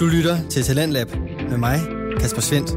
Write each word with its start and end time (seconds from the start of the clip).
Du 0.00 0.06
lytter 0.06 0.48
til 0.48 0.62
Talentlab 0.62 1.08
med 1.50 1.58
mig, 1.58 1.78
Kasper 2.20 2.40
Svendt. 2.40 2.70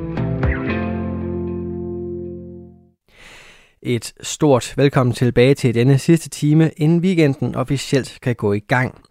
Et 3.81 4.13
stort 4.21 4.73
velkommen 4.77 5.13
tilbage 5.15 5.53
til 5.55 5.75
denne 5.75 5.97
sidste 5.97 6.29
time, 6.29 6.71
inden 6.77 6.99
weekenden 6.99 7.55
officielt 7.55 8.17
kan 8.21 8.35
gå 8.35 8.53
i 8.53 8.59
gang. 8.59 9.01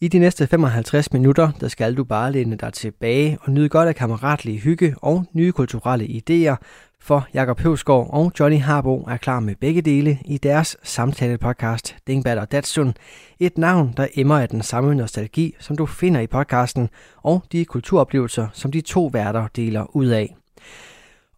I 0.00 0.08
de 0.08 0.18
næste 0.18 0.46
55 0.46 1.12
minutter, 1.12 1.50
der 1.60 1.68
skal 1.68 1.96
du 1.96 2.04
bare 2.04 2.32
læne 2.32 2.56
dig 2.56 2.72
tilbage 2.72 3.38
og 3.40 3.52
nyde 3.52 3.68
godt 3.68 3.88
af 3.88 3.94
kammeratlige 3.94 4.58
hygge 4.58 4.94
og 5.02 5.24
nye 5.32 5.52
kulturelle 5.52 6.04
idéer, 6.04 6.56
for 7.04 7.26
Jakob 7.34 7.60
Høvsgaard 7.60 8.10
og 8.10 8.32
Johnny 8.40 8.58
Harbo 8.58 8.96
er 8.96 9.16
klar 9.16 9.40
med 9.40 9.54
begge 9.60 9.82
dele 9.82 10.18
i 10.24 10.38
deres 10.38 10.76
samtale-podcast 10.82 11.96
Dingbat 12.06 12.38
og 12.38 12.52
Datsun. 12.52 12.94
Et 13.40 13.58
navn, 13.58 13.94
der 13.96 14.06
emmer 14.14 14.38
af 14.38 14.48
den 14.48 14.62
samme 14.62 14.94
nostalgi, 14.94 15.54
som 15.60 15.76
du 15.76 15.86
finder 15.86 16.20
i 16.20 16.26
podcasten, 16.26 16.88
og 17.16 17.42
de 17.52 17.64
kulturoplevelser, 17.64 18.48
som 18.52 18.72
de 18.72 18.80
to 18.80 19.10
værter 19.12 19.46
deler 19.56 19.96
ud 19.96 20.06
af. 20.06 20.36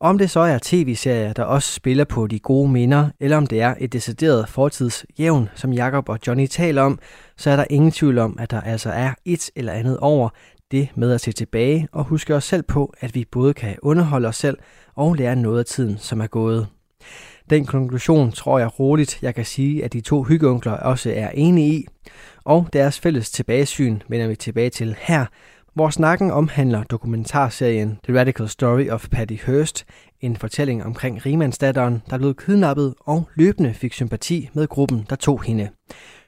Om 0.01 0.19
det 0.19 0.30
så 0.30 0.41
er 0.41 0.59
tv-serier, 0.62 1.33
der 1.33 1.42
også 1.45 1.73
spiller 1.73 2.05
på 2.05 2.27
de 2.27 2.39
gode 2.39 2.70
minder, 2.73 3.11
eller 3.20 3.37
om 3.37 3.47
det 3.47 3.61
er 3.61 3.75
et 3.80 3.92
decideret 3.92 4.48
fortidsjævn, 4.48 5.48
som 5.55 5.73
Jakob 5.73 6.09
og 6.09 6.19
Johnny 6.27 6.47
taler 6.47 6.83
om, 6.83 6.98
så 7.37 7.51
er 7.51 7.56
der 7.56 7.64
ingen 7.70 7.91
tvivl 7.91 8.19
om, 8.19 8.37
at 8.39 8.51
der 8.51 8.61
altså 8.61 8.91
er 8.91 9.12
et 9.25 9.51
eller 9.56 9.73
andet 9.73 9.98
over 9.98 10.28
det 10.70 10.88
med 10.95 11.12
at 11.12 11.20
se 11.20 11.33
tilbage 11.33 11.88
og 11.93 12.05
huske 12.05 12.34
os 12.34 12.45
selv 12.45 12.62
på, 12.62 12.95
at 13.01 13.15
vi 13.15 13.25
både 13.30 13.55
kan 13.55 13.77
underholde 13.83 14.29
os 14.29 14.37
selv 14.37 14.59
og 14.95 15.15
lære 15.15 15.37
noget 15.37 15.59
af 15.59 15.65
tiden, 15.65 15.98
som 15.98 16.20
er 16.20 16.27
gået. 16.27 16.66
Den 17.51 17.66
konklusion 17.66 18.33
tror 18.33 18.59
jeg 18.59 18.80
roligt, 18.80 19.23
jeg 19.23 19.34
kan 19.34 19.45
sige, 19.45 19.84
at 19.84 19.92
de 19.92 20.01
to 20.01 20.23
hyggeunkler 20.23 20.73
også 20.73 21.12
er 21.16 21.30
enige 21.30 21.75
i, 21.75 21.87
og 22.45 22.69
deres 22.73 23.01
fælles 23.01 23.30
tilbagesyn 23.30 24.01
vender 24.09 24.29
vi 24.29 24.37
tilbage 24.37 24.70
til 24.70 24.97
her, 24.98 25.27
hvor 25.75 25.91
snakken 25.91 26.30
omhandler 26.30 26.83
dokumentarserien 26.83 27.98
The 28.05 28.19
Radical 28.19 28.48
Story 28.48 28.89
of 28.89 29.09
Patty 29.11 29.37
Hearst, 29.47 29.84
en 30.20 30.37
fortælling 30.37 30.84
omkring 30.84 31.27
rimandsdatteren, 31.27 32.03
der 32.11 32.19
blev 32.19 32.34
kidnappet 32.34 32.94
og 33.00 33.28
løbende 33.34 33.75
fik 33.75 33.92
sympati 33.92 34.48
med 34.55 34.67
gruppen, 34.67 35.06
der 35.11 35.17
tog 35.17 35.42
hende. 35.42 35.69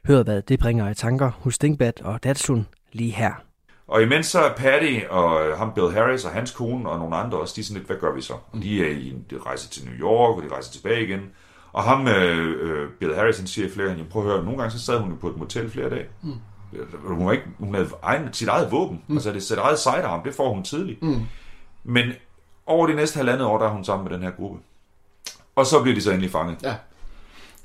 Hør 0.06 0.22
hvad 0.22 0.42
det 0.42 0.58
bringer 0.60 0.90
i 0.90 0.94
tanker 0.94 1.30
hos 1.40 1.58
Dingbat 1.58 2.00
og 2.00 2.24
Datsun 2.24 2.66
lige 2.92 3.12
her. 3.12 3.47
Og 3.88 4.02
imens 4.02 4.26
så 4.26 4.40
er 4.40 4.54
Patty 4.54 5.00
og 5.10 5.46
øh, 5.46 5.58
ham 5.58 5.72
Bill 5.74 5.92
Harris 5.92 6.24
og 6.24 6.30
hans 6.30 6.50
kone 6.50 6.90
og 6.90 6.98
nogle 6.98 7.16
andre 7.16 7.38
også, 7.38 7.52
de 7.56 7.60
er 7.60 7.64
sådan 7.64 7.76
lidt, 7.76 7.86
hvad 7.86 7.96
gør 7.96 8.14
vi 8.14 8.20
så? 8.20 8.32
Og 8.32 8.62
de 8.62 8.86
er 8.86 8.90
i 8.90 9.10
en 9.10 9.24
de 9.30 9.38
rejse 9.46 9.68
til 9.68 9.84
New 9.84 9.94
York, 9.94 10.36
og 10.36 10.42
de 10.42 10.54
rejser 10.54 10.72
tilbage 10.72 11.02
igen. 11.02 11.20
Og 11.72 11.82
ham, 11.82 12.08
øh, 12.08 12.56
øh, 12.60 12.90
Bill 13.00 13.14
Harris, 13.14 13.38
han 13.38 13.46
siger 13.46 13.70
flere 13.70 13.88
gange, 13.88 14.04
prøv 14.04 14.22
at 14.22 14.28
høre, 14.28 14.44
nogle 14.44 14.58
gange 14.58 14.70
så 14.70 14.84
sad 14.84 14.98
hun 14.98 15.10
jo 15.10 15.16
på 15.16 15.28
et 15.28 15.36
motel 15.36 15.70
flere 15.70 15.90
dage. 15.90 16.06
Mm. 16.22 16.32
Hun, 17.04 17.26
var 17.26 17.32
ikke, 17.32 17.44
hun 17.58 17.74
havde 17.74 17.88
egen, 18.02 18.32
sit 18.32 18.48
eget 18.48 18.72
våben, 18.72 19.02
mm. 19.06 19.16
altså 19.16 19.32
det 19.32 19.42
sit 19.42 19.58
eget 19.58 19.78
sidearm, 19.78 20.22
det 20.22 20.34
får 20.34 20.54
hun 20.54 20.62
tidligt. 20.62 21.02
Mm. 21.02 21.20
Men 21.84 22.12
over 22.66 22.86
de 22.86 22.94
næste 22.94 23.16
halvandet 23.16 23.46
år, 23.46 23.58
der 23.58 23.66
er 23.66 23.70
hun 23.70 23.84
sammen 23.84 24.08
med 24.08 24.18
den 24.18 24.24
her 24.24 24.30
gruppe. 24.30 24.58
Og 25.56 25.66
så 25.66 25.82
bliver 25.82 25.94
de 25.94 26.02
så 26.02 26.10
endelig 26.10 26.30
fanget. 26.30 26.56
Ja. 26.62 26.74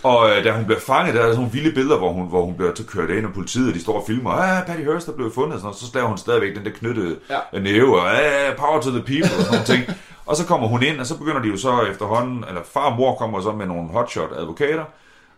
Og 0.03 0.29
øh, 0.29 0.43
da 0.43 0.51
hun 0.51 0.65
bliver 0.65 0.79
fanget, 0.79 1.15
der 1.15 1.19
er 1.19 1.25
sådan 1.25 1.35
nogle 1.35 1.51
vilde 1.51 1.71
billeder, 1.71 1.97
hvor 1.97 2.11
hun, 2.13 2.27
hvor 2.27 2.45
hun 2.45 2.55
bliver 2.55 2.71
kørt 2.87 3.09
ind 3.09 3.27
af 3.27 3.33
politiet, 3.33 3.67
og 3.69 3.73
de 3.73 3.81
står 3.81 3.99
og 3.99 4.03
filmer, 4.07 4.31
ah, 4.31 4.65
Patty 4.65 4.83
Hearst 4.83 5.07
er 5.07 5.11
blevet 5.11 5.33
fundet, 5.33 5.53
og, 5.53 5.59
sådan, 5.59 5.69
og 5.69 5.75
så 5.75 5.85
slager 5.85 6.07
hun 6.07 6.17
stadigvæk 6.17 6.55
den 6.55 6.65
der 6.65 6.71
knyttede 6.71 7.19
ja. 7.29 7.59
næve, 7.59 7.99
og 8.01 8.11
ah, 8.11 8.55
power 8.57 8.81
to 8.81 8.89
the 8.89 9.01
people, 9.01 9.37
og 9.39 9.45
sådan 9.45 9.65
ting. 9.65 9.97
Og 10.25 10.35
så 10.35 10.45
kommer 10.45 10.67
hun 10.67 10.83
ind, 10.83 10.99
og 10.99 11.05
så 11.05 11.17
begynder 11.17 11.41
de 11.41 11.47
jo 11.47 11.57
så 11.57 11.81
efterhånden, 11.91 12.43
eller 12.47 12.61
far 12.73 12.89
og 12.91 12.97
mor 12.97 13.15
kommer 13.15 13.41
så 13.41 13.51
med 13.51 13.65
nogle 13.65 13.89
hotshot 13.89 14.29
advokater, 14.37 14.85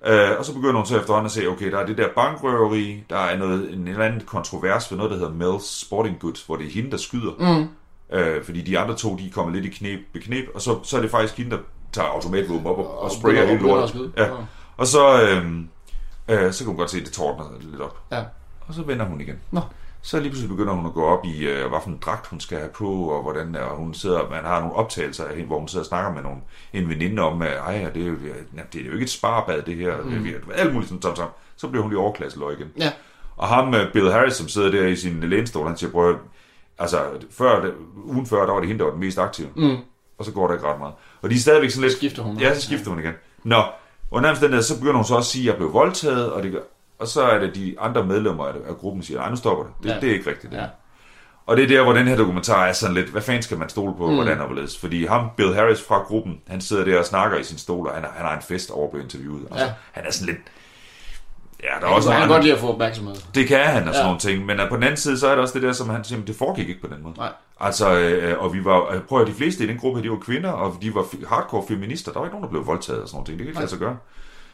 øh, 0.05 0.31
og 0.39 0.45
så 0.45 0.53
begynder 0.53 0.75
hun 0.75 0.85
så 0.85 0.97
efterhånden 0.99 1.25
at 1.25 1.31
se, 1.31 1.47
okay, 1.47 1.71
der 1.71 1.77
er 1.79 1.85
det 1.85 1.97
der 1.97 2.07
bankrøveri, 2.15 3.03
der 3.09 3.17
er 3.17 3.37
noget, 3.37 3.73
en 3.73 3.87
eller 3.87 4.05
anden 4.05 4.21
kontrovers 4.25 4.91
ved 4.91 4.97
noget, 4.97 5.11
der 5.11 5.17
hedder 5.17 5.57
Mel's 5.57 5.85
Sporting 5.85 6.19
Goods, 6.19 6.43
hvor 6.43 6.55
det 6.55 6.67
er 6.67 6.71
hende, 6.71 6.91
der 6.91 6.97
skyder. 6.97 7.31
Mm. 7.39 7.67
Øh, 8.17 8.43
fordi 8.43 8.61
de 8.61 8.79
andre 8.79 8.95
to, 8.95 9.15
de 9.15 9.29
kommer 9.29 9.53
lidt 9.53 9.65
i 9.65 9.69
knep, 9.69 9.99
beknep, 10.13 10.45
og 10.55 10.61
så, 10.61 10.79
så 10.83 10.97
er 10.97 11.01
det 11.01 11.11
faktisk 11.11 11.37
hende, 11.37 11.51
der 11.51 11.57
tager 11.95 12.09
automatvåben 12.09 12.67
op 12.67 12.77
og, 12.77 12.99
og 12.99 13.11
sprayer 13.11 13.45
hele 13.45 13.61
lortet. 13.61 14.13
Ja. 14.17 14.27
Og 14.77 14.87
så, 14.87 15.21
øh, 15.21 15.45
øh, 16.29 16.53
så 16.53 16.59
kan 16.59 16.67
hun 16.67 16.77
godt 16.77 16.89
se, 16.89 16.97
at 16.97 17.05
det 17.05 17.13
tårner 17.13 17.43
lidt 17.59 17.81
op. 17.81 17.97
Ja. 18.11 18.23
Og 18.67 18.73
så 18.73 18.81
vender 18.83 19.05
hun 19.05 19.21
igen. 19.21 19.35
Nå. 19.51 19.61
Så 20.01 20.19
lige 20.19 20.29
pludselig 20.29 20.49
begynder 20.49 20.73
hun 20.73 20.85
at 20.85 20.93
gå 20.93 21.05
op 21.05 21.25
i, 21.25 21.47
øh, 21.47 21.69
hvad 21.69 21.79
for 21.83 21.89
en 21.89 21.97
dragt 22.05 22.27
hun 22.27 22.39
skal 22.39 22.57
have 22.57 22.69
på, 22.69 22.89
og 22.89 23.21
hvordan 23.21 23.55
og 23.55 23.75
hun 23.77 23.93
sidder, 23.93 24.29
man 24.29 24.43
har 24.43 24.59
nogle 24.59 24.75
optagelser 24.75 25.25
af 25.25 25.35
hende, 25.35 25.47
hvor 25.47 25.59
hun 25.59 25.67
sidder 25.67 25.83
og 25.83 25.87
snakker 25.87 26.13
med 26.13 26.21
nogle, 26.21 26.37
en 26.73 26.89
veninde 26.89 27.21
om, 27.21 27.41
at 27.41 27.57
ej, 27.57 27.89
det 27.93 28.03
er, 28.03 28.07
jo, 28.07 28.15
det 28.73 28.81
er 28.81 28.85
jo 28.85 28.91
ikke 28.91 29.03
et 29.03 29.09
sparbad, 29.09 29.61
det 29.61 29.75
her. 29.75 29.97
Mm. 30.01 30.23
Det 30.23 30.35
er, 30.35 30.53
alt 30.53 30.73
muligt 30.73 30.89
sådan, 30.89 31.01
sådan, 31.01 31.15
sådan. 31.15 31.31
Så 31.57 31.67
bliver 31.67 31.81
hun 31.81 31.91
lige 31.91 31.99
overklasseløg 31.99 32.59
igen. 32.59 32.71
Ja. 32.77 32.91
Og 33.37 33.47
ham, 33.47 33.73
øh, 33.73 33.93
Bill 33.93 34.11
Harris, 34.11 34.33
som 34.33 34.47
sidder 34.47 34.71
der 34.71 34.87
i 34.87 34.95
sin 34.95 35.19
lænestol, 35.19 35.67
han 35.67 35.77
siger, 35.77 35.91
prøv 35.91 36.17
altså, 36.77 36.97
før, 37.31 37.71
ugen 37.95 38.25
før, 38.25 38.45
der 38.45 38.53
var 38.53 38.59
det 38.59 38.67
hende, 38.67 38.79
der 38.79 38.85
var 38.85 38.91
den 38.91 38.99
mest 38.99 39.19
aktive. 39.19 39.49
Mm. 39.55 39.77
Og 40.17 40.25
så 40.25 40.31
går 40.31 40.47
der 40.47 40.53
ikke 40.53 40.67
ret 40.67 40.79
meget. 40.79 40.93
Og 41.25 41.31
de 41.31 41.35
er 41.35 41.39
stadigvæk 41.39 41.69
sådan 41.69 41.81
lidt... 41.81 41.91
Så 41.91 41.97
skifter 41.97 42.23
hun. 42.23 42.39
Ja, 42.39 42.55
så 42.55 42.61
skifter 42.61 42.89
hun 42.89 42.99
igen. 42.99 43.13
Nå, 43.43 43.63
og 44.11 44.21
nærmest 44.21 44.41
den 44.41 44.51
der, 44.51 44.61
så 44.61 44.75
begynder 44.75 44.95
hun 44.95 45.05
så 45.05 45.15
også 45.15 45.27
at 45.27 45.31
sige, 45.31 45.43
at 45.43 45.47
jeg 45.47 45.55
blev 45.55 45.73
voldtaget, 45.73 46.31
og, 46.31 46.43
det, 46.43 46.59
og 46.99 47.07
så 47.07 47.21
er 47.21 47.39
det 47.39 47.55
de 47.55 47.75
andre 47.79 48.05
medlemmer 48.05 48.45
af, 48.45 48.77
gruppen, 48.79 49.01
der 49.01 49.05
siger, 49.05 49.19
nej, 49.19 49.29
nu 49.29 49.35
stopper 49.35 49.63
det. 49.63 49.73
Det, 49.83 49.89
ja. 49.89 49.99
det 49.99 50.09
er 50.09 50.13
ikke 50.13 50.29
rigtigt. 50.29 50.51
Det. 50.51 50.57
Ja. 50.57 50.65
Og 51.45 51.57
det 51.57 51.63
er 51.63 51.67
der, 51.67 51.83
hvor 51.83 51.93
den 51.93 52.07
her 52.07 52.15
dokumentar 52.17 52.65
er 52.65 52.73
sådan 52.73 52.93
lidt, 52.95 53.07
hvad 53.07 53.21
fanden 53.21 53.43
skal 53.43 53.57
man 53.57 53.69
stole 53.69 53.93
på, 53.97 54.07
mm. 54.07 54.15
hvordan 54.15 54.39
og 54.39 54.45
hvorledes? 54.45 54.77
Fordi 54.77 55.05
ham, 55.05 55.29
Bill 55.37 55.53
Harris 55.53 55.81
fra 55.81 55.97
gruppen, 55.97 56.41
han 56.47 56.61
sidder 56.61 56.85
der 56.85 56.99
og 56.99 57.05
snakker 57.05 57.37
i 57.37 57.43
sin 57.43 57.57
stol, 57.57 57.87
og 57.87 57.93
han, 57.93 58.03
han 58.03 58.25
har 58.25 58.35
en 58.35 58.41
fest 58.41 58.71
over 58.71 58.91
på 58.91 58.97
interviewet. 58.97 59.47
Altså, 59.51 59.65
ja. 59.65 59.71
Han 59.91 60.05
er 60.05 60.11
sådan 60.11 60.33
lidt, 60.33 60.43
Ja, 61.63 61.69
der 61.81 61.87
er 61.87 61.91
også 61.91 62.11
han 62.11 62.21
kan 62.21 62.29
godt 62.29 62.43
lide 62.43 62.53
at 62.53 62.59
få 62.59 62.67
opmærksomhed. 62.67 63.15
Det 63.35 63.47
kan 63.47 63.59
han 63.59 63.87
og 63.87 63.93
sådan 63.93 63.95
ja. 63.95 64.03
nogle 64.03 64.19
ting. 64.19 64.45
Men 64.45 64.59
på 64.69 64.75
den 64.75 64.83
anden 64.83 64.97
side, 64.97 65.19
så 65.19 65.27
er 65.27 65.35
der 65.35 65.41
også 65.41 65.53
det 65.53 65.63
der, 65.63 65.73
som 65.73 65.89
han 65.89 66.03
siger, 66.03 66.21
det 66.21 66.35
foregik 66.35 66.69
ikke 66.69 66.81
på 66.81 66.87
den 66.87 67.03
måde. 67.03 67.13
Nej. 67.17 67.31
Altså, 67.59 67.99
øh, 67.99 68.43
og 68.43 68.53
vi 68.53 68.65
var, 68.65 69.01
prøv 69.07 69.21
at 69.21 69.27
de 69.27 69.33
fleste 69.33 69.63
i 69.63 69.67
den 69.67 69.77
gruppe, 69.77 70.03
de 70.03 70.09
var 70.09 70.17
kvinder, 70.17 70.51
og 70.51 70.77
de 70.81 70.95
var 70.95 71.05
hardcore 71.27 71.63
feminister. 71.67 72.11
Der 72.11 72.19
var 72.19 72.25
ikke 72.25 72.35
nogen, 72.35 72.43
der 72.43 72.49
blev 72.49 72.67
voldtaget 72.67 73.01
og 73.01 73.07
sådan 73.07 73.15
nogle 73.15 73.27
ting. 73.27 73.39
Det 73.39 73.45
kan 73.45 73.49
ikke 73.49 73.59
lade 73.59 73.69
sig 73.69 73.79
gøre. 73.79 73.97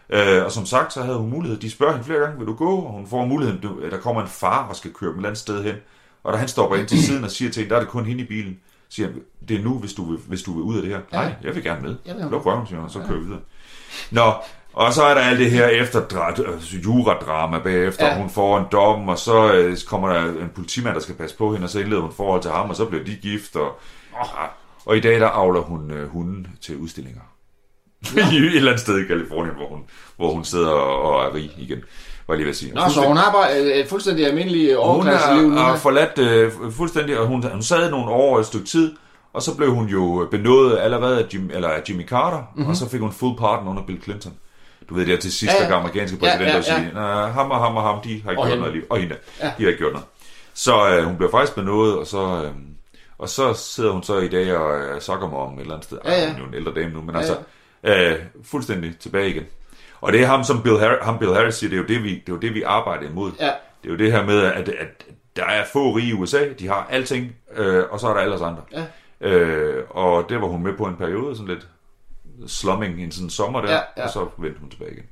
Øh, 0.09 0.45
og 0.45 0.51
som 0.51 0.65
sagt, 0.65 0.93
så 0.93 1.01
havde 1.01 1.17
hun 1.17 1.29
mulighed. 1.29 1.59
De 1.59 1.71
spørger 1.71 1.93
hende 1.93 2.05
flere 2.05 2.19
gange, 2.19 2.37
vil 2.37 2.47
du 2.47 2.53
gå? 2.53 2.75
Og 2.75 2.91
hun 2.91 3.07
får 3.07 3.25
muligheden, 3.25 3.63
der 3.91 3.97
kommer 3.97 4.21
en 4.21 4.27
far 4.27 4.67
og 4.67 4.75
skal 4.75 4.93
køre 4.93 5.11
dem 5.11 5.19
et 5.19 5.25
andet 5.25 5.37
sted 5.37 5.63
hen. 5.63 5.75
Og 6.23 6.33
da 6.33 6.37
han 6.37 6.47
stopper 6.47 6.77
ind 6.77 6.87
til 6.87 7.03
siden 7.07 7.23
og 7.23 7.31
siger 7.31 7.51
til 7.51 7.59
hende, 7.59 7.69
der 7.69 7.75
er 7.75 7.83
det 7.83 7.89
kun 7.89 8.05
hende 8.05 8.23
i 8.23 8.27
bilen, 8.27 8.59
siger 8.89 9.07
han, 9.07 9.21
det 9.47 9.59
er 9.59 9.63
nu, 9.63 9.79
hvis 9.79 9.93
du 9.93 10.11
vil, 10.11 10.19
hvis 10.27 10.43
du 10.43 10.53
vil 10.53 10.61
ud 10.61 10.75
af 10.75 10.81
det 10.81 10.91
her. 10.91 10.99
Ja. 11.13 11.17
Nej, 11.17 11.35
jeg 11.43 11.55
vil 11.55 11.63
gerne 11.63 11.81
med. 11.81 11.95
Luk 12.31 12.45
røven, 12.45 12.67
siger 12.67 12.77
han, 12.77 12.85
og 12.85 12.91
så 12.91 12.99
kører 12.99 13.19
vi 13.19 13.25
videre. 13.25 13.41
Nå, 14.11 14.33
og 14.73 14.93
så 14.93 15.03
er 15.03 15.13
der 15.13 15.21
alt 15.21 15.39
det 15.39 15.51
her 15.51 15.67
efter 15.67 15.99
altså 16.51 16.77
juradrama 16.83 17.59
bagefter, 17.59 18.05
ja. 18.05 18.17
hun 18.17 18.29
får 18.29 18.59
en 18.59 18.65
dom, 18.71 19.09
og 19.09 19.17
så 19.17 19.53
øh, 19.53 19.77
kommer 19.87 20.13
der 20.13 20.21
en 20.25 20.51
politimand, 20.55 20.95
der 20.95 21.01
skal 21.01 21.15
passe 21.15 21.37
på 21.37 21.53
hende, 21.53 21.65
og 21.65 21.69
så 21.69 21.79
indleder 21.79 22.01
hun 22.01 22.13
forhold 22.17 22.41
til 22.41 22.51
ham, 22.51 22.69
og 22.69 22.75
så 22.75 22.85
bliver 22.85 23.03
de 23.03 23.15
gift, 23.15 23.55
og, 23.55 23.79
oh. 24.21 24.27
og 24.85 24.97
i 24.97 24.99
dag 24.99 25.19
der 25.19 25.27
avler 25.27 25.61
hun 25.61 25.91
øh, 25.91 26.09
hunden 26.09 26.47
til 26.61 26.77
udstillinger. 26.77 27.21
Ja. 28.15 28.31
I 28.33 28.35
et 28.35 28.55
eller 28.55 28.71
andet 28.71 28.81
sted 28.81 28.99
i 28.99 29.07
Kalifornien, 29.07 29.55
hvor 29.55 29.67
hun, 29.67 29.83
hvor 30.17 30.33
hun 30.33 30.45
sidder 30.45 30.69
og 30.69 31.25
er 31.25 31.33
rig 31.33 31.51
igen 31.57 31.83
var 32.27 32.35
lige 32.35 32.45
ved 32.45 32.51
at 32.51 32.57
sige. 32.57 32.73
Nå, 32.73 32.81
så 32.89 33.07
hun 33.07 33.17
har 33.17 33.31
bare 33.31 33.59
et 33.79 33.87
fuldstændig 33.87 34.27
almindeligt 34.27 34.75
overklasseliv 34.75 35.43
Hun 35.43 35.57
har 35.57 35.77
forladt 35.77 36.19
øh, 36.19 36.51
fuldstændig, 36.71 37.19
og 37.19 37.27
hun, 37.27 37.43
hun 37.51 37.63
sad 37.63 37.91
nogle 37.91 38.11
år 38.11 38.39
et 38.39 38.45
stykke 38.45 38.65
tid, 38.65 38.95
og 39.33 39.41
så 39.41 39.57
blev 39.57 39.73
hun 39.73 39.87
jo 39.87 40.27
benådet 40.31 40.77
allerede 40.77 41.19
af, 41.19 41.33
Jim, 41.33 41.49
eller 41.53 41.69
af 41.69 41.81
Jimmy 41.89 42.07
Carter, 42.07 42.37
mm-hmm. 42.37 42.69
og 42.69 42.75
så 42.75 42.89
fik 42.89 42.99
hun 42.99 43.11
full 43.11 43.37
pardon 43.37 43.67
under 43.67 43.83
Bill 43.83 44.01
Clinton 44.03 44.33
du 44.91 44.95
ved, 44.95 45.05
det 45.05 45.13
er 45.13 45.17
til 45.17 45.31
sidst, 45.31 45.53
ja, 45.53 45.63
ja. 45.63 45.69
der 45.69 45.75
amerikanske 45.75 46.17
præsident, 46.17 46.41
ja, 46.41 46.49
ja, 46.49 46.55
ja. 46.55 46.61
siger, 46.61 47.27
ham 47.27 47.51
og 47.51 47.59
ham 47.59 47.77
og 47.77 47.83
ham, 47.83 48.01
de 48.01 48.21
har 48.23 48.31
ikke 48.31 48.41
og 48.41 48.47
gjort 48.47 48.47
hende. 48.47 48.59
noget 48.59 48.73
liv. 48.73 48.83
Og 48.89 48.97
hende, 48.97 49.15
ja. 49.39 49.45
de 49.57 49.63
har 49.63 49.67
ikke 49.67 49.77
gjort 49.77 49.93
noget. 49.93 50.07
Så 50.53 50.89
øh, 50.89 51.03
hun 51.03 51.17
bliver 51.17 51.31
faktisk 51.31 51.55
benådet, 51.55 51.97
og 51.97 52.07
så, 52.07 52.43
øh, 52.43 52.51
og 53.17 53.29
så 53.29 53.53
sidder 53.53 53.91
hun 53.91 54.03
så 54.03 54.17
i 54.17 54.27
dag 54.27 54.57
og 54.57 54.79
er 54.79 54.99
sokker 54.99 55.33
om 55.33 55.53
et 55.53 55.61
eller 55.61 55.73
andet 55.73 55.85
sted. 55.85 55.97
Ja, 56.05 56.11
ja. 56.11 56.25
Ej, 56.25 56.27
hun 56.27 56.35
er 56.35 56.39
jo 56.39 56.47
en 56.47 56.53
ældre 56.53 56.73
dame 56.73 56.93
nu, 56.93 57.01
men 57.01 57.15
ja, 57.15 57.17
altså, 57.17 57.37
øh, 57.83 58.15
fuldstændig 58.43 58.97
tilbage 58.99 59.29
igen. 59.29 59.43
Og 60.01 60.13
det 60.13 60.21
er 60.21 60.25
ham, 60.25 60.43
som 60.43 60.63
Bill, 60.63 60.79
Harris, 60.79 60.97
ham 61.01 61.19
Bill 61.19 61.33
Harris 61.33 61.55
siger, 61.55 61.69
det 61.69 61.77
er 61.77 61.81
jo 61.81 61.87
det, 61.87 62.03
vi, 62.03 62.09
det, 62.09 62.29
er 62.29 62.33
jo 62.33 62.37
det, 62.37 62.53
vi 62.53 62.61
arbejder 62.61 63.09
imod. 63.09 63.31
Ja. 63.39 63.51
Det 63.83 63.87
er 63.87 63.91
jo 63.91 63.97
det 63.97 64.11
her 64.11 64.25
med, 64.25 64.43
at, 64.43 64.69
at 64.69 65.05
der 65.35 65.45
er 65.45 65.65
få 65.73 65.91
rige 65.91 66.09
i 66.09 66.13
USA, 66.13 66.53
de 66.59 66.67
har 66.67 66.87
alting, 66.89 67.35
øh, 67.55 67.83
og 67.89 67.99
så 67.99 68.07
er 68.07 68.13
der 68.13 68.21
alle 68.21 68.35
os 68.35 68.41
andre. 68.41 68.61
Ja. 68.71 68.85
Øh, 69.29 69.83
og 69.89 70.29
det 70.29 70.41
var 70.41 70.47
hun 70.47 70.63
med 70.63 70.73
på 70.77 70.85
en 70.85 70.95
periode, 70.95 71.35
sådan 71.35 71.53
lidt 71.53 71.67
slumming 72.47 72.99
i 72.99 73.03
en 73.03 73.11
sådan 73.11 73.29
sommer 73.29 73.61
der, 73.61 73.71
ja, 73.71 73.79
ja. 73.97 74.03
og 74.03 74.09
så 74.09 74.27
vendte 74.37 74.59
hun 74.59 74.69
tilbage 74.69 74.91
igen. 74.91 75.05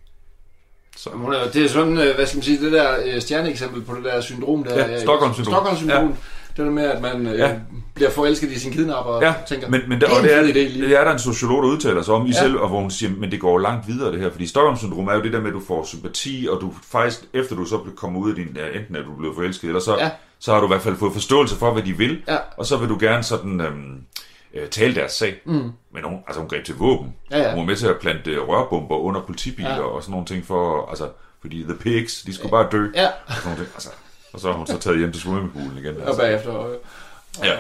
Så. 0.98 1.10
Er, 1.10 1.52
det 1.54 1.66
er 1.66 1.70
sådan, 1.70 1.98
øh, 1.98 2.16
hvad 2.16 2.26
skal 2.26 2.38
man 2.38 2.44
sige, 2.44 2.66
det 2.66 2.72
der 2.72 2.96
øh, 3.06 3.22
stjerneeksempel 3.22 3.82
på 3.82 3.96
det 3.96 4.04
der 4.04 4.22
syndrom 4.22 4.64
der. 4.64 4.88
Ja, 4.88 5.02
Stockholm-syndrom. 5.02 5.54
Stockholm-syndrom. 5.54 6.08
Ja. 6.08 6.16
Det 6.58 6.66
der 6.66 6.72
med, 6.72 6.84
at 6.84 7.02
man 7.02 7.28
øh, 7.28 7.40
ja. 7.40 7.56
bliver 7.96 8.10
forelsket 8.12 8.52
i 8.52 8.60
sin 8.60 8.72
kidnapper 8.72 9.12
og 9.12 9.22
ja. 9.22 9.34
tænker, 9.48 9.70
men, 9.70 9.82
men 9.88 10.02
der, 10.02 10.08
og 10.18 10.24
det 10.24 10.36
er, 10.36 10.44
det, 10.44 10.56
det 10.56 11.00
er 11.00 11.04
der 11.04 11.12
en 11.12 11.20
sociolog, 11.20 11.64
der 11.64 11.70
udtaler 11.70 12.02
sig 12.02 12.14
om 12.14 12.26
i 12.26 12.30
ja. 12.30 12.40
selv, 12.40 12.58
og 12.58 12.70
hvor 12.70 12.80
hun 12.80 12.92
siger, 12.92 13.12
men 13.18 13.32
det 13.32 13.40
går 13.40 13.60
langt 13.60 13.88
videre 13.88 14.12
det 14.12 14.20
her, 14.20 14.32
fordi 14.32 14.48
Stockholm-syndrom 14.48 15.08
er 15.08 15.14
jo 15.14 15.22
det 15.22 15.34
der 15.34 15.40
med, 15.40 15.48
at 15.48 15.54
du 15.54 15.62
får 15.68 15.86
sympati, 15.86 16.48
og 16.52 16.62
du 16.62 16.74
faktisk, 16.92 17.22
efter 17.34 17.56
du 17.56 17.66
så 17.66 17.80
kommer 17.96 18.20
ud 18.20 18.30
af 18.30 18.36
din, 18.36 18.48
ja, 18.56 18.80
enten 18.80 18.96
er 18.96 19.04
du 19.04 19.16
blevet 19.18 19.36
forelsket, 19.36 19.68
eller 19.68 19.80
så, 19.82 19.98
ja. 19.98 20.10
så 20.40 20.54
har 20.54 20.60
du 20.60 20.66
i 20.66 20.68
hvert 20.68 20.82
fald 20.82 20.96
fået 20.96 21.14
forståelse 21.14 21.56
for, 21.56 21.74
hvad 21.74 21.84
de 21.84 21.98
vil, 21.98 22.22
ja. 22.28 22.38
og 22.58 22.66
så 22.66 22.78
vil 22.78 22.90
du 22.90 22.98
gerne 23.00 23.24
sådan... 23.24 23.62
Øhm, 23.62 24.02
øh, 24.54 24.68
tale 24.70 24.96
deres 24.96 25.12
sag. 25.12 25.42
Mm. 25.46 25.72
Men 25.94 26.04
hun, 26.04 26.24
altså, 26.28 26.40
hun 26.40 26.50
greb 26.50 26.66
til 26.66 26.76
våben. 26.76 27.16
Ja, 27.32 27.38
ja. 27.38 27.50
Hun 27.52 27.60
var 27.60 27.66
med 27.66 27.76
til 27.76 27.88
at 27.88 28.00
plante 28.02 28.32
øh, 28.32 28.48
rørbomber 28.48 28.96
under 28.98 29.22
politibiler 29.22 29.76
ja. 29.76 29.82
og 29.82 30.02
sådan 30.04 30.12
nogle 30.12 30.26
ting 30.26 30.46
for, 30.46 30.90
altså, 30.90 31.10
fordi 31.42 31.64
the 31.64 31.76
pigs, 31.76 32.22
de 32.22 32.34
skulle 32.36 32.52
bare 32.52 32.68
dø. 32.72 32.88
Ja. 32.96 33.08
Og, 33.28 33.34
sådan 33.34 33.58
ting. 33.58 33.68
Altså, 33.74 33.90
og 34.34 34.40
så 34.40 34.48
har 34.52 34.58
hun 34.58 34.68
så 34.68 34.80
taget 34.80 34.98
hjem 35.00 35.12
til 35.12 35.22
swimmingpoolen 35.22 35.78
igen. 35.78 35.88
Altså. 35.96 36.10
Og 36.12 36.18
bagefter. 36.18 36.52
Og, 36.52 36.76
Ja. 37.44 37.54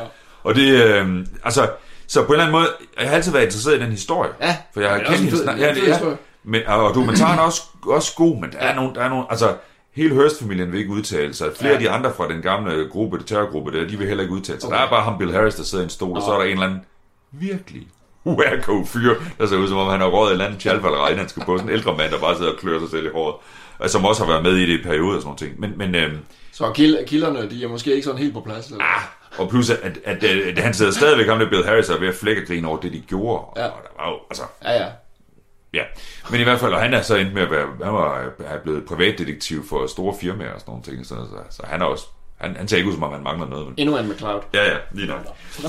Og 0.43 0.55
det, 0.55 0.83
øh, 0.83 1.25
altså, 1.43 1.69
så 2.07 2.21
på 2.21 2.27
en 2.27 2.31
eller 2.33 2.43
anden 2.45 2.59
måde, 2.59 2.67
jeg 2.99 3.09
har 3.09 3.15
altid 3.15 3.31
været 3.31 3.43
interesseret 3.43 3.75
i 3.77 3.79
den 3.79 3.91
historie. 3.91 4.31
Ja, 4.41 4.57
For 4.73 4.81
jeg 4.81 4.89
har 4.89 4.97
kendt 4.99 5.09
en 5.33 5.37
hende 5.37 5.65
Ja, 5.65 5.73
det 5.73 5.89
er. 5.89 5.93
historie. 5.93 6.17
Men, 6.43 6.61
og, 6.67 6.83
og 6.87 6.95
dokumentaren 6.95 7.39
er 7.39 7.43
også, 7.43 7.61
også 7.85 8.15
god, 8.15 8.41
men 8.41 8.51
der 8.51 8.57
er 8.57 8.67
Ja. 8.67 8.75
nogle, 8.75 8.95
der 8.95 9.01
er 9.01 9.09
nogle, 9.09 9.25
altså, 9.29 9.55
hele 9.99 10.15
Hurst-familien 10.15 10.71
vil 10.71 10.79
ikke 10.79 10.91
udtale 10.91 11.33
sig. 11.33 11.47
Flere 11.59 11.69
Ja. 11.71 11.77
af 11.77 11.81
de 11.83 11.89
andre 11.89 12.13
fra 12.17 12.27
den 12.27 12.41
gamle 12.41 12.87
gruppe, 12.91 13.17
det 13.17 13.25
terrorgruppe 13.25 13.71
der, 13.71 13.87
de 13.87 13.97
vil 13.97 14.07
heller 14.07 14.21
ikke 14.23 14.33
udtale 14.33 14.59
sig. 14.59 14.67
Okay. 14.67 14.77
Der 14.79 14.85
er 14.85 14.89
bare 14.89 15.03
ham 15.03 15.17
Bill 15.17 15.31
Harris, 15.33 15.55
der 15.55 15.63
sidder 15.63 15.83
i 15.83 15.85
en 15.85 15.89
stol, 15.89 16.17
og 16.17 16.21
så 16.23 16.31
er 16.31 16.37
der 16.37 16.45
en 16.45 16.51
eller 16.51 16.65
anden 16.65 16.79
virkelig 17.31 17.87
wacko 18.25 18.85
fyr, 18.85 19.15
der 19.39 19.45
ser 19.47 19.57
ud 19.57 19.67
som 19.67 19.77
om 19.77 19.87
han 19.89 19.99
har 19.99 20.07
råd 20.07 20.27
et 20.27 20.31
eller 20.31 20.45
andet 20.45 20.59
tjalvalleri, 20.59 21.15
han 21.15 21.29
skal 21.29 21.43
på 21.45 21.57
sådan 21.57 21.69
en 21.69 21.75
ældre 21.75 21.97
mand, 21.97 22.11
der 22.11 22.19
bare 22.19 22.37
sidder 22.37 22.51
og 22.51 22.57
klør 22.59 22.79
sig 22.79 22.89
selv 22.89 23.05
i 23.05 23.09
håret. 23.13 23.35
Og 23.79 23.89
som 23.89 24.05
også 24.05 24.23
har 24.25 24.31
været 24.31 24.43
med 24.43 24.55
i 24.55 24.71
det 24.71 24.79
i 24.79 24.83
perioder 24.83 25.15
og 25.15 25.21
sådan 25.21 25.27
nogle 25.27 25.37
ting. 25.37 25.59
Men, 25.59 25.73
men 25.77 25.95
øhm, 25.95 26.17
Så 26.51 26.71
kild, 26.71 27.05
kilderne, 27.07 27.49
de 27.49 27.63
er 27.63 27.67
måske 27.67 27.91
ikke 27.91 28.03
sådan 28.03 28.19
helt 28.19 28.33
på 28.33 28.41
plads. 28.41 28.67
Eller? 28.67 28.83
Ah, 28.83 29.01
og 29.37 29.49
plus, 29.49 29.69
at, 29.69 29.79
at, 29.83 30.23
at, 30.23 30.23
at 30.23 30.57
han 30.63 30.73
sidder 30.73 30.91
stadigvæk, 30.91 31.27
ham 31.27 31.39
der 31.39 31.49
Bill 31.49 31.65
Harris, 31.65 31.89
og 31.89 31.95
er 31.95 31.99
ved 31.99 32.07
at 32.07 32.15
flække 32.15 32.45
grine 32.45 32.67
over 32.67 32.79
det, 32.79 32.93
de 32.93 32.99
gjorde. 32.99 33.45
Ja. 33.61 33.65
Og 33.67 33.79
der 33.83 34.03
var 34.03 34.09
jo, 34.09 34.15
altså, 34.29 34.43
Ja, 34.63 34.71
ja. 34.83 34.87
Ja. 35.73 35.83
Men 36.31 36.39
i 36.39 36.43
hvert 36.43 36.59
fald, 36.59 36.73
og 36.73 36.81
han 36.81 36.93
er 36.93 37.01
så 37.01 37.15
endt 37.15 37.33
med 37.33 37.41
at 37.41 37.51
være, 37.51 37.67
han 37.83 37.93
var 37.93 38.29
er 38.39 38.59
blevet 38.63 38.85
privatdetektiv 38.85 39.67
for 39.69 39.87
store 39.87 40.15
firmaer 40.21 40.53
og 40.53 40.59
sådan 40.59 40.71
nogle 40.71 40.83
ting. 40.83 41.05
Så, 41.05 41.15
så, 41.49 41.61
han 41.63 41.81
er 41.81 41.85
også, 41.85 42.05
han, 42.37 42.55
han 42.55 42.67
ser 42.67 42.77
ikke 42.77 42.89
ud 42.89 42.93
som 42.93 43.03
om, 43.03 43.11
han 43.13 43.23
mangler 43.23 43.47
noget. 43.47 43.65
Men, 43.65 43.73
Endnu 43.77 43.97
en 43.97 44.09
McCloud. 44.09 44.41
ja, 44.53 44.63
ja, 44.71 44.77
lige 44.91 45.07
nok. 45.07 45.25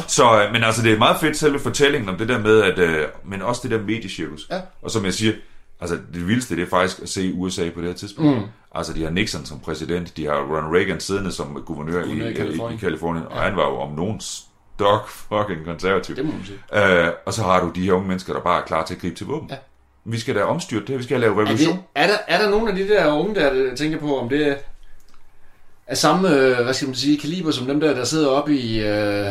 Så, 0.08 0.42
øh, 0.44 0.52
men 0.52 0.64
altså, 0.64 0.82
det 0.82 0.92
er 0.92 0.98
meget 0.98 1.16
fedt 1.20 1.36
selve 1.36 1.58
fortællingen 1.58 2.08
om 2.08 2.16
det 2.16 2.28
der 2.28 2.38
med, 2.38 2.62
at, 2.62 2.78
øh, 2.78 3.06
men 3.24 3.42
også 3.42 3.60
det 3.62 3.70
der 3.70 3.82
mediecirkus. 3.86 4.46
Ja. 4.50 4.60
Og 4.82 4.90
som 4.90 5.04
jeg 5.04 5.14
siger, 5.14 5.32
altså 5.80 5.98
det 6.14 6.28
vildeste, 6.28 6.56
det 6.56 6.62
er 6.62 6.66
faktisk 6.70 7.02
at 7.02 7.08
se 7.08 7.32
USA 7.34 7.70
på 7.70 7.80
det 7.80 7.88
her 7.88 7.94
tidspunkt. 7.96 8.36
Mm. 8.38 8.44
Altså, 8.74 8.92
de 8.92 9.02
har 9.02 9.10
Nixon 9.10 9.44
som 9.46 9.60
præsident, 9.60 10.16
de 10.16 10.26
har 10.26 10.34
Ronald 10.34 10.76
Reagan 10.76 11.00
siddende 11.00 11.32
som 11.32 11.62
guvernør, 11.66 12.02
Guvernør 12.02 12.24
i 12.26 12.28
i, 12.28 12.32
i, 12.32 12.36
Californien. 12.36 12.78
i 12.78 12.80
Kalifornien, 12.80 13.26
og 13.30 13.36
han 13.42 13.56
var 13.56 13.62
jo 13.68 13.76
om 13.76 13.92
nogen 13.92 14.20
stok 14.20 15.08
fucking 15.08 15.64
konservativ. 15.64 16.16
Det 16.16 16.24
må 16.24 16.32
man 16.32 16.44
sige. 16.44 17.02
Øh, 17.06 17.12
og 17.26 17.32
så 17.32 17.42
har 17.42 17.60
du 17.60 17.70
de 17.74 17.80
her 17.82 17.92
unge 17.92 18.08
mennesker, 18.08 18.32
der 18.32 18.40
bare 18.40 18.60
er 18.60 18.64
klar 18.66 18.84
til 18.84 18.94
at 18.94 19.00
gribe 19.00 19.14
til 19.16 19.26
våben. 19.26 19.50
Ja. 19.50 19.56
Vi 20.04 20.20
skal 20.20 20.34
da 20.34 20.42
omstyrte 20.42 20.86
det 20.86 20.98
vi 20.98 21.04
skal 21.04 21.20
lave 21.20 21.32
Er, 21.32 21.44
revolution. 21.44 21.72
det, 21.76 21.82
er, 21.94 22.06
der, 22.06 22.16
er 22.28 22.42
der 22.42 22.50
nogle 22.50 22.70
af 22.70 22.76
de 22.76 22.88
der 22.88 23.12
unge, 23.12 23.34
der 23.34 23.74
tænker 23.76 23.98
på, 23.98 24.18
om 24.18 24.28
det 24.28 24.56
er 25.86 25.94
samme, 25.94 26.36
øh, 26.36 26.62
hvad 26.64 26.74
skal 26.74 26.88
man 26.88 26.94
sige, 26.94 27.18
kaliber 27.18 27.50
som 27.50 27.66
dem 27.66 27.80
der, 27.80 27.94
der 27.94 28.04
sidder 28.04 28.28
oppe 28.28 28.54
i, 28.54 28.80
øh, 28.80 29.26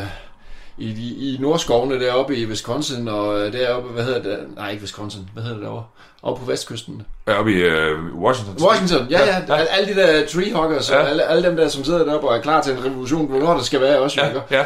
i, 0.77 0.93
de, 0.93 1.15
i 1.15 1.37
Nordskovene 1.39 1.99
deroppe 1.99 2.35
i 2.35 2.45
Wisconsin, 2.45 3.07
og 3.07 3.39
øh, 3.39 3.53
deroppe, 3.53 3.89
hvad 3.89 4.03
hedder 4.03 4.21
det? 4.21 4.39
Nej, 4.55 4.69
ikke 4.71 4.81
Wisconsin, 4.81 5.29
hvad 5.33 5.43
hedder 5.43 5.57
det 5.57 5.65
derovre? 5.65 5.83
Oppe 6.23 6.45
på 6.45 6.51
vestkysten. 6.51 7.01
Ja, 7.27 7.39
oppe 7.39 7.51
i 7.51 7.55
øh, 7.55 8.15
Washington. 8.15 8.67
Washington, 8.67 9.07
ja, 9.09 9.25
ja. 9.25 9.55
Ja. 9.55 9.65
Alle 9.69 9.93
de 9.93 9.99
der 10.01 10.25
treehuggers, 10.27 10.91
ja. 10.91 10.97
og 10.97 11.09
alle, 11.09 11.23
alle 11.23 11.47
dem 11.49 11.55
der, 11.57 11.67
som 11.67 11.83
sidder 11.83 12.05
deroppe 12.05 12.27
og 12.27 12.37
er 12.37 12.41
klar 12.41 12.61
til 12.61 12.73
en 12.73 12.85
revolution, 12.85 13.27
hvornår 13.27 13.53
der 13.53 13.63
skal 13.63 13.81
være 13.81 13.99
også, 13.99 14.21
Ja, 14.21 14.57
ja. 14.57 14.65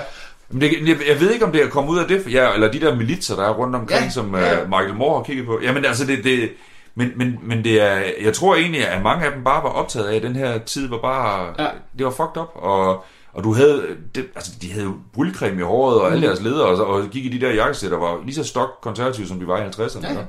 Men 0.53 0.61
det, 0.61 0.71
jeg, 0.87 0.97
jeg 1.09 1.19
ved 1.19 1.31
ikke, 1.31 1.45
om 1.45 1.51
det 1.51 1.61
er 1.63 1.69
kommet 1.69 1.91
ud 1.93 1.99
af 1.99 2.07
det, 2.07 2.23
ja, 2.33 2.53
eller 2.53 2.71
de 2.71 2.79
der 2.79 2.95
militser, 2.95 3.35
der 3.35 3.43
er 3.43 3.53
rundt 3.53 3.75
omkring, 3.75 4.03
ja, 4.03 4.09
som 4.09 4.35
ja. 4.35 4.61
uh, 4.63 4.69
Michael 4.69 4.93
Moore 4.95 5.15
har 5.17 5.23
kigget 5.23 5.45
på. 5.45 5.59
Jamen 5.63 5.85
altså, 5.85 6.05
det, 6.05 6.23
det, 6.23 6.49
men, 6.95 7.11
men, 7.15 7.39
men 7.43 7.63
det 7.63 7.81
er, 7.81 8.01
jeg 8.21 8.33
tror 8.33 8.55
egentlig, 8.55 8.87
at 8.87 9.03
mange 9.03 9.25
af 9.25 9.31
dem 9.31 9.43
bare 9.43 9.63
var 9.63 9.69
optaget 9.69 10.05
af, 10.07 10.15
at 10.15 10.23
den 10.23 10.35
her 10.35 10.57
tid 10.57 10.89
var 10.89 10.97
bare, 10.97 11.53
Ja. 11.59 11.67
det 11.97 12.05
var 12.05 12.11
fucked 12.11 12.37
up, 12.41 12.49
og, 12.55 13.05
og 13.33 13.43
du 13.43 13.53
havde, 13.53 13.83
det, 14.15 14.25
altså 14.35 14.51
de 14.61 14.71
havde 14.71 14.93
brylcreme 15.13 15.59
i 15.59 15.63
håret, 15.63 15.99
og 16.01 16.05
alle 16.07 16.17
Mm. 16.19 16.21
deres 16.27 16.41
ledere, 16.41 16.65
og, 16.67 16.85
og 16.87 17.03
gik 17.11 17.25
i 17.25 17.37
de 17.37 17.45
der 17.45 17.53
jakkesætter, 17.53 17.97
der 17.97 18.05
var 18.07 18.17
lige 18.25 18.35
så 18.35 18.43
stok 18.43 18.69
konservative, 18.81 19.27
som 19.27 19.39
de 19.39 19.47
var 19.47 19.57
i 19.57 19.61
50'erne. 19.67 20.07
Ja, 20.07 20.13
ja. 20.13 20.19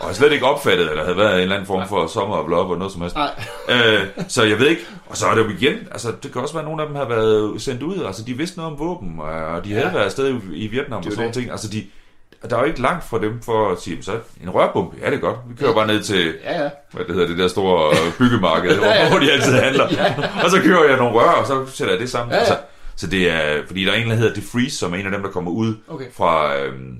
Og 0.00 0.06
jeg 0.08 0.16
slet 0.16 0.32
ikke 0.32 0.44
opfattet, 0.46 0.88
at 0.88 0.96
der 0.96 1.02
havde 1.04 1.16
været 1.16 1.34
en 1.34 1.40
eller 1.40 1.54
anden 1.54 1.66
form 1.66 1.88
for 1.88 2.06
sommer 2.06 2.36
og 2.36 2.46
blop 2.46 2.70
og 2.70 2.78
noget 2.78 2.92
som 2.92 3.00
helst. 3.02 3.16
Nej. 3.16 3.30
øh, 3.68 4.06
så 4.28 4.42
jeg 4.44 4.58
ved 4.58 4.66
ikke, 4.66 4.82
og 5.06 5.16
så 5.16 5.26
er 5.26 5.34
det 5.34 5.44
jo 5.44 5.48
igen, 5.48 5.74
altså 5.92 6.12
det 6.22 6.32
kan 6.32 6.42
også 6.42 6.54
være, 6.54 6.62
at 6.62 6.68
nogle 6.68 6.82
af 6.82 6.88
dem 6.88 6.96
har 6.96 7.08
været 7.08 7.62
sendt 7.62 7.82
ud, 7.82 8.04
altså 8.06 8.22
de 8.24 8.34
vidste 8.36 8.56
noget 8.58 8.72
om 8.72 8.78
våben, 8.78 9.20
og 9.20 9.64
de 9.64 9.72
havde 9.72 9.86
Ja. 9.86 9.92
været 9.92 10.04
afsted 10.04 10.40
i, 10.52 10.66
Vietnam 10.66 11.02
Det 11.02 11.06
og 11.06 11.12
sådan 11.12 11.26
det. 11.26 11.34
ting, 11.34 11.50
altså 11.50 11.68
de, 11.68 11.84
der 12.50 12.56
er 12.56 12.60
jo 12.60 12.66
ikke 12.66 12.82
langt 12.82 13.04
fra 13.10 13.18
dem 13.18 13.42
for 13.42 13.70
at 13.72 13.80
sige, 13.80 14.02
så 14.02 14.12
en 14.42 14.50
rørbombe, 14.50 14.96
ja 15.00 15.06
det 15.10 15.14
er 15.14 15.20
godt, 15.20 15.36
vi 15.48 15.54
kører 15.60 15.74
bare 15.74 15.86
ned 15.86 16.02
til, 16.02 16.34
Ja, 16.44 16.62
ja. 16.62 16.68
hvad 16.92 17.04
det 17.04 17.14
hedder, 17.14 17.28
det 17.28 17.38
der 17.38 17.48
store 17.48 17.94
byggemarked, 18.18 18.70
Ja, 18.80 18.88
ja. 18.94 19.00
hvor, 19.08 19.10
hvor 19.10 19.26
de 19.26 19.32
altid 19.32 19.52
handler, 19.52 19.84
og 20.44 20.50
så 20.50 20.60
kører 20.62 20.84
jeg 20.88 20.96
nogle 20.98 21.14
rør, 21.14 21.30
og 21.30 21.46
så 21.46 21.66
sætter 21.76 21.94
jeg 21.94 22.00
det 22.00 22.10
sammen. 22.10 22.30
Ja, 22.30 22.36
ja. 22.36 22.40
Altså, 22.40 22.56
så 22.96 23.06
det 23.06 23.30
er, 23.30 23.62
fordi 23.66 23.84
der 23.84 23.92
er 23.92 23.96
en, 23.96 24.10
der 24.10 24.16
hedder 24.16 24.34
DeFreeze, 24.34 24.76
som 24.78 24.92
er 24.92 24.96
en 24.96 25.06
af 25.06 25.12
dem, 25.12 25.22
der 25.22 25.30
kommer 25.30 25.50
ud 25.50 25.74
Okay. 25.88 26.06
fra, 26.16 26.56
øhm, 26.56 26.96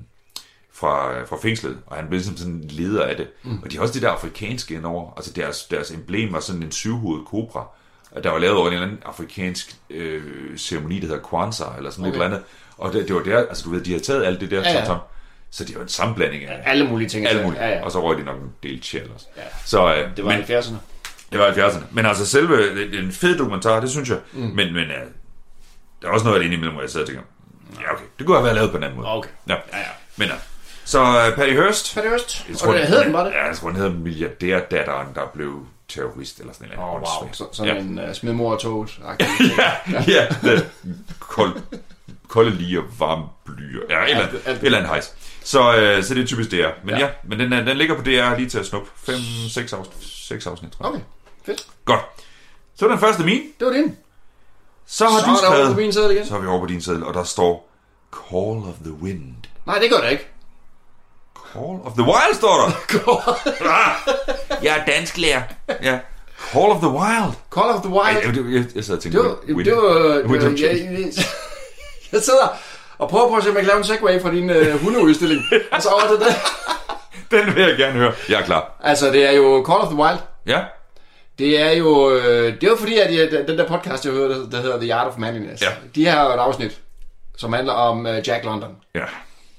fra, 0.79 1.23
fra 1.23 1.37
fængslet, 1.41 1.77
og 1.87 1.95
han 1.95 2.05
bliver 2.07 2.17
ligesom 2.19 2.37
sådan 2.37 2.53
en 2.53 2.63
leder 2.69 3.05
af 3.05 3.15
det. 3.15 3.27
Mm. 3.43 3.59
Og 3.63 3.71
de 3.71 3.75
har 3.75 3.81
også 3.81 3.93
det 3.93 4.01
der 4.01 4.09
afrikanske 4.09 4.73
indover, 4.75 5.13
altså 5.17 5.33
deres, 5.33 5.63
deres 5.63 5.91
emblem 5.91 6.33
var 6.33 6.39
sådan 6.39 6.63
en 6.63 6.71
syvhovedet 6.71 7.25
kobra, 7.27 7.67
der 8.23 8.29
var 8.29 8.39
lavet 8.39 8.57
over 8.57 8.67
en 8.67 8.73
eller 8.73 8.85
anden 8.87 8.99
afrikansk 9.05 9.75
øh, 9.89 10.57
ceremoni, 10.57 10.99
der 10.99 11.07
hedder 11.07 11.21
Kwanzaa, 11.21 11.77
eller 11.77 11.89
sådan 11.89 12.05
okay. 12.05 12.09
Okay. 12.11 12.19
et 12.19 12.23
eller 12.23 12.37
andet. 12.37 12.41
Og 12.77 12.93
det, 12.93 13.07
det 13.07 13.15
var 13.15 13.21
der, 13.21 13.37
altså 13.37 13.63
du 13.63 13.69
ved, 13.71 13.81
de 13.81 13.93
har 13.93 13.99
taget 13.99 14.25
alt 14.25 14.41
det 14.41 14.51
der, 14.51 14.61
Ja, 14.61 14.79
ja. 14.79 14.85
tom, 14.85 14.97
så 15.51 15.63
det 15.63 15.75
var 15.75 15.81
en 15.81 15.87
sammenblanding 15.87 16.43
af 16.43 16.61
Alle 16.65 16.87
mulige 16.87 17.09
ting. 17.09 17.27
alle 17.27 17.43
mulige, 17.43 17.63
Ja, 17.65 17.69
ja. 17.77 17.83
og 17.85 17.91
så 17.91 18.01
røg 18.03 18.17
de 18.17 18.23
nok 18.23 18.37
en 18.41 18.51
del 18.63 18.83
chill 18.83 19.11
også. 19.15 19.25
Ja. 19.37 19.41
Så, 19.65 19.95
øh, 19.95 20.15
Det 20.17 20.25
var 20.25 20.31
men, 20.31 20.39
70'erne. 20.43 20.75
det 21.31 21.39
var 21.39 21.51
70'erne. 21.51 21.83
Men 21.91 22.05
altså 22.05 22.25
selve, 22.25 22.99
en 22.99 23.11
fed 23.11 23.37
dokumentar, 23.37 23.79
det 23.79 23.89
synes 23.89 24.09
jeg. 24.09 24.17
Mm. 24.33 24.39
Men, 24.39 24.73
men 24.73 24.83
uh, 24.83 24.95
der 26.01 26.07
er 26.07 26.11
også 26.11 26.25
noget 26.25 26.37
af 26.37 26.39
det 26.39 26.45
indimellem, 26.45 26.73
hvor 26.73 26.81
jeg 26.81 26.89
sidder 26.89 27.05
og 27.05 27.09
tænker, 27.09 27.23
ja 27.81 27.93
okay, 27.93 28.03
det 28.19 28.25
kunne 28.25 28.37
have 28.37 28.43
været 28.45 28.55
lavet 28.55 28.71
på 28.71 28.77
en 28.77 28.83
anden 28.83 28.97
måde. 28.97 29.07
Okay. 29.07 29.29
Ja. 29.49 29.53
Ja, 29.53 29.77
ja. 29.77 29.83
Men 30.15 30.27
uh, 30.29 30.35
så 30.89 31.01
uh, 31.01 31.35
Patty 31.35 31.53
Hearst, 31.53 31.95
det 31.95 32.03
øst? 32.15 32.45
jeg 32.49 32.67
Og 32.67 32.73
det 32.73 32.87
hedder 32.87 33.03
den 33.03 33.13
bare 33.13 33.25
det? 33.25 33.31
Ja, 33.31 33.47
jeg 33.47 33.57
tror, 33.57 33.67
den 33.69 33.77
hedder 33.77 33.91
milliardærdatteren, 33.93 35.07
der 35.15 35.21
blev 35.33 35.65
terrorist 35.89 36.39
eller 36.39 36.53
sådan 36.53 36.67
noget. 36.75 36.89
Åh, 36.89 36.95
oh, 36.95 37.01
wow. 37.23 37.29
Så, 37.33 37.45
sådan 37.51 37.75
ja. 37.75 37.81
en 37.81 38.09
uh, 38.09 38.13
smidmor 38.15 38.53
og 38.53 38.59
toget. 38.59 38.99
ja, 39.57 39.71
ja, 40.07 40.27
det, 40.41 40.69
kold, 41.19 41.51
kolde 42.27 42.51
lige 42.51 42.79
og 42.79 42.85
varme 42.99 43.23
blyer. 43.45 43.81
Ja, 43.89 44.05
eller, 44.05 44.27
Alt- 44.27 44.41
alt- 44.47 44.63
eller 44.63 44.79
en 44.79 44.85
hejs. 44.85 45.13
Så, 45.43 45.75
øh, 45.75 46.03
så 46.03 46.13
det 46.13 46.23
er 46.23 46.27
typisk 46.27 46.51
DR. 46.51 46.55
Men 46.55 46.89
ja, 46.89 46.97
Ja. 46.99 47.05
ja 47.05 47.09
men 47.23 47.39
den, 47.39 47.51
den 47.51 47.77
ligger 47.77 47.95
på 47.95 48.01
DR 48.01 48.35
lige 48.37 48.49
til 48.49 48.59
at 48.59 48.65
snuppe. 48.65 48.89
5-6 49.09 49.11
afsnit, 49.59 49.87
seks 50.01 50.47
afsnit, 50.47 50.71
tror 50.71 50.85
jeg. 50.85 50.93
Okay, 50.93 51.03
fedt. 51.45 51.67
Godt. 51.85 52.01
Så 52.75 52.85
er 52.85 52.89
den 52.89 52.99
første 52.99 53.23
min. 53.23 53.41
Det 53.59 53.67
var 53.67 53.73
din. 53.73 53.95
Så 54.87 55.05
har 55.05 55.19
Så 55.19 55.25
du 55.25 55.31
er 55.31 55.35
der 55.35 55.47
over 55.47 55.55
skrevet... 55.55 55.73
på 55.73 55.79
min 55.79 55.93
sæde 55.93 56.13
igen. 56.15 56.25
Så 56.27 56.35
er 56.35 56.39
vi 56.39 56.47
over 56.47 56.59
på 56.59 56.65
din 56.65 56.81
seddel, 56.81 57.03
og 57.03 57.13
der 57.13 57.23
står 57.23 57.69
Call 58.13 58.57
of 58.69 58.73
the 58.83 58.91
Wind. 58.93 59.33
Nej, 59.65 59.79
det 59.79 59.89
gør 59.91 59.97
det 60.01 60.11
ikke. 60.11 60.27
Call 61.53 61.79
of 61.85 61.93
the 61.93 62.03
Wild, 62.03 62.35
står 62.35 62.55
der. 62.61 62.71
ah, 63.79 64.63
jeg 64.63 64.77
er 64.77 64.85
dansk 64.85 65.17
lærer. 65.17 65.41
Ja. 65.83 65.99
Call 66.51 66.65
of 66.71 66.77
the 66.81 66.89
Wild. 66.89 67.33
Call 67.53 67.69
of 67.75 67.81
the 67.83 67.93
Ej, 67.95 68.13
Wild. 68.13 68.35
jeg, 68.37 68.45
jeg, 68.45 68.53
jeg, 68.53 68.65
jeg 68.75 68.83
sad 68.83 68.95
og 68.95 69.01
tænkte 69.01 69.19
Det 69.19 69.25
var, 69.29 69.33
på 69.35 69.41
Wind. 69.47 69.65
det 69.65 69.75
var, 69.75 69.93
det 70.17 70.25
Wind 70.25 70.43
var 70.43 70.49
jeg, 70.49 70.99
jeg, 70.99 71.13
jeg 72.11 72.21
sidder 72.21 72.47
og 72.97 73.09
prøver 73.09 73.29
på 73.29 73.35
at 73.35 73.43
se, 73.43 73.49
om 73.49 73.55
jeg 73.55 73.63
kan 73.63 73.67
lave 73.67 73.77
en 73.77 73.83
segway 73.83 74.21
fra 74.21 74.31
din 74.31 74.49
uh, 74.49 74.83
hundeudstilling. 74.83 75.41
og 75.71 75.81
så 75.81 75.89
over 75.89 76.07
til 76.17 76.25
det. 76.27 76.35
Den 77.31 77.55
vil 77.55 77.63
jeg 77.63 77.77
gerne 77.77 77.93
høre. 77.99 78.13
Jeg 78.29 78.39
er 78.41 78.45
klar. 78.45 78.71
Altså, 78.83 79.11
det 79.11 79.25
er 79.25 79.31
jo 79.31 79.65
Call 79.69 79.81
of 79.81 79.87
the 79.87 79.97
Wild. 79.97 80.19
Ja. 80.47 80.59
Det 81.39 81.61
er 81.61 81.71
jo, 81.71 82.11
øh, 82.11 82.53
det 82.53 82.63
er 82.63 82.67
jo 82.67 82.75
fordi, 82.79 82.97
at 82.99 83.15
jeg, 83.15 83.47
den 83.47 83.57
der 83.57 83.67
podcast, 83.67 84.05
jeg 84.05 84.13
hørte, 84.13 84.51
der 84.51 84.61
hedder 84.61 84.79
The 84.79 84.93
Art 84.93 85.07
of 85.07 85.17
Manliness, 85.17 85.61
Ja. 85.61 85.67
de 85.95 86.05
har 86.05 86.23
jo 86.25 86.29
et 86.29 86.37
afsnit, 86.39 86.77
som 87.37 87.53
handler 87.53 87.73
om 87.73 88.05
uh, 88.05 88.27
Jack 88.27 88.45
London. 88.45 88.75
Ja. 88.95 89.03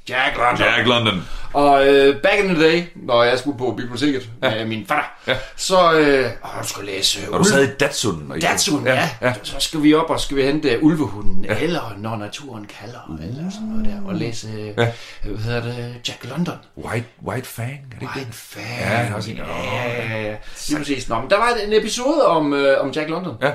Jack 0.09 0.37
London. 0.37 0.67
Jack 0.67 0.87
London. 0.87 1.23
Og 1.53 1.87
øh, 1.89 2.23
back 2.23 2.39
in 2.45 2.55
the 2.55 2.65
day, 2.65 2.83
når 2.97 3.23
jeg 3.23 3.39
skulle 3.39 3.59
på 3.59 3.75
biblioteket 3.77 4.29
ja. 4.43 4.51
med 4.51 4.65
min 4.65 4.87
far, 4.87 5.23
Ja. 5.27 5.37
så 5.57 5.93
øh, 5.93 6.31
åh, 6.45 6.63
du 6.63 6.69
skal 6.69 6.85
læse 6.85 7.19
Og 7.33 7.39
du 7.39 7.45
sad 7.45 7.65
i 7.65 7.75
Datsun. 7.81 8.27
og 8.31 8.37
I- 8.39 8.41
Datsun, 8.41 8.87
ja, 8.87 8.95
ja. 8.95 9.09
ja. 9.23 9.35
Så 9.43 9.55
skal 9.59 9.83
vi 9.83 9.95
op 9.95 10.11
og 10.11 10.21
skal 10.21 10.37
vi 10.37 10.43
hente 10.43 10.83
ulvehunden, 10.83 11.45
ja. 11.45 11.59
eller 11.59 11.95
når 11.99 12.17
naturen 12.17 12.67
kalder, 12.81 13.19
eller 13.23 13.51
sådan 13.51 13.69
noget 13.69 13.85
der, 13.85 14.09
og 14.09 14.15
læse, 14.15 14.49
Ja. 14.77 14.83
ja. 14.85 14.91
hvad 15.25 15.39
hedder 15.39 15.63
det, 15.63 15.95
Jack 16.09 16.25
London. 16.25 16.55
White, 16.77 17.07
White 17.27 17.49
Fang, 17.49 17.71
er 17.95 17.99
det 18.01 18.09
White 18.15 18.27
det? 18.27 18.35
fan. 18.35 18.63
Ja, 18.91 19.03
det 19.03 19.11
er 19.11 19.15
også 19.15 19.31
en- 19.31 19.37
Ja, 19.37 20.13
ja, 20.13 20.23
ja. 20.23 20.35
Lige 20.69 20.79
præcis. 20.79 21.09
Nå, 21.09 21.21
men 21.21 21.31
der 21.31 21.37
var 21.37 21.53
en 21.67 21.73
episode 21.73 22.27
om, 22.27 22.53
øh, 22.53 22.81
om 22.85 22.91
Jack 22.91 23.09
London. 23.11 23.37
Ja. 23.43 23.51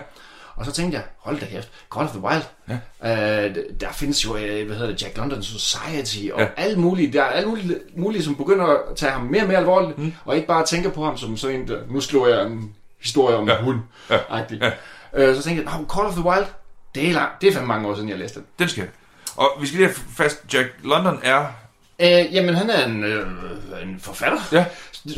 Og 0.55 0.65
så 0.65 0.71
tænkte 0.71 0.97
jeg, 0.97 1.03
hold 1.19 1.39
da 1.39 1.45
kæft, 1.45 1.69
Call 1.95 2.05
of 2.05 2.11
the 2.11 2.19
Wild. 2.19 2.43
Ja. 3.03 3.45
Øh, 3.47 3.55
der 3.81 3.91
findes 3.93 4.25
jo, 4.25 4.35
øh, 4.37 4.65
hvad 4.67 4.75
hedder 4.77 4.91
det, 4.91 5.03
Jack 5.03 5.17
London 5.17 5.43
Society, 5.43 6.31
og 6.33 6.39
Ja. 6.41 6.47
alle 6.57 6.79
mulige, 6.79 7.13
der 7.13 7.21
er 7.23 7.27
alle 7.29 7.49
mulige, 7.49 7.75
mulige, 7.97 8.23
som 8.23 8.35
begynder 8.35 8.65
at 8.65 8.95
tage 8.95 9.11
ham 9.11 9.21
mere 9.21 9.41
og 9.41 9.47
mere 9.47 9.57
alvorligt, 9.57 9.97
mm. 9.97 10.13
og 10.25 10.35
ikke 10.35 10.47
bare 10.47 10.65
tænker 10.65 10.89
på 10.89 11.05
ham 11.05 11.17
som 11.17 11.37
sådan 11.37 11.55
en, 11.59 11.67
der, 11.67 11.79
nu 11.89 12.01
skriver 12.01 12.27
jeg 12.27 12.45
en 12.47 12.75
historie 13.03 13.35
om 13.35 13.47
Ja. 13.49 13.57
en 13.57 13.63
hund. 13.63 13.79
Ja. 14.09 14.17
Ja. 14.61 14.71
Øh, 15.13 15.35
så 15.35 15.41
tænkte 15.43 15.63
jeg, 15.71 15.79
oh, 15.79 15.87
Call 15.97 16.07
of 16.07 16.13
the 16.13 16.25
Wild, 16.25 16.45
det 16.95 17.09
er, 17.09 17.13
lang, 17.13 17.29
det 17.41 17.49
er 17.49 17.53
fandme 17.53 17.67
mange 17.67 17.87
år 17.87 17.95
siden, 17.95 18.09
jeg 18.09 18.17
læste 18.17 18.39
den. 18.39 18.47
Den 18.59 18.69
skal 18.69 18.81
jeg. 18.81 18.89
Og 19.35 19.49
vi 19.61 19.67
skal 19.67 19.77
lige 19.77 19.87
have 19.87 19.95
fast, 20.17 20.43
Jack 20.53 20.69
London 20.83 21.19
er... 21.23 21.45
Øh, 21.99 22.33
jamen, 22.35 22.55
han 22.55 22.69
er 22.69 22.85
en, 22.85 23.03
øh, 23.03 23.27
en 23.83 23.99
forfatter, 23.99 24.39
Ja. 24.51 24.65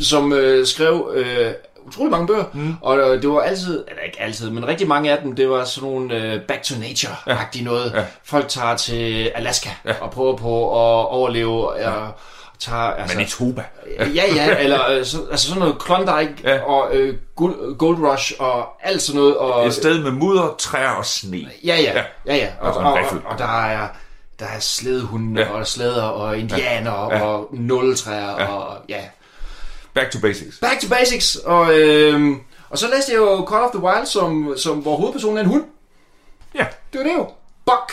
som 0.00 0.32
øh, 0.32 0.66
skrev 0.66 1.12
øh, 1.14 1.52
utrolig 1.88 2.10
mange 2.10 2.26
bøger, 2.26 2.44
mm. 2.52 2.74
og 2.80 2.98
øh, 2.98 3.22
det 3.22 3.30
var 3.30 3.40
altid, 3.40 3.84
eller 3.88 4.02
ikke 4.02 4.20
altid, 4.20 4.50
men 4.50 4.68
rigtig 4.68 4.88
mange 4.88 5.12
af 5.12 5.18
dem, 5.22 5.36
det 5.36 5.50
var 5.50 5.64
sådan 5.64 5.90
nogle 5.90 6.14
øh, 6.14 6.40
back 6.42 6.62
to 6.62 6.74
nature-agtige 6.74 7.64
noget. 7.64 7.92
Ja. 7.94 8.04
Folk 8.24 8.48
tager 8.48 8.76
til 8.76 9.32
Alaska 9.34 9.70
ja. 9.84 9.92
og 10.00 10.10
prøver 10.10 10.36
på 10.36 10.68
at 10.70 11.06
overleve, 11.08 11.68
og 11.68 12.10
tager... 12.58 12.78
Altså, 12.82 13.16
Manitoba. 13.16 13.62
ja, 13.98 14.24
ja, 14.34 14.56
eller 14.58 14.90
øh, 14.90 15.04
så, 15.04 15.18
altså 15.30 15.48
sådan 15.48 15.60
noget 15.60 15.78
Klondike 15.78 16.34
Ja. 16.44 16.54
ja. 16.54 16.62
og 16.62 16.88
øh, 16.92 17.16
Gold, 17.36 17.76
Gold 17.76 17.96
Rush 17.98 18.32
og 18.38 18.68
alt 18.82 19.02
sådan 19.02 19.20
noget. 19.20 19.36
Og, 19.36 19.66
Et 19.66 19.74
sted 19.74 20.02
med 20.02 20.10
mudder, 20.10 20.54
træer 20.58 20.90
og 20.90 21.06
sne. 21.06 21.38
Ja, 21.64 21.76
ja, 21.76 21.92
Ja. 21.94 22.02
ja, 22.26 22.36
ja. 22.36 22.48
Og, 22.60 22.72
Og 22.74 22.84
og, 22.84 22.92
og, 22.92 23.00
og 23.26 23.38
der 23.38 23.62
er 23.62 23.88
der 24.40 24.46
er 24.46 24.60
slædehunde 24.60 25.40
Ja. 25.40 25.46
ja. 25.46 25.52
og 25.58 25.66
slæder 25.66 26.02
og 26.02 26.38
indianer 26.38 27.08
Ja. 27.10 27.16
ja. 27.16 27.22
og 27.24 27.48
nulletræer 27.52 28.30
Ja. 28.38 28.42
ja. 28.42 28.46
og 28.52 28.76
ja. 28.88 29.00
Back 29.98 30.10
to 30.10 30.18
basics. 30.20 30.58
Back 30.60 30.80
to 30.80 30.88
basics. 30.88 31.36
Og, 31.36 31.78
øh, 31.78 32.30
og 32.70 32.78
så 32.78 32.86
læste 32.94 33.12
jeg 33.12 33.18
jo 33.18 33.46
Call 33.50 33.62
of 33.64 33.70
the 33.70 33.82
Wild, 33.82 34.06
som, 34.06 34.54
som 34.56 34.78
hvor 34.78 34.96
hovedpersonen 34.96 35.36
er 35.38 35.42
en 35.42 35.46
hund. 35.48 35.64
Ja. 36.54 36.66
Det 36.92 36.98
var 36.98 37.04
det 37.04 37.12
jo. 37.14 37.26
Buck, 37.66 37.92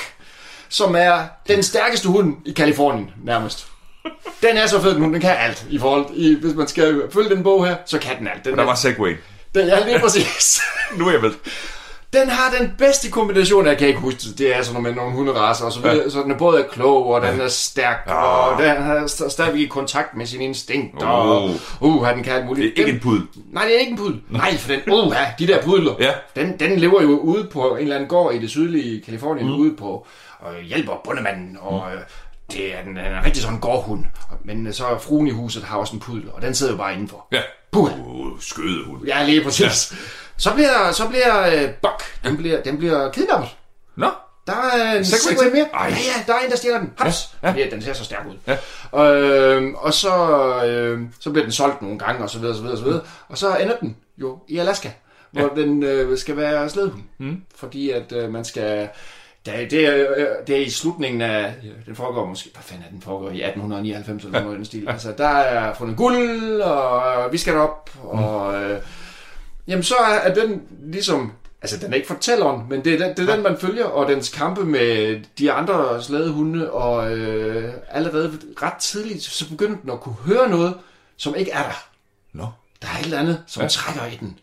som 0.70 0.96
er 0.96 1.20
den 1.48 1.64
stærkeste 1.64 2.08
hund 2.08 2.36
i 2.46 2.52
Kalifornien, 2.52 3.10
nærmest. 3.24 3.68
Den 4.42 4.58
er 4.58 4.68
så 4.68 4.82
fed, 4.82 4.94
den 4.94 5.02
hund. 5.02 5.14
Den 5.14 5.22
kan 5.22 5.36
alt. 5.38 5.66
I 5.70 5.78
forhold, 5.80 6.06
i, 6.14 6.40
hvis 6.42 6.54
man 6.56 6.68
skal 6.68 7.02
følge 7.14 7.30
den 7.30 7.44
bog 7.44 7.68
her, 7.68 7.76
så 7.86 8.00
kan 8.00 8.20
den 8.20 8.28
alt. 8.28 8.44
Den, 8.46 8.52
Og 8.52 8.58
der 8.58 8.64
er- 8.64 8.68
var 8.68 8.76
Segway. 8.76 9.16
den, 9.56 9.68
ja, 9.68 9.86
lige 9.86 10.00
præcis. 10.00 10.62
Nu 10.98 11.08
er 11.08 11.12
jeg 11.12 11.22
med. 11.22 11.32
Den 12.22 12.30
har 12.30 12.56
den 12.60 12.74
bedste 12.78 13.12
kombination, 13.12 13.66
jeg 13.68 13.78
kan 13.78 13.88
ikke 13.88 14.00
huske 14.00 14.20
det, 14.20 14.38
det 14.38 14.56
er 14.58 14.62
sådan 14.64 14.84
med 14.84 14.94
nogle 14.96 15.12
hunderaser 15.12 15.66
og 15.66 15.72
så 15.72 15.80
videre, 15.80 15.96
ja. 16.04 16.10
så 16.10 16.20
den 16.24 16.32
er 16.32 16.38
både 16.38 16.66
klog, 16.72 17.06
og 17.08 17.22
den 17.22 17.42
er 17.42 17.48
stærk, 17.48 18.04
ja. 18.08 18.14
og 18.14 18.58
den 18.64 18.68
er 18.72 19.04
st- 19.08 19.30
stadigvæk 19.30 19.62
i 19.62 19.66
kontakt 19.66 20.18
med 20.18 20.26
sin 20.26 20.42
instinkt, 20.42 21.04
og 21.04 21.44
Oh. 21.44 21.52
uh, 21.82 22.10
den 22.10 22.24
kan 22.24 22.34
alt 22.34 22.46
muligt. 22.46 22.76
Det 22.78 22.82
er 22.84 22.86
ikke 22.86 22.92
den, 22.92 22.96
en 22.96 23.02
pudel. 23.02 23.22
Nej, 23.52 23.64
det 23.66 23.76
er 23.76 23.80
ikke 23.80 23.92
en 23.92 23.98
pudel. 23.98 24.22
Nej, 24.30 24.58
for 24.58 24.72
den, 24.72 24.82
uh, 24.94 25.16
de 25.40 25.48
der 25.48 25.62
pudler, 25.62 25.94
Ja. 26.00 26.12
den, 26.36 26.60
den 26.60 26.80
lever 26.80 27.02
jo 27.02 27.18
ude 27.20 27.44
på 27.54 27.76
en 27.76 27.82
eller 27.82 27.96
anden 27.96 28.10
gård 28.10 28.34
i 28.34 28.38
det 28.40 28.50
sydlige 28.50 29.02
Kalifornien, 29.02 29.48
mm. 29.48 29.54
ude 29.56 29.76
på, 29.76 30.08
og 30.40 30.54
hjælper 30.64 30.94
bundemanden, 31.06 31.58
og 31.62 31.84
øh, 31.96 32.02
det 32.52 32.74
er 32.76 32.80
en, 32.80 32.90
en 32.90 33.26
rigtig 33.26 33.42
sådan 33.44 33.60
gårdhund. 33.60 34.06
Men 34.46 34.68
øh, 34.68 34.74
så 34.74 34.84
fruen 35.02 35.28
i 35.28 35.32
huset 35.32 35.64
har 35.64 35.78
også 35.78 35.94
en 35.94 36.00
pudel, 36.00 36.24
og 36.34 36.42
den 36.42 36.56
sidder 36.56 36.72
jo 36.74 36.78
bare 36.78 36.94
indenfor. 36.94 37.28
Ja. 37.32 37.42
Puh. 37.72 38.00
Uh, 38.08 38.28
skødehund. 38.40 39.06
Ja, 39.08 39.26
lige 39.26 39.44
præcis. 39.44 39.92
Ja. 39.92 39.98
Så 40.38 40.54
bliver, 40.54 40.92
så 40.92 41.08
bliver 41.08 41.48
øh, 41.48 41.70
Buck, 41.82 42.24
den 42.24 42.38
bliver, 42.38 42.62
den 42.62 42.78
bliver 42.78 43.12
kidnappet. 43.12 43.50
Nå. 43.96 44.08
Der 44.48 44.54
er 44.54 44.98
en 44.98 45.06
Segway 45.06 45.36
Segway 45.38 45.52
mere. 45.54 45.68
Ej. 45.74 45.88
Ja, 45.88 45.96
ja, 45.96 46.24
der 46.28 46.34
er 46.34 46.40
en, 46.46 46.52
der 46.52 46.58
stjæler 46.58 46.80
den. 46.80 46.94
Haps. 46.98 47.36
Ja, 47.44 47.54
Ja, 47.58 47.66
den 47.72 47.82
ser 47.82 47.94
så 47.94 48.04
stærk 48.04 48.26
ud. 48.30 48.56
Ja. 48.94 49.02
Øhm, 49.04 49.76
og 49.76 49.94
så, 49.94 50.16
øhm, 50.66 51.10
så 51.20 51.32
bliver 51.32 51.44
den 51.46 51.52
solgt 51.52 51.82
nogle 51.82 52.00
gange, 52.00 52.24
og 52.24 52.30
så 52.30 52.40
videre, 52.40 52.56
så 52.56 52.62
videre, 52.62 52.78
så 52.78 52.84
videre. 52.84 53.02
Og 53.30 53.38
så 53.38 53.56
ender 53.56 53.76
den 53.76 53.98
jo 54.18 54.40
i 54.48 54.58
Alaska, 54.58 54.90
hvor 55.32 55.52
ja. 55.56 55.62
den 55.62 55.84
øh, 55.84 56.18
skal 56.18 56.38
være 56.38 56.70
slædehund. 56.70 57.04
Mm. 57.18 57.42
Fordi 57.56 57.90
at 57.90 58.12
øh, 58.12 58.32
man 58.32 58.46
skal... 58.46 58.90
Det, 59.46 59.72
det, 59.72 59.86
er, 59.86 60.08
øh, 60.18 60.28
det 60.48 60.58
er 60.58 60.62
i 60.62 60.70
slutningen 60.70 61.22
af... 61.22 61.54
Den 61.86 61.96
foregår 61.96 62.26
måske... 62.26 62.50
Hvad 62.54 62.64
fanden 62.64 62.86
er 62.86 62.90
den 62.92 63.02
foregår? 63.02 63.30
I 63.30 63.42
1899 63.42 64.24
eller 64.24 64.42
noget 64.42 64.54
i 64.54 64.58
den 64.58 64.66
stil. 64.66 64.90
Altså, 64.90 65.14
der 65.18 65.28
er 65.28 65.74
fundet 65.74 65.98
guld, 65.98 66.62
og 66.62 67.32
vi 67.32 67.38
skal 67.38 67.54
derop, 67.54 67.90
og... 68.04 68.64
Øh, 68.64 68.80
Jamen, 69.68 69.84
så 69.84 69.96
er, 69.96 70.14
er 70.14 70.34
den 70.34 70.62
ligesom... 70.84 71.32
Altså, 71.62 71.78
den 71.78 71.92
er 71.92 71.96
ikke 71.96 72.08
fortælleren, 72.08 72.62
men 72.70 72.86
det 72.86 72.94
er, 72.94 73.08
den, 73.08 73.18
det 73.18 73.30
er 73.30 73.36
den, 73.36 73.44
man 73.44 73.58
følger, 73.58 73.86
og 73.86 74.08
dens 74.08 74.30
kampe 74.30 74.66
med 74.66 75.20
de 75.38 75.52
andre 75.52 76.04
slædehunde, 76.04 76.72
og 76.72 77.18
øh, 77.18 77.74
allerede 77.90 78.40
ret 78.62 78.74
tidligt, 78.74 79.24
så 79.24 79.50
begynder 79.50 79.78
den 79.82 79.90
at 79.90 80.00
kunne 80.00 80.16
høre 80.26 80.50
noget, 80.50 80.74
som 81.18 81.36
ikke 81.36 81.52
er 81.52 81.64
der. 81.64 81.88
Nå. 82.34 82.48
Der 82.82 82.88
er 82.88 83.00
et 83.00 83.04
eller 83.04 83.20
andet, 83.20 83.44
som 83.48 83.62
ja. 83.62 83.68
trækker 83.68 84.06
i 84.06 84.18
den. 84.20 84.40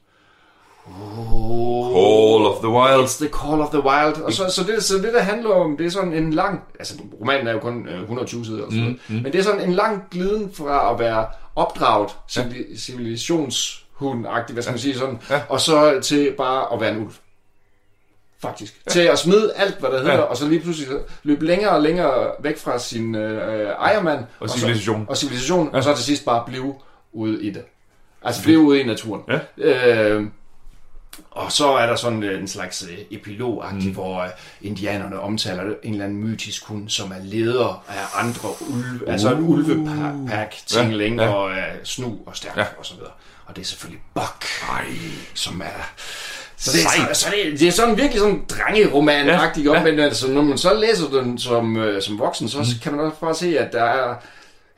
Call 0.86 2.46
of 2.46 2.58
the 2.58 2.68
Wild. 2.68 3.04
It's 3.04 3.18
the 3.18 3.28
call 3.28 3.60
of 3.60 3.70
the 3.70 3.84
wild. 3.84 4.22
Og 4.22 4.32
så, 4.32 4.50
så, 4.50 4.64
det, 4.64 4.84
så 4.84 4.94
det, 4.94 5.12
der 5.12 5.20
handler 5.20 5.50
om, 5.50 5.76
det 5.76 5.86
er 5.86 5.90
sådan 5.90 6.12
en 6.12 6.32
lang... 6.32 6.60
Altså, 6.78 6.94
romanen 7.20 7.46
er 7.46 7.52
jo 7.52 7.58
kun 7.58 7.88
øh, 7.88 8.00
120 8.00 8.44
sider, 8.44 8.56
eller 8.56 8.70
sådan 8.70 8.86
mm, 8.86 9.16
mm. 9.16 9.22
men 9.22 9.32
det 9.32 9.38
er 9.38 9.42
sådan 9.42 9.68
en 9.68 9.72
lang 9.72 10.02
gliden 10.10 10.54
fra 10.54 10.92
at 10.92 10.98
være 10.98 11.26
opdraget 11.56 12.08
civili- 12.30 12.76
civilisationshund-agtig, 14.02 14.52
hvad 14.52 14.62
skal 14.62 14.72
man 14.72 14.78
sige 14.78 14.98
sådan, 14.98 15.18
Ja. 15.30 15.42
og 15.48 15.60
så 15.60 16.00
til 16.00 16.34
bare 16.38 16.74
at 16.74 16.80
være 16.80 16.90
en 16.90 16.98
ulv. 17.02 17.12
Faktisk. 18.42 18.80
Ja. 18.86 18.90
Til 18.90 19.00
at 19.00 19.18
smide 19.18 19.52
alt, 19.56 19.78
hvad 19.80 19.90
der 19.90 19.98
hedder, 19.98 20.12
Ja. 20.14 20.20
og 20.20 20.36
så 20.36 20.48
lige 20.48 20.60
pludselig 20.60 20.88
løbe 21.22 21.46
længere 21.46 21.70
og 21.70 21.82
længere 21.82 22.30
væk 22.40 22.58
fra 22.58 22.78
sin 22.78 23.14
øh, 23.14 23.68
ejermand. 23.68 24.24
Og 24.40 24.50
så- 24.50 24.58
civilisation. 24.58 25.06
Og 25.08 25.16
civilisation, 25.16 25.70
ja. 25.72 25.76
og 25.76 25.84
så 25.84 25.94
til 25.94 26.04
sidst 26.04 26.24
bare 26.24 26.44
blive 26.46 26.74
ude 27.12 27.42
i 27.42 27.50
det. 27.50 27.62
Altså 28.22 28.42
blive 28.42 28.58
ude 28.58 28.80
i 28.80 28.86
naturen. 28.86 29.22
Ja. 29.28 29.38
Øh, 29.58 30.26
og 31.30 31.52
så 31.52 31.72
er 31.72 31.86
der 31.86 31.96
sådan 31.96 32.22
øh, 32.22 32.40
en 32.40 32.48
slags 32.48 32.82
øh, 32.90 32.98
epilog 33.10 33.64
mm. 33.72 33.92
hvor 33.92 34.20
øh, 34.22 34.28
indianerne 34.62 35.20
omtaler 35.20 35.62
en 35.82 35.92
eller 35.92 36.04
anden 36.04 36.18
mytisk 36.18 36.64
hund, 36.64 36.88
som 36.88 37.10
er 37.12 37.24
leder 37.24 37.84
af 37.88 38.24
andre 38.24 38.48
ulve, 38.70 39.06
uh. 39.06 39.12
altså 39.12 39.34
en 39.34 39.42
ulvepack, 39.42 40.54
tingling 40.66 41.16
Ja, 41.16 41.22
ja, 41.24 41.30
ja. 41.30 41.36
og 41.36 41.50
øh, 41.50 41.56
snu 41.84 42.18
og 42.26 42.36
stærk 42.36 42.56
ja. 42.56 42.64
og 42.78 42.86
så 42.86 42.94
videre. 42.94 43.10
Og 43.46 43.56
det 43.56 43.62
er 43.62 43.66
selvfølgelig 43.66 44.02
Buck, 44.14 44.44
Ej. 44.70 44.86
som 45.34 45.60
er... 45.60 45.92
Så 46.56 46.70
det, 46.72 46.84
er, 46.84 47.14
så, 47.14 47.20
så 47.20 47.26
det, 47.30 47.60
det 47.60 47.68
er 47.68 47.72
sådan 47.72 47.96
virkelig 47.96 48.20
sådan 48.20 48.42
drengeroman-agtigt 48.52 49.66
ja, 49.66 49.78
ja. 49.78 49.82
men 49.82 49.98
altså, 49.98 50.28
når 50.28 50.42
man 50.42 50.58
så 50.58 50.74
læser 50.74 51.08
den 51.08 51.38
som, 51.38 51.76
øh, 51.76 52.02
som 52.02 52.18
voksen, 52.18 52.48
så 52.48 52.58
mm. 52.58 52.64
kan 52.82 52.92
man 52.92 53.00
også 53.04 53.16
bare 53.20 53.34
se, 53.34 53.58
at 53.58 53.72
der 53.72 53.84
er 53.84 54.14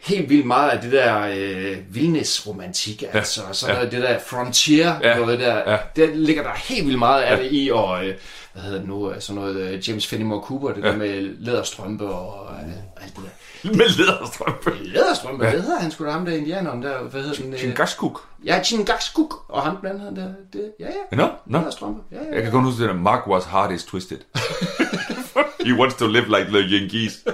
helt 0.05 0.29
vildt 0.31 0.47
meget 0.47 0.71
af 0.71 0.81
det 0.81 0.93
der 0.93 1.27
øh, 1.37 1.77
vildnisromantik, 1.95 3.03
ja. 3.03 3.09
altså 3.13 3.41
sådan 3.53 3.75
ja. 3.75 3.79
noget, 3.79 3.93
det 3.93 4.03
der 4.03 4.19
frontier, 4.27 4.95
Ja, 5.03 5.09
ja. 5.09 5.19
noget 5.19 5.39
der, 5.41 5.55
ja. 5.57 5.71
ja. 5.73 5.79
der 5.97 6.07
ligger 6.15 6.43
der 6.43 6.51
helt 6.55 6.87
vildt 6.87 6.99
meget 6.99 7.23
af 7.23 7.37
det 7.39 7.49
i, 7.51 7.71
og 7.73 8.07
øh, 8.07 8.15
hvad 8.53 8.63
hedder 8.63 8.79
det 8.79 8.89
nu, 8.89 9.11
øh, 9.11 9.21
sådan 9.21 9.43
noget 9.43 9.57
øh, 9.57 9.89
James 9.89 10.07
Fenimore 10.07 10.41
Cooper, 10.43 10.73
det 10.73 10.83
ja. 10.83 10.89
der 10.89 10.97
med 10.97 11.37
læderstrømpe 11.41 12.07
og 12.07 12.55
øh, 12.55 13.05
alt 13.05 13.17
det 13.17 13.25
der. 13.25 13.31
Med 13.79 13.89
læderstrømpe. 13.99 14.73
Læderstrømpe, 14.85 15.45
ja. 15.45 15.51
hvad 15.51 15.61
hedder 15.61 15.81
han 15.81 15.91
sgu 15.91 16.05
da 16.05 16.11
ham 16.11 16.25
der 16.25 16.33
indianeren 16.33 16.83
der, 16.83 17.03
hvad 17.03 17.23
hedder 17.23 17.37
den? 17.43 17.53
øh, 17.53 17.59
Chingaskuk. 17.59 18.27
Ja, 18.45 18.63
Chingaskuk, 18.63 19.45
og 19.49 19.63
ham 19.63 19.77
anden 19.85 20.01
han 20.01 20.17
der, 20.17 20.29
det, 20.53 20.73
ja 20.81 20.87
ja, 20.87 21.17
Nå, 21.17 21.29
nå. 21.47 21.59
læderstrømpe, 21.59 22.01
ja 22.13 22.17
ja. 22.17 22.35
Jeg 22.35 22.43
kan 22.43 22.53
kun 22.53 22.65
huske 22.65 22.83
det 22.83 22.89
der, 22.89 22.97
Mark 22.97 23.27
was 23.27 23.45
hard 23.45 23.73
is 23.73 23.85
twisted. 23.85 24.19
He 25.67 25.75
wants 25.75 25.95
to 25.95 26.07
live 26.07 26.27
like 26.27 26.51
the 26.51 26.61
Yankees. 26.61 27.25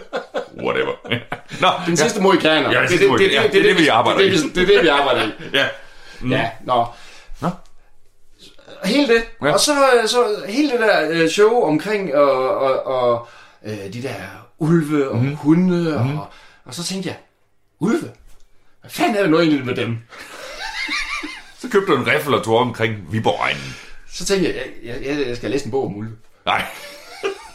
Whatever. 0.63 0.93
Nå, 1.61 1.69
Den 1.87 1.97
sidste 1.97 2.21
mohikaner. 2.21 2.71
Ja, 2.71 2.75
den 2.75 2.83
det, 2.83 2.91
sidste 2.91 3.09
mohikaner. 3.09 3.43
Ja, 3.43 3.49
det 3.49 3.59
er 3.61 3.63
det, 3.63 3.79
vi 3.79 3.89
arbejder 3.89 4.21
det, 4.21 4.33
det, 4.33 4.45
i. 4.45 4.49
det, 4.49 4.63
er 4.63 4.67
det, 4.67 4.83
vi 4.83 4.89
arbejder 4.89 5.27
i. 5.27 5.31
Ja. 5.53 5.67
Mm. 6.21 6.31
Ja, 6.31 6.51
nå. 6.65 6.87
Nå. 7.41 7.49
Hele 8.85 9.09
det. 9.09 9.23
Ja. 9.43 9.47
Ja. 9.47 9.53
Og 9.53 9.61
så, 9.61 9.73
så 10.07 10.43
hele 10.49 10.71
det 10.71 10.81
der 10.81 11.09
øh, 11.11 11.29
show 11.29 11.63
omkring 11.63 12.15
og, 12.15 12.59
og, 12.59 12.87
og 12.87 13.29
øh, 13.67 13.93
de 13.93 14.03
der 14.03 14.15
ulve 14.59 15.09
og 15.11 15.17
mm. 15.17 15.35
hunde. 15.35 15.97
Og, 15.97 16.03
og, 16.03 16.27
og 16.65 16.75
så 16.75 16.85
tænkte 16.85 17.09
jeg, 17.09 17.17
ulve? 17.79 18.11
Hvad 18.81 18.91
fanden 18.91 19.17
er 19.17 19.21
det 19.21 19.31
nu 19.31 19.39
egentlig 19.39 19.67
med 19.67 19.75
dem? 19.75 19.99
Så 21.61 21.69
købte 21.69 21.93
du 21.93 21.97
en 21.97 22.07
riffel 22.07 22.35
og 22.35 22.45
tog 22.45 22.59
omkring 22.59 23.13
Viborg-egnen. 23.13 23.77
Så 24.13 24.25
tænkte 24.25 24.49
jeg, 24.49 24.57
jeg, 24.85 25.07
jeg, 25.07 25.27
jeg 25.27 25.37
skal 25.37 25.51
læse 25.51 25.65
en 25.65 25.71
bog 25.71 25.87
om 25.87 25.97
ulve. 25.97 26.13
Nej. 26.47 26.65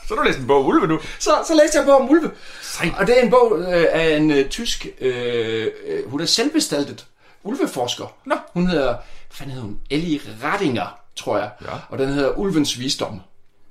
Så 0.08 0.16
har 0.16 0.22
du 0.22 0.28
læst 0.28 0.40
en 0.40 0.48
bog 0.48 0.66
Ulve 0.66 0.88
nu. 0.88 1.00
Så, 1.20 1.32
så 1.48 1.54
læste 1.56 1.78
jeg 1.78 1.82
en 1.82 1.86
bog 1.88 2.02
om 2.02 2.10
ulve. 2.10 2.32
Sejt. 2.62 2.94
Og 2.98 3.08
det 3.08 3.20
er 3.20 3.24
en 3.24 3.30
bog 3.30 3.60
øh, 3.60 3.86
af 3.90 4.18
en 4.18 4.32
øh, 4.32 4.50
tysk, 4.50 4.88
øh, 5.02 5.68
øh, 5.88 6.10
hun 6.10 6.22
er 6.22 6.26
selvbestaltet 6.26 7.06
ulveforsker. 7.44 8.06
Nå. 8.26 8.36
Hun 8.54 8.68
hedder, 8.68 8.86
hvad 8.86 8.96
fanden 9.32 9.52
hedder 9.54 9.68
hun? 9.68 9.80
Ellie 9.90 10.22
Rattinger, 10.44 11.00
tror 11.16 11.38
jeg. 11.38 11.50
Ja. 11.62 11.72
Og 11.90 11.98
den 11.98 12.10
hedder 12.10 12.38
Ulvens 12.38 12.80
Visdom. 12.80 13.22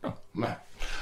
Ja. 0.04 0.08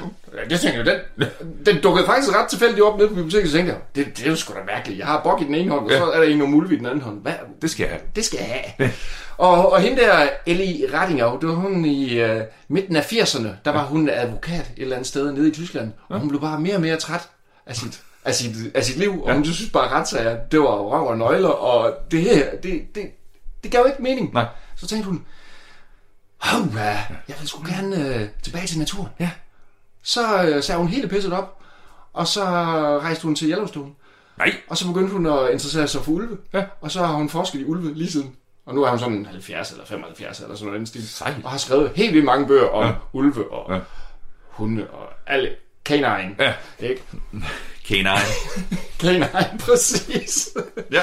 Ja, 0.00 0.44
det 0.50 0.60
tænker 0.60 0.84
jeg, 0.84 1.00
den, 1.18 1.26
den 1.66 1.82
dukkede 1.82 2.06
faktisk 2.06 2.36
ret 2.36 2.48
tilfældigt 2.48 2.80
op 2.82 2.96
nede 2.98 3.08
på 3.08 3.14
biblioteket, 3.14 3.50
så 3.50 3.56
tænkte 3.56 3.72
jeg, 3.72 3.80
det, 3.94 4.16
det 4.18 4.26
er 4.26 4.30
jo 4.30 4.36
sgu 4.36 4.52
da 4.54 4.58
mærkeligt. 4.66 4.98
Jeg 4.98 5.06
har 5.06 5.20
bok 5.22 5.40
i 5.40 5.44
den 5.44 5.54
ene 5.54 5.70
hånd, 5.70 5.84
og 5.84 5.90
Ja. 5.90 5.98
så 5.98 6.04
er 6.10 6.20
der 6.20 6.28
en 6.28 6.42
om 6.42 6.54
ulve 6.54 6.74
i 6.74 6.78
den 6.78 6.86
anden 6.86 7.00
hånd. 7.00 7.22
Hvad? 7.22 7.32
Det 7.62 7.70
skal 7.70 7.84
jeg 7.84 7.90
have. 7.92 8.02
Det 8.16 8.24
skal 8.24 8.38
jeg 8.38 8.62
have. 8.78 8.90
og, 9.38 9.72
og 9.72 9.80
hende 9.80 10.02
der, 10.02 10.28
Ellie 10.46 10.86
Rattinger, 10.98 11.38
det 11.38 11.48
var 11.48 11.54
hun 11.54 11.84
i 11.84 12.14
øh, 12.14 12.40
midten 12.68 12.96
af 12.96 13.12
80'erne, 13.12 13.48
der 13.64 13.70
var 13.70 13.84
hun 13.84 14.08
advokat 14.12 14.60
et 14.76 14.82
eller 14.82 14.96
andet 14.96 15.08
sted 15.08 15.32
nede 15.32 15.48
i 15.48 15.52
Tyskland, 15.52 15.92
og 16.08 16.20
hun 16.20 16.28
blev 16.28 16.40
bare 16.40 16.60
mere 16.60 16.74
og 16.74 16.80
mere 16.80 16.96
træt 16.96 17.28
af 17.66 17.76
sit, 17.76 18.00
af 18.24 18.34
sit, 18.34 18.56
af 18.74 18.84
sit 18.84 18.96
liv, 18.96 19.22
og 19.24 19.34
hun 19.34 19.44
synes 19.44 19.70
bare 19.72 19.88
retssager, 19.88 20.36
det 20.52 20.60
var 20.60 20.66
røv 20.66 21.06
og 21.06 21.18
nøgler, 21.18 21.48
og 21.48 21.94
det 22.10 22.20
her, 22.20 22.50
det, 22.62 22.82
det, 22.94 23.02
det 23.62 23.70
gav 23.70 23.84
ikke 23.88 24.02
mening. 24.02 24.32
Nej. 24.34 24.46
Så 24.76 24.86
tænkte 24.86 25.08
hun, 25.08 25.24
Hov, 26.38 26.60
jeg 27.28 27.36
vil 27.40 27.48
sgu 27.48 27.62
gerne 27.68 28.14
øh, 28.14 28.28
tilbage 28.42 28.66
til 28.66 28.78
naturen. 28.78 29.08
Ja. 29.20 29.30
Så 30.02 30.42
øh, 30.42 30.62
sagde 30.62 30.78
hun 30.78 30.88
hele 30.88 31.08
pisset 31.08 31.32
op, 31.32 31.58
og 32.12 32.26
så 32.26 32.44
rejste 33.02 33.22
hun 33.22 33.34
til 33.36 33.50
Yellowstone. 33.50 33.90
Nej. 34.38 34.54
Og 34.68 34.76
så 34.76 34.86
begyndte 34.86 35.12
hun 35.12 35.26
at 35.26 35.50
interessere 35.52 35.88
sig 35.88 36.02
for 36.04 36.12
ulve. 36.12 36.38
Ja. 36.54 36.64
Og 36.80 36.90
så 36.90 37.04
har 37.04 37.14
hun 37.14 37.28
forsket 37.28 37.60
i 37.60 37.64
ulve 37.64 37.94
lige 37.94 38.10
siden. 38.10 38.36
Og 38.66 38.74
nu 38.74 38.82
er 38.84 38.90
hun 38.90 38.98
sådan 38.98 39.26
70 39.26 39.70
eller 39.70 39.84
75 39.86 40.40
eller 40.40 40.54
sådan 40.54 40.66
noget 40.66 40.78
den 40.78 40.86
stil. 40.86 41.08
Sejt. 41.08 41.34
Og 41.44 41.50
har 41.50 41.58
skrevet 41.58 41.92
helt 41.94 42.12
vildt 42.12 42.24
mange 42.24 42.46
bøger 42.46 42.68
om 42.68 42.84
Ja. 42.86 42.92
ulve 43.12 43.52
og 43.52 43.74
ja. 43.74 43.80
hunde 44.48 44.86
og 44.90 45.08
alle. 45.26 45.50
Canine. 45.84 46.34
Ja. 46.38 46.54
Ikke? 46.78 47.02
Canine. 47.88 48.10
Canine, 49.00 49.28
præcis. 49.66 50.48
Ja. 50.92 51.00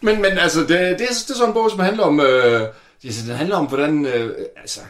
Men, 0.00 0.22
men 0.22 0.38
altså, 0.38 0.60
det, 0.60 0.68
det, 0.68 0.80
er, 0.80 0.96
det 0.96 1.10
er 1.10 1.14
sådan 1.14 1.48
en 1.48 1.52
bog, 1.54 1.70
som 1.70 1.80
handler 1.80 2.04
om... 2.04 2.20
Øh, 2.20 2.60
det, 3.02 3.24
den 3.26 3.36
handler 3.36 3.56
om, 3.56 3.66
hvordan... 3.66 4.06
Øh, 4.06 4.34
altså, 4.56 4.80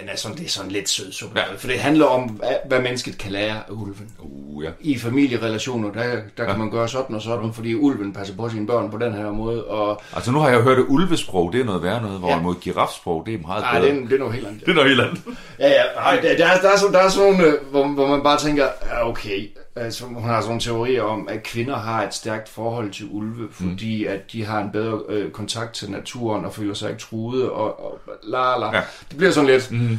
den 0.00 0.08
er 0.08 0.16
sådan, 0.16 0.36
det 0.36 0.44
er 0.46 0.50
sådan 0.50 0.70
lidt 0.70 0.88
sød 0.88 1.12
suppe. 1.12 1.38
Ja. 1.40 1.44
Ja. 1.50 1.56
For 1.58 1.66
det 1.68 1.78
handler 1.78 2.06
om, 2.06 2.40
hvad, 2.66 2.80
mennesket 2.80 3.18
kan 3.18 3.32
lære 3.32 3.50
af 3.56 3.70
ulven. 3.70 4.10
Uh, 4.18 4.64
ja. 4.64 4.70
i 4.80 4.98
familierelationer, 4.98 5.92
der, 5.92 6.02
der 6.02 6.20
ja. 6.38 6.44
kan 6.44 6.58
man 6.58 6.70
gøre 6.70 6.88
sådan 6.88 7.16
og 7.16 7.22
sådan, 7.22 7.52
fordi 7.52 7.74
ulven 7.74 8.12
passer 8.12 8.36
på 8.36 8.48
sine 8.48 8.66
børn 8.66 8.90
på 8.90 8.98
den 8.98 9.12
her 9.12 9.30
måde. 9.30 9.64
Og, 9.64 10.00
Altså 10.14 10.30
nu 10.30 10.38
har 10.38 10.48
jeg 10.50 10.60
hørt, 10.60 10.78
at 10.78 10.84
ulvesprog, 10.88 11.52
det 11.52 11.60
er 11.60 11.64
noget 11.64 11.82
værre 11.82 12.02
noget, 12.02 12.18
hvorimod 12.18 12.54
Ja. 12.54 12.60
girafsprog, 12.60 13.22
det 13.26 13.34
er 13.34 13.38
meget 13.38 13.62
nej, 13.62 13.80
bedre. 13.80 13.92
det, 13.92 14.02
er- 14.02 14.06
det 14.06 14.12
er 14.14 14.18
noget 14.18 14.34
helt 14.34 14.46
andet. 14.46 14.60
det 14.60 14.70
er 14.70 14.74
noget 14.74 14.88
helt 14.88 15.00
andet. 15.00 15.20
Ja, 15.58 15.68
ja, 15.68 15.82
ej, 15.96 16.20
der, 16.22 16.36
der, 16.36 16.46
er, 16.46 16.60
der, 16.60 16.70
er, 16.70 16.76
sådan, 16.78 16.94
der 16.94 17.00
er 17.00 17.08
sådan 17.08 17.32
nogle, 17.32 17.46
øh, 17.46 17.54
hvor, 17.70 17.86
hvor 17.86 18.06
man 18.06 18.22
bare 18.22 18.38
tænker, 18.38 18.66
ja, 18.90 19.08
okay, 19.08 19.50
altså, 19.78 20.04
hun 20.04 20.22
har 20.24 20.40
sådan 20.40 20.48
nogle 20.48 20.60
teorier 20.60 21.02
om, 21.02 21.28
at 21.28 21.42
kvinder 21.42 21.76
har 21.76 22.02
et 22.06 22.14
stærkt 22.14 22.48
forhold 22.48 22.90
til 22.90 23.06
ulve, 23.10 23.48
fordi 23.52 24.04
mm. 24.06 24.12
at 24.12 24.32
de 24.32 24.44
har 24.44 24.60
en 24.60 24.70
bedre 24.72 25.00
øh, 25.08 25.30
kontakt 25.30 25.74
til 25.74 25.90
naturen 25.90 26.44
og 26.44 26.54
føler 26.54 26.74
sig 26.74 26.88
ikke 26.90 27.00
truede, 27.00 27.52
og, 27.52 27.84
og 27.84 28.00
la 28.22 28.56
la. 28.58 28.76
Ja. 28.76 28.82
Det 29.08 29.16
bliver 29.16 29.32
sådan 29.32 29.50
lidt, 29.50 29.70
Mm. 29.70 29.98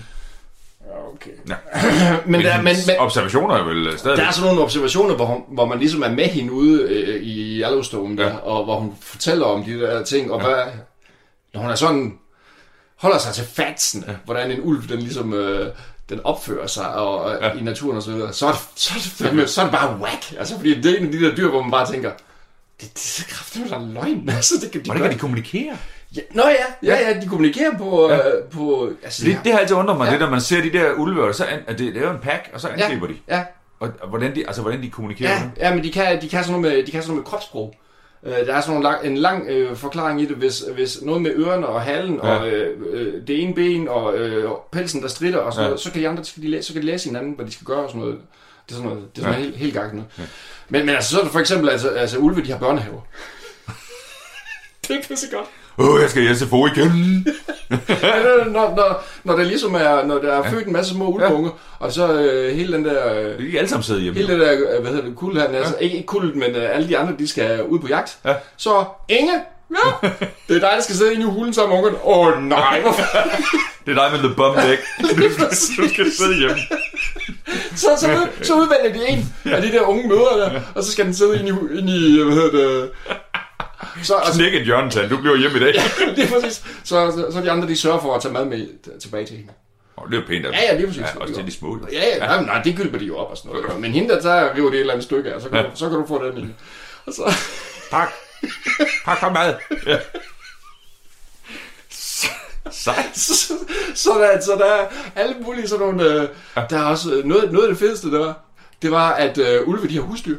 ja, 0.86 1.14
okay. 1.14 1.32
Ja. 1.50 1.56
Men, 2.32 2.42
der, 2.42 2.58
men, 2.62 2.76
men 2.88 2.96
observationer 3.00 3.56
er 3.56 3.64
vel 3.64 4.00
stadig... 4.00 4.18
der 4.18 4.24
er 4.28 4.32
sådan 4.32 4.48
nogle 4.48 4.62
observationer, 4.64 5.16
hvor, 5.16 5.26
hun, 5.26 5.44
hvor 5.48 5.66
man 5.66 5.80
ligesom 5.80 6.02
er 6.04 6.10
med 6.10 6.26
hende 6.26 6.52
ude 6.52 6.82
øh, 6.82 7.22
i 7.24 7.60
Yellowstone, 7.62 8.18
der, 8.18 8.28
Ja. 8.28 8.38
og 8.38 8.64
hvor 8.64 8.80
hun 8.80 8.94
fortæller 9.02 9.46
om 9.46 9.64
de 9.64 9.80
der 9.80 10.04
ting, 10.04 10.32
og 10.32 10.42
ja. 10.42 10.48
hvad, 10.48 10.64
når 11.54 11.62
hun 11.62 11.70
er 11.72 11.76
sådan, 11.76 12.18
holder 12.96 13.18
sig 13.18 13.34
til 13.34 13.46
fatsen, 13.46 14.04
ja. 14.08 14.14
hvordan 14.26 14.52
en 14.52 14.60
ulv, 14.64 14.90
den 14.90 15.00
ligesom, 15.00 15.34
øh, 15.34 15.74
den 16.10 16.20
opfører 16.24 16.68
sig 16.68 16.94
og, 16.96 17.20
og 17.22 17.38
Ja. 17.42 17.52
i 17.54 17.62
naturen 17.62 17.98
og 17.98 18.04
så 18.04 18.12
videre, 18.12 18.34
så 18.34 18.48
er 18.48 18.52
det, 18.52 18.60
så 18.76 18.94
er 18.96 18.98
det, 18.98 19.12
fandme, 19.12 19.48
så 19.48 19.62
er 19.62 19.66
det 19.66 19.74
bare 19.74 19.98
whack. 20.02 20.34
Altså, 20.40 20.56
fordi 20.56 20.82
det 20.82 20.92
er 20.94 20.98
en 21.00 21.06
af 21.06 21.12
de 21.12 21.22
der 21.22 21.36
dyr, 21.36 21.50
hvor 21.50 21.62
man 21.62 21.72
bare 21.72 21.92
tænker, 21.92 22.12
det, 22.82 22.94
det 22.94 23.26
er 23.30 23.34
kraftigt, 23.34 23.70
der 23.70 23.76
er 23.76 23.88
løgn. 23.94 24.30
Altså, 24.36 24.54
det 24.62 24.72
kan 24.72 24.82
de, 24.82 24.86
Hvordan 24.86 25.04
kan 25.04 25.12
de 25.14 25.18
kommunikere? 25.20 25.78
Ja, 26.16 26.22
nå 26.34 26.44
ja, 26.48 26.94
ja, 26.96 27.10
ja, 27.10 27.20
de 27.22 27.28
kommunikerer 27.28 27.78
på... 27.78 28.10
Ja. 28.12 28.18
Øh, 28.18 28.44
på 28.44 28.90
altså, 29.04 29.26
Det, 29.26 29.40
det 29.44 29.52
har 29.52 29.60
altid 29.60 29.76
undret 29.76 29.98
mig, 29.98 30.06
Ja. 30.06 30.12
det 30.12 30.22
der 30.22 30.30
man 30.30 30.42
ser 30.42 30.62
de 30.62 30.72
der 30.74 30.92
ulve, 30.94 31.24
og 31.24 31.36
så 31.36 31.46
an, 31.46 31.60
det, 31.68 31.80
det 31.80 31.98
er 31.98 32.02
jo 32.02 32.12
en 32.12 32.20
pack, 32.22 32.50
og 32.54 32.62
så 32.62 32.68
ja, 32.78 32.84
angriber 32.84 33.08
de. 33.08 33.14
Ja, 33.28 33.44
Og, 33.80 33.90
og 34.02 34.10
hvordan 34.10 34.36
de, 34.36 34.48
altså 34.48 34.62
hvordan 34.62 34.82
de 34.84 34.90
kommunikerer. 34.90 35.32
Ja, 35.32 35.68
ja 35.70 35.76
men 35.76 35.84
de 35.84 35.92
kan, 35.92 36.22
de 36.22 36.30
kan 36.30 36.44
sådan 36.44 36.62
noget 36.62 36.76
med, 36.78 36.86
de 36.86 36.92
kan 36.92 37.02
sådan 37.02 37.08
noget 37.16 37.24
med 37.26 37.32
kropssprog. 37.32 37.76
Øh, 38.24 38.32
der 38.32 38.54
er 38.54 38.62
sådan 38.62 38.82
lang, 38.82 39.06
en 39.06 39.18
lang 39.18 39.48
øh, 39.50 39.76
forklaring 39.76 40.22
i 40.22 40.26
det, 40.26 40.36
hvis, 40.36 40.60
hvis 40.74 41.02
noget 41.02 41.22
med 41.22 41.32
ørerne 41.36 41.68
og 41.68 41.82
halen 41.82 42.16
Ja. 42.24 42.30
og 42.36 42.48
øh, 42.50 42.78
øh, 42.90 43.28
det 43.28 43.44
ene 43.44 43.54
ben 43.56 43.88
og 43.88 44.18
øh, 44.18 44.50
pelsen, 44.72 45.02
der 45.02 45.08
strider 45.08 45.38
og 45.38 45.54
sådan 45.54 45.64
Ja. 45.64 45.68
noget, 45.68 45.82
så 45.82 45.92
kan 45.92 46.02
de 46.02 46.08
andre 46.10 46.24
så 46.26 46.34
kan 46.34 46.44
de, 46.44 46.48
læse, 46.48 46.68
så 46.68 46.74
kan 46.74 46.82
de 46.82 46.86
læse 46.88 47.06
hinanden, 47.10 47.34
hvad 47.34 47.46
de 47.46 47.52
skal 47.52 47.66
gøre 47.66 47.78
og 47.84 47.90
sådan 47.90 48.02
noget. 48.02 48.18
Det 48.66 48.72
er 48.72 48.76
sådan 48.76 48.90
noget, 48.90 49.16
det 49.16 49.22
er 49.22 49.26
sådan 49.26 49.40
Ja. 49.40 49.46
helt, 49.46 49.58
helt 49.58 49.74
noget. 49.76 50.06
Ja. 50.18 50.24
Men, 50.70 50.86
men 50.86 50.96
altså, 50.96 51.10
så 51.12 51.20
er 51.20 51.24
det 51.24 51.32
for 51.32 51.40
eksempel, 51.40 51.70
altså, 51.70 51.90
altså 51.90 52.18
ulve, 52.18 52.44
de 52.44 52.52
har 52.52 52.60
børnehaver. 52.60 53.02
det 54.88 54.96
er 54.96 55.02
pisse 55.08 55.28
godt. 55.36 55.48
Åh, 55.80 56.02
jeg 56.02 56.10
skal 56.10 56.24
i 56.24 56.36
SFO 56.36 56.68
igen. 56.68 56.88
når, 58.56 58.76
når, 58.76 59.04
når 59.24 59.36
der 59.36 59.44
ligesom 59.44 59.76
er, 59.76 60.06
når 60.06 60.18
der 60.18 60.34
er 60.34 60.50
født 60.50 60.68
en 60.68 60.74
masse 60.74 60.92
små 60.92 61.08
ulveunger, 61.08 61.50
og 61.80 61.92
så 61.92 62.14
øh, 62.14 62.56
hele 62.56 62.74
den 62.74 62.86
der... 62.86 63.14
Øh, 63.14 63.40
De 63.40 63.54
er 63.54 63.58
alle 63.58 63.70
sammen 63.70 63.84
siddet 63.84 64.04
hjemme. 64.04 64.20
Hele 64.20 64.34
det 64.34 64.40
der, 64.40 64.52
øh, 64.52 64.82
hvad 64.82 64.92
hedder 64.92 65.06
det, 65.06 65.16
kul 65.16 65.38
her, 65.38 65.44
altså, 65.44 65.76
ikke, 65.80 65.96
ikke 65.96 66.08
kult, 66.08 66.36
men 66.36 66.56
uh, 66.56 66.76
alle 66.76 66.88
de 66.88 66.98
andre, 66.98 67.14
de 67.20 67.28
skal 67.28 67.64
ud 67.64 67.80
på 67.80 67.88
jagt. 67.88 68.18
Ja. 68.26 68.34
Så, 68.58 68.86
Inge, 69.10 69.42
ja, 69.72 70.08
det 70.48 70.56
er 70.56 70.60
dig, 70.60 70.72
der 70.76 70.82
skal 70.82 70.96
sidde 70.96 71.14
inde 71.14 71.26
i 71.26 71.30
hulen 71.30 71.54
sammen 71.54 71.78
med 71.78 71.78
ungerne. 71.78 72.06
Åh 72.06 72.28
oh, 72.28 72.44
nej, 72.44 72.82
hvorfor? 72.82 73.04
Det 73.86 73.98
er 73.98 74.10
dig 74.10 74.12
med 74.12 74.30
the 74.30 74.36
bum 74.36 74.56
leg. 74.56 74.78
Du 75.78 75.90
skal, 75.90 76.12
sidde 76.12 76.38
hjemme. 76.40 76.58
så, 77.76 77.88
så, 78.00 78.12
ud, 78.12 78.44
så 78.44 78.54
udvælger 78.54 78.94
de 78.94 79.10
en 79.10 79.34
af 79.46 79.62
de 79.62 79.72
der 79.72 79.82
unge 79.82 80.08
mødre 80.08 80.40
der, 80.40 80.62
og 80.76 80.84
så 80.84 80.92
skal 80.92 81.06
den 81.06 81.14
sidde 81.14 81.40
inde 81.40 81.50
i, 81.50 81.78
inde 81.80 81.92
i 81.98 82.24
hvad 82.24 82.34
hedder 82.34 82.52
det, 82.52 82.90
så, 84.04 84.16
altså, 84.16 84.40
Knæk 84.40 84.54
et 84.54 84.66
hjørnetal, 84.66 85.10
du 85.10 85.18
bliver 85.18 85.38
hjemme 85.38 85.58
i 85.58 85.62
dag. 85.62 85.74
det 86.16 86.24
er 86.24 86.28
præcis. 86.42 86.64
Så, 86.84 87.12
så, 87.12 87.28
så 87.32 87.42
de 87.42 87.52
andre, 87.52 87.68
de 87.68 87.76
sørger 87.78 88.00
for 88.02 88.16
at 88.16 88.22
tage 88.22 88.34
mad 88.34 88.46
med 88.46 88.68
tilbage 89.00 89.26
til 89.26 89.36
hende. 89.38 89.52
Oh, 89.98 90.12
det 90.12 90.20
er 90.20 90.28
pænt 90.28 90.46
af 90.46 90.52
dem. 90.52 90.60
Ja, 90.62 90.72
ja, 90.72 90.76
lige 90.78 90.88
præcis. 90.88 91.02
Ja, 91.02 91.20
også 91.22 91.34
til 91.34 91.46
de 91.46 91.52
små. 91.52 91.80
Ja, 91.92 92.08
ja, 92.08 92.18
nej, 92.20 92.44
nej, 92.46 92.62
det 92.62 92.76
gylper 92.78 92.98
de 93.00 93.06
jo 93.06 93.18
op 93.18 93.32
og 93.32 93.38
sådan 93.38 93.52
noget. 93.52 93.80
Men 93.80 93.92
hende, 93.92 94.10
der 94.10 94.22
tager, 94.22 94.56
river 94.56 94.70
det 94.70 94.76
et 94.76 94.80
eller 94.80 94.94
andet 94.94 95.04
stykke 95.06 95.34
af, 95.34 95.42
så 95.42 95.50
kan, 95.50 95.58
Ja. 95.58 95.64
du, 95.64 95.70
så 95.76 95.90
kan 95.90 95.98
du 96.00 96.06
få 96.08 96.26
den 96.32 96.38
i. 96.38 96.48
Og 97.06 97.14
så, 97.14 97.34
Pak. 97.92 98.10
Pak 99.06 99.20
for 99.20 99.30
mad. 99.30 99.56
Ja. 99.86 99.98
Sejt. 102.72 103.18
så, 103.18 103.54
så, 103.96 104.10
der, 104.10 104.42
så 104.42 104.52
der 104.52 104.66
er 104.66 104.88
alle 105.16 105.36
mulige 105.46 105.68
sådan 105.68 105.86
nogle... 105.86 106.04
Øh, 106.04 106.28
der 106.70 106.80
er 106.80 106.84
også 106.84 107.14
øh, 107.14 107.26
noget, 107.26 107.52
noget 107.52 107.66
af 107.68 107.70
det 107.70 107.80
fedeste, 107.80 108.12
der 108.12 108.20
var, 108.20 108.40
det 108.82 108.92
var, 108.92 109.12
at 109.12 109.38
øh, 109.38 109.68
ulve, 109.68 109.88
de 109.88 109.96
har 109.96 110.02
husdyr. 110.02 110.38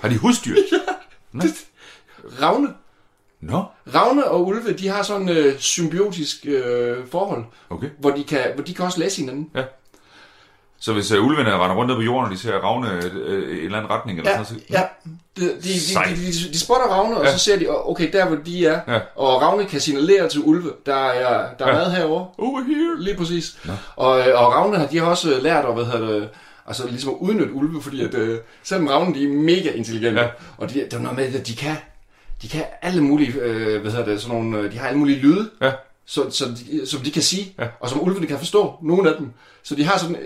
Har 0.00 0.08
de 0.08 0.18
husdyr? 0.18 0.54
Nå. 1.32 1.42
Ravne. 2.42 2.68
Nå. 3.40 3.64
Ravne 3.94 4.24
og 4.30 4.46
ulve, 4.46 4.72
de 4.72 4.88
har 4.88 5.02
sådan 5.02 5.28
øh, 5.28 5.58
symbiotisk 5.58 6.46
øh, 6.46 6.96
forhold, 7.10 7.44
Okay. 7.70 7.88
hvor 7.98 8.10
de, 8.10 8.24
kan, 8.24 8.40
hvor 8.54 8.64
de 8.64 8.74
kan 8.74 8.84
også 8.84 8.98
læse 9.00 9.20
hinanden. 9.20 9.50
Så 10.82 10.92
hvis 10.92 11.12
uh, 11.12 11.26
ulvene 11.26 11.50
render 11.54 11.76
rundt 11.76 11.94
på 11.96 12.02
jorden, 12.02 12.24
og 12.26 12.32
de 12.32 12.38
ser 12.38 12.52
ravne 12.58 12.88
uh, 12.88 13.04
i 13.04 13.58
en 13.58 13.64
eller 13.64 13.78
anden 13.78 13.90
retning, 13.90 14.18
eller 14.18 14.30
Ja, 14.30 14.44
sådan 14.44 14.60
så... 14.60 14.66
ja. 14.70 14.82
De, 15.36 15.42
de, 15.42 15.48
de, 15.52 16.16
de, 16.16 16.16
de, 16.16 16.52
de 16.52 16.58
spotter 16.60 16.86
ravne, 16.86 17.16
og 17.16 17.24
Ja. 17.24 17.32
så 17.32 17.38
ser 17.38 17.58
de, 17.58 17.66
okay, 17.68 18.12
der 18.12 18.26
hvor 18.26 18.36
de 18.36 18.66
er, 18.66 18.80
Ja. 18.88 19.00
og 19.16 19.42
ravne 19.42 19.64
kan 19.64 19.80
signalere 19.80 20.28
til 20.28 20.40
ulve, 20.44 20.72
der 20.86 20.94
er, 20.94 21.48
der 21.58 21.64
er 21.66 21.68
Ja. 21.68 21.74
mad 21.74 21.90
herovre. 21.92 22.26
Over 22.38 22.60
here. 22.60 22.96
Lige 23.04 23.16
præcis. 23.16 23.58
Og, 23.96 24.18
øh, 24.28 24.40
og 24.42 24.52
ravne, 24.54 24.88
de 24.92 24.98
har 24.98 25.06
også 25.06 25.34
øh, 25.34 25.42
lært 25.42 25.64
at, 25.64 25.74
hvad 25.74 25.84
hedder 25.84 26.06
det, 26.12 26.28
altså 26.66 26.86
ligesom 26.88 27.10
at 27.10 27.16
udnytte 27.20 27.52
ulve, 27.52 27.82
fordi 27.82 28.04
at, 28.04 28.14
øh, 28.14 28.38
selvom 28.62 28.86
ravne, 28.88 29.14
de 29.14 29.24
er 29.24 29.28
mega 29.28 29.70
intelligente, 29.70 30.20
Ja. 30.20 30.26
ja. 30.26 30.32
og 30.58 30.70
de, 30.74 30.86
der 30.90 30.96
er 30.96 31.00
noget 31.02 31.16
med, 31.18 31.34
at 31.34 31.46
de 31.46 31.56
kan, 31.56 31.76
de 32.42 32.48
kan 32.48 32.64
alle 32.82 33.02
mulige, 33.02 33.32
øh, 33.40 33.80
hvad 33.80 33.90
hedder 33.90 34.04
det, 34.06 34.20
sådan 34.22 34.36
nogle, 34.36 34.58
øh, 34.58 34.72
de 34.72 34.78
har 34.78 34.86
alle 34.88 34.98
mulige 34.98 35.18
lyde, 35.18 35.50
Ja. 35.62 35.72
så, 36.06 36.30
så 36.30 36.44
de, 36.44 36.86
som 36.86 37.00
de 37.00 37.10
kan 37.10 37.22
sige, 37.22 37.54
Ja. 37.58 37.66
og 37.80 37.88
som 37.88 38.02
ulvene 38.02 38.26
kan 38.26 38.38
forstå, 38.38 38.74
nogle 38.82 39.10
af 39.10 39.16
dem. 39.16 39.32
Så 39.62 39.74
de 39.74 39.84
har 39.84 39.98
sådan, 39.98 40.16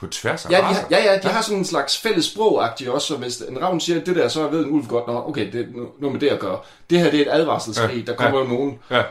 På 0.00 0.06
tværs 0.06 0.46
af 0.46 0.50
ja, 0.50 0.56
de 0.56 0.62
har, 0.62 0.86
ja, 0.90 1.04
ja, 1.12 1.18
de 1.18 1.28
har 1.28 1.42
sådan 1.42 1.58
en 1.58 1.64
slags 1.64 1.98
fælles 1.98 2.24
sprog 2.24 2.56
også, 2.88 3.06
så 3.06 3.16
hvis 3.16 3.40
en 3.40 3.62
ravn 3.62 3.80
siger 3.80 4.00
det 4.04 4.16
der, 4.16 4.28
så 4.28 4.48
ved 4.48 4.64
en 4.64 4.70
ulv 4.70 4.86
godt, 4.86 5.06
Nå, 5.06 5.22
okay, 5.28 5.52
det 5.52 5.60
er 5.60 5.64
no- 5.64 6.00
noget 6.00 6.12
med 6.12 6.20
det 6.20 6.28
at 6.28 6.38
gøre. 6.38 6.58
Det 6.90 6.98
her, 7.00 7.10
det 7.10 7.20
er 7.20 7.24
et 7.34 7.40
advarselskrig, 7.40 7.96
Ja. 8.06 8.12
der 8.12 8.16
kommer 8.16 8.38
Ja. 8.38 8.44
jo 8.44 8.50
nogen 8.50 8.78
Ja. 8.90 9.02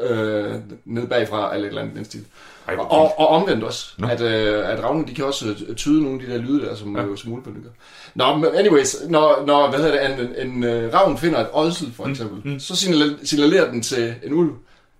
øh, 0.00 0.54
ned 0.84 1.06
bagfra, 1.06 1.54
eller 1.54 1.64
et 1.64 1.68
eller 1.68 1.82
andet 1.82 1.96
den 1.96 2.04
stil. 2.04 2.24
Ej, 2.68 2.74
Og, 2.78 2.90
og, 2.92 3.18
og 3.20 3.28
omvendt 3.28 3.64
også, 3.64 3.86
Nå. 3.98 4.08
at, 4.08 4.20
øh, 4.20 4.70
at 4.72 4.84
ravne, 4.84 5.04
de 5.06 5.14
kan 5.14 5.24
også 5.24 5.46
øh, 5.68 5.74
tyde 5.76 6.02
nogle 6.02 6.20
af 6.22 6.26
de 6.26 6.32
der 6.32 6.38
lyde 6.40 6.60
der, 6.66 6.74
som, 6.74 6.96
ja. 6.96 7.02
som 7.16 7.32
ulvene 7.32 7.56
gør. 7.62 7.70
Nå, 8.14 8.36
men 8.36 8.54
anyways, 8.54 8.96
når, 9.08 9.42
når 9.46 9.68
hvad 9.70 9.78
hedder 9.80 10.08
det, 10.08 10.20
en, 10.20 10.48
en, 10.48 10.64
en 10.64 10.84
uh, 10.86 10.94
ravn 10.94 11.18
finder 11.18 11.40
et 11.40 11.48
ådsel, 11.52 11.92
for 11.96 12.06
eksempel, 12.08 12.52
mm. 12.52 12.60
så 12.60 12.76
signalerer, 13.24 13.70
den 13.70 13.82
til 13.82 14.14
en 14.24 14.32
ulv, 14.32 14.50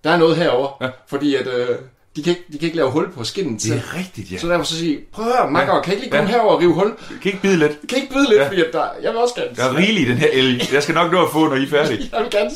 der 0.04 0.10
er 0.10 0.16
noget 0.18 0.36
herover, 0.36 0.68
Ja. 0.80 0.88
fordi 1.08 1.34
at, 1.34 1.46
øh, 1.46 1.68
de, 2.16 2.22
kan 2.22 2.30
ikke, 2.30 2.44
de 2.52 2.58
kan 2.58 2.66
ikke 2.66 2.76
lave 2.76 2.90
hul 2.90 3.12
på 3.12 3.24
skinnen 3.24 3.58
til. 3.58 3.70
Det 3.72 3.82
er 3.92 3.98
rigtigt, 3.98 4.32
ja. 4.32 4.38
Så 4.38 4.48
derfor 4.48 4.64
så 4.64 4.76
sige, 4.78 4.98
prøv 5.12 5.26
at 5.26 5.36
høre, 5.36 5.50
makker, 5.50 5.74
Ja. 5.74 5.80
kan 5.82 5.92
ikke 5.92 6.04
lige 6.04 6.10
komme 6.10 6.30
Ja. 6.30 6.36
herover 6.36 6.52
og 6.54 6.60
rive 6.60 6.72
hul? 6.74 6.92
Kan 7.22 7.32
ikke 7.32 7.42
bide 7.42 7.56
lidt? 7.56 7.72
Kan 7.88 7.98
ikke 7.98 8.12
bide 8.14 8.28
lidt, 8.28 8.40
Ja. 8.40 8.48
fordi 8.48 8.60
at 8.60 8.68
der, 8.72 8.84
jeg 9.02 9.10
vil 9.12 9.20
også 9.20 9.34
gerne 9.34 9.50
Der 9.56 9.64
er 9.64 9.76
rigeligt 9.76 10.08
den 10.08 10.16
her 10.18 10.28
el. 10.32 10.68
Jeg 10.72 10.82
skal 10.82 10.94
nok 10.94 11.12
nå 11.12 11.22
at 11.24 11.30
få, 11.32 11.48
når 11.48 11.56
I 11.56 11.62
er 11.62 11.68
færdige. 11.68 12.08
jeg 12.12 12.22
vil 12.22 12.30
gerne, 12.30 12.50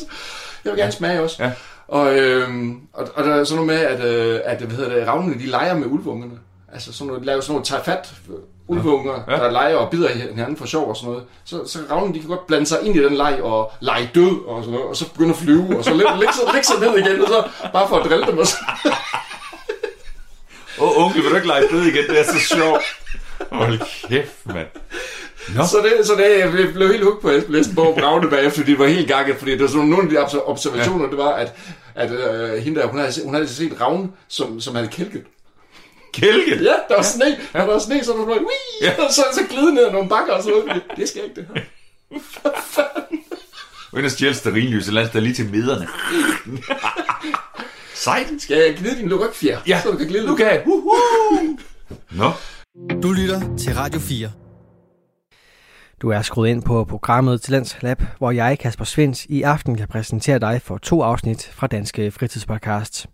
jeg 0.65 0.71
vil 0.73 0.79
gerne 0.79 0.91
smage 0.91 1.21
også. 1.21 1.43
Ja. 1.43 1.51
Og, 1.91 2.19
øhm, 2.19 2.79
og, 2.93 3.07
og 3.15 3.23
der 3.23 3.35
er 3.35 3.43
sådan 3.43 3.65
noget 3.65 3.79
med, 3.79 3.87
at, 3.87 4.03
øh, 4.05 4.39
at 4.45 4.61
hvad 4.61 4.75
hedder 4.77 4.95
det, 4.95 5.07
ravnene, 5.07 5.33
de 5.39 5.45
leger 5.45 5.73
med 5.77 5.87
ulvungerne. 5.87 6.33
Altså 6.73 6.93
sådan 6.93 7.07
noget, 7.07 7.21
de 7.21 7.25
laver 7.25 7.41
sådan 7.41 7.51
nogle 7.53 7.65
tage 7.65 7.81
fat 7.85 8.13
ulveunger, 8.67 9.19
Ja. 9.27 9.33
ja. 9.37 9.43
der 9.43 9.51
leger 9.51 9.75
og 9.75 9.89
bider 9.89 10.09
hinanden 10.09 10.57
for 10.57 10.65
sjov 10.65 10.89
og 10.89 10.95
sådan 10.95 11.09
noget. 11.09 11.23
Så, 11.45 11.67
så 11.67 11.79
ravnene, 11.91 12.13
de 12.13 12.19
kan 12.19 12.29
godt 12.29 12.47
blande 12.47 12.65
sig 12.65 12.77
ind 12.83 12.95
i 12.95 13.03
den 13.03 13.13
leg 13.13 13.39
og 13.43 13.71
lege 13.79 14.09
død 14.15 14.45
og 14.47 14.63
sådan 14.63 14.73
noget, 14.73 14.89
og 14.89 14.95
så 14.97 15.11
begynde 15.11 15.29
at 15.29 15.35
flyve, 15.35 15.77
og 15.77 15.83
så 15.83 15.93
lægge 15.93 16.19
læg 16.19 16.29
sig, 16.33 16.53
læg 16.53 16.65
sig 16.65 16.75
ned 16.79 16.97
igen, 16.97 17.21
og 17.21 17.27
så 17.27 17.43
bare 17.73 17.87
for 17.87 17.95
at 17.95 18.09
drille 18.09 18.25
dem. 18.27 18.37
Og 18.37 18.47
så. 18.47 18.55
Åh, 20.81 20.97
oh, 20.97 21.05
onkel, 21.05 21.23
vil 21.23 21.29
du 21.31 21.35
ikke 21.35 21.47
lege 21.47 21.63
død 21.71 21.81
igen? 21.83 22.07
Det 22.09 22.19
er 22.19 22.23
så 22.23 22.39
sjovt. 22.55 22.81
Hold 23.51 23.79
kæft, 24.09 24.45
mand. 24.45 24.67
Nå. 25.55 25.63
Så 25.65 25.77
det, 25.77 26.07
så 26.07 26.13
det 26.15 26.39
jeg 26.39 26.51
blev- 26.51 26.91
helt 26.91 27.03
hugt 27.03 27.21
på 27.21 27.27
at 27.27 27.43
læse 27.49 27.75
på 27.75 27.81
ravne 28.03 28.29
bagefter, 28.29 28.59
fordi 28.59 28.71
det 28.71 28.79
var 28.79 28.87
helt 28.87 29.07
gakket, 29.07 29.35
fordi 29.37 29.51
det 29.51 29.61
var 29.61 29.67
sådan 29.67 29.85
nogle 29.87 30.03
af 30.03 30.09
de 30.09 30.17
obs- 30.23 30.49
observationer, 30.49 31.05
ja. 31.05 31.09
det 31.09 31.17
var, 31.17 31.29
at, 31.33 31.53
at 31.95 32.11
øh, 32.11 32.63
hende 32.63 32.79
der, 32.79 32.87
hun 32.87 32.99
havde, 32.99 33.13
hun 33.25 33.33
havde 33.33 33.47
set 33.47 33.81
ravn, 33.81 34.13
som, 34.27 34.59
som 34.59 34.75
havde 34.75 34.87
kælket. 34.87 35.23
Kælke. 36.13 36.63
Ja, 36.63 36.73
der 36.89 36.95
var 36.95 37.01
sne. 37.01 37.25
Ja. 37.53 37.59
Der 37.59 37.65
var 37.65 37.79
sne, 37.79 38.03
så 38.03 38.11
der 38.11 38.17
var 38.17 38.25
Wii! 38.25 38.81
Ja. 38.81 39.03
Og 39.05 39.13
så, 39.13 39.23
så 39.33 39.41
glide 39.49 39.73
ned 39.73 39.85
ad 39.85 39.91
nogle 39.91 40.09
bakker 40.09 40.33
og 40.33 40.43
sådan 40.43 40.59
noget. 40.59 40.81
Det 40.97 41.09
skal 41.09 41.23
ikke 41.23 41.35
det 41.35 41.47
her. 41.55 41.61
Og 43.91 43.97
ind 43.99 44.05
og 44.05 44.11
stjæle 44.11 44.33
sterinlys, 44.33 44.87
eller 44.87 45.01
andet, 45.01 45.13
der 45.13 45.19
er 45.19 45.23
lige 45.23 45.33
til 45.33 45.49
miderne. 45.49 45.87
Sejt. 47.93 48.27
Skal 48.39 48.57
jeg 48.57 48.75
gnide 48.77 48.95
din 48.97 49.09
lurykfjer? 49.09 49.59
Ja, 49.67 49.81
så 49.83 49.91
du 49.91 49.97
kan 49.97 50.07
glide 50.07 50.27
nu 50.27 50.35
kan 50.35 50.45
jeg. 50.45 50.63
Nå. 52.19 52.31
Du 53.03 53.11
lytter 53.11 53.57
til 53.57 53.73
Radio 53.75 53.99
4. 53.99 54.31
Du 56.01 56.09
er 56.09 56.21
skruet 56.21 56.49
ind 56.49 56.63
på 56.63 56.83
programmet 56.83 57.41
Talents 57.41 57.77
Lab, 57.81 58.01
hvor 58.17 58.31
jeg, 58.31 58.59
Kasper 58.59 58.85
Svens, 58.85 59.25
i 59.25 59.41
aften 59.41 59.75
kan 59.75 59.87
præsentere 59.87 60.39
dig 60.39 60.61
for 60.61 60.77
to 60.77 61.01
afsnit 61.01 61.51
fra 61.53 61.67
Danske 61.67 62.11
Fritidspodcast. 62.11 63.07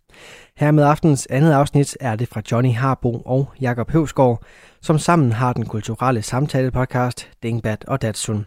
Her 0.58 0.71
med 0.71 0.84
aftens 0.84 1.28
andet 1.30 1.52
afsnit 1.52 1.97
er 2.00 2.15
det 2.15 2.28
fra 2.28 2.41
Johnny 2.52 2.73
Harbo 2.73 3.21
og 3.26 3.52
Jakob 3.62 3.91
Høvsgaard, 3.91 4.43
som 4.82 5.00
sammen 5.00 5.32
har 5.32 5.54
den 5.54 5.65
kulturelle 5.65 6.21
samtale-podcast 6.21 7.30
Dingbat 7.43 7.86
og 7.88 8.02
Datsun. 8.02 8.45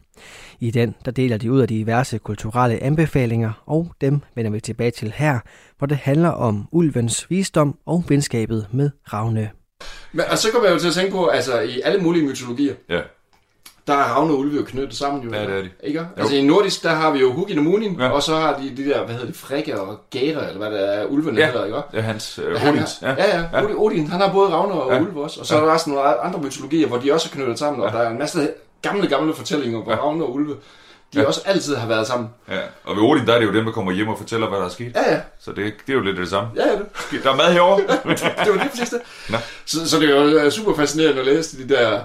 I 0.61 0.71
den 0.71 0.95
der 1.05 1.11
deler 1.11 1.37
de 1.37 1.53
ud 1.53 1.61
af 1.61 1.69
diverse 1.69 2.19
kulturelle 2.19 2.83
anbefalinger, 2.83 3.63
og 3.67 3.93
dem 4.01 4.21
vender 4.35 4.51
vi 4.51 4.61
tilbage 4.61 4.91
til 4.91 5.13
her, 5.17 5.39
hvor 5.79 5.87
det 5.87 5.97
handler 5.97 6.29
om 6.29 6.69
ulvens 6.73 7.31
visdom 7.31 7.79
og 7.87 8.05
venskabet 8.09 8.67
med 8.73 8.91
ravne. 9.13 9.51
Men, 10.13 10.25
og 10.31 10.39
så 10.39 10.49
kommer 10.53 10.69
jeg 10.69 10.75
jo 10.75 10.81
til 10.81 10.89
at 10.89 10.95
tænke 10.95 11.13
på, 11.13 11.27
altså 11.27 11.61
i 11.61 11.81
alle 11.85 12.03
mulige 12.03 12.27
mytologier, 12.27 12.75
Ja. 12.89 13.01
Der 13.87 13.93
er 13.95 14.03
ravne 14.05 14.33
og 14.33 14.39
ulve 14.39 14.57
jo 14.57 14.63
knyttet 14.65 14.97
sammen 14.97 15.23
jo. 15.23 15.33
Ja, 15.35 15.41
det 15.47 15.59
er 15.59 15.63
de. 15.63 15.71
Ikke? 15.83 16.07
Altså 16.17 16.35
i 16.35 16.43
nordisk, 16.43 16.83
der 16.83 16.91
har 16.91 17.11
vi 17.11 17.19
jo 17.19 17.33
Hugin 17.33 17.59
og 17.59 17.65
Munin, 17.65 17.97
Ja. 17.99 18.05
ja. 18.05 18.11
og 18.11 18.23
så 18.23 18.37
har 18.37 18.57
de 18.63 18.77
de 18.77 18.89
der, 18.91 19.05
hvad 19.05 19.15
hedder 19.15 19.27
det, 19.27 19.37
frikke 19.37 19.81
og 19.81 20.01
gære, 20.11 20.49
eller 20.49 20.57
hvad 20.57 20.71
det 20.71 20.95
er, 20.97 21.05
ulvene 21.07 21.41
Ja. 21.41 21.47
hedder, 21.47 21.65
ikke? 21.65 21.79
Er 21.93 22.01
hans 22.03 22.41
øh, 22.45 22.57
Han 22.61 22.75
Odins. 22.75 22.99
har, 23.03 23.09
ja, 23.19 23.39
ja, 23.39 23.45
ja. 23.61 23.65
Odin, 23.77 24.07
han 24.07 24.21
har 24.21 24.33
både 24.33 24.51
ravne 24.51 24.75
og 24.75 24.91
Ja. 24.91 24.97
ja. 24.97 25.03
ulve 25.03 25.23
også. 25.23 25.41
Og 25.41 25.47
så 25.47 25.57
er 25.57 25.65
der 25.65 25.73
også 25.73 25.91
nogle 25.91 26.05
andre 26.25 26.41
mytologier, 26.41 26.87
hvor 26.87 26.99
de 26.99 27.13
også 27.13 27.29
er 27.33 27.37
knyttet 27.37 27.59
sammen, 27.59 27.83
og 27.83 27.93
der 27.93 27.99
er 27.99 28.11
en 28.11 28.19
masse 28.19 28.49
gamle, 28.83 29.07
gamle 29.09 29.35
fortællinger, 29.35 29.83
hvor 29.83 29.93
Ja. 29.93 29.99
ja. 29.99 30.05
ravne 30.05 30.25
og 30.25 30.35
ulve, 30.35 30.53
de 30.53 30.57
Ja. 31.15 31.21
ja. 31.21 31.27
også 31.27 31.41
altid 31.45 31.77
har 31.77 31.89
været 31.89 32.07
sammen. 32.07 32.29
Ja. 32.51 32.59
Og 32.85 32.97
ved 32.97 33.03
Odin, 33.03 33.27
der 33.27 33.35
er 33.35 33.39
det 33.39 33.47
jo 33.47 33.53
dem, 33.53 33.65
der 33.65 33.73
kommer 33.73 33.93
hjem 33.93 34.09
og 34.09 34.19
fortæller, 34.19 34.49
hvad 34.49 34.59
der 34.59 34.65
er 34.65 34.69
sket. 34.69 34.93
Ja, 34.95 35.13
ja. 35.15 35.21
Så 35.41 35.51
det, 35.53 35.57
det 35.87 35.93
er 35.93 35.97
jo 35.97 36.01
lidt 36.01 36.17
det 36.17 36.29
samme. 36.29 36.49
Ja, 36.57 36.63
ja, 36.67 36.73
det, 37.13 37.25
Der 37.25 37.31
er 37.33 37.37
mad 37.37 37.53
herovre. 37.53 37.81
det 38.45 38.53
var 38.53 38.53
lige 38.55 38.69
præcis 38.71 38.89
det. 38.89 39.01
Nå. 39.31 39.37
Så, 39.67 39.89
så 39.91 40.01
det 40.01 40.11
er 40.11 40.21
jo 40.25 40.39
øh, 40.39 40.51
super 40.51 40.75
fascinerende 40.75 41.21
at 41.21 41.27
læse 41.27 41.63
de 41.69 41.75
der, 41.75 42.01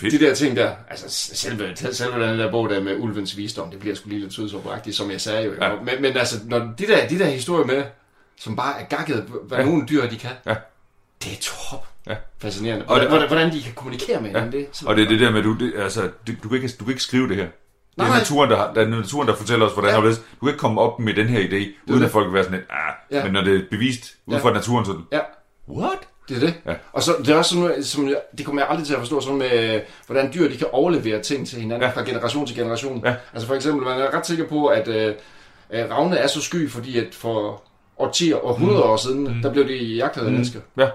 Fedt. 0.00 0.20
de 0.20 0.26
der 0.26 0.34
ting 0.34 0.56
der. 0.56 0.70
Altså 0.90 1.04
selve, 1.08 1.76
selve 1.92 2.28
den 2.28 2.38
der 2.38 2.50
bog 2.50 2.70
der 2.70 2.80
med 2.82 2.96
ulvens 2.98 3.36
visdom, 3.36 3.70
det 3.70 3.80
bliver 3.80 3.94
sgu 3.96 4.08
lige 4.08 4.20
lidt 4.20 4.34
sødsåbragtigt, 4.34 4.96
som 4.96 5.10
jeg 5.10 5.20
sagde 5.20 5.44
jo. 5.44 5.52
Ja. 5.60 5.66
Ja. 5.68 5.74
Men, 5.84 6.02
men 6.02 6.16
altså, 6.16 6.36
når 6.44 6.58
de 6.58 6.86
der, 6.86 7.08
de 7.08 7.18
der 7.18 7.26
historier 7.26 7.66
med, 7.66 7.82
som 8.40 8.56
bare 8.56 8.80
er 8.80 8.84
gakket, 8.84 9.16
hvad 9.48 9.58
Ja. 9.58 9.64
ja. 9.64 9.70
nogle 9.70 9.86
dyr 9.88 10.06
de 10.08 10.16
kan, 10.16 10.30
Ja. 10.46 10.54
det 11.24 11.32
er 11.32 11.36
top. 11.40 11.86
Ja. 12.06 12.14
Fascinerende. 12.38 12.84
Og 12.88 13.00
det- 13.00 13.08
Hvordan, 13.08 13.28
hvordan, 13.28 13.46
hvordan 13.46 13.58
de 13.58 13.62
kan 13.62 13.72
kommunikere 13.74 14.20
med 14.20 14.28
hinanden, 14.28 14.52
det 14.52 14.60
er 14.60 14.86
Og 14.88 14.96
det 14.96 15.04
er 15.04 15.08
det 15.08 15.20
der 15.20 15.30
med, 15.30 15.42
du, 15.42 15.54
det, 15.58 15.72
altså, 15.76 16.10
det, 16.26 16.36
du, 16.42 16.48
kan 16.48 16.56
ikke, 16.62 16.68
du 16.80 16.84
kan 16.84 16.92
ikke 16.92 17.02
skrive 17.02 17.28
det 17.28 17.36
her. 17.36 17.46
Det 17.46 18.02
er 18.02 18.08
Nej. 18.08 18.18
naturen, 18.18 18.50
der, 18.50 18.56
har- 18.56 18.74
der, 18.74 18.80
er 18.80 18.88
naturen, 18.88 19.28
der 19.28 19.34
fortæller 19.36 19.66
os, 19.66 19.72
hvordan 19.72 19.90
Ja. 19.94 20.00
ja. 20.02 20.08
det 20.08 20.16
Du 20.40 20.46
kan 20.46 20.48
ikke 20.48 20.58
komme 20.58 20.80
op 20.80 20.98
med 21.00 21.14
den 21.14 21.26
her 21.28 21.40
idé, 21.40 21.90
uden 21.90 22.00
det. 22.00 22.04
at 22.04 22.10
folk 22.10 22.26
vil 22.26 22.34
være 22.34 22.44
sådan 22.44 22.58
lidt, 22.58 22.70
ah, 22.70 22.92
Ja. 23.10 23.24
men 23.24 23.32
når 23.32 23.40
det 23.44 23.54
er 23.56 23.60
bevist 23.70 24.14
ud 24.26 24.34
Ja. 24.34 24.40
fra 24.40 24.52
naturen, 24.52 24.84
så 24.86 24.92
det, 24.92 25.00
Ja. 25.12 25.20
what? 25.68 25.98
Det 26.28 26.36
er 26.36 26.40
det. 26.40 26.54
Ja. 26.66 26.74
Og 26.92 27.02
så 27.02 27.12
det 27.18 27.28
er 27.28 27.36
også 27.36 27.48
sådan 27.50 27.64
noget, 27.68 27.86
som 27.86 28.08
jeg, 28.08 28.16
det 28.38 28.46
kommer 28.46 28.62
jeg 28.62 28.70
aldrig 28.70 28.86
til 28.86 28.94
at 28.94 29.00
forstå, 29.00 29.20
sådan 29.20 29.38
med, 29.38 29.80
hvordan 30.06 30.32
dyr 30.34 30.48
de 30.48 30.56
kan 30.56 30.66
overlevere 30.72 31.22
ting 31.22 31.48
til 31.48 31.60
hinanden 31.60 31.88
Ja. 31.88 31.94
fra 32.00 32.04
generation 32.04 32.46
til 32.46 32.56
generation. 32.56 33.02
Ja. 33.04 33.14
Altså 33.32 33.48
for 33.48 33.54
eksempel, 33.54 33.84
man 33.86 34.00
er 34.00 34.14
ret 34.18 34.26
sikker 34.26 34.48
på, 34.48 34.66
at 34.66 34.88
øh, 34.88 35.14
ravne 35.90 36.16
er 36.16 36.26
så 36.26 36.40
sky, 36.42 36.70
fordi 36.70 36.98
at 36.98 37.06
for 37.14 37.62
årtier 37.98 38.36
og 38.36 38.52
100 38.52 38.82
år 38.82 38.96
siden, 38.96 39.20
mm. 39.34 39.42
der 39.42 39.52
blev 39.52 39.68
de 39.68 39.74
jagtet 39.76 40.20
af 40.26 40.32
mennesker. 40.32 40.60
Ja. 40.78 40.88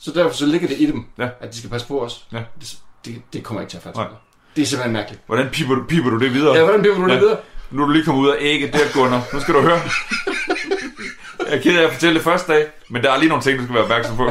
Så 0.00 0.12
derfor 0.12 0.34
så 0.36 0.46
ligger 0.46 0.68
det 0.68 0.76
i 0.80 0.86
dem, 0.86 1.04
Ja. 1.18 1.28
at 1.40 1.52
de 1.52 1.58
skal 1.58 1.70
passe 1.70 1.86
på 1.86 2.00
os. 2.04 2.24
Ja. 2.32 2.38
Det, 2.60 2.76
det, 3.04 3.22
det 3.32 3.44
kommer 3.44 3.60
jeg 3.60 3.64
ikke 3.64 3.70
til 3.70 3.76
at 3.76 3.82
fatte. 3.82 3.98
Nej. 3.98 4.08
Det 4.56 4.62
er 4.62 4.66
simpelthen 4.66 4.92
mærkeligt. 4.92 5.22
Hvordan 5.26 5.48
piper 5.52 5.74
du, 5.74 5.84
piper 5.88 6.10
du 6.10 6.18
det 6.18 6.34
videre? 6.34 6.56
Ja, 6.56 6.64
hvordan 6.64 6.80
bliver 6.80 6.94
du 6.96 7.06
Ja. 7.06 7.12
det 7.12 7.20
videre? 7.20 7.36
Nu 7.70 7.82
er 7.82 7.86
du 7.86 7.92
lige 7.92 8.04
kommet 8.04 8.22
ud 8.22 8.28
af 8.28 8.36
ægget 8.40 8.72
der, 8.72 8.78
Gunnar. 8.94 9.22
Nu 9.32 9.40
skal 9.40 9.54
du 9.54 9.60
høre. 9.60 9.80
Jeg 11.48 11.56
er 11.56 11.62
ked 11.62 11.78
af 11.78 11.82
at 11.86 11.92
fortælle 11.92 12.14
det 12.14 12.24
første 12.24 12.52
dag, 12.52 12.66
men 12.90 13.02
der 13.02 13.10
er 13.12 13.18
lige 13.18 13.28
nogle 13.28 13.42
ting, 13.44 13.58
du 13.58 13.62
skal 13.64 13.74
være 13.74 13.82
opmærksom 13.84 14.16
på. 14.16 14.24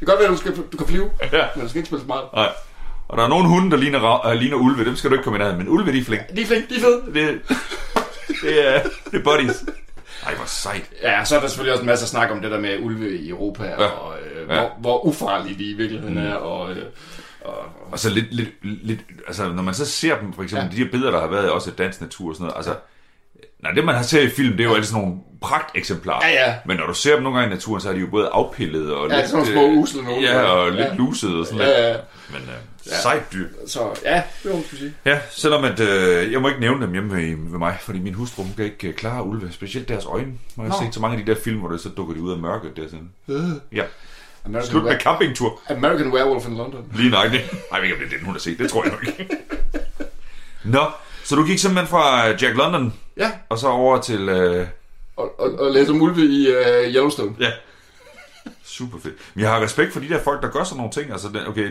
Det 0.00 0.06
kan 0.06 0.06
godt 0.06 0.18
være, 0.18 0.28
at 0.28 0.32
du, 0.32 0.36
skal, 0.36 0.56
du 0.72 0.76
kan 0.76 0.86
flyve, 0.86 1.10
ja. 1.32 1.46
men 1.54 1.62
du 1.64 1.68
skal 1.68 1.78
ikke 1.78 1.86
spille 1.86 2.00
så 2.02 2.06
meget. 2.06 2.24
Nej. 2.34 2.48
Og 3.08 3.16
der 3.18 3.24
er 3.24 3.28
nogle 3.28 3.48
hunde, 3.48 3.70
der 3.70 3.76
ligner, 3.76 4.26
øh, 4.26 4.34
ligner 4.34 4.56
ulve. 4.56 4.84
Dem 4.84 4.96
skal 4.96 5.10
du 5.10 5.14
ikke 5.14 5.24
komme 5.24 5.36
i 5.36 5.40
nærheden. 5.40 5.58
Men 5.58 5.68
ulve, 5.68 5.92
de 5.92 5.98
er 5.98 6.04
flink. 6.04 6.22
De 6.36 6.42
er 6.42 6.46
flink, 6.46 6.68
de 6.70 6.74
er 6.76 6.80
fede. 6.80 7.02
Det, 7.14 7.40
det, 8.42 8.68
er, 8.76 8.82
det 9.10 9.20
er 9.20 9.24
buddies. 9.24 9.64
Ej, 10.26 10.34
hvor 10.34 10.44
sejt. 10.46 10.90
Ja, 11.02 11.24
så 11.24 11.36
er 11.36 11.40
der 11.40 11.48
selvfølgelig 11.48 11.72
også 11.72 11.82
en 11.82 11.86
masse 11.86 12.06
snak 12.06 12.30
om 12.30 12.40
det 12.40 12.50
der 12.50 12.60
med 12.60 12.78
ulve 12.82 13.18
i 13.18 13.28
Europa, 13.28 13.64
ja. 13.64 13.84
og 13.86 14.14
øh, 14.18 14.48
Ja. 14.48 14.54
hvor, 14.60 14.76
hvor 14.80 15.06
ufarlige 15.06 15.58
de 15.58 15.70
i 15.70 15.72
virkeligheden 15.72 16.18
er, 16.18 16.34
og, 16.34 16.70
øh, 16.70 16.82
og, 17.44 17.54
Og 17.90 17.98
så 17.98 18.10
lidt, 18.10 18.34
lidt, 18.34 18.50
lidt, 18.62 19.00
altså 19.26 19.52
når 19.52 19.62
man 19.62 19.74
så 19.74 19.86
ser 19.86 20.18
dem, 20.20 20.32
for 20.32 20.42
eksempel, 20.42 20.64
ja. 20.66 20.70
Ja. 20.70 20.76
de 20.76 20.84
her 20.84 20.90
billeder, 20.90 21.10
der 21.12 21.20
har 21.20 21.26
været 21.28 21.50
også 21.50 21.70
i 21.70 21.74
dansk 21.78 22.00
natur 22.00 22.28
og 22.28 22.34
sådan 22.34 22.44
noget, 22.44 22.56
altså, 22.56 22.74
nej, 23.62 23.72
det 23.72 23.84
man 23.84 23.94
har 23.94 24.02
set 24.02 24.22
i 24.22 24.28
film, 24.30 24.56
det 24.56 24.60
er 24.60 24.68
jo 24.68 24.74
altid 24.74 24.90
sådan 24.92 25.02
nogle 25.04 25.20
pragteksemplarer. 25.40 26.26
Ja, 26.28 26.46
ja. 26.48 26.54
Men 26.66 26.76
når 26.76 26.86
du 26.86 26.94
ser 26.94 27.14
dem 27.14 27.22
nogle 27.22 27.38
gange 27.38 27.52
i 27.52 27.54
naturen, 27.54 27.80
så 27.80 27.88
er 27.88 27.92
de 27.92 27.98
jo 28.00 28.06
både 28.10 28.28
afpillet 28.32 28.94
og 28.94 29.08
Ja, 29.10 29.16
lidt... 29.16 29.28
sådan 29.30 29.44
nogle 29.46 29.52
små 29.52 29.72
øh, 29.72 29.78
usle 29.78 30.02
nogle. 30.02 30.22
Ja, 30.22 30.40
og 30.42 30.70
lidt 30.70 30.80
Ja. 30.80 30.94
lusede 30.94 31.40
og 31.40 31.46
sådan 31.46 31.58
lidt. 31.58 31.68
ja, 31.70 31.88
ja, 31.88 31.96
Men 32.30 32.40
øh, 32.42 32.92
sejt 33.02 33.32
dyr. 33.32 33.48
så 33.66 33.80
ja, 34.04 34.22
det 34.42 34.50
var 34.50 34.56
man 34.56 34.64
sige. 34.70 34.94
Ja, 35.04 35.18
selvom 35.30 35.64
at, 35.64 35.80
øh, 35.80 36.32
jeg 36.32 36.40
må 36.40 36.48
ikke 36.48 36.60
nævne 36.60 36.82
dem 36.86 36.92
hjemme 36.92 37.16
ved, 37.16 37.50
ved 37.50 37.58
mig, 37.58 37.76
fordi 37.80 37.98
min 37.98 38.14
hustru 38.14 38.42
hun 38.42 38.52
kan 38.56 38.64
ikke 38.64 38.88
øh, 38.88 38.94
klare 38.94 39.22
ulve, 39.24 39.52
specielt 39.52 39.88
deres 39.88 40.04
øjne. 40.04 40.32
Jeg 40.56 40.64
har 40.66 40.84
set 40.84 40.94
så 40.94 41.00
mange 41.00 41.18
af 41.18 41.24
de 41.24 41.34
der 41.34 41.40
film, 41.44 41.58
hvor 41.58 41.68
det 41.68 41.80
så 41.80 41.88
dukker 41.88 42.14
de 42.14 42.20
ud 42.20 42.32
af 42.32 42.38
mørket 42.38 42.76
der 42.76 42.82
sådan. 42.88 43.10
Ja, 43.72 43.82
American, 44.44 44.70
slut 44.70 44.82
med 44.84 44.92
Were- 44.92 45.00
campingtur. 45.02 45.60
American 45.70 46.12
Werewolf 46.12 46.46
in 46.48 46.56
London. 46.56 46.84
Lige 46.94 47.10
nøjagtigt. 47.10 47.42
Ej, 47.42 47.56
jeg 47.72 47.80
ved 47.82 47.88
ikke, 47.88 47.98
det 48.04 48.12
er 48.12 48.16
den, 48.16 48.24
hun 48.24 48.34
har 48.34 48.40
set. 48.40 48.58
Det 48.58 48.70
tror 48.70 48.82
jeg 48.84 48.92
nok 48.92 49.06
ikke. 49.18 49.28
Nå, 50.64 50.84
så 51.24 51.34
du 51.36 51.44
gik 51.46 51.58
simpelthen 51.58 51.88
fra 51.88 52.26
Jack 52.26 52.56
London, 52.56 52.94
Ja, 53.16 53.30
og 53.48 53.58
så 53.58 53.68
over 53.68 54.00
til... 54.00 54.28
Øh, 54.28 54.66
og, 55.18 55.40
og, 55.40 55.52
og 55.58 55.70
læser 55.70 55.92
mulve 55.92 56.20
i 56.22 56.48
uh, 56.48 56.94
Yellowstone. 56.94 57.34
ja, 57.40 57.50
super 58.64 58.98
fedt. 58.98 59.14
Men 59.34 59.42
jeg 59.42 59.52
har 59.52 59.60
respekt 59.62 59.92
for 59.92 60.00
de 60.00 60.08
der 60.08 60.18
folk, 60.22 60.42
der 60.42 60.50
gør 60.50 60.64
sådan 60.64 60.76
nogle 60.76 60.92
ting. 60.92 61.12
Altså, 61.12 61.28
den- 61.28 61.46
okay, 61.48 61.70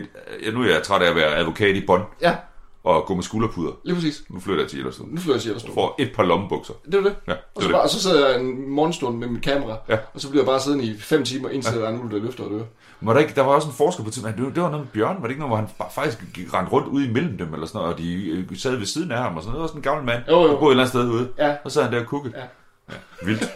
nu 0.52 0.62
er 0.62 0.66
jeg 0.72 0.82
træt 0.82 1.02
af 1.02 1.10
at 1.10 1.16
være 1.16 1.36
advokat 1.36 1.76
i 1.76 1.86
Bonn 1.86 2.02
Ja, 2.22 2.36
og 2.84 3.04
gå 3.06 3.14
med 3.14 3.22
skulderpuder. 3.22 3.72
lige 3.84 3.94
præcis. 3.94 4.22
Nu 4.28 4.40
flytter 4.40 4.62
jeg 4.62 4.70
til 4.70 4.78
Yellowstone. 4.78 5.14
Nu 5.14 5.20
flytter 5.20 5.34
jeg 5.34 5.40
til 5.42 5.48
Yellowstone. 5.48 5.74
Får 5.74 5.94
et 5.98 6.10
par 6.14 6.22
lommebukser. 6.22 6.74
Det 6.86 6.94
er 6.94 7.00
det. 7.00 7.14
Ja, 7.28 7.32
Og 7.32 7.38
det 7.56 7.62
så, 7.62 7.68
er 7.68 7.72
bare, 7.72 7.78
det. 7.78 7.84
og 7.84 7.90
så 7.90 8.02
sidder 8.02 8.28
jeg 8.28 8.40
en 8.40 8.70
morgenstund 8.70 9.18
med 9.18 9.28
mit 9.28 9.42
kamera, 9.42 9.76
Ja. 9.88 9.96
og 10.14 10.20
så 10.20 10.28
bliver 10.30 10.42
jeg 10.42 10.46
bare 10.46 10.60
siddende 10.60 10.84
i 10.84 10.98
fem 10.98 11.24
timer, 11.24 11.48
indtil 11.48 11.72
ja. 11.74 11.80
der 11.80 11.86
er 11.86 11.92
en 11.92 12.00
ulv, 12.00 12.10
der 12.12 12.18
løfter 12.18 12.44
og 12.44 12.50
dør. 12.50 12.62
Var 13.00 13.12
der, 13.12 13.20
ikke, 13.20 13.34
der 13.34 13.42
var 13.42 13.52
også 13.52 13.68
en 13.68 13.74
forsker 13.74 14.04
på 14.04 14.10
tidspunkt, 14.10 14.38
det, 14.38 14.54
det 14.54 14.62
var 14.62 14.70
noget 14.70 14.84
med 14.86 14.92
Bjørn, 14.92 15.16
var 15.16 15.22
det 15.22 15.28
ikke 15.30 15.40
noget, 15.40 15.50
hvor 15.50 15.56
han 15.56 15.68
bare 15.78 15.88
faktisk 15.94 16.18
gik 16.34 16.54
rendt 16.54 16.72
rundt 16.72 16.88
ude 16.88 17.06
imellem 17.08 17.38
dem, 17.38 17.54
eller 17.54 17.66
sådan 17.66 17.78
noget, 17.78 17.92
og 17.94 17.98
de 18.00 18.28
øh, 18.28 18.56
sad 18.58 18.76
ved 18.76 18.86
siden 18.86 19.12
af 19.12 19.18
ham, 19.18 19.36
og 19.36 19.42
sådan 19.42 19.52
noget. 19.52 19.56
Det 19.56 19.62
var 19.62 19.66
sådan 19.66 19.78
en 19.78 19.82
gammel 19.82 20.06
mand, 20.06 20.22
Jo, 20.28 20.42
jo. 20.42 20.48
der 20.52 20.58
boede 20.58 20.66
et 20.66 20.70
eller 20.72 20.82
andet 20.82 20.88
sted 20.88 21.08
ude, 21.08 21.28
Ja. 21.38 21.54
og 21.64 21.70
så 21.70 21.74
sad 21.74 21.82
han 21.82 21.92
der 21.92 22.00
og 22.00 22.06
kukkede. 22.06 22.34
Ja. 22.36 22.42
Ja. 22.90 23.26
Vildt. 23.26 23.50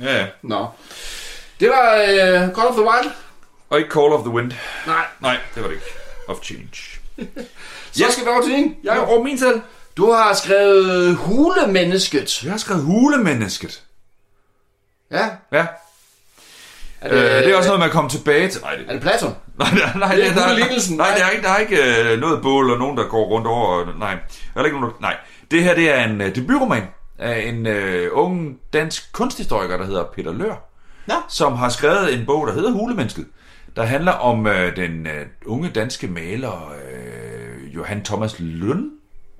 Ja, 0.00 0.16
ja. 0.18 0.26
Nå. 0.42 0.66
Det 1.60 1.68
var 1.68 2.02
uh, 2.02 2.54
Call 2.54 2.66
of 2.68 2.74
the 2.74 2.82
Wild. 2.82 3.10
Og 3.70 3.78
ikke 3.78 3.90
Call 3.90 4.12
of 4.12 4.20
the 4.20 4.30
Wind. 4.30 4.52
Nej. 4.86 5.04
Nej, 5.20 5.38
det 5.54 5.62
var 5.62 5.68
det 5.68 5.74
ikke. 5.74 5.86
Of 6.28 6.36
Change. 6.42 7.00
Så 7.92 8.04
skal 8.12 8.24
vi 8.24 8.28
over 8.30 8.42
til 8.42 8.50
din. 8.52 8.76
Jeg 8.84 8.92
har 8.94 9.22
min 9.22 9.38
selv. 9.38 9.60
Du 9.96 10.12
har 10.12 10.34
skrevet 10.34 11.16
Hulemennesket. 11.16 12.42
Jeg 12.44 12.50
har 12.52 12.58
skrevet 12.58 12.82
hulemennesket. 12.82 13.82
Ja. 15.10 15.28
Ja. 15.52 15.66
Er 17.00 17.08
Det, 17.08 17.16
øh, 17.16 17.30
det 17.44 17.52
er 17.52 17.56
også 17.56 17.68
noget 17.68 17.80
med 17.80 17.86
at 17.86 17.92
komme 17.92 18.10
tilbage 18.10 18.48
til... 18.48 18.60
Nej, 18.62 18.74
det, 18.76 18.84
Er 18.88 18.92
det 18.92 19.02
Platon? 19.02 19.34
nej, 19.58 19.68
nej, 19.74 19.96
nej, 19.96 20.16
Det 20.16 20.26
er 20.26 20.34
der, 20.34 20.48
der, 20.48 20.96
nej, 20.96 21.14
der 21.16 21.24
er 21.24 21.30
ikke, 21.30 21.42
der 21.42 21.50
er 21.50 21.58
ikke 21.58 22.10
øh, 22.12 22.20
noget 22.20 22.42
bål 22.42 22.70
og 22.70 22.78
nogen, 22.78 22.96
der 22.96 23.08
går 23.08 23.24
rundt 23.24 23.46
over. 23.46 23.84
Nej, 23.98 24.16
der 24.54 24.60
er 24.60 24.64
ikke 24.64 24.80
nogen, 24.80 24.94
der, 24.94 25.00
nej. 25.00 25.16
Det 25.50 25.62
her, 25.62 25.74
det 25.74 25.90
er 25.90 26.04
en 26.04 26.20
øh, 26.20 26.34
debutroman 26.34 26.82
af 27.18 27.48
en 27.48 27.66
øh, 27.66 28.10
ung 28.12 28.58
dansk 28.72 29.12
kunsthistoriker, 29.12 29.76
der 29.76 29.84
hedder 29.84 30.04
Peter 30.04 30.32
Lør, 30.32 30.54
Nå. 31.06 31.14
som 31.28 31.52
har 31.52 31.68
skrevet 31.68 32.14
en 32.14 32.26
bog, 32.26 32.46
der 32.46 32.52
hedder 32.52 32.70
Hulemennesket, 32.70 33.26
der 33.76 33.82
handler 33.82 34.12
om 34.12 34.46
øh, 34.46 34.76
den 34.76 35.06
øh, 35.06 35.26
unge 35.46 35.70
danske 35.70 36.06
maler 36.06 36.72
øh, 36.72 37.74
Johan 37.74 38.04
Thomas 38.04 38.36
Lund, 38.38 38.90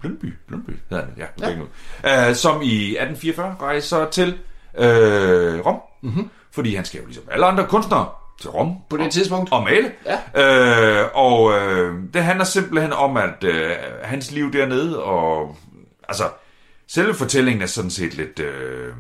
Lundby, 0.03 0.35
Lundby 0.49 0.71
hedder 0.91 1.05
han, 1.05 1.15
ja, 1.19 1.49
ja. 2.05 2.29
Øh, 2.29 2.35
som 2.35 2.63
i 2.63 2.97
1844 2.97 3.57
rejser 3.61 4.11
til 4.11 4.39
øh, 4.79 5.67
Rom, 5.67 5.81
mm-hmm. 6.03 6.31
fordi 6.53 6.75
han 6.75 6.85
skal 6.85 7.01
jo 7.01 7.07
ligesom 7.07 7.25
alle 7.31 7.47
andre 7.47 7.67
kunstnere 7.67 8.09
til 8.41 8.51
Rom 8.51 8.75
På 8.91 8.97
det 8.97 9.13
tidspunkt? 9.13 9.53
og 9.53 9.63
male. 9.63 9.93
Ja. 10.35 11.03
Øh, 11.03 11.09
og 11.15 11.53
øh, 11.53 11.95
det 12.15 12.25
handler 12.25 12.45
simpelthen 12.45 12.93
om, 12.93 13.17
at 13.17 13.45
øh, 13.45 13.71
hans 14.03 14.31
liv 14.31 14.53
dernede, 14.53 15.03
og 15.03 15.57
altså, 16.09 16.25
selve 16.89 17.15
fortællingen 17.15 17.63
er 17.63 17.67
sådan 17.67 17.91
set 17.91 18.15
lidt, 18.15 18.39
øh, 18.39 18.93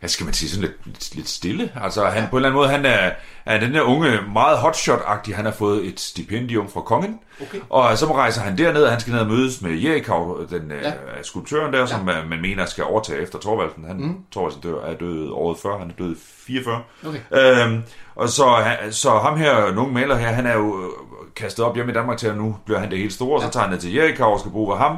hvad 0.00 0.08
skal 0.08 0.24
man 0.24 0.34
sige, 0.34 0.50
sådan 0.50 0.62
lidt, 0.62 0.86
lidt, 0.86 1.14
lidt 1.14 1.28
stille. 1.28 1.72
Altså, 1.82 2.04
han, 2.04 2.28
på 2.30 2.36
en 2.36 2.38
eller 2.44 2.48
anden 2.48 2.58
måde, 2.58 2.68
han 2.68 2.86
er, 2.86 3.10
er 3.46 3.60
den 3.60 3.74
der 3.74 3.82
unge, 3.82 4.18
meget 4.32 4.58
hotshot-agtig, 4.58 5.36
han 5.36 5.44
har 5.44 5.52
fået 5.52 5.86
et 5.86 6.00
stipendium 6.00 6.68
fra 6.70 6.80
kongen, 6.80 7.18
Okay. 7.42 7.58
og 7.70 7.98
så 7.98 8.06
må 8.06 8.14
rejse 8.16 8.40
han 8.40 8.58
derned, 8.58 8.82
og 8.82 8.90
han 8.90 9.00
skal 9.00 9.12
ned 9.12 9.20
og 9.20 9.26
mødes 9.26 9.62
med 9.62 9.70
Jerikau, 9.72 10.46
den 10.50 10.70
ja. 10.82 10.88
Ja. 10.88 10.92
skulptøren 11.22 11.72
der, 11.72 11.86
som 11.86 12.04
man, 12.04 12.28
man 12.28 12.40
mener 12.40 12.66
skal 12.66 12.84
overtage 12.84 13.22
efter 13.22 13.38
Thorvaldsen. 13.40 13.84
Han, 13.84 13.96
mm. 13.96 14.16
Thorvaldsen 14.32 14.62
dør, 14.62 14.80
er 14.80 14.94
død 14.94 15.30
året 15.30 15.58
før, 15.58 15.78
han 15.78 15.90
er 15.90 15.94
død 15.94 16.12
i 16.12 16.18
44. 16.46 16.82
Okay. 17.06 17.66
Øhm, 17.66 17.82
og 18.14 18.28
så, 18.28 18.64
så 18.90 19.10
ham 19.18 19.38
her, 19.38 19.72
nogle 19.74 19.92
maler 19.92 20.16
her, 20.16 20.28
han 20.28 20.46
er 20.46 20.54
jo 20.54 20.82
øh, 20.82 20.88
kastet 21.36 21.64
op 21.64 21.74
hjemme 21.74 21.92
i 21.92 21.94
Danmark 21.94 22.18
til, 22.18 22.26
at 22.26 22.36
nu 22.36 22.56
bliver 22.64 22.78
han 22.80 22.90
det 22.90 22.98
helt 22.98 23.12
store, 23.12 23.36
og 23.36 23.42
så 23.42 23.50
tager 23.50 23.64
han 23.64 23.72
det 23.72 23.80
til 23.80 23.94
Jerikau 23.94 24.32
og 24.32 24.40
skal 24.40 24.52
bruge 24.52 24.76
ham. 24.76 24.96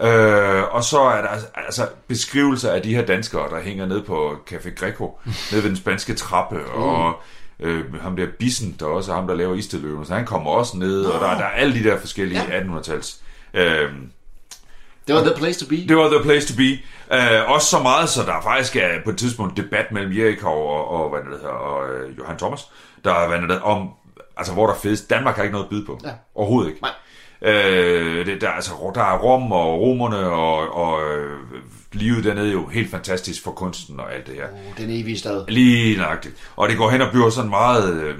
Øh, 0.00 0.62
og 0.74 0.84
så 0.84 1.00
er 1.00 1.20
der 1.22 1.28
altså- 1.28 1.48
altså 1.56 1.88
beskrivelser 2.08 2.72
af 2.72 2.82
de 2.82 2.94
her 2.94 3.06
danskere, 3.06 3.50
der 3.50 3.60
hænger 3.60 3.86
ned 3.86 4.02
på 4.02 4.32
Café 4.50 4.74
Greco, 4.74 5.18
nede 5.52 5.62
ved 5.62 5.68
den 5.68 5.76
spanske 5.76 6.14
trappe, 6.14 6.64
og 6.66 7.14
øh, 7.60 7.94
ham 8.02 8.16
der 8.16 8.26
Bissen, 8.38 8.76
der 8.80 8.86
også 8.86 9.12
er 9.12 9.16
ham, 9.16 9.26
der 9.26 9.34
laver 9.34 9.54
Isteløven, 9.54 10.06
så 10.06 10.14
han 10.14 10.26
kommer 10.26 10.50
også 10.50 10.76
ned, 10.76 11.04
og 11.04 11.20
der, 11.20 11.26
der 11.38 11.44
er 11.44 11.50
alle 11.50 11.74
de 11.74 11.84
der 11.84 11.98
forskellige 12.00 12.42
Ja. 12.48 12.60
1800-tals. 12.60 13.20
Øh, 13.54 13.88
Det 15.06 15.14
var 15.14 15.20
the 15.24 15.34
place 15.36 15.64
to 15.64 15.68
be. 15.70 15.76
det 15.88 15.96
var 15.96 16.08
the 16.08 16.22
place 16.22 16.48
to 16.52 16.56
be. 16.56 16.78
Uh, 17.10 17.50
også 17.50 17.66
så 17.70 17.78
meget, 17.78 18.08
så 18.08 18.22
der 18.22 18.40
faktisk 18.42 18.76
er 18.76 18.88
på 19.04 19.10
et 19.10 19.18
tidspunkt 19.18 19.56
debat 19.56 19.92
mellem 19.92 20.12
Jericho 20.18 20.48
og, 20.48 20.88
og, 20.90 21.10
hvad 21.10 21.20
det 21.20 21.28
hedder, 21.30 21.48
og 21.48 21.84
uh, 21.88 22.18
Johan 22.18 22.38
Thomas, 22.38 22.60
der 23.04 23.12
er 23.14 23.28
hvad 23.28 23.38
det 23.38 23.46
hedder, 23.50 23.60
om, 23.62 23.88
altså 24.36 24.52
hvor 24.52 24.66
der 24.66 24.74
fedest. 24.74 25.10
Danmark 25.10 25.36
har 25.36 25.42
ikke 25.42 25.52
noget 25.52 25.64
at 25.64 25.70
byde 25.70 25.86
på. 25.86 26.00
Ja. 26.04 26.10
Overhovedet 26.34 26.68
ikke. 26.70 26.82
Nej. 26.82 26.90
Uh, 27.44 27.50
det, 28.26 28.40
der, 28.40 28.48
er 28.48 28.52
altså, 28.52 28.92
der 28.94 29.02
er 29.02 29.18
Rom 29.18 29.52
og 29.52 29.80
romerne 29.80 30.18
og, 30.18 30.74
og 30.74 31.14
øh, 31.14 31.38
livet 31.92 32.24
dernede 32.24 32.48
er 32.48 32.52
jo 32.52 32.66
helt 32.66 32.90
fantastisk 32.90 33.44
for 33.44 33.50
kunsten 33.50 34.00
og 34.00 34.14
alt 34.14 34.26
det 34.26 34.34
her. 34.34 34.48
Oh, 34.52 34.78
den 34.78 34.90
evige 34.90 35.18
stad. 35.18 35.44
Lige 35.48 35.96
nøjagtigt. 35.96 36.34
Og 36.56 36.68
det 36.68 36.76
går 36.76 36.90
hen 36.90 37.00
og 37.00 37.10
bliver 37.10 37.30
sådan 37.30 37.50
meget 37.50 38.02
øh, 38.02 38.14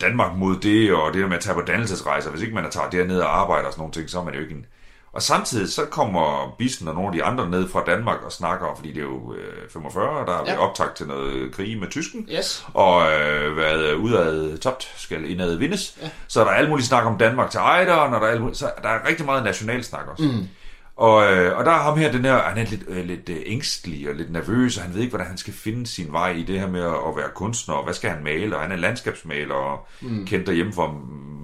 Danmark 0.00 0.36
mod 0.36 0.56
det, 0.56 0.94
og 0.94 1.12
det 1.12 1.22
der 1.22 1.28
med 1.28 1.36
at 1.36 1.42
tage 1.42 1.54
på 1.54 1.60
dannelsesrejser. 1.60 2.30
Hvis 2.30 2.42
ikke 2.42 2.54
man 2.54 2.70
tager 2.70 2.90
derned 2.90 3.20
og 3.20 3.40
arbejder 3.40 3.66
og 3.66 3.72
sådan 3.72 3.80
nogle 3.80 3.92
ting, 3.92 4.10
så 4.10 4.20
er 4.20 4.24
man 4.24 4.34
jo 4.34 4.40
ikke 4.40 4.54
en... 4.54 4.66
Og 5.12 5.22
samtidig 5.22 5.72
så 5.72 5.84
kommer 5.84 6.54
Bisten 6.58 6.88
og 6.88 6.94
nogle 6.94 7.08
af 7.08 7.12
de 7.12 7.24
andre 7.24 7.50
ned 7.50 7.68
fra 7.68 7.82
Danmark 7.86 8.22
og 8.22 8.32
snakker, 8.32 8.66
fordi 8.76 8.88
det 8.92 8.98
er 8.98 9.02
jo 9.02 9.34
øh, 9.34 9.70
45, 9.72 10.26
der 10.26 10.32
er 10.32 10.44
Ja. 10.46 10.58
optagt 10.58 10.96
til 10.96 11.06
noget 11.06 11.54
krig 11.54 11.78
med 11.78 11.88
tysken 11.90 12.28
Yes. 12.36 12.66
og 12.74 13.12
øh, 13.12 13.56
været 13.56 13.94
udad 13.94 14.58
tabt 14.58 14.92
skal 14.96 15.30
indad 15.30 15.56
vindes. 15.56 15.96
Ja. 16.02 16.10
Så 16.28 16.40
er 16.40 16.44
der 16.44 16.50
alt 16.52 16.68
muligt 16.68 16.88
snak 16.88 17.04
om 17.06 17.18
Danmark 17.18 17.50
til 17.50 17.58
ejderen, 17.58 18.14
og 18.14 18.20
der 18.20 18.26
er, 18.26 18.30
alt 18.30 18.40
muligt, 18.40 18.58
så 18.58 18.70
der 18.82 18.88
er 18.88 19.08
rigtig 19.08 19.26
meget 19.26 19.44
nationalsnak 19.44 20.06
også. 20.08 20.24
Mm. 20.24 20.48
Og, 20.98 21.32
øh, 21.32 21.58
og 21.58 21.64
der 21.64 21.70
er 21.70 21.82
ham 21.82 21.98
her, 21.98 22.12
den 22.12 22.24
her, 22.24 22.38
han 22.38 22.58
er 22.58 22.70
lidt, 22.70 22.82
øh, 22.88 23.04
lidt 23.04 23.28
øh, 23.28 23.36
ængstelig 23.46 24.08
og 24.08 24.14
lidt 24.14 24.32
nervøs, 24.32 24.76
og 24.76 24.82
han 24.82 24.94
ved 24.94 25.00
ikke, 25.00 25.10
hvordan 25.10 25.26
han 25.26 25.36
skal 25.36 25.54
finde 25.54 25.86
sin 25.86 26.12
vej 26.12 26.30
i 26.30 26.42
det 26.42 26.60
her 26.60 26.68
med 26.68 26.82
at, 26.82 26.94
at 27.08 27.16
være 27.16 27.28
kunstner, 27.34 27.74
og 27.74 27.84
hvad 27.84 27.94
skal 27.94 28.10
han 28.10 28.24
male, 28.24 28.56
og 28.56 28.62
han 28.62 28.72
er 28.72 28.76
landskabsmaler, 28.76 29.54
og 29.54 29.86
mm. 30.00 30.26
kendt 30.26 30.46
derhjemme 30.46 30.72
for 30.72 30.84
at 30.84 30.90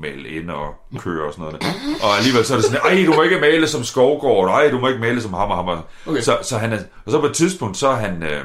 male 0.00 0.28
ind 0.28 0.50
og 0.50 0.74
køre 0.98 1.26
og 1.26 1.32
sådan 1.32 1.44
noget. 1.44 1.62
Og 2.02 2.16
alligevel 2.16 2.44
så 2.44 2.54
er 2.54 2.58
det 2.58 2.64
sådan, 2.64 2.80
ej, 2.84 3.04
du 3.06 3.14
må 3.14 3.22
ikke 3.22 3.40
male 3.40 3.68
som 3.68 3.84
Skovgård, 3.84 4.48
ej, 4.48 4.70
du 4.70 4.78
må 4.78 4.88
ikke 4.88 5.00
male 5.00 5.22
som 5.22 5.32
hammer, 5.32 5.54
hammer. 5.54 5.82
Okay. 6.06 6.20
Så, 6.20 6.38
så 6.42 6.58
han 6.58 6.72
er, 6.72 6.78
og 7.04 7.12
så 7.12 7.20
på 7.20 7.26
et 7.26 7.34
tidspunkt, 7.34 7.76
så 7.76 7.88
er 7.88 7.96
han 7.96 8.22
øh, 8.22 8.44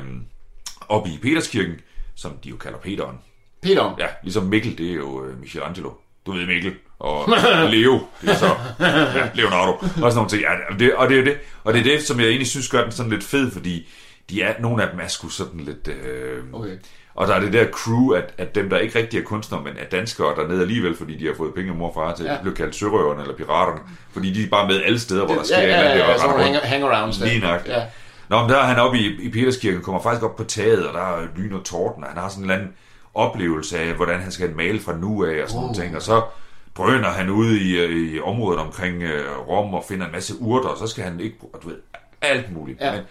oppe 0.90 1.10
i 1.10 1.20
Peterskirken, 1.22 1.76
som 2.16 2.32
de 2.44 2.50
jo 2.50 2.56
kalder 2.56 2.78
Peteren. 2.78 3.16
Peter. 3.62 3.96
Ja, 4.00 4.08
ligesom 4.24 4.44
Mikkel, 4.44 4.78
det 4.78 4.90
er 4.90 4.96
jo 4.96 5.26
øh, 5.26 5.40
Michelangelo. 5.40 5.92
Du 6.26 6.32
ved 6.32 6.48
Mikkel. 6.48 6.74
Og 7.00 7.30
Leo, 7.70 8.00
det 8.22 8.30
er 8.30 8.36
så 8.36 8.46
ja, 8.80 9.30
Leonardo. 9.34 9.72
Og 9.72 9.88
sådan 9.96 10.16
nogle 10.16 10.30
ting. 10.30 10.42
Ja, 10.42 10.76
det, 10.80 10.94
og 10.96 11.10
det 11.10 11.20
er 11.20 11.24
det. 11.24 11.38
Og 11.64 11.74
det 11.74 11.80
er 11.80 11.84
det, 11.84 12.04
som 12.04 12.20
jeg 12.20 12.28
egentlig 12.28 12.48
synes 12.48 12.70
gør 12.70 12.84
den 12.84 12.92
sådan 12.92 13.12
lidt 13.12 13.24
fed, 13.24 13.52
fordi 13.52 13.88
de 14.30 14.42
er, 14.42 14.54
nogle 14.60 14.84
af 14.84 14.90
dem 14.92 15.00
er 15.00 15.08
sgu 15.08 15.30
sådan 15.30 15.60
lidt... 15.60 15.88
Øh, 15.88 16.44
Okay. 16.54 16.78
Og 17.16 17.28
der 17.28 17.34
er 17.36 17.40
det 17.40 17.54
der 17.54 17.66
crew, 17.72 18.10
at, 18.12 18.34
at 18.38 18.56
dem, 18.56 18.70
der 18.70 18.78
ikke 18.78 19.00
rigtig 19.00 19.20
er 19.20 19.24
kunstnere, 19.24 19.62
men 19.64 19.74
er 19.78 19.86
danskere 19.92 20.36
dernede 20.36 20.62
alligevel, 20.62 20.96
fordi 20.98 21.18
de 21.18 21.26
har 21.26 21.34
fået 21.38 21.54
penge 21.54 21.72
af 21.72 21.78
mor 21.78 21.88
og 21.88 21.94
far 21.94 22.16
til, 22.16 22.26
Ja. 22.26 22.32
ja. 22.32 22.38
de 22.38 22.42
blev 22.44 22.56
kaldt 22.56 22.76
sørøverne 22.76 23.22
eller 23.22 23.36
piraterne, 23.36 23.80
fordi 24.14 24.34
de 24.34 24.44
er 24.44 24.50
bare 24.50 24.68
med 24.68 24.82
alle 24.84 25.00
steder, 25.00 25.26
hvor 25.26 25.36
der 25.36 25.44
sker 25.44 25.58
Ja, 25.60 25.68
ja, 25.68 25.98
ja, 25.98 25.98
ja, 25.98 26.14
rundt. 26.34 26.44
hang- 26.46 26.66
hangarounds 26.68 27.18
der. 27.18 27.26
Lige 27.26 27.40
nok. 27.40 27.62
Ja. 27.68 27.82
Nå, 28.30 28.42
men 28.42 28.50
der 28.50 28.58
er 28.58 28.64
han 28.64 28.78
oppe 28.80 28.98
i, 28.98 29.22
i 29.22 29.30
Peterskirken, 29.30 29.82
kommer 29.82 30.02
faktisk 30.02 30.24
op 30.24 30.36
på 30.36 30.44
taget, 30.44 30.88
og 30.88 30.94
der 30.94 31.00
er 31.18 31.28
lyn 31.38 31.54
og 31.54 31.64
torden, 31.64 32.04
og 32.04 32.10
han 32.10 32.18
har 32.22 32.30
sådan 32.30 32.44
en 32.44 32.50
eller 32.50 32.62
anden 32.62 32.76
oplevelse 33.14 33.80
af, 33.80 33.94
hvordan 33.94 34.20
han 34.20 34.32
skal 34.32 34.56
male 34.56 34.80
fra 34.80 34.94
nu 34.98 35.26
af, 35.26 35.44
og 35.44 35.50
sådan 35.50 35.62
nogle 35.62 35.76
ting, 35.76 35.96
og 35.96 36.02
så 36.02 36.22
drøner 36.80 37.10
han 37.10 37.30
ude 37.30 37.60
i, 37.62 37.80
øh, 37.80 38.14
i 38.14 38.20
området 38.20 38.60
omkring 38.60 39.04
øh, 39.04 39.38
Rom 39.48 39.74
og 39.74 39.86
finder 39.88 40.06
en 40.06 40.12
masse 40.12 40.36
urter, 40.40 40.70
og 40.70 40.78
så 40.78 40.88
skal 40.88 41.04
han 41.04 41.20
ikke, 41.20 41.38
du 41.64 41.70
ved, 41.70 41.78
alt 42.22 42.54
muligt. 42.54 42.82
Ja. 42.82 42.92
Men, 42.92 43.02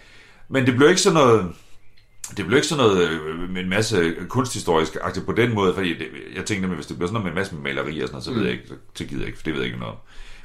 men 0.49 0.65
det 0.65 0.75
blev 0.75 0.89
ikke 0.89 1.01
sådan 1.01 1.19
noget, 1.19 1.51
det 2.37 2.45
blev 2.45 2.57
ikke 2.57 2.67
sådan 2.67 2.83
noget 2.83 3.09
øh, 3.09 3.49
med 3.49 3.61
en 3.61 3.69
masse 3.69 4.13
kunsthistorisk 4.29 4.97
aktivt 5.01 5.25
på 5.25 5.31
den 5.31 5.53
måde, 5.53 5.73
fordi 5.73 5.89
det, 5.89 6.07
jeg 6.35 6.45
tænkte 6.45 6.61
nemlig, 6.61 6.75
hvis 6.75 6.87
det 6.87 6.97
bliver 6.97 7.07
sådan 7.07 7.13
noget 7.13 7.23
med 7.23 7.31
en 7.31 7.35
masse 7.35 7.55
med 7.55 7.61
maleri 7.63 8.01
og 8.01 8.07
sådan 8.07 8.13
noget, 8.13 8.23
så 8.23 8.33
ved 8.33 8.43
jeg 8.43 8.51
ikke, 8.51 8.67
så, 8.67 8.73
så 8.95 9.05
gider 9.05 9.21
jeg 9.21 9.27
ikke, 9.27 9.37
for 9.37 9.43
det 9.43 9.53
ved 9.53 9.61
jeg 9.61 9.67
ikke 9.67 9.79
noget 9.79 9.93
om. 9.93 9.99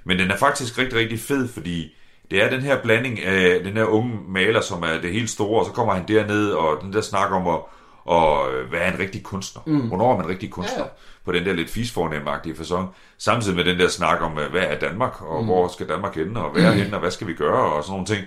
Men 0.04 0.18
den 0.18 0.30
er 0.30 0.36
faktisk 0.36 0.78
rigtig, 0.78 0.98
rigtig 0.98 1.20
fed, 1.20 1.48
fordi 1.48 1.94
det 2.30 2.42
er 2.42 2.50
den 2.50 2.60
her 2.60 2.82
blanding 2.82 3.20
af 3.22 3.64
den 3.64 3.72
her 3.72 3.84
unge 3.84 4.18
maler, 4.28 4.60
som 4.60 4.82
er 4.82 5.00
det 5.02 5.12
helt 5.12 5.30
store, 5.30 5.60
og 5.60 5.66
så 5.66 5.72
kommer 5.72 5.94
han 5.94 6.08
derned, 6.08 6.50
og 6.50 6.78
den 6.82 6.92
der 6.92 7.00
snak 7.00 7.30
om 7.30 7.46
at, 7.48 7.60
og 8.04 8.50
hvad 8.68 8.80
er 8.80 8.92
en 8.92 8.98
rigtig 8.98 9.22
kunstner? 9.22 9.62
Mm. 9.66 9.88
Hvornår 9.88 10.12
er 10.12 10.16
man 10.16 10.24
en 10.24 10.30
rigtig 10.30 10.50
kunstner? 10.50 10.82
Ja. 10.82 10.88
På 11.24 11.32
den 11.32 11.44
der 11.44 11.52
lidt 11.52 11.70
fisfornemmagtige 11.70 12.56
fasong. 12.56 12.94
Samtidig 13.18 13.56
med 13.56 13.64
den 13.64 13.78
der 13.78 13.88
snak 13.88 14.22
om, 14.22 14.38
øh, 14.38 14.50
hvad 14.50 14.62
er 14.62 14.78
Danmark, 14.78 15.22
og 15.22 15.40
mm. 15.40 15.46
hvor 15.46 15.68
skal 15.68 15.88
Danmark 15.88 16.14
hen, 16.14 16.36
og 16.36 16.50
hvad 16.50 16.62
er 16.64 16.72
hen, 16.72 16.94
og 16.94 17.00
hvad 17.00 17.10
skal 17.10 17.26
vi 17.26 17.34
gøre, 17.34 17.72
og 17.72 17.84
sådan 17.84 17.92
nogle 17.92 18.06
ting. 18.06 18.26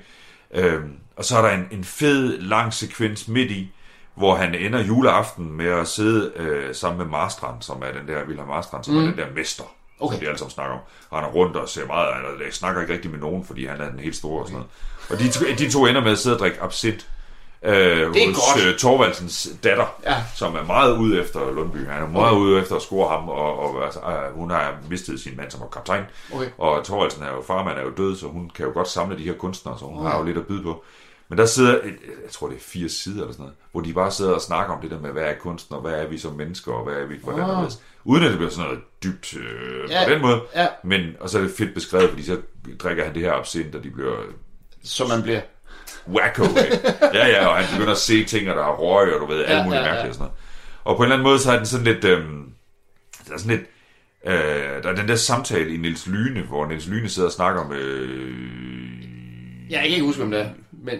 Øhm, 0.53 0.93
og 1.17 1.25
så 1.25 1.37
er 1.37 1.41
der 1.41 1.49
en, 1.49 1.67
en 1.71 1.83
fed, 1.83 2.37
lang 2.37 2.73
sekvens 2.73 3.27
midt 3.27 3.51
i, 3.51 3.73
hvor 4.15 4.35
han 4.35 4.55
ender 4.55 4.83
juleaften 4.83 5.51
med 5.51 5.65
at 5.65 5.87
sidde 5.87 6.31
øh, 6.35 6.75
sammen 6.75 6.97
med 6.97 7.05
Marstrand, 7.05 7.61
som 7.61 7.83
er 7.85 7.99
den 7.99 8.07
der 8.07 8.25
Wilhelm 8.27 8.47
Marstrand, 8.47 8.83
som 8.83 8.93
mm. 8.93 8.99
er 8.99 9.05
den 9.05 9.17
der 9.17 9.25
mester, 9.35 9.63
okay. 9.99 10.13
som 10.15 10.19
de 10.21 10.27
alle 10.27 10.37
sammen 10.37 10.51
snakker 10.51 10.73
om. 10.75 10.81
Han 11.13 11.23
er 11.23 11.33
rundt 11.33 11.55
og 11.55 11.69
ser 11.69 11.87
meget, 11.87 12.07
eller 12.39 12.51
snakker 12.51 12.81
ikke 12.81 12.93
rigtig 12.93 13.11
med 13.11 13.19
nogen, 13.19 13.45
fordi 13.45 13.65
han 13.65 13.81
er 13.81 13.89
den 13.89 13.99
helt 13.99 14.15
store 14.15 14.41
og 14.41 14.47
sådan 14.47 14.55
noget. 14.55 14.69
Og 15.09 15.19
de, 15.19 15.31
to- 15.31 15.55
de 15.65 15.71
to 15.71 15.85
ender 15.85 16.01
med 16.01 16.11
at 16.11 16.17
sidde 16.17 16.35
og 16.35 16.39
drikke 16.39 16.61
absint. 16.61 17.09
Øh, 17.63 17.73
Det 17.73 18.23
er 18.23 18.27
hos 18.27 18.53
godt. 18.53 18.65
øh, 18.67 18.77
Torvaldsens 18.77 19.49
datter, 19.63 19.85
Ja. 20.05 20.15
som 20.35 20.55
er 20.55 20.63
meget 20.63 20.97
ude 20.97 21.21
efter 21.21 21.51
Lundby. 21.51 21.87
Han 21.87 22.03
er 22.03 22.07
meget 22.07 22.35
ude 22.35 22.59
efter 22.61 22.75
at 22.75 22.81
score 22.81 23.09
ham, 23.09 23.29
og, 23.29 23.59
og 23.59 23.85
altså, 23.85 23.99
øh, 23.99 24.35
hun 24.39 24.51
har 24.51 24.77
mistet 24.89 25.19
sin 25.19 25.37
mand 25.37 25.51
som 25.51 25.61
var 25.61 25.67
kaptajn. 25.67 26.03
Okay. 26.33 26.47
Og 26.57 26.83
Torvaldsen 26.83 27.23
er 27.23 27.27
jo, 27.35 27.41
farmand 27.47 27.77
er 27.77 27.81
jo 27.83 27.91
død, 27.97 28.15
så 28.15 28.27
hun 28.27 28.51
kan 28.55 28.65
jo 28.65 28.71
godt 28.73 28.87
samle 28.87 29.17
de 29.17 29.23
her 29.23 29.33
kunstnere, 29.33 29.79
så 29.79 29.85
hun 29.85 30.05
har 30.05 30.17
jo 30.19 30.23
lidt 30.25 30.37
at 30.37 30.47
byde 30.47 30.63
på. 30.63 30.83
Men 31.29 31.37
der 31.37 31.45
sidder, 31.45 31.73
et, 31.73 31.83
jeg 32.23 32.31
tror 32.31 32.47
det 32.47 32.55
er 32.55 32.61
fire 32.61 32.89
sider 32.89 33.21
eller 33.21 33.33
sådan 33.33 33.43
noget, 33.43 33.55
hvor 33.71 33.81
de 33.81 33.93
bare 33.93 34.11
sidder 34.11 34.33
og 34.33 34.41
snakker 34.41 34.73
om 34.75 34.81
det 34.81 34.91
der 34.91 34.99
med, 34.99 35.11
hvad 35.11 35.23
er 35.23 35.33
kunstner, 35.41 35.77
hvad 35.79 35.93
er 35.93 36.07
vi 36.07 36.17
som 36.17 36.33
mennesker, 36.33 36.71
og 36.73 36.83
hvad 36.83 36.93
er 36.95 37.05
vi, 37.05 37.15
hvordan 37.23 37.41
Ah. 37.43 37.49
er 37.49 37.61
det. 37.65 37.79
Uden 38.03 38.23
at 38.23 38.29
det 38.29 38.37
bliver 38.37 38.51
sådan 38.51 38.65
noget 38.65 38.79
dybt 39.03 39.35
øh, 39.35 39.89
Ja, 39.91 40.03
på 40.07 40.11
den 40.13 40.21
måde. 40.21 40.41
ja. 40.55 40.67
Men, 40.83 41.01
og 41.19 41.29
så 41.29 41.37
er 41.37 41.41
det 41.41 41.51
fedt 41.57 41.73
beskrevet, 41.73 42.09
fordi 42.09 42.23
så 42.23 42.37
drikker 42.79 43.03
han 43.05 43.13
det 43.13 43.21
her 43.21 43.33
absint, 43.33 43.75
og 43.75 43.83
de 43.83 43.89
bliver 43.89 44.15
Så 44.83 45.07
man 45.07 45.21
bliver... 45.23 45.41
wacko. 46.13 46.43
ikke? 46.43 46.93
ja, 47.13 47.27
ja, 47.27 47.45
og 47.47 47.55
han 47.57 47.65
begynder 47.73 47.91
at 47.91 47.97
se 47.97 48.23
ting, 48.23 48.49
og 48.49 48.55
der 48.55 48.63
er 48.63 48.75
røg, 48.75 49.13
og 49.15 49.21
du 49.21 49.25
ved, 49.33 49.45
alt 49.45 49.57
Ja, 49.57 49.63
muligt 49.63 49.81
ja, 49.81 49.85
ja. 49.85 49.91
mærkeligt 49.91 50.09
og 50.09 50.13
sådan 50.15 50.23
noget. 50.23 50.33
Og 50.83 50.97
på 50.97 51.03
en 51.03 51.05
eller 51.05 51.15
anden 51.15 51.23
måde, 51.27 51.39
så 51.39 51.51
er 51.51 51.57
den 51.57 51.65
sådan 51.65 51.85
lidt, 51.85 52.03
øhm, 52.05 52.43
der 53.27 53.33
er 53.33 53.37
sådan 53.37 53.57
lidt, 53.57 53.67
øh, 54.27 54.83
der 54.83 54.89
er 54.89 54.95
den 54.95 55.07
der 55.07 55.15
samtale 55.15 55.73
i 55.73 55.77
Niels 55.77 56.07
Lyne, 56.07 56.41
hvor 56.41 56.67
Niels 56.67 56.87
Lyne 56.87 57.09
sidder 57.09 57.27
og 57.27 57.33
snakker 57.33 57.67
med 57.67 57.79
øh, 57.81 58.31
Ja, 59.69 59.75
jeg 59.75 59.81
kan 59.83 59.91
ikke 59.91 60.05
huske, 60.05 60.19
hvem 60.21 60.31
det 60.31 60.39
er. 60.41 60.49
Men 60.71 60.99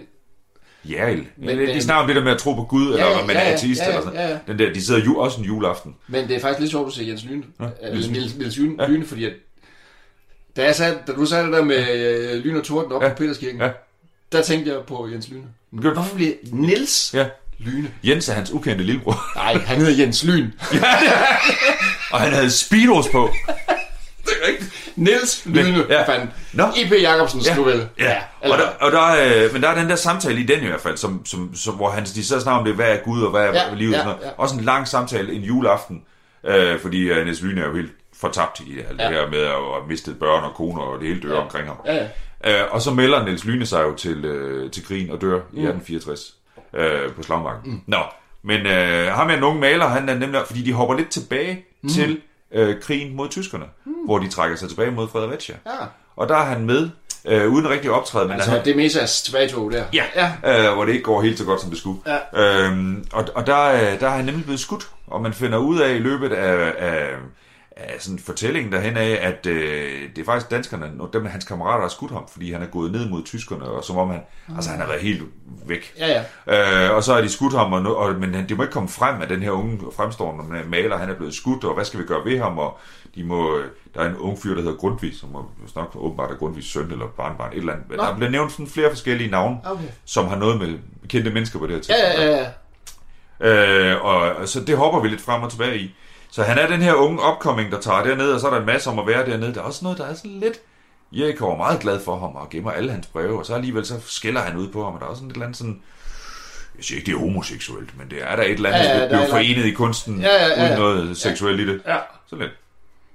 Jarl. 0.85 1.25
Men- 1.37 1.57
de 1.59 1.81
snakker 1.81 2.01
om 2.01 2.07
det 2.07 2.15
der 2.15 2.23
med 2.23 2.31
at 2.31 2.37
tro 2.37 2.53
på 2.53 2.63
Gud, 2.63 2.85
eller 2.93 3.05
ja, 3.05 3.19
om 3.19 3.27
man 3.27 3.35
ja, 3.35 3.41
er 3.41 3.47
ja, 3.47 3.53
ateist, 3.53 3.81
ja, 3.81 3.85
ja, 3.85 3.91
eller 3.91 4.03
sådan 4.05 4.19
ja, 4.19 4.27
ja. 4.29 4.37
Den 4.47 4.59
der, 4.59 4.73
de 4.73 4.85
sidder 4.85 5.05
jo 5.05 5.17
også 5.17 5.39
en 5.39 5.45
juleaften. 5.45 5.95
Men 6.07 6.27
det 6.27 6.35
er 6.35 6.39
faktisk 6.39 6.59
lidt 6.59 6.71
sjovt 6.71 6.87
at 6.87 6.93
se 6.93 7.05
Jens 7.07 7.25
Lyne. 7.25 7.43
Ja, 7.59 7.65
Niels 7.91 8.09
Niels, 8.09 8.33
Lyne. 8.33 8.39
Niels 8.39 8.57
Lyne, 8.57 8.75
Ja. 8.83 8.87
Lyne 8.87 9.05
fordi 9.05 9.25
at, 9.25 9.33
da, 10.55 10.63
jeg 10.63 10.75
sagde, 10.75 10.97
da 11.07 11.11
du 11.13 11.25
sagde 11.25 11.43
det 11.45 11.53
der 11.53 11.63
med 11.63 12.31
øh, 12.33 12.43
Lyn 12.43 12.55
og 12.55 12.63
Torden 12.63 12.91
op 12.91 13.03
Ja. 13.03 13.09
på 13.09 13.15
Peterskirken, 13.15 13.61
Ja. 13.61 13.69
Der 14.31 14.41
tænkte 14.41 14.71
jeg 14.71 14.79
på 14.87 15.07
Jens 15.11 15.27
Lyne. 15.29 15.43
Gør 15.81 15.89
du? 15.89 15.93
Hvorfor 15.93 16.15
bliver 16.15 16.33
Niels 16.51 17.11
Ja. 17.13 17.25
Lyne? 17.59 17.91
Jens 18.03 18.29
er 18.29 18.33
hans 18.33 18.51
ukendte 18.51 18.83
lillebror, 18.83 19.25
Nej, 19.35 19.53
han 19.53 19.77
hedder 19.77 20.03
Jens 20.03 20.23
Lyn. 20.23 20.51
og 22.11 22.19
han 22.21 22.33
havde 22.33 22.51
speedos 22.51 23.07
på. 23.09 23.29
det 24.25 24.33
er 24.43 24.47
rigtigt. 24.47 24.71
Niels 24.95 25.45
Lyne, 25.45 25.85
ja. 25.89 25.93
ja. 25.99 26.13
fandt. 26.15 26.31
Nå. 26.53 26.63
I.P. 26.77 26.91
Jacobsens 27.01 27.47
Ja. 27.47 27.55
novelle. 27.55 27.89
Ja, 27.99 28.17
eller, 28.43 28.55
og 28.55 28.61
der, 28.61 28.67
og 28.67 28.91
der, 28.91 29.43
øh, 29.45 29.53
men 29.53 29.61
der 29.63 29.69
er 29.69 29.75
den 29.79 29.89
der 29.89 29.95
samtale 29.95 30.39
i 30.39 30.43
den 30.43 30.63
i 30.63 30.67
hvert 30.67 30.81
fald, 30.81 30.97
som, 30.97 31.25
som, 31.25 31.55
som, 31.55 31.75
hvor 31.75 31.89
han, 31.89 32.03
de 32.03 32.25
så 32.25 32.39
snakker 32.39 32.59
om 32.59 32.65
det, 32.65 32.75
hvad 32.75 32.91
er 32.91 32.97
Gud 32.97 33.21
og 33.23 33.31
hvad 33.31 33.41
er 33.41 33.45
Ja, 33.53 33.67
ja, 33.69 33.73
livet 33.73 33.91
ja, 33.93 33.97
og 33.97 34.03
sådan 34.03 34.17
noget. 34.17 34.25
ja. 34.37 34.41
Også 34.43 34.55
en 34.55 34.61
lang 34.63 34.87
samtale 34.87 35.33
en 35.33 35.41
juleaften, 35.41 36.01
øh, 36.43 36.79
fordi 36.81 37.01
øh, 37.01 37.23
Niels 37.25 37.41
Lyne 37.41 37.61
er 37.61 37.65
jo 37.67 37.75
helt 37.75 37.91
fortabt 38.19 38.59
i 38.59 38.79
alt 38.89 38.99
Ja. 38.99 39.07
det 39.07 39.13
her 39.15 39.29
med 39.29 39.39
at 39.41 39.47
have 39.49 39.87
mistet 39.89 40.19
børn 40.19 40.43
og 40.43 40.53
koner 40.55 40.81
og 40.81 40.99
det 40.99 41.07
hele 41.07 41.21
dør 41.21 41.33
ja. 41.35 41.41
omkring 41.43 41.67
ham. 41.67 41.77
Ja, 41.85 41.95
ja. 41.95 42.07
Øh, 42.47 42.61
og 42.71 42.81
så 42.81 42.91
melder 42.93 43.23
Niels 43.25 43.45
Lyne 43.45 43.65
sig 43.65 43.83
jo 43.83 43.95
til, 43.95 44.25
øh, 44.25 44.71
til 44.71 44.85
krigen 44.85 45.11
og 45.11 45.21
dør 45.21 45.35
mm. 45.35 45.57
i 45.57 45.65
1864 45.67 46.33
øh, 46.73 47.13
på 47.15 47.23
Slagmarken. 47.23 47.71
Mm. 47.71 47.81
Nå, 47.87 47.97
men 48.43 48.65
øh, 48.65 49.07
ham 49.07 49.29
er 49.29 49.33
en 49.37 49.43
ung 49.43 49.59
maler, 49.59 49.87
han 49.87 50.09
er 50.09 50.13
nemlig, 50.17 50.41
fordi 50.47 50.61
de 50.61 50.73
hopper 50.73 50.95
lidt 50.95 51.09
tilbage 51.09 51.65
mm. 51.81 51.89
til 51.89 52.21
øh, 52.53 52.81
krigen 52.81 53.15
mod 53.15 53.29
tyskerne, 53.29 53.65
mm. 53.85 53.91
hvor 54.05 54.17
de 54.19 54.27
trækker 54.29 54.57
sig 54.57 54.69
tilbage 54.69 54.91
mod 54.91 55.07
Fredericia. 55.07 55.55
Ja. 55.65 55.71
Og 56.15 56.29
der 56.29 56.35
er 56.35 56.45
han 56.45 56.65
med, 56.65 56.89
øh, 57.25 57.47
uden 57.53 57.69
rigtig 57.69 57.91
optræde, 57.91 58.25
men 58.25 58.33
Altså, 58.33 58.51
han, 58.51 58.65
det 58.65 58.71
er 58.71 58.75
Mesas 58.75 59.21
tilbagetog 59.21 59.71
der. 59.71 59.83
Ja, 59.93 60.03
ja. 60.43 60.67
Øh, 60.69 60.73
hvor 60.73 60.85
det 60.85 60.91
ikke 60.91 61.03
går 61.03 61.21
helt 61.21 61.37
så 61.37 61.45
godt, 61.45 61.61
som 61.61 61.69
det 61.69 61.79
skulle. 61.79 61.99
Ja. 62.33 62.63
Øhm, 62.65 63.05
og 63.13 63.25
og 63.35 63.47
der, 63.47 63.55
er- 63.55 63.97
der 63.97 64.07
er 64.07 64.11
han 64.11 64.25
nemlig 64.25 64.43
blevet 64.43 64.59
skudt, 64.59 64.87
og 65.07 65.21
man 65.21 65.33
finder 65.33 65.57
ud 65.57 65.79
af 65.79 65.95
i 65.95 65.99
løbet 65.99 66.31
af, 66.31 66.73
af 66.77 67.09
sådan 67.99 68.19
fortællingen 68.19 68.71
derhen 68.71 68.97
af, 68.97 69.19
at 69.21 69.45
øh, 69.45 70.09
det 70.15 70.21
er 70.21 70.25
faktisk 70.25 70.51
danskerne, 70.51 70.91
og 70.99 71.09
dem 71.13 71.25
hans 71.25 71.45
kammerater, 71.45 71.81
har 71.81 71.89
skudt 71.89 72.11
ham, 72.11 72.27
fordi 72.31 72.51
han 72.51 72.61
er 72.61 72.65
gået 72.65 72.91
ned 72.91 73.09
mod 73.09 73.23
tyskerne, 73.23 73.65
og 73.65 73.83
som 73.83 73.97
om 73.97 74.09
han, 74.09 74.19
altså 74.55 74.69
han 74.71 74.79
har 74.79 74.87
været 74.87 75.01
helt 75.01 75.23
væk. 75.65 75.93
Ja, 75.99 76.23
ja. 76.47 76.87
Øh, 76.89 76.95
og 76.95 77.03
så 77.03 77.13
har 77.13 77.21
de 77.21 77.29
skudt 77.29 77.53
ham, 77.53 77.73
og, 77.73 77.97
og, 77.97 78.15
men 78.15 78.33
det 78.33 78.57
må 78.57 78.63
ikke 78.63 78.73
komme 78.73 78.89
frem, 78.89 79.21
at 79.21 79.29
den 79.29 79.41
her 79.43 79.51
unge 79.51 79.79
fremstående 79.95 80.43
maler, 80.69 80.97
han 80.97 81.09
er 81.09 81.13
blevet 81.15 81.33
skudt, 81.33 81.63
og 81.63 81.73
hvad 81.73 81.85
skal 81.85 81.99
vi 81.99 82.05
gøre 82.05 82.25
ved 82.25 82.39
ham, 82.39 82.57
og 82.57 82.77
de 83.15 83.23
må, 83.23 83.59
der 83.95 84.01
er 84.01 84.09
en 84.09 84.17
ung 84.17 84.39
fyr, 84.39 84.55
der 84.55 84.61
hedder 84.61 84.77
Grundtvig, 84.77 85.15
som 85.19 85.35
er 85.35 85.51
nok 85.75 85.91
åbenbart 85.95 86.31
er 86.31 86.35
Grundtvigs 86.35 86.67
søn 86.71 86.91
eller 86.91 87.05
barnbarn, 87.17 87.51
et 87.53 87.57
eller 87.57 87.73
andet. 87.73 87.85
Nå. 87.89 88.03
Der 88.03 88.15
bliver 88.15 88.29
nævnt 88.29 88.51
sådan 88.51 88.67
flere 88.67 88.89
forskellige 88.89 89.31
navne, 89.31 89.57
Okay. 89.65 89.83
som 90.05 90.27
har 90.27 90.35
noget 90.35 90.59
med 90.59 90.79
kendte 91.07 91.31
mennesker 91.31 91.59
på 91.59 91.67
det 91.67 91.73
her 91.87 91.95
Ja, 91.95 92.09
tidspunkt. 92.09 92.29
ja, 92.29 92.37
ja. 92.37 93.93
Øh, 93.93 94.05
og 94.05 94.47
så 94.47 94.59
det 94.63 94.77
hopper 94.77 94.99
vi 95.01 95.07
lidt 95.07 95.21
frem 95.21 95.43
og 95.43 95.51
tilbage 95.51 95.77
i. 95.79 95.95
Så 96.31 96.43
han 96.43 96.57
er 96.57 96.67
den 96.67 96.81
her 96.81 96.93
unge 96.93 97.19
upcoming, 97.31 97.71
der 97.71 97.79
tager 97.79 98.03
derned, 98.03 98.31
og 98.31 98.39
så 98.39 98.47
er 98.47 98.51
der 98.51 98.59
en 98.59 98.65
masse 98.65 98.89
om 98.89 98.99
at 98.99 99.07
være 99.07 99.25
dernede. 99.25 99.53
Der 99.53 99.59
er 99.59 99.65
også 99.65 99.79
noget, 99.83 99.97
der 99.97 100.05
er 100.05 100.13
sådan 100.13 100.39
lidt... 100.39 100.59
Erik 101.13 101.41
er 101.41 101.57
meget 101.57 101.79
glad 101.79 101.99
for 101.99 102.19
ham 102.19 102.35
og 102.35 102.49
gemmer 102.49 102.71
alle 102.71 102.91
hans 102.91 103.07
breve, 103.07 103.39
og 103.39 103.45
så 103.45 103.53
alligevel 103.55 103.85
så 103.85 103.99
skælder 104.05 104.41
han 104.41 104.57
ud 104.57 104.67
på 104.67 104.83
ham, 104.83 104.93
og 104.93 104.99
der 104.99 105.05
er 105.05 105.09
også 105.09 105.19
sådan 105.19 105.29
et 105.29 105.33
eller 105.33 105.45
andet 105.45 105.57
sådan... 105.57 105.81
Jeg 106.77 106.85
siger 106.85 106.99
ikke, 106.99 107.05
det 107.05 107.17
er 107.17 107.19
homoseksuelt, 107.19 107.97
men 107.97 108.09
det 108.09 108.23
er 108.23 108.35
der 108.35 108.43
et 108.43 108.51
eller 108.51 108.69
andet, 108.69 108.85
Ja, 108.85 108.97
ja, 108.97 109.03
ja, 109.03 109.09
der 109.09 109.15
ja, 109.15 109.21
er 109.21 109.25
et 109.25 109.29
forenet 109.29 109.65
i 109.65 109.71
kunsten, 109.71 110.21
Ja, 110.21 110.27
ja, 110.27 110.47
ja, 110.47 110.63
ja. 110.63 110.67
uden 110.67 110.79
noget 110.79 111.17
seksuelt 111.17 111.59
i 111.59 111.67
det. 111.67 111.81
Ja. 111.87 111.97
Så 112.27 112.35
lidt 112.35 112.51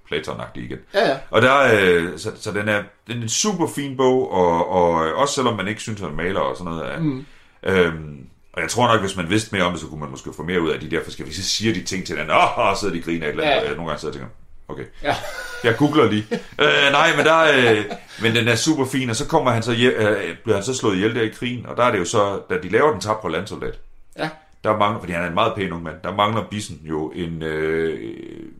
platon 0.07 0.41
igen. 0.55 0.79
Ja, 0.95 1.09
ja. 1.11 1.17
Og 1.31 1.43
der, 1.43 1.59
øh, 1.81 2.19
så, 2.19 2.33
så 2.41 2.53
den, 2.53 2.69
er, 2.69 2.83
den 3.07 3.19
er 3.19 3.23
en 3.23 3.29
super 3.29 3.67
fin 3.67 3.97
bog, 3.97 4.33
og, 4.33 4.71
og 4.71 5.07
øh, 5.07 5.19
også 5.19 5.35
selvom 5.35 5.57
man 5.57 5.69
ikke 5.69 5.81
synes, 5.81 6.01
at 6.01 6.07
han 6.09 6.17
maler 6.17 6.41
og 6.41 6.57
sådan 6.57 6.73
noget, 6.73 6.93
er, 6.95 6.99
mm. 6.99 7.27
øhm, 7.63 8.27
Og 8.53 8.63
jeg 8.63 8.71
tror 8.71 8.89
nok, 8.93 9.01
hvis 9.01 9.17
man 9.17 9.31
vidste 9.31 9.49
mere 9.55 9.65
om 9.65 9.73
det, 9.73 9.81
så 9.81 9.87
kunne 9.87 10.01
man 10.01 10.11
måske 10.11 10.31
få 10.37 10.43
mere 10.43 10.61
ud 10.61 10.71
af 10.71 10.81
de 10.81 10.91
der 10.91 11.05
forskellige. 11.05 11.37
Så 11.37 11.43
siger 11.43 11.75
de 11.75 11.83
ting 11.83 12.07
til 12.07 12.17
den, 12.17 12.31
åh, 12.31 12.59
oh, 12.59 12.75
så 12.75 12.81
sidder 12.81 12.95
de 12.95 13.01
og 13.01 13.05
griner 13.05 13.27
et 13.27 13.31
eller 13.31 13.45
andet. 13.45 13.57
Ja. 13.65 13.71
Ja. 13.71 13.75
Nogle 13.77 13.89
gange 13.91 14.01
sidder 14.01 14.15
jeg 14.19 14.23
og 14.23 14.29
tænker, 14.69 14.83
okay. 14.85 14.85
Ja. 15.03 15.17
Jeg 15.65 15.77
googler 15.77 16.11
lige. 16.11 16.27
øh, 16.33 16.93
nej, 16.93 17.17
men, 17.17 17.25
der, 17.27 17.43
øh, 17.43 17.85
men 18.23 18.35
den 18.35 18.49
er 18.49 18.55
super 18.55 18.85
fin, 18.87 19.11
og 19.11 19.17
så 19.17 19.27
kommer 19.27 19.51
han 19.51 19.63
så, 19.63 19.73
hjem- 19.73 19.95
øh, 19.95 20.37
bliver 20.45 20.57
han 20.57 20.65
så 20.65 20.75
slået 20.75 20.95
ihjel 20.97 21.15
der 21.15 21.23
i 21.23 21.29
krigen, 21.29 21.67
og 21.67 21.77
der 21.77 21.83
er 21.85 21.91
det 21.93 21.99
jo 21.99 22.05
så, 22.05 22.41
da 22.51 22.55
de 22.63 22.69
laver 22.69 22.91
den 22.93 23.01
tabre 23.01 23.33
landsoldat, 23.33 23.79
Ja. 24.19 24.29
der 24.65 24.77
mangler, 24.79 25.01
fordi 25.01 25.13
han 25.13 25.23
er 25.25 25.29
en 25.29 25.35
meget 25.35 25.53
pæn 25.57 25.73
ung 25.73 25.83
mand, 25.83 25.97
der 26.05 26.15
mangler 26.15 26.45
Bissen 26.51 26.81
jo 26.85 27.11
en, 27.15 27.43
øh, 27.43 28.15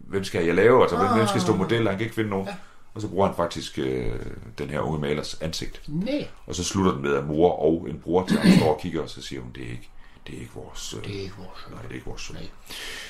hvem 0.09 0.25
skal 0.25 0.45
jeg 0.45 0.55
lave, 0.55 0.83
altså 0.83 0.97
hvem, 0.97 1.09
hvem 1.17 1.27
skal 1.27 1.41
stå 1.41 1.55
model, 1.57 1.89
han 1.89 1.97
kan 1.97 2.01
ikke 2.05 2.15
finde 2.15 2.31
nogen. 2.31 2.47
Ja. 2.47 2.55
Og 2.95 3.01
så 3.01 3.09
bruger 3.09 3.27
han 3.27 3.37
faktisk 3.37 3.79
øh, 3.79 4.13
den 4.59 4.71
her 4.71 4.81
unge 4.81 5.01
malers 5.01 5.39
ansigt. 5.41 5.83
Nej. 5.89 6.29
Og 6.47 6.55
så 6.55 6.65
slutter 6.65 6.93
den 6.93 7.03
med, 7.03 7.15
at 7.15 7.27
mor 7.27 7.53
og 7.53 7.87
en 7.91 8.01
bror 8.05 8.27
til 8.27 8.39
ham 8.39 8.53
står 8.59 8.75
og 8.75 8.81
kigger, 8.81 9.03
og 9.03 9.09
så 9.11 9.23
siger 9.23 9.43
hun, 9.43 9.51
det 9.55 9.63
er 9.63 9.71
ikke, 9.71 9.89
det 10.27 10.35
er 10.35 10.41
ikke 10.41 10.53
vores, 10.55 10.95
øh, 10.99 11.05
Det 11.05 11.17
er 11.17 11.21
ikke 11.21 11.35
vores 11.39 11.67
nej, 11.71 11.83
det 11.83 11.91
er 11.91 11.95
ikke 11.95 12.07
vores. 12.07 12.33
Nej. 12.33 12.43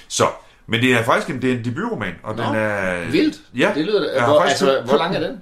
Så, 0.09 0.25
men 0.67 0.81
det 0.81 0.93
er 0.95 1.05
faktisk 1.05 1.31
en, 1.31 1.43
det 1.43 1.53
er 1.53 1.59
en 1.59 1.65
debutroman, 1.65 2.15
og 2.23 2.35
den 2.35 2.45
er... 2.45 3.11
Vildt. 3.11 3.41
Ja. 3.57 3.73
Det 3.75 3.85
lyder 3.85 4.13
Jeg 4.15 4.25
hvor, 4.25 4.41
faktisk 4.41 4.63
altså, 4.63 4.83
hvor 4.91 4.99
lang 4.99 5.17
er 5.17 5.21
den? 5.21 5.41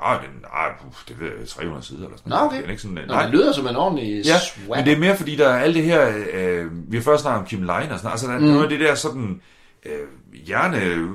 Nej, 0.00 0.16
den, 0.16 0.40
nej, 0.42 0.68
det 1.08 1.20
ved 1.20 1.30
jeg, 1.38 1.48
300 1.48 1.86
sider 1.86 2.04
eller 2.04 2.16
sådan 2.16 2.30
Nå, 2.30 2.36
okay. 2.36 2.56
Det 2.56 2.66
er 2.66 2.70
ikke 2.70 2.82
sådan, 2.82 2.98
Nå, 3.08 3.14
det 3.22 3.30
lyder 3.30 3.52
som 3.52 3.66
en 3.66 3.76
ordentlig 3.76 4.24
Ja, 4.26 4.38
swag. 4.38 4.78
men 4.78 4.84
det 4.84 4.92
er 4.92 4.98
mere 4.98 5.16
fordi, 5.16 5.36
der 5.36 5.48
er 5.48 5.58
alt 5.58 5.74
det 5.74 5.84
her, 5.84 6.12
øh, 6.32 6.92
vi 6.92 6.96
har 6.96 7.04
først 7.04 7.22
snakket 7.22 7.40
om 7.40 7.46
Kim 7.46 7.62
Leine 7.62 7.72
og 7.74 7.82
sådan 7.82 8.00
noget, 8.02 8.12
altså 8.12 8.26
der 8.26 8.34
er 8.34 8.38
mm. 8.38 8.44
noget 8.46 8.62
af 8.62 8.68
det 8.68 8.80
der 8.80 8.94
sådan, 8.94 9.40
øh, 9.86 9.92
hjerne 10.46 10.82
øh, 10.82 11.08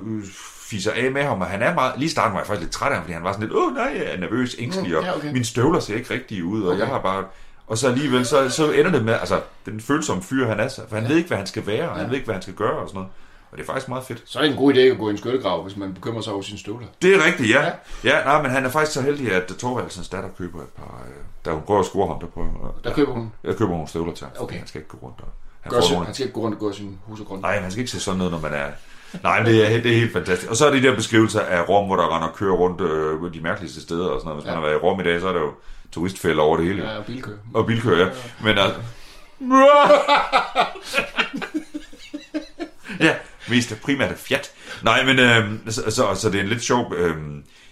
fiser 0.64 0.92
af 0.96 1.12
med 1.12 1.24
ham, 1.24 1.42
og 1.42 1.48
han 1.48 1.62
er 1.62 1.74
meget, 1.74 1.94
lige 1.98 2.10
starten 2.10 2.34
var 2.34 2.40
jeg 2.40 2.48
faktisk 2.48 2.62
lidt 2.64 2.72
træt 2.74 2.90
af 2.90 2.96
ham, 2.96 3.04
fordi 3.04 3.14
han 3.14 3.24
var 3.24 3.32
sådan 3.32 3.48
lidt, 3.48 3.58
åh 3.58 3.74
nej, 3.74 3.94
jeg 3.98 4.14
er 4.14 4.18
nervøs, 4.18 4.56
ængstelig, 4.60 4.98
og 4.98 5.04
ja, 5.04 5.16
okay. 5.16 5.32
mine 5.32 5.46
støvler 5.46 5.80
ser 5.80 5.96
ikke 5.96 6.14
rigtige 6.14 6.46
ud, 6.46 6.64
og 6.64 6.70
Okay. 6.70 6.80
jeg 6.80 6.88
har 6.88 7.00
bare, 7.02 7.24
og 7.68 7.78
så 7.78 7.88
alligevel, 7.88 8.26
så, 8.26 8.50
så 8.50 8.72
ender 8.72 8.92
det 8.92 9.06
med, 9.06 9.14
altså, 9.14 9.42
den 9.66 9.82
følsomme 9.82 10.24
fyr 10.24 10.48
han 10.48 10.60
er, 10.60 10.68
så- 10.68 10.82
for 10.90 10.96
han 10.96 11.10
ved 11.10 11.16
ikke, 11.16 11.28
hvad 11.28 11.38
han 11.38 11.48
skal 11.48 11.68
være, 11.68 11.90
og 11.90 11.96
han 11.98 12.08
ved 12.10 12.14
ikke, 12.16 12.26
hvad 12.26 12.36
han 12.36 12.42
skal 12.42 12.54
gøre 12.54 12.78
og 12.80 12.88
sådan 12.90 12.96
noget. 12.98 13.10
Og 13.52 13.58
det 13.58 13.64
er 13.64 13.68
faktisk 13.68 13.90
meget 13.90 14.04
fedt. 14.06 14.22
Så 14.26 14.40
er 14.40 14.44
det 14.44 14.52
en 14.52 14.58
god 14.58 14.74
idé 14.74 14.80
at 14.80 14.98
gå 14.98 15.08
i 15.08 15.12
en 15.12 15.18
skyttegrav, 15.18 15.64
hvis 15.64 15.78
man 15.78 15.94
bekymrer 15.94 16.22
sig 16.22 16.34
over 16.34 16.42
sine 16.42 16.60
støvler. 16.60 16.88
Det 17.02 17.16
er 17.16 17.26
rigtigt, 17.26 17.50
ja. 17.50 17.72
Ja, 18.04 18.24
nej, 18.24 18.42
men 18.42 18.52
han 18.52 18.66
er 18.66 18.70
faktisk 18.70 18.92
så 18.94 19.02
heldig, 19.02 19.32
at 19.32 19.44
Torvaldsens 19.60 20.10
datter 20.10 20.30
køber 20.38 20.62
et 20.62 20.68
par, 20.68 21.02
øh, 21.08 21.14
da 21.46 21.52
hun 21.52 21.62
prøver 21.62 21.80
at 21.80 21.86
score 21.86 22.08
ham, 22.08 22.20
der 22.20 22.28
prøver, 22.28 22.76
Der 22.84 22.94
køber 22.94 23.14
hun. 23.14 23.32
jeg 23.44 23.56
køber 23.56 23.72
nogle 23.72 23.88
støvler 23.88 24.14
til 24.14 24.26
ham, 24.28 24.44
Okay. 24.44 24.58
han 24.58 24.68
skal 24.68 24.80
ikke 24.82 24.90
gå 24.90 24.98
rundt 25.02 25.20
og 25.22 25.28
han 25.62 25.84
sin, 25.84 25.98
han 26.04 26.14
skal 26.14 26.26
ikke 26.26 26.34
gå 26.34 26.42
rundt 26.42 26.54
og 26.56 26.60
gå 26.60 26.72
sin 26.72 26.98
hus 27.04 27.20
og 27.20 27.26
grund. 27.26 27.42
Nej, 27.42 27.62
man 27.62 27.72
skal 27.72 27.80
ikke 27.80 27.92
se 27.92 28.00
sådan 28.00 28.18
noget, 28.18 28.32
når 28.34 28.40
man 28.40 28.54
er... 28.54 28.68
Nej, 29.24 29.44
men 29.44 29.52
det 29.52 29.66
er, 29.66 29.82
det 29.82 29.92
er 29.92 29.96
helt 29.96 30.14
fantastisk. 30.14 30.50
Og 30.50 30.58
så 30.58 30.68
er 30.68 30.72
det 30.72 30.84
de 30.84 30.88
der 30.88 30.96
beskrivelser 30.96 31.42
af 31.42 31.70
Rom, 31.70 31.86
hvor 31.86 31.96
der 31.96 32.16
render 32.16 32.28
og 32.28 32.36
kører 32.36 32.54
rundt 32.54 32.82
øh, 32.82 33.34
de 33.34 33.42
mærkeligste 33.42 33.82
steder 33.82 34.08
og 34.08 34.20
sådan 34.20 34.30
noget. 34.30 34.44
Hvis 34.44 34.50
ja. 34.50 34.54
man 34.54 34.62
har 34.62 34.70
været 34.70 34.80
i 34.80 34.84
Rom 34.84 35.00
i 35.00 35.04
dag, 35.04 35.22
så 35.22 35.28
er 35.28 35.34
der 35.34 35.40
jo 35.40 35.54
turistfælder 35.92 36.44
over 36.44 36.58
det 36.58 36.66
hele. 36.66 36.84
Ja, 36.84 36.98
og 36.98 37.06
bilkø. 37.06 37.32
Og 37.54 37.66
bilkører, 37.66 38.00
ja. 38.00 38.10
Men 38.44 38.58
altså... 38.58 38.80
ja, 43.08 43.16
mest 43.50 43.82
primært 43.82 44.12
af 44.12 44.18
fjat. 44.18 44.52
Nej, 44.84 45.06
men 45.06 45.20
øh, 45.20 45.52
så, 45.70 45.92
så, 45.92 46.16
så 46.16 46.30
det 46.30 46.40
er 46.40 46.44
en 46.44 46.50
lidt 46.50 46.64
sjov... 46.64 46.94
Øh, 46.96 47.16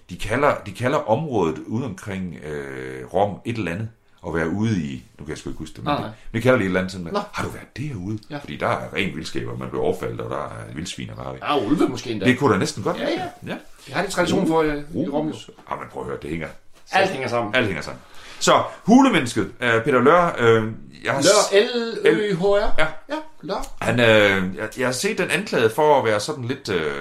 de, 0.10 0.17
kalder, 0.17 0.56
de 0.65 0.71
kalder 0.71 0.97
området 0.97 1.60
ude 1.67 1.86
omkring 1.86 2.36
øh, 2.43 3.13
Rom 3.13 3.39
et 3.45 3.58
eller 3.58 3.71
andet 3.71 3.89
at 4.27 4.34
være 4.36 4.49
ude 4.49 4.81
i, 4.81 5.03
nu 5.19 5.25
kan 5.25 5.29
jeg 5.29 5.38
sgu 5.38 5.49
ikke 5.49 5.60
huske 5.60 5.73
det, 5.75 5.84
men 5.84 5.91
Nej, 5.91 5.95
det, 5.95 6.05
nej. 6.05 6.13
det 6.34 6.43
kalder 6.43 6.57
de 6.57 6.63
et 6.63 6.67
eller 6.67 6.79
andet 6.79 6.91
sådan, 6.91 7.03
med, 7.03 7.12
Nå. 7.12 7.19
har 7.34 7.43
du 7.43 7.49
været 7.49 7.77
derude? 7.77 8.19
Ja. 8.29 8.38
Fordi 8.38 8.55
der 8.55 8.67
er 8.67 8.93
ren 8.95 9.15
vildskab, 9.15 9.47
og 9.47 9.60
man 9.60 9.69
bliver 9.69 9.84
overfaldet, 9.84 10.19
og 10.21 10.29
der 10.29 10.38
er 10.38 10.73
vildsvin 10.75 11.10
og 11.10 11.17
varer. 11.17 11.36
Ja, 11.41 11.65
ulve 11.65 11.88
måske 11.88 12.12
endda. 12.12 12.25
Det 12.25 12.39
kunne 12.39 12.53
da 12.53 12.60
næsten 12.60 12.84
godt 12.84 12.97
Ja, 12.97 13.10
ja. 13.10 13.23
ja. 13.47 13.55
Det 13.86 13.93
har 13.93 14.05
de 14.05 14.12
tradition 14.12 14.47
for 14.47 14.62
øh, 14.62 14.77
i 14.77 15.07
Rom. 15.10 15.27
jo. 15.27 15.34
Ah, 15.67 15.79
men 15.79 15.88
prøv 15.91 16.01
at 16.03 16.07
høre, 16.10 16.17
det 16.21 16.29
hænger. 16.29 16.47
Alt 16.91 17.10
hænger 17.10 17.27
sammen. 17.27 17.55
Alt 17.55 17.65
hænger 17.67 17.81
sammen. 17.81 18.01
Så, 18.39 18.63
Hulemennesket, 18.84 19.43
uh, 19.45 19.51
Peter 19.60 20.01
Lør, 20.01 20.36
øh, 20.39 20.71
jeg 21.03 21.13
har, 21.13 21.21
Lør, 21.21 21.62
L-Ø-H-R. 22.05 22.75
Ja. 22.79 22.88
Ja, 23.10 23.15
Lør. 23.41 23.65
han, 23.81 23.99
øh, 23.99 24.55
jeg, 24.57 24.69
jeg 24.79 24.88
har 24.88 24.91
set 24.91 25.17
den 25.17 25.31
anklaget 25.31 25.71
for 25.71 25.99
at 25.99 26.05
være 26.05 26.19
sådan 26.19 26.45
lidt, 26.45 26.69
øh, 26.69 26.86
jeg 26.86 26.93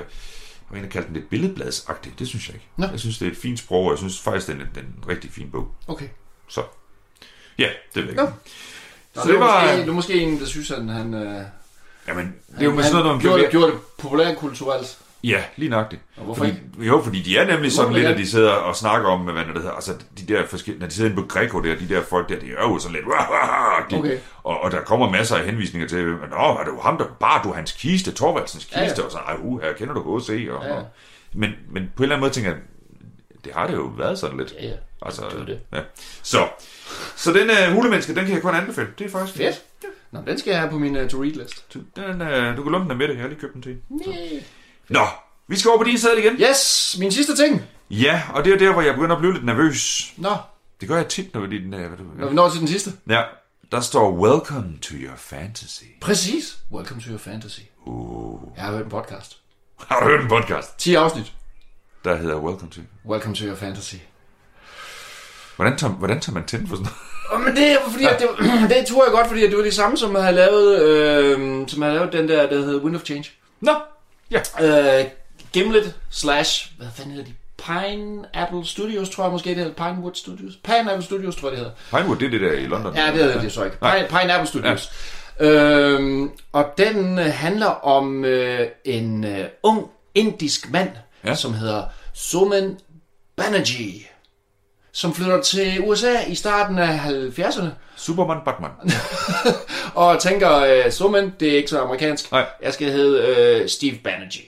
egentlig 0.73 0.93
kalde 0.93 1.07
den 1.07 1.15
lidt 1.17 1.31
billedbladsagtig. 1.31 2.13
Det 2.19 2.29
synes 2.29 2.49
jeg 2.49 2.55
ikke. 2.55 2.67
Nå. 2.77 2.87
Jeg 2.91 3.01
synes, 3.01 3.19
det 3.19 3.29
er 3.29 3.33
et 3.33 3.37
fint 3.37 3.59
sprog, 3.59 3.85
og 3.85 3.91
jeg 3.91 3.99
synes 3.99 4.21
faktisk, 4.21 4.47
det 4.47 4.53
er 4.57 4.61
en, 4.61 4.67
det 4.75 4.83
en 4.83 5.09
rigtig 5.09 5.31
fin 5.33 5.51
bog. 5.51 5.69
Okay. 5.89 6.09
Så, 6.49 6.63
ja, 7.59 7.69
det 7.95 8.07
ved 8.07 8.13
jeg 8.13 8.23
ikke. 8.23 8.33
Så 9.15 9.21
det 9.23 9.29
det 9.29 9.41
var... 9.41 9.47
var... 9.47 9.63
Måske, 9.63 9.81
det 9.83 9.89
er 9.89 9.93
måske 9.93 10.15
en, 10.15 10.41
der 10.41 10.47
synes, 10.47 10.71
at 10.71 10.85
han... 10.85 11.15
Øh, 11.15 11.43
Jamen, 12.09 12.35
det 12.51 12.61
er 12.61 12.65
jo 12.65 12.75
med 12.75 12.83
sådan 12.85 12.93
noget, 12.93 13.07
når 13.07 13.13
man 13.13 13.21
gjorde, 13.23 13.43
det, 13.43 13.51
gjorde 13.51 13.67
det 13.73 13.79
populærkulturelt. 13.99 14.99
Ja, 15.25 15.43
lige 15.57 15.69
nøjagtigt. 15.71 16.03
Og 16.17 16.25
hvorfor 16.25 16.45
fordi, 16.45 16.87
Jo, 16.87 17.03
fordi 17.05 17.23
de 17.23 17.37
er 17.39 17.47
nemlig 17.47 17.73
sådan 17.73 17.93
lidt, 17.93 18.01
ikke? 18.03 18.13
at 18.15 18.19
de 18.19 18.31
sidder 18.31 18.51
og 18.53 18.77
snakker 18.77 19.09
om, 19.09 19.21
hvad 19.21 19.35
det 19.45 19.55
hedder, 19.55 19.71
altså 19.71 19.93
de 20.19 20.35
der 20.35 20.47
forskellige, 20.47 20.81
når 20.81 20.87
de 20.87 20.95
sidder 20.95 21.11
inde 21.11 21.23
på 21.23 21.29
Greco 21.29 21.61
der, 21.61 21.75
de 21.77 21.89
der 21.89 22.03
folk 22.03 22.29
der, 22.29 22.39
de 22.41 22.47
er 22.47 22.63
jo 22.63 22.79
sådan 22.79 22.97
lidt, 22.97 23.07
wah, 23.07 23.31
wah, 23.31 23.91
de, 23.91 23.97
Okay. 23.97 24.19
og, 24.43 24.61
og, 24.61 24.71
der 24.71 24.81
kommer 24.81 25.11
masser 25.11 25.37
af 25.37 25.45
henvisninger 25.45 25.89
til, 25.89 26.05
Nå, 26.07 26.37
var 26.37 26.65
det 26.65 26.71
jo 26.71 26.81
ham, 26.81 26.99
der 26.99 27.05
bar 27.21 27.43
du 27.43 27.53
hans 27.53 27.73
kiste, 27.73 28.13
Torvaldsens 28.13 28.65
kiste, 28.65 28.81
Ja, 28.81 28.87
ja, 28.99 29.03
og 29.05 29.13
så, 29.13 29.19
ej, 29.19 29.37
uh, 29.39 29.63
her 29.63 29.73
kender 29.73 29.95
du 29.95 30.19
HC, 30.19 30.29
og, 30.29 30.35
Ja, 30.37 30.69
ja. 30.69 30.75
og, 30.75 30.87
men, 31.35 31.51
men 31.71 31.91
på 31.97 32.03
en 32.03 32.03
eller 32.03 32.17
anden 32.17 32.21
måde 32.21 32.33
tænker 32.33 32.51
jeg, 32.51 32.61
det 33.45 33.53
har 33.55 33.67
det 33.67 33.75
jo 33.75 33.83
været 33.97 34.19
sådan 34.19 34.37
lidt. 34.39 34.55
Ja, 34.61 34.67
ja. 34.67 34.73
Altså, 35.03 35.23
Det 35.31 35.41
er 35.41 35.45
det. 35.45 35.61
Ja. 35.73 35.81
Så, 36.23 36.49
så 37.17 37.33
den 37.33 37.51
uh, 37.51 37.75
hulemenneske, 37.75 38.15
den 38.15 38.25
kan 38.25 38.35
jeg 38.35 38.43
kun 38.43 38.55
anbefale. 38.55 38.89
Det 38.99 39.07
er 39.07 39.11
faktisk 39.11 39.37
Fedt. 39.37 39.63
Nå, 40.13 40.21
den 40.27 40.39
skal 40.39 40.51
jeg 40.51 40.61
have 40.61 40.71
på 40.71 40.79
min 40.79 40.97
uh, 40.97 41.09
to-read-list. 41.09 41.75
Den, 41.97 42.21
uh, 42.23 42.57
du 42.57 42.63
kan 42.63 42.73
låne 42.73 42.85
den 42.85 42.91
af 42.91 42.97
med 42.97 43.09
det, 43.09 43.15
jeg 43.15 43.23
har 43.23 43.29
lige 43.29 43.41
købt 43.41 43.55
den 43.55 43.63
til. 43.63 43.77
Nee. 43.89 44.45
Nå, 44.89 45.07
vi 45.49 45.59
skal 45.59 45.69
over 45.69 45.79
på 45.79 45.85
din 45.85 45.99
sæde 45.99 46.19
igen. 46.23 46.33
Yes, 46.51 46.97
min 47.01 47.13
sidste 47.13 47.37
ting. 47.37 47.63
Ja, 47.91 48.23
og 48.35 48.45
det 48.45 48.53
er 48.53 48.59
der, 48.59 48.73
hvor 48.73 48.83
jeg 48.83 48.95
begynder 48.95 49.15
at 49.17 49.21
blive 49.21 49.33
lidt 49.33 49.45
nervøs. 49.45 50.13
Nå, 50.17 50.37
Det 50.81 50.89
gør 50.89 50.97
jeg 50.97 51.09
tit, 51.09 51.35
når 51.35 51.41
vi 51.41 51.59
den, 51.59 51.75
øh, 51.75 51.89
hvad 51.89 51.99
du, 51.99 52.05
når 52.19 52.29
vi 52.29 52.35
når 52.35 52.51
til 52.51 52.61
den 52.61 52.69
sidste. 52.69 52.93
Ja, 53.09 53.23
der 53.73 53.81
står 53.81 54.13
Welcome 54.13 54.79
to 54.83 54.95
your 54.95 55.17
fantasy. 55.17 55.85
Præcis. 56.01 56.59
Welcome 56.73 57.01
to 57.01 57.09
your 57.11 57.19
fantasy. 57.19 57.61
Uh. 57.87 58.41
Jeg 58.57 58.65
har 58.65 58.73
hørt 58.73 58.85
en 58.85 58.91
podcast. 58.91 59.37
Har 59.89 60.01
du 60.01 60.07
hørt 60.07 60.21
en 60.21 60.29
podcast, 60.29 60.79
10 60.79 60.95
afsnit. 60.95 61.33
der 62.05 62.17
hedder 62.17 62.37
Welcome 62.37 62.71
to? 62.71 62.81
Welcome 63.07 63.35
to 63.35 63.45
your 63.45 63.57
fantasy. 63.57 63.97
Hvordan 65.61 65.79
tager, 65.79 65.93
hvordan 65.93 66.21
tager 66.21 66.35
man 66.35 66.45
tændt 66.47 66.69
for 66.69 66.77
sådan 66.77 66.89
noget? 67.33 67.47
Men 67.47 67.57
det 67.57 67.73
er 67.73 67.77
fordi, 67.91 68.05
at 68.05 68.21
det, 68.21 68.29
det 68.77 68.87
tror 68.87 69.05
jeg 69.05 69.13
godt, 69.13 69.27
fordi 69.29 69.41
det 69.43 69.57
var 69.57 69.63
det 69.63 69.75
samme, 69.75 69.97
som 69.97 70.15
havde 70.15 70.35
lavet, 70.35 70.83
øh, 70.83 71.69
som 71.69 71.83
havde 71.83 71.95
lavet 71.95 72.13
den 72.13 72.29
der, 72.29 72.49
der 72.49 72.57
hed 72.57 72.77
Wind 72.77 72.97
of 72.97 73.03
Change. 73.05 73.31
Nå, 73.61 73.73
ja. 74.31 74.41
Øh, 75.01 75.05
Gimlet 75.53 75.95
slash, 76.11 76.71
hvad 76.79 76.87
fanden 76.95 77.13
hedder 77.13 77.27
de? 77.27 77.35
Pineapple 77.57 78.67
Studios, 78.67 79.11
tror 79.11 79.25
jeg 79.25 79.33
måske 79.33 79.49
det 79.49 79.57
hedder. 79.57 79.73
Pinewood 79.73 80.15
Studios. 80.15 80.53
Pineapple 80.65 81.03
Studios, 81.05 81.37
tror 81.37 81.49
jeg 81.49 81.59
det 81.59 81.59
hedder. 81.59 81.77
Pinewood, 81.91 82.17
det 82.17 82.27
er 82.27 82.31
det 82.31 82.41
der 82.41 82.53
i 82.53 82.67
London. 82.67 82.97
Ja, 82.97 83.07
det 83.07 83.15
hedder 83.15 83.41
det 83.41 83.53
så 83.53 83.65
ikke. 83.65 83.79
Pine, 83.81 84.07
Pineapple 84.09 84.47
Studios. 84.47 84.91
Ja. 85.41 85.47
Øhm, 85.47 86.31
og 86.53 86.65
den 86.79 87.19
øh, 87.19 87.25
handler 87.25 87.67
om 87.67 88.25
øh, 88.25 88.67
en 88.85 89.25
øh, 89.25 89.45
ung 89.63 89.87
indisk 90.15 90.71
mand, 90.71 90.91
ja. 91.25 91.29
Ja. 91.29 91.35
som 91.35 91.55
hedder 91.55 91.83
Suman 92.15 92.79
Banerjee, 93.37 94.01
som 94.93 95.15
flytter 95.15 95.43
til 95.43 95.81
USA 95.81 96.15
i 96.27 96.35
starten 96.35 96.79
af 96.79 96.99
70'erne, 96.99 97.67
Superman 97.97 98.39
Batman. 98.45 98.71
og 99.95 100.21
tænker, 100.21 100.57
øh, 100.59 100.93
Suman, 100.93 101.33
det 101.41 101.49
er 101.53 101.57
ikke 101.57 101.69
så 101.71 101.81
amerikansk, 101.81 102.33
Nej. 102.33 102.47
jeg 102.63 102.73
skal 102.75 102.93
hedde 102.93 103.27
øh, 103.27 103.69
Steve 103.69 103.97
Banerjee. 104.05 104.45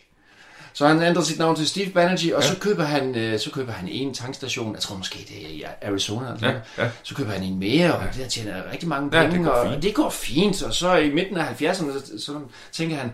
Så 0.75 0.87
han 0.87 1.03
ændrer 1.03 1.23
sit 1.23 1.39
navn 1.39 1.57
til 1.57 1.69
Steve 1.69 1.91
Banerjee, 1.91 2.37
og 2.37 2.43
ja. 2.43 2.49
så 2.49 2.57
køber 2.59 2.85
han 2.85 3.15
øh, 3.15 3.39
så 3.41 3.51
køber 3.51 3.73
han 3.73 3.89
en 3.89 4.15
tankstation, 4.15 4.75
jeg 4.75 4.81
tror 4.83 4.97
måske 4.97 5.19
det 5.29 5.45
er 5.45 5.49
i 5.49 5.65
Arizona, 5.83 6.27
eller 6.35 6.49
Ja, 6.79 6.85
ja. 6.85 6.91
så 7.03 7.15
køber 7.15 7.31
han 7.33 7.43
en 7.43 7.59
mere, 7.59 7.95
og 7.95 8.03
det 8.15 8.29
tjener 8.29 8.63
rigtig 8.73 8.89
mange 8.89 9.17
Ja, 9.19 9.23
penge, 9.23 9.37
det 9.39 9.45
går 9.47 9.53
og 9.53 9.71
fint. 9.71 9.83
det 9.83 9.95
går 9.95 10.11
fint, 10.11 10.63
og 10.63 10.75
så 10.75 10.95
i 10.97 11.11
midten 11.11 11.37
af 11.37 11.47
70'erne, 11.63 11.75
så, 11.75 12.25
så 12.25 12.33
tænker 12.73 12.97
han, 12.97 13.13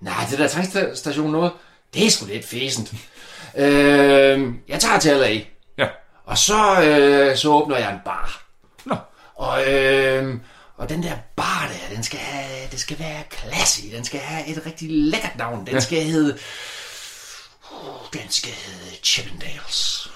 nej, 0.00 0.14
det 0.30 0.38
der 0.38 0.48
tankstation 0.48 1.32
noget, 1.32 1.52
det 1.94 2.06
er 2.06 2.10
sgu 2.10 2.26
lidt 2.26 2.44
fæsent. 2.44 2.92
øh, 3.56 4.40
jeg 4.68 4.80
tager 4.80 4.98
til 5.00 5.12
LA, 5.16 5.28
Ja. 5.28 5.40
Og 6.30 6.38
så, 6.38 6.82
øh, 6.82 7.36
så 7.36 7.48
åbner 7.48 7.76
jeg 7.76 7.92
en 7.92 8.00
bar. 8.04 8.42
Nå. 8.84 8.96
Og, 9.34 9.72
øh, 9.72 10.34
og 10.76 10.88
den 10.88 11.02
der 11.02 11.16
bar 11.36 11.68
der, 11.68 11.94
den 11.94 12.04
skal, 12.04 12.18
have, 12.18 12.68
det 12.70 12.80
skal 12.80 12.98
være 12.98 13.22
classy. 13.32 13.80
Den 13.92 14.04
skal 14.04 14.20
have 14.20 14.48
et 14.48 14.62
rigtig 14.66 14.88
lækkert 14.90 15.36
navn. 15.36 15.66
Den 15.66 15.74
ja. 15.74 15.80
skal 15.80 16.02
hedde... 16.02 16.38
Uh, 17.72 18.06
den 18.12 18.30
skal 18.30 18.52
hedde 18.52 18.96
Chippendales. 19.02 20.10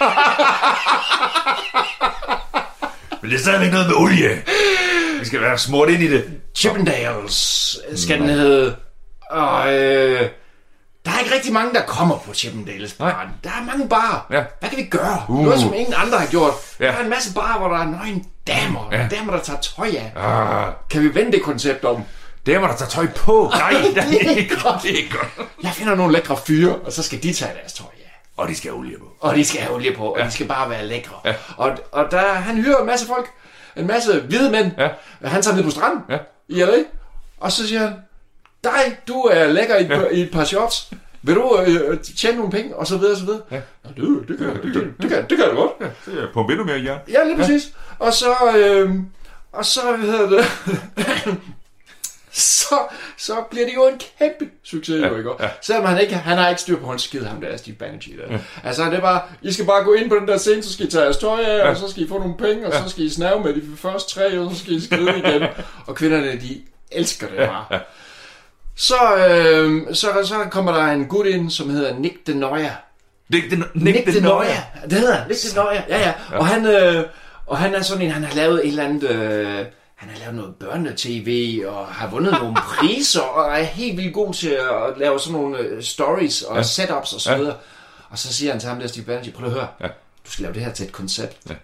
Men 3.22 3.30
det 3.30 3.36
er 3.36 3.40
stadigvæk 3.40 3.72
noget 3.72 3.86
med 3.86 3.96
olie. 3.96 4.44
Vi 5.20 5.24
skal 5.24 5.40
være 5.40 5.58
smurt 5.58 5.88
ind 5.88 6.02
i 6.02 6.10
det. 6.10 6.40
Chippendales 6.54 7.78
skal 7.96 8.20
den 8.20 8.28
hedde. 8.28 8.76
Og 9.30 9.74
øh, 9.74 10.30
der 11.08 11.14
er 11.14 11.18
ikke 11.20 11.34
rigtig 11.34 11.52
mange, 11.52 11.74
der 11.74 11.82
kommer 11.82 12.18
på 12.18 12.34
Chippendales 12.34 12.92
baren. 12.92 13.28
Der 13.44 13.50
er 13.50 13.64
mange 13.66 13.88
barer. 13.88 14.26
Ja. 14.30 14.44
Hvad 14.60 14.68
kan 14.70 14.78
vi 14.78 14.84
gøre? 14.84 15.22
Uh. 15.28 15.44
Noget, 15.44 15.60
som 15.60 15.74
ingen 15.74 15.94
andre 15.96 16.18
har 16.18 16.26
gjort. 16.26 16.52
Ja. 16.80 16.86
Der 16.86 16.92
er 16.92 17.02
en 17.02 17.10
masse 17.10 17.34
barer, 17.34 17.58
hvor 17.58 17.68
der 17.68 17.78
er 17.78 17.84
nøgen 17.84 18.26
damer. 18.46 18.88
Ja. 18.92 19.08
Damer, 19.10 19.32
der 19.32 19.42
tager 19.42 19.60
tøj 19.60 19.86
af. 19.98 20.12
Ah, 20.16 20.72
Kan 20.90 21.02
vi 21.02 21.14
vende 21.14 21.32
det 21.32 21.42
koncept 21.42 21.84
om? 21.84 22.02
damer, 22.46 22.66
der 22.68 22.76
tager 22.76 22.88
tøj 22.90 23.06
på. 23.16 23.50
Nej, 23.58 23.70
det 23.94 24.26
er 24.26 24.30
ikke 24.30 24.60
godt. 24.62 24.82
Det 24.82 24.90
er 24.92 24.96
ikke 24.96 25.10
godt. 25.18 25.48
Jeg 25.62 25.70
finder 25.72 25.94
nogle 25.94 26.12
lækre 26.12 26.36
fyre, 26.46 26.74
og 26.76 26.92
så 26.92 27.02
skal 27.02 27.22
de 27.22 27.32
tage 27.32 27.52
deres 27.60 27.72
tøj 27.72 27.86
af. 27.86 28.20
Og 28.36 28.48
de 28.48 28.54
skal 28.56 28.70
have 28.70 28.78
olie 28.78 28.98
på. 28.98 29.04
Og 29.20 29.34
de 29.34 29.44
skal 29.44 29.60
have 29.60 29.74
olie 29.74 29.94
på, 29.96 30.04
og 30.04 30.24
de 30.24 30.30
skal 30.30 30.46
bare 30.46 30.70
være 30.70 30.86
lækre. 30.86 31.14
Ja. 31.24 31.34
Og, 31.56 31.70
og 31.92 32.04
der, 32.10 32.32
han 32.34 32.56
hyrer 32.56 32.78
en 32.80 32.86
masse 32.86 33.06
folk. 33.06 33.26
en 33.76 33.86
masse 33.86 34.20
hvide 34.20 34.50
mænd. 34.50 34.70
Ja. 34.78 34.88
Han 35.24 35.42
tager 35.42 35.56
ned 35.56 35.64
på 35.64 35.70
stranden 35.70 36.00
Ja. 36.08 36.16
i 36.48 36.62
LA, 36.64 36.72
og 37.40 37.52
så 37.52 37.68
siger 37.68 37.80
han, 37.80 37.92
dig, 38.64 38.98
du 39.08 39.20
er 39.20 39.46
lækker 39.46 39.76
i, 39.76 39.86
ja. 39.86 40.08
i 40.08 40.20
et 40.20 40.30
par 40.30 40.44
shorts. 40.44 40.90
Vil 41.22 41.34
du 41.34 41.64
øh, 41.66 41.98
tjene 42.00 42.36
nogle 42.36 42.52
penge? 42.52 42.76
Og 42.76 42.86
så 42.86 42.96
videre, 42.96 43.12
og 43.12 43.18
så 43.18 43.24
videre. 43.24 43.40
Ja. 43.50 43.60
Det, 43.96 44.28
det, 44.28 44.38
kan, 44.38 44.48
det, 44.48 44.74
det, 44.74 44.94
det, 45.02 45.10
kan, 45.10 45.26
det 45.30 45.38
jeg 45.38 45.46
da 45.46 45.54
godt. 45.54 45.72
Ja, 45.80 45.86
så 46.04 46.10
jeg 46.10 46.50
endnu 46.50 46.64
mere 46.64 46.82
jern. 46.84 46.98
Ja, 47.08 47.24
lige 47.24 47.36
præcis. 47.36 47.72
Ja. 48.00 48.06
Og 48.06 48.12
så, 48.12 48.34
øh, 48.56 48.90
og 49.52 49.64
så, 49.64 49.80
hvad 49.96 50.10
hedder 50.10 50.30
det, 50.30 50.44
så, 52.68 52.74
så 53.16 53.34
bliver 53.50 53.66
det 53.66 53.74
jo 53.74 53.88
en 53.88 54.00
kæmpe 54.18 54.52
succes, 54.64 55.02
ja. 55.02 55.08
jo, 55.08 55.16
ikke? 55.16 55.30
Ja. 55.40 55.48
Selvom 55.62 55.84
han 55.84 56.00
ikke, 56.00 56.14
han 56.14 56.38
har 56.38 56.48
ikke 56.48 56.60
styr 56.60 56.76
på 56.80 56.86
hans 56.86 57.02
skid, 57.02 57.22
ham 57.22 57.40
der 57.40 57.56
Steve 57.56 57.76
Banerjee 57.76 58.16
der. 58.16 58.32
Ja. 58.32 58.38
Altså, 58.64 58.84
det 58.84 58.94
er 58.94 59.00
bare, 59.00 59.22
I 59.42 59.52
skal 59.52 59.66
bare 59.66 59.84
gå 59.84 59.92
ind 59.92 60.08
på 60.08 60.16
den 60.16 60.28
der 60.28 60.38
scene, 60.38 60.62
så 60.62 60.72
skal 60.72 60.86
I 60.86 60.90
tage 60.90 61.04
jeres 61.04 61.16
tøj 61.16 61.40
af, 61.40 61.58
ja. 61.58 61.70
og 61.70 61.76
så 61.76 61.88
skal 61.88 62.02
I 62.02 62.08
få 62.08 62.18
nogle 62.18 62.36
penge, 62.36 62.66
og 62.66 62.72
ja. 62.72 62.82
så 62.82 62.88
skal 62.88 63.04
I 63.04 63.10
snave 63.10 63.44
med 63.44 63.54
de 63.54 63.62
første 63.76 64.14
tre, 64.14 64.38
og 64.38 64.50
så 64.50 64.58
skal 64.58 64.72
I 64.72 64.80
skrive 64.80 65.18
igen. 65.18 65.42
og 65.86 65.94
kvinderne, 65.94 66.32
de 66.32 66.60
elsker 66.92 67.26
det 67.26 67.36
bare. 67.36 67.64
Ja. 67.70 67.78
Så, 68.78 69.26
øh, 69.28 69.94
så, 69.94 70.08
så 70.24 70.34
kommer 70.50 70.72
der 70.72 70.84
en 70.84 71.06
gut 71.06 71.26
ind, 71.26 71.50
som 71.50 71.70
hedder 71.70 71.98
Nick 71.98 72.26
DeNoia. 72.26 72.76
Nick, 73.28 73.50
den, 73.50 73.64
Nick, 73.74 74.06
Nick 74.06 74.14
DeNoia. 74.14 74.62
Det 74.90 74.92
hedder 74.92 75.14
han. 75.14 75.28
Nick 75.28 75.54
DeNoia. 75.54 75.84
Ja, 75.88 75.98
ja. 75.98 76.12
Og 76.32 76.46
han, 76.46 76.66
øh, 76.66 77.04
og 77.46 77.58
han 77.58 77.74
er 77.74 77.82
sådan 77.82 78.02
en, 78.02 78.10
han 78.10 78.24
har 78.24 78.34
lavet 78.34 78.60
et 78.64 78.68
eller 78.68 78.84
andet... 78.84 79.10
Øh, 79.10 79.66
han 79.94 80.10
har 80.10 80.18
lavet 80.18 80.34
noget 80.34 80.54
børnetv 80.54 81.60
og 81.68 81.86
har 81.86 82.10
vundet 82.10 82.32
nogle 82.32 82.54
priser 82.74 83.20
og 83.20 83.58
er 83.58 83.62
helt 83.62 83.96
vildt 83.96 84.14
god 84.14 84.34
til 84.34 84.50
at 84.50 84.98
lave 84.98 85.20
sådan 85.20 85.40
nogle 85.40 85.58
øh, 85.58 85.82
stories 85.82 86.42
og 86.42 86.56
ja. 86.56 86.62
setups 86.62 87.12
og 87.12 87.20
så 87.20 87.36
videre. 87.36 87.52
Ja. 87.52 87.58
Og 88.10 88.18
så 88.18 88.32
siger 88.32 88.50
han 88.50 88.60
til 88.60 88.68
ham 88.68 88.78
der, 88.80 88.86
Steve 88.86 89.04
Banerjee, 89.04 89.32
prøv 89.32 89.46
at 89.46 89.52
høre, 89.52 89.68
ja. 89.80 89.86
du 90.26 90.30
skal 90.30 90.42
lave 90.42 90.54
det 90.54 90.62
her 90.62 90.72
til 90.72 90.86
et 90.86 90.92
koncept. 90.92 91.36
Ja. 91.48 91.54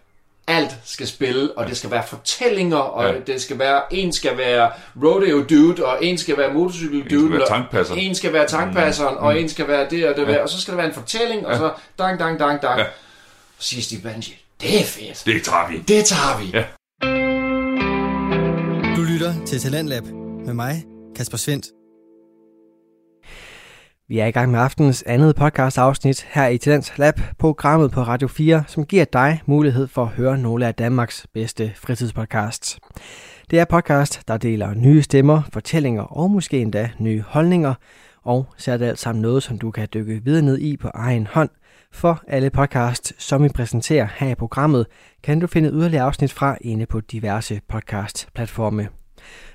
Alt 0.46 0.76
skal 0.84 1.06
spille, 1.06 1.58
og 1.58 1.66
det 1.66 1.76
skal 1.76 1.90
være 1.90 2.02
fortællinger, 2.06 2.76
og 2.76 3.14
ja. 3.14 3.20
det 3.26 3.42
skal 3.42 3.58
være, 3.58 3.82
en 3.90 4.12
skal 4.12 4.38
være 4.38 4.70
rodeo 5.02 5.44
dude, 5.50 5.86
og 5.86 6.04
en 6.04 6.18
skal 6.18 6.36
være 6.36 6.52
motorcykel 6.52 7.10
dude, 7.10 7.26
en 7.26 7.42
skal 7.44 7.72
være 7.72 7.84
og 7.90 7.98
en 7.98 8.14
skal 8.14 8.32
være 8.32 8.46
tankpasseren, 8.46 9.14
mm. 9.14 9.24
og 9.24 9.40
en 9.40 9.48
skal 9.48 9.68
være 9.68 9.86
det 9.90 10.08
og 10.08 10.16
det, 10.16 10.28
ja. 10.28 10.42
og 10.42 10.48
så 10.48 10.60
skal 10.60 10.72
der 10.72 10.76
være 10.76 10.88
en 10.88 10.94
fortælling, 10.94 11.42
ja. 11.42 11.48
og 11.48 11.56
så 11.56 11.72
dang, 11.98 12.18
dang, 12.18 12.38
dang, 12.38 12.62
dang. 12.62 12.78
Ja. 12.78 12.86
Så 13.58 13.68
siger 13.68 13.82
Steve 13.82 14.00
Banerjee, 14.00 14.36
det 14.60 14.80
er 14.80 14.84
fedt. 14.84 15.22
Det 15.26 15.42
tager 15.42 15.68
vi. 15.68 15.78
Det 15.78 16.04
tager 16.04 16.38
vi. 16.38 16.50
Ja. 16.54 16.64
Du 18.96 19.02
lytter 19.02 19.34
til 19.46 19.60
Talentlab 19.60 20.04
med 20.46 20.54
mig, 20.54 20.84
Kasper 21.16 21.38
Svendt. 21.38 21.66
Vi 24.08 24.18
er 24.18 24.26
i 24.26 24.30
gang 24.30 24.50
med 24.50 24.60
aftenens 24.60 25.02
andet 25.06 25.36
podcast 25.36 25.78
afsnit 25.78 26.26
her 26.30 26.46
i 26.46 26.58
Talents 26.58 26.98
Lab, 26.98 27.20
programmet 27.38 27.90
på 27.90 28.02
Radio 28.02 28.28
4, 28.28 28.64
som 28.66 28.86
giver 28.86 29.04
dig 29.04 29.42
mulighed 29.46 29.86
for 29.86 30.02
at 30.02 30.08
høre 30.08 30.38
nogle 30.38 30.66
af 30.66 30.74
Danmarks 30.74 31.26
bedste 31.34 31.72
fritidspodcasts. 31.76 32.78
Det 33.50 33.58
er 33.58 33.64
podcast, 33.64 34.28
der 34.28 34.36
deler 34.36 34.74
nye 34.74 35.02
stemmer, 35.02 35.42
fortællinger 35.52 36.02
og 36.02 36.30
måske 36.30 36.60
endda 36.60 36.90
nye 36.98 37.22
holdninger, 37.26 37.74
og 38.22 38.46
sætter 38.56 38.78
det 38.78 38.90
alt 38.90 38.98
sammen 38.98 39.22
noget, 39.22 39.42
som 39.42 39.58
du 39.58 39.70
kan 39.70 39.88
dykke 39.94 40.20
videre 40.24 40.42
ned 40.42 40.58
i 40.58 40.76
på 40.76 40.88
egen 40.94 41.26
hånd. 41.26 41.50
For 41.92 42.22
alle 42.28 42.50
podcasts, 42.50 43.24
som 43.24 43.42
vi 43.42 43.48
præsenterer 43.48 44.08
her 44.16 44.28
i 44.28 44.34
programmet, 44.34 44.86
kan 45.22 45.40
du 45.40 45.46
finde 45.46 45.70
yderligere 45.70 46.04
afsnit 46.04 46.32
fra 46.32 46.56
inde 46.60 46.86
på 46.86 47.00
diverse 47.00 47.60
podcast-platforme. 47.68 48.88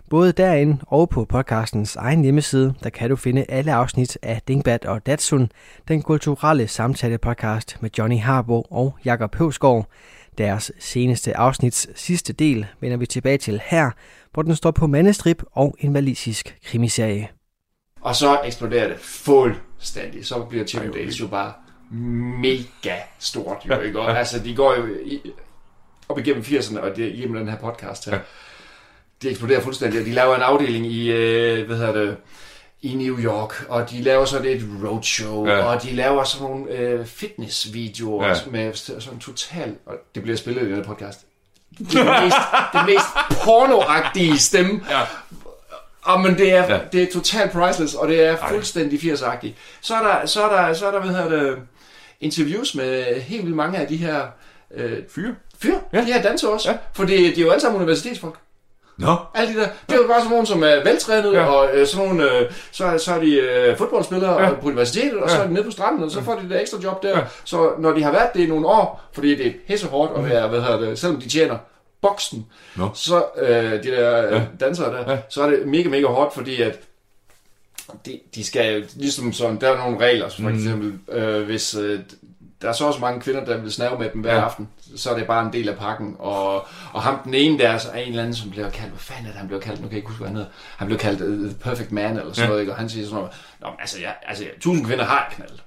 Både 0.09 0.31
derinde 0.31 0.77
og 0.87 1.09
på 1.09 1.25
podcastens 1.25 1.95
egen 1.95 2.23
hjemmeside, 2.23 2.73
der 2.83 2.89
kan 2.89 3.09
du 3.09 3.15
finde 3.15 3.45
alle 3.49 3.73
afsnit 3.73 4.17
af 4.21 4.41
Dingbat 4.47 4.85
og 4.85 5.05
Datsun, 5.05 5.51
den 5.87 6.01
kulturelle 6.01 6.67
samtale-podcast 6.67 7.77
med 7.81 7.89
Johnny 7.97 8.19
Harbo 8.19 8.61
og 8.61 8.97
Jakob 9.05 9.35
Høvsgaard. 9.35 9.85
Deres 10.37 10.71
seneste 10.79 11.37
afsnits 11.37 11.87
sidste 11.95 12.33
del 12.33 12.65
vender 12.81 12.97
vi 12.97 13.05
tilbage 13.05 13.37
til 13.37 13.61
her, 13.65 13.91
hvor 14.33 14.43
den 14.43 14.55
står 14.55 14.71
på 14.71 14.87
mandestrip 14.87 15.43
og 15.51 15.75
en 15.79 15.93
valisisk 15.93 16.57
krimiserie. 16.65 17.29
Og 18.01 18.15
så 18.15 18.39
eksploderer 18.45 18.87
det 18.87 18.99
fuldstændig. 18.99 20.25
Så 20.25 20.43
bliver 20.43 20.65
Chippendales 20.65 21.19
jo 21.19 21.27
bare 21.27 21.53
mega 22.41 22.95
stort, 23.19 23.57
jo, 23.65 23.79
ikke? 23.79 23.99
Og, 23.99 24.17
altså, 24.19 24.39
de 24.39 24.55
går 24.55 24.75
jo 24.75 24.87
i, 25.05 25.31
op 26.09 26.19
igennem 26.19 26.43
80'erne, 26.43 26.79
og 26.79 26.95
det 26.95 27.05
er 27.05 27.13
igennem 27.13 27.37
den 27.37 27.49
her 27.49 27.57
podcast 27.57 28.09
her. 28.09 28.19
De 29.21 29.29
eksploderer 29.29 29.61
fuldstændig, 29.61 29.99
og 29.99 30.05
de 30.05 30.11
laver 30.11 30.35
en 30.35 30.41
afdeling 30.41 30.85
i, 30.85 31.11
øh, 31.11 31.67
hvad 31.67 31.77
hedder 31.77 31.93
det, 31.93 32.17
i 32.81 32.95
New 32.95 33.19
York, 33.19 33.65
og 33.69 33.91
de 33.91 34.01
laver 34.01 34.25
sådan 34.25 34.47
et 34.47 34.63
roadshow, 34.83 35.47
ja. 35.47 35.63
og 35.63 35.83
de 35.83 35.91
laver 35.91 36.23
sådan 36.23 36.47
nogle 36.47 36.71
øh, 36.71 37.05
fitnessvideoer 37.05 38.27
ja. 38.27 38.35
med 38.51 38.73
sådan 38.73 39.19
total, 39.19 39.75
og 39.85 39.95
det 40.15 40.23
bliver 40.23 40.37
spillet 40.37 40.61
i 40.61 40.65
den 40.65 40.75
her 40.75 40.83
podcast. 40.83 41.19
Det 41.77 41.85
mest, 41.93 42.37
det 42.73 42.85
mest 42.85 43.05
pornoagtige 43.43 44.37
stemme. 44.37 44.81
Ja. 44.89 45.01
Og 46.01 46.21
men 46.21 46.37
det 46.37 46.53
er, 46.53 46.73
ja. 46.73 46.79
det 46.91 47.03
er 47.03 47.07
totalt 47.13 47.51
priceless, 47.51 47.95
og 47.95 48.07
det 48.07 48.25
er 48.25 48.37
fuldstændig 48.49 48.99
80'agtigt. 48.99 49.51
Så 49.81 49.95
er 49.95 50.03
der, 50.03 50.25
så 50.25 50.43
er 50.43 50.55
der, 50.55 50.73
så 50.73 50.87
er 50.87 50.91
der, 50.91 50.99
hvad 50.99 51.09
hedder 51.09 51.29
det, 51.29 51.57
interviews 52.21 52.75
med 52.75 53.21
helt 53.21 53.43
vildt 53.43 53.55
mange 53.55 53.77
af 53.77 53.87
de 53.87 53.97
her 53.97 54.27
øh, 54.73 54.97
fyre. 55.09 55.35
Fyre? 55.61 55.79
Ja. 55.93 56.01
De 56.01 56.05
her 56.05 56.21
danser 56.21 56.47
også. 56.47 56.71
Ja. 56.71 56.77
For 56.93 57.03
det, 57.03 57.35
de 57.35 57.41
er 57.41 57.45
jo 57.45 57.51
alle 57.51 57.61
sammen 57.61 57.81
universitetsfolk. 57.81 58.39
Nå. 58.99 59.15
Alle 59.35 59.53
de 59.53 59.59
der. 59.59 59.67
Det 59.89 59.95
er 59.95 60.01
jo 60.01 60.07
bare 60.07 60.19
sådan 60.19 60.31
nogen, 60.31 60.45
som 60.45 60.63
er 60.63 60.83
veltrænet, 60.83 61.33
ja. 61.33 61.45
og 61.45 61.69
øh, 61.73 61.87
sådan 61.87 62.07
nogle, 62.07 62.31
øh, 62.31 62.51
så, 62.71 62.97
så 63.05 63.13
er 63.13 63.19
de 63.19 63.31
øh, 63.35 63.77
fodboldspillere 63.77 64.41
ja. 64.41 64.53
på 64.53 64.67
universitetet, 64.67 65.19
og 65.19 65.29
ja. 65.29 65.35
så 65.35 65.41
er 65.41 65.47
de 65.47 65.53
nede 65.53 65.63
på 65.63 65.71
stranden, 65.71 66.03
og 66.03 66.11
så 66.11 66.21
får 66.21 66.35
de 66.35 66.49
det 66.49 66.61
ekstra 66.61 66.77
job 66.83 67.03
der. 67.03 67.17
Ja. 67.17 67.23
Så 67.43 67.71
når 67.79 67.91
de 67.91 68.03
har 68.03 68.11
været 68.11 68.33
det 68.33 68.39
i 68.39 68.45
nogle 68.45 68.67
år, 68.67 69.01
fordi 69.13 69.35
det 69.35 69.47
er 69.47 69.51
pisse 69.67 69.87
hårdt 69.87 70.11
at 70.17 70.29
være, 70.29 70.47
hvad 70.47 70.61
hedder 70.61 70.79
det, 70.79 70.99
selvom 70.99 71.21
de 71.21 71.29
tjener 71.29 71.57
boksen, 72.01 72.45
no. 72.75 72.87
så 72.93 73.23
øh, 73.37 73.83
de 73.83 73.91
der 73.91 74.35
ja. 74.35 74.41
dansere 74.59 74.93
der, 74.93 75.11
ja. 75.11 75.17
så 75.29 75.43
er 75.43 75.49
det 75.49 75.67
mega, 75.67 75.89
mega 75.89 76.07
hårdt, 76.07 76.33
fordi 76.33 76.61
at 76.61 76.79
de, 78.05 78.19
de 78.35 78.43
skal 78.43 78.85
ligesom 78.95 79.33
sådan, 79.33 79.61
der 79.61 79.69
er 79.69 79.77
nogle 79.77 79.99
regler, 80.05 80.29
for 80.29 80.41
mm. 80.41 80.55
eksempel, 80.55 80.93
øh, 81.11 81.43
hvis 81.43 81.75
øh, 81.75 81.99
der 82.61 82.69
er 82.69 82.73
så 82.73 82.85
også 82.85 82.99
mange 82.99 83.21
kvinder, 83.21 83.45
der 83.45 83.57
vil 83.57 83.71
snave 83.71 83.99
med 83.99 84.09
dem 84.09 84.21
hver 84.21 84.35
ja. 84.35 84.41
aften, 84.41 84.69
så 84.95 85.09
er 85.09 85.17
det 85.17 85.27
bare 85.27 85.45
en 85.45 85.53
del 85.53 85.69
af 85.69 85.77
pakken, 85.77 86.15
og, 86.19 86.67
og 86.93 87.01
ham 87.01 87.19
den 87.23 87.33
ene 87.33 87.59
der 87.59 87.69
er 87.69 87.93
en 87.93 88.09
eller 88.09 88.21
anden, 88.21 88.35
som 88.35 88.49
bliver 88.49 88.69
kaldt, 88.69 88.89
hvad 88.89 88.99
fanden 88.99 89.25
er 89.25 89.29
det, 89.29 89.39
han 89.39 89.47
bliver 89.47 89.61
kaldt, 89.61 89.81
nu 89.81 89.87
kan 89.87 89.91
jeg 89.91 89.97
ikke 89.97 90.07
huske, 90.07 90.19
hvad 90.19 90.27
han 90.27 90.35
hedder, 90.35 90.51
han 90.77 90.87
bliver 90.87 90.99
kaldt 90.99 91.21
uh, 91.21 91.49
The 91.49 91.57
Perfect 91.59 91.91
Man, 91.91 92.17
eller 92.17 92.33
sådan 92.33 92.43
ja. 92.43 92.47
noget, 92.47 92.61
ikke? 92.61 92.73
og 92.73 92.77
han 92.77 92.89
siger 92.89 93.05
sådan 93.05 93.15
noget, 93.15 93.31
Nå, 93.61 93.67
altså, 93.79 93.99
ja, 93.99 94.11
altså, 94.27 94.43
tusind 94.61 94.85
kvinder 94.85 95.05
har 95.05 95.27
jeg 95.29 95.35
knaldet. 95.35 95.63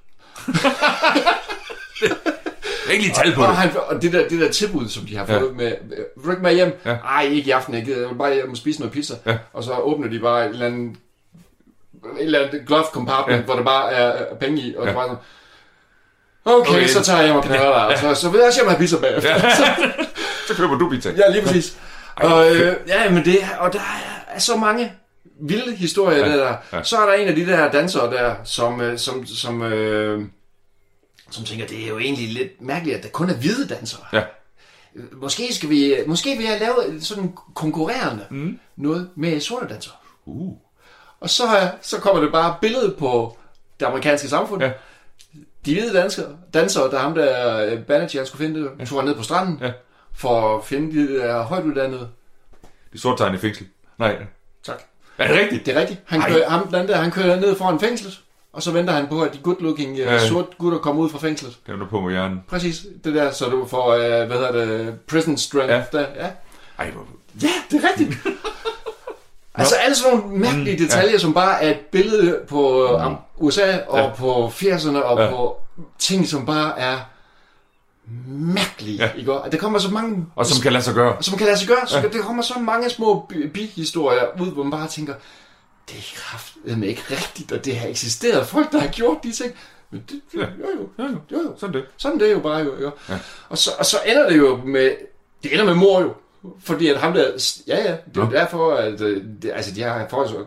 ikke 2.92 3.04
lige 3.04 3.14
tal 3.14 3.34
på 3.34 3.42
og, 3.42 3.48
det. 3.48 3.56
Og, 3.56 3.56
han, 3.56 3.70
og 3.86 4.02
det 4.02 4.12
der, 4.12 4.28
det 4.28 4.40
der 4.40 4.50
tilbud, 4.50 4.88
som 4.88 5.06
de 5.06 5.16
har 5.16 5.26
fået 5.26 5.48
ja. 5.48 5.52
med, 5.52 5.72
vil 6.16 6.24
du 6.24 6.30
ikke 6.30 6.42
med 6.42 6.54
hjem? 6.54 6.80
Ja. 6.84 6.90
Ej, 6.90 7.22
ikke 7.22 7.48
i 7.48 7.50
aften, 7.50 7.74
jeg, 7.74 7.88
jeg 7.88 8.08
vil 8.08 8.14
bare 8.18 8.34
hjem 8.34 8.50
og 8.50 8.56
spise 8.56 8.80
noget 8.80 8.92
pizza. 8.92 9.14
Ja. 9.26 9.38
Og 9.52 9.64
så 9.64 9.72
åbner 9.72 10.08
de 10.08 10.18
bare 10.18 10.44
et 10.44 10.50
eller 10.50 10.66
andet, 10.66 10.96
et 12.18 12.24
eller 12.24 12.40
andet 12.40 12.66
glove 12.66 12.84
compartment, 12.92 13.38
ja. 13.38 13.44
hvor 13.44 13.54
der 13.54 13.62
bare 13.62 13.92
er 13.92 14.34
penge 14.34 14.60
i, 14.60 14.74
og 14.76 14.82
ja. 14.82 14.88
det 14.88 14.96
bare 14.96 15.06
sådan, 15.06 15.22
Okay, 16.44 16.70
okay, 16.70 16.86
så 16.86 17.02
tager 17.02 17.18
jeg 17.18 17.26
hjem 17.26 17.36
og 17.36 17.44
knaller 17.44 17.72
dig, 17.72 17.86
og 17.86 17.98
så, 17.98 18.20
så 18.20 18.30
vil 18.30 18.38
jeg 18.38 18.46
også 18.46 18.58
hjem 18.58 18.66
og 18.66 18.72
have 18.72 18.80
pizza 18.80 18.96
bagefter. 18.96 19.30
Ja. 19.30 19.40
så 20.48 20.54
køber 20.56 20.78
du 20.78 20.90
pizza. 20.90 21.10
Ja, 21.10 21.30
lige 21.30 21.42
præcis. 21.42 21.76
Ej, 22.16 22.32
og, 22.32 22.56
øh, 22.56 22.76
ja, 22.86 23.10
men 23.10 23.24
det, 23.24 23.38
og 23.58 23.72
der 23.72 23.80
er 24.28 24.38
så 24.38 24.56
mange 24.56 24.92
vilde 25.40 25.76
historier 25.76 26.26
ja, 26.26 26.36
der. 26.36 26.56
Ja. 26.72 26.82
Så 26.82 26.96
er 26.96 27.06
der 27.06 27.12
en 27.12 27.28
af 27.28 27.34
de 27.34 27.46
der 27.46 27.70
dansere 27.70 28.10
der, 28.10 28.34
som, 28.44 28.80
øh, 28.80 28.98
som, 28.98 29.26
som, 29.26 29.62
øh, 29.62 30.24
som 31.30 31.44
tænker, 31.44 31.66
det 31.66 31.84
er 31.84 31.88
jo 31.88 31.98
egentlig 31.98 32.28
lidt 32.28 32.60
mærkeligt, 32.60 32.96
at 32.96 33.02
der 33.02 33.08
kun 33.08 33.30
er 33.30 33.34
hvide 33.34 33.74
dansere. 33.74 34.00
Ja. 34.12 34.22
Måske 35.12 35.54
skal 35.54 35.68
vi, 35.68 35.94
måske 36.06 36.36
vil 36.36 36.46
jeg 36.46 36.60
lave 36.60 37.00
sådan 37.00 37.32
konkurrerende 37.54 38.26
mm. 38.30 38.58
noget 38.76 39.10
med 39.16 39.40
sorte 39.40 39.68
dansere. 39.68 39.94
Uh. 40.26 40.56
Og 41.20 41.30
så, 41.30 41.70
så 41.82 42.00
kommer 42.00 42.22
det 42.22 42.32
bare 42.32 42.56
billedet 42.60 42.96
på 42.96 43.38
det 43.80 43.86
amerikanske 43.86 44.28
samfund. 44.28 44.62
Ja 44.62 44.70
de 45.66 45.74
hvide 45.74 45.94
danskere, 45.94 46.26
dansere, 46.54 46.90
der 46.90 46.98
ham 46.98 47.14
der 47.14 47.64
øh, 47.66 47.78
Banerjee, 47.78 48.20
han 48.20 48.26
skulle 48.26 48.44
finde 48.46 48.60
det, 48.60 48.70
ja. 48.78 48.84
tog 48.84 49.04
ned 49.04 49.14
på 49.14 49.22
stranden, 49.22 49.58
ja. 49.62 49.72
for 50.14 50.58
at 50.58 50.64
finde 50.64 51.00
de 51.00 51.18
der 51.18 51.42
højt 51.42 51.64
uddannede. 51.64 52.08
De 52.92 52.98
sorte 52.98 53.24
tegn 53.24 53.34
i 53.34 53.38
fængsel. 53.38 53.66
Nej. 53.98 54.16
Tak. 54.64 54.82
Er 55.18 55.28
det 55.28 55.36
rigtigt? 55.36 55.66
Det 55.66 55.76
er 55.76 55.80
rigtigt. 55.80 56.00
Han 56.06 56.22
kører, 56.22 56.50
ham, 56.50 56.68
den 56.68 56.88
der, 56.88 56.96
han 56.96 57.10
kører 57.10 57.40
ned 57.40 57.56
foran 57.56 57.80
fængslet, 57.80 58.20
og 58.52 58.62
så 58.62 58.70
venter 58.70 58.92
han 58.92 59.06
på, 59.06 59.22
at 59.22 59.32
de 59.32 59.38
good-looking 59.38 59.90
uh, 59.90 59.98
ja. 59.98 60.28
sorte 60.28 60.48
gutter 60.58 60.78
kommer 60.78 61.02
ud 61.02 61.10
fra 61.10 61.18
fængslet. 61.18 61.58
Det 61.66 61.72
er 61.72 61.76
du 61.76 61.86
på 61.86 62.00
med 62.00 62.12
hjernen. 62.12 62.42
Præcis. 62.48 62.86
Det 63.04 63.14
der, 63.14 63.30
så 63.30 63.48
du 63.48 63.66
får, 63.66 63.94
uh, 63.94 64.00
hvad 64.00 64.28
hedder 64.28 64.52
det, 64.52 65.00
prison 65.00 65.38
strength. 65.38 65.72
Ja. 65.72 65.84
Der. 65.92 66.06
Ja. 66.16 66.30
Ej, 66.78 66.90
hvor... 66.90 67.06
Ja, 67.42 67.48
det 67.70 67.84
er 67.84 67.88
rigtigt. 67.88 68.18
Altså 69.54 69.74
alle 69.74 69.96
sådan 69.96 70.18
nogle 70.18 70.38
mærkelige 70.38 70.76
mm, 70.76 70.82
detaljer, 70.82 71.12
ja. 71.12 71.18
som 71.18 71.34
bare 71.34 71.62
er 71.62 71.70
et 71.70 71.80
billede 71.80 72.40
på 72.48 72.88
mm. 73.08 73.16
USA 73.42 73.78
og 73.88 73.98
ja. 73.98 74.10
på 74.14 74.46
80'erne 74.46 74.98
og 74.98 75.20
ja. 75.20 75.30
på 75.30 75.60
ting, 75.98 76.28
som 76.28 76.46
bare 76.46 76.78
er 76.78 76.98
mærkelige. 78.26 78.96
Ja. 78.96 79.12
Ikke? 79.12 79.32
Det 79.52 79.60
kommer 79.60 79.78
så 79.78 79.90
mange... 79.90 80.26
Og 80.36 80.46
som 80.46 80.62
kan 80.62 80.72
lade 80.72 80.84
sig 80.84 80.94
gøre. 80.94 81.22
Som 81.22 81.38
kan 81.38 81.46
lade 81.46 81.58
sig 81.58 81.68
gøre. 81.68 81.86
Så 81.86 81.98
ja. 81.98 82.08
Det 82.08 82.20
kommer 82.20 82.42
så 82.42 82.58
mange 82.58 82.90
små 82.90 83.30
bihistorier 83.54 84.40
ud, 84.40 84.52
hvor 84.52 84.62
man 84.62 84.70
bare 84.70 84.88
tænker, 84.88 85.14
det 85.88 85.96
er 85.98 86.02
kraftigt 86.16 86.84
ikke 86.84 87.02
rigtigt, 87.10 87.52
at 87.52 87.64
det 87.64 87.76
har 87.76 87.88
eksisteret. 87.88 88.46
Folk, 88.46 88.72
der 88.72 88.78
har 88.78 88.88
gjort 88.88 89.16
de 89.22 89.32
ting. 89.32 89.52
Men 89.90 90.04
det, 90.10 90.20
ja. 90.34 90.40
jo, 90.40 90.46
jo, 90.98 91.04
jo, 91.04 91.18
jo, 91.32 91.38
jo. 91.42 91.54
Sådan 91.56 91.74
det. 91.74 91.84
Sådan 91.96 92.20
det 92.20 92.28
er 92.28 92.32
jo 92.32 92.40
bare 92.40 92.58
jo. 92.58 92.80
jo. 92.80 92.90
Ja. 93.08 93.18
Og, 93.48 93.58
så, 93.58 93.70
og 93.78 93.86
så 93.86 93.96
ender 94.06 94.28
det 94.28 94.38
jo 94.38 94.56
med, 94.64 94.90
det 95.42 95.52
ender 95.52 95.64
med 95.64 95.74
mor 95.74 96.00
jo. 96.00 96.14
Fordi 96.64 96.88
at 96.88 97.00
ham 97.00 97.12
der... 97.12 97.30
Ja, 97.66 97.76
ja. 97.76 97.96
Det 98.14 98.16
er 98.16 98.24
jo 98.26 98.30
derfor, 98.30 98.74
at... 98.74 99.00
øh, 99.00 99.24
Det, 99.42 99.52
altså, 99.54 99.74
de 99.74 99.82
har 99.82 100.08
så 100.10 100.44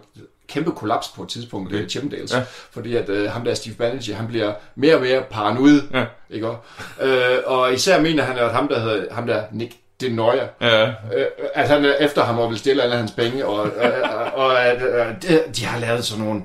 kæmpe 0.48 0.72
kollaps 0.72 1.08
på 1.08 1.24
et 1.24 1.30
tidspunkt, 1.30 1.68
okay. 1.68 1.78
Det 1.78 1.86
er 1.86 1.90
Chippendales. 1.90 2.34
Ja. 2.34 2.42
Fordi 2.72 2.96
at 2.96 3.10
øh, 3.10 3.32
ham 3.32 3.44
der 3.46 3.54
Steve 3.54 3.76
Bannerjee, 3.76 4.16
han 4.16 4.28
bliver 4.28 4.54
mere 4.76 4.96
og 4.96 5.02
mere 5.02 5.24
paranoid. 5.32 5.82
Ja. 5.94 6.06
Ikke 6.30 6.48
også? 6.48 6.60
øh, 7.06 7.38
Og 7.46 7.74
især 7.74 8.02
mener 8.02 8.24
han, 8.24 8.38
at 8.38 8.52
ham 8.52 8.68
der 8.68 8.80
hedder 8.80 9.14
ham 9.14 9.28
der 9.28 9.44
Nick 9.52 9.74
Denoyer, 10.02 10.48
Ja. 10.62 10.88
øh, 10.88 11.26
at 11.54 11.70
han 11.70 11.86
er 11.86 11.94
efter 12.00 12.24
ham 12.24 12.40
og 12.40 12.50
vil 12.50 12.58
stille 12.58 12.84
alle 12.84 12.96
hans 12.96 13.12
penge, 13.12 13.46
og, 13.46 13.56
og, 13.62 13.92
og, 14.04 14.34
og 14.34 14.66
at 14.66 14.82
øh, 14.82 15.06
de, 15.22 15.44
de 15.56 15.66
har 15.66 15.80
lavet 15.80 16.06
sådan 16.06 16.24
nogle... 16.26 16.42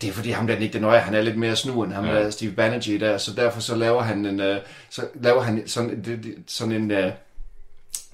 Det 0.00 0.08
er 0.08 0.12
fordi 0.12 0.30
ham 0.30 0.46
der 0.46 0.58
Nick 0.58 0.72
Denoyer, 0.72 0.98
han 0.98 1.14
er 1.14 1.22
lidt 1.22 1.36
mere 1.38 1.56
snu 1.56 1.82
end 1.82 1.92
ham 1.92 2.04
Ja. 2.06 2.14
der 2.14 2.30
Steve 2.30 2.52
Bannerjee 2.52 3.00
der, 3.00 3.18
så 3.18 3.30
derfor 3.36 3.60
så 3.60 3.74
laver 3.76 4.02
han 4.02 4.26
en, 4.26 4.40
øh, 4.40 4.56
så 4.90 5.02
laver 5.14 5.40
han 5.42 5.62
sådan, 5.68 5.90
det, 5.90 6.04
det, 6.24 6.34
sådan 6.46 6.72
en, 6.72 6.90
øh, 6.90 7.12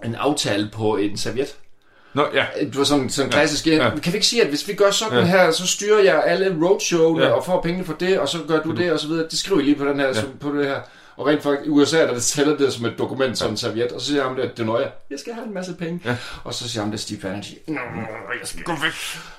en 0.05 0.15
aftale 0.15 0.69
på 0.73 0.97
en 0.97 1.17
serviet. 1.19 1.57
Nå, 2.17 2.27
ja. 2.35 2.47
Du 2.73 2.79
var 2.79 2.85
sådan, 2.85 3.11
sådan 3.11 3.31
klassisk, 3.31 3.67
ja. 3.67 3.75
Ja. 3.85 3.91
kan 3.91 4.13
vi 4.13 4.17
ikke 4.17 4.27
sige, 4.27 4.43
at 4.43 4.49
hvis 4.49 4.69
vi 4.69 4.73
gør 4.75 4.91
sådan 4.91 5.19
Ja. 5.19 5.25
her, 5.25 5.51
så 5.51 5.67
styrer 5.67 6.03
jeg 6.03 6.23
alle 6.27 6.57
roadshowene 6.63 7.25
Ja. 7.25 7.31
og 7.33 7.45
får 7.45 7.63
pengene 7.63 7.85
for 7.85 7.93
det, 7.93 8.19
og 8.21 8.29
så 8.29 8.39
gør 8.49 8.63
du 8.63 8.71
det, 8.71 8.93
og 8.93 9.01
så 9.01 9.09
videre. 9.09 9.27
Det 9.31 9.39
skriver 9.39 9.61
I 9.61 9.65
lige 9.65 9.77
på 9.77 9.85
den 9.85 10.01
her, 10.01 10.07
Ja. 10.07 10.13
ja. 10.15 10.23
på 10.41 10.53
det 10.59 10.67
her. 10.67 10.81
Og 11.17 11.27
rent 11.27 11.43
faktisk, 11.43 11.67
i 11.67 11.71
USA 11.71 11.99
der 12.07 12.19
tæller 12.21 12.57
det 12.57 12.73
som 12.73 12.85
et 12.87 12.95
dokument, 12.99 13.39
sådan 13.39 13.51
en 13.53 13.57
serviet, 13.57 13.93
og 13.93 14.01
så 14.01 14.07
siger 14.07 14.29
han 14.29 14.37
det, 14.37 14.57
det 14.59 14.69
er 14.69 14.79
jeg, 14.79 14.91
jeg 15.11 15.19
skal 15.19 15.33
have 15.33 15.47
en 15.47 15.55
masse 15.55 15.75
penge. 15.75 16.01
Ja. 16.05 16.17
Og 16.45 16.55
så 16.55 16.69
siger 16.69 16.83
han 16.83 16.93
det, 16.93 17.01
Steve 17.01 17.21
"Nå, 17.67 17.75
jeg 18.41 18.41
skal 18.45 18.63
Gå 18.63 18.73
væk. 18.73 18.93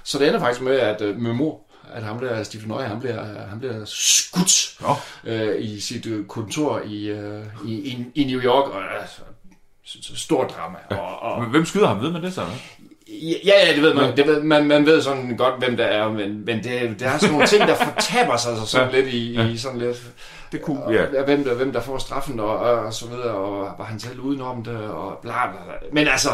så 0.04 0.20
det 0.20 0.28
ender 0.28 0.40
faktisk 0.40 0.62
med, 0.62 0.76
at 0.80 1.02
øh, 1.02 1.16
med 1.20 1.34
mor, 1.34 1.60
at 1.94 2.04
ham 2.04 2.20
der, 2.20 2.44
Stephen 2.44 2.68
Nøje, 2.70 2.88
han 2.88 3.00
bliver, 3.00 3.24
han 3.50 3.60
bliver 3.60 3.82
skudt 3.86 4.76
Nå. 4.82 4.96
øh, 5.32 5.56
i 5.62 5.80
sit 5.80 6.06
øh, 6.06 6.26
kontor 6.26 6.82
i, 6.86 7.06
øh, 7.10 7.44
i, 7.66 7.72
i, 7.74 8.06
i 8.16 8.24
New 8.24 8.42
York, 8.42 8.70
og 8.72 8.82
altså, 9.02 9.22
stort 10.16 10.54
drama. 10.58 10.78
Og, 11.02 11.20
og, 11.22 11.46
Hvem 11.46 11.66
skyder 11.66 11.88
ham? 11.88 12.02
Ved 12.02 12.12
man 12.12 12.24
det 12.24 12.34
så? 12.34 12.46
ja, 13.46 13.66
ja, 13.68 13.74
det 13.74 13.82
ved 13.82 13.94
man. 13.94 14.18
Det 14.18 14.28
ved, 14.28 14.42
man, 14.44 14.66
man 14.66 14.86
ved 14.86 15.02
sådan 15.02 15.38
godt, 15.38 15.56
hvem 15.60 15.78
der 15.78 15.86
er, 15.86 16.10
men, 16.10 16.46
men 16.46 16.64
det, 16.64 17.00
der 17.00 17.10
er 17.10 17.18
sådan 17.18 17.32
nogle 17.34 17.48
ting, 17.48 17.68
der 17.68 17.76
fortaber 17.76 18.38
sig 18.38 18.52
altså 18.52 18.66
sådan 18.68 18.90
Ja. 18.90 19.00
lidt 19.00 19.14
i, 19.14 19.52
i 19.52 19.58
sådan 19.58 19.80
lidt... 19.80 19.98
Det 20.52 20.62
kunne, 20.62 20.84
Og, 20.84 20.94
ja. 20.94 21.06
hvem, 21.26 21.44
der, 21.44 21.54
hvem 21.54 21.74
der 21.74 21.82
får 21.82 21.98
straffen 21.98 22.40
og, 22.40 22.58
og, 22.60 22.94
så 22.94 23.08
videre, 23.08 23.32
og 23.32 23.76
var 23.78 23.86
han 23.86 24.00
selv 24.00 24.20
udenom 24.20 24.64
det, 24.64 24.78
og 24.78 25.18
bla 25.22 25.32
bla 25.52 25.64
bla. 25.64 25.74
Men 25.92 26.08
altså, 26.08 26.30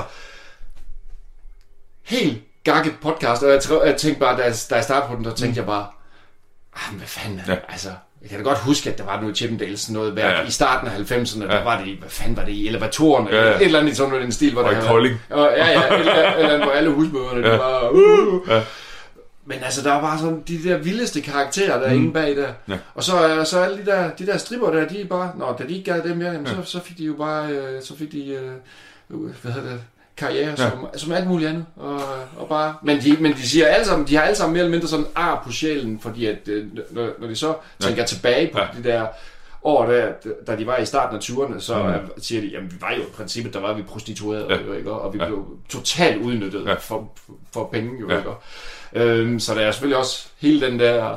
helt 2.04 2.41
gakket 2.64 2.95
podcast, 3.01 3.43
og 3.43 3.49
jeg, 3.51 3.62
tror, 3.62 3.84
jeg 3.84 3.97
tænkte 3.97 4.20
bare, 4.20 4.38
da 4.38 4.43
jeg, 4.43 4.54
da 4.70 4.76
jeg 4.76 4.84
startede 4.84 5.10
på 5.10 5.16
den, 5.16 5.26
der 5.26 5.34
tænkte 5.34 5.58
jeg 5.60 5.66
bare, 5.66 5.88
ah, 6.76 6.95
hvad 6.97 7.08
fanden, 7.08 7.41
Ja. 7.47 7.54
ja. 7.54 7.60
altså, 7.70 7.89
jeg 8.24 8.30
kan 8.30 8.39
da 8.39 8.43
godt 8.43 8.57
huske, 8.59 8.89
at 8.89 8.97
der 8.97 9.03
var 9.03 9.21
noget 9.21 9.38
Chippendales 9.38 9.89
noget 9.89 10.15
værk 10.15 10.24
Ja, 10.26 10.30
ja, 10.30 10.36
ja. 10.36 10.41
ja. 10.41 10.47
i 10.47 10.51
starten 10.51 10.88
af 10.88 10.91
90'erne, 11.11 11.43
ja. 11.43 11.51
Ja. 11.51 11.57
der 11.57 11.63
var 11.63 11.82
det, 11.84 11.97
hvad 11.97 12.09
fanden 12.09 12.38
var 12.38 12.43
det, 12.45 12.51
i 12.51 12.67
elevatorerne, 12.67 13.30
Ja, 13.30 13.36
ja, 13.36 13.43
ja. 13.43 13.49
ja. 13.51 13.55
et 13.57 13.65
eller 13.65 13.80
andet 13.80 13.91
i 13.91 13.95
sådan 13.95 14.21
den 14.21 14.32
stil, 14.32 14.53
hvor 14.53 14.61
Og 14.63 14.71
der 14.76 14.82
Kolding. 14.88 15.21
Og, 15.30 15.49
ja, 15.57 15.67
ja, 15.71 15.97
eller, 15.99 16.34
eller 16.34 16.63
hvor 16.63 16.71
alle 16.71 16.89
husmøderne, 16.89 17.39
ja. 17.39 17.47
Ja. 17.47 17.51
det 17.53 17.59
var, 17.59 17.89
uh, 17.89 18.47
Ja. 18.49 18.61
men 19.45 19.57
altså, 19.63 19.82
der 19.84 19.93
var 19.93 20.01
bare 20.01 20.19
sådan 20.19 20.43
de 20.47 20.63
der 20.63 20.78
vildeste 20.78 21.21
karakterer, 21.21 21.80
der 21.80 21.88
er 21.88 21.93
inde 21.93 22.13
bag 22.13 22.36
der. 22.36 22.47
Ja. 22.69 22.78
Og 22.95 23.03
så, 23.03 23.28
øh, 23.30 23.45
så 23.45 23.59
alle 23.59 23.78
de 23.78 23.86
der, 23.86 24.09
de 24.09 24.26
der 24.26 24.38
stripper 24.38 24.71
der, 24.71 24.88
de 24.88 25.05
bare, 25.09 25.32
nå, 25.38 25.55
da 25.59 25.63
de 25.63 25.74
ikke 25.78 25.91
gad 25.93 26.01
dem 26.03 26.17
mere, 26.17 26.32
jamen, 26.32 26.47
så, 26.47 26.55
så 26.63 26.80
fik 26.84 26.97
de 26.97 27.03
jo 27.05 27.13
bare, 27.13 27.49
øh, 27.49 27.82
så 27.82 27.97
fik 27.97 28.11
de, 28.11 28.28
øh, 28.28 28.51
hvad 29.41 29.51
hedder 29.51 29.69
det, 29.69 29.82
karriere 30.18 30.55
Ja. 30.57 30.64
ja. 30.64 30.70
som, 30.70 30.88
som 30.95 31.11
alt 31.11 31.28
muligt 31.28 31.49
andet. 31.49 31.66
Og, 31.76 32.01
og 32.38 32.47
bare, 32.49 32.76
men, 32.84 33.01
de, 33.01 33.18
men 33.20 33.34
de 33.34 33.47
siger 33.49 33.68
alle 33.68 33.86
sammen, 33.86 34.07
de 34.07 34.16
har 34.16 34.24
alle 34.24 34.36
sammen 34.36 34.53
mere 34.53 34.59
eller 34.64 34.72
mindre 34.72 34.88
sådan 34.88 35.05
ar 35.16 35.41
på 35.45 35.51
sjælen, 35.51 35.99
fordi 35.99 36.26
at, 36.26 36.47
øh, 36.47 36.66
når, 36.91 37.09
når 37.20 37.28
de 37.28 37.36
så 37.36 37.53
tænker 37.80 38.05
tilbage 38.05 38.49
på 38.53 38.59
Ja. 38.59 38.66
de 38.78 38.84
der 38.84 39.07
år, 39.64 39.86
der, 39.86 40.11
da 40.47 40.55
de 40.55 40.68
var 40.68 40.78
i 40.78 40.86
starten 40.86 41.16
af 41.18 41.22
20'erne, 41.22 41.59
så 41.59 41.84
Mm. 41.84 42.22
siger 42.22 42.41
de, 42.41 42.47
jamen 42.47 42.72
vi 42.72 42.76
var 42.82 42.91
jo 42.97 43.01
i 43.01 43.05
princippet, 43.16 43.53
der 43.53 43.59
var 43.59 43.74
vi 43.74 43.82
prostituerede, 43.82 44.45
Ja. 44.49 44.57
ja. 44.72 44.78
ikke? 44.78 44.91
og 44.91 45.14
vi 45.14 45.18
Ja. 45.20 45.26
blev 45.28 45.45
totalt 45.70 46.22
udnyttet 46.22 46.64
Ja. 46.66 46.70
ja. 46.70 46.76
for, 46.76 47.11
for 47.53 47.70
penge, 47.74 47.91
jo, 48.01 48.09
Ja. 48.09 48.18
ikke? 48.18 48.30
Øhm, 48.93 49.39
så 49.39 49.53
der 49.55 49.61
er 49.61 49.72
selvfølgelig 49.72 49.97
også 49.97 50.28
hele 50.39 50.61
den 50.68 50.80
der 50.80 51.16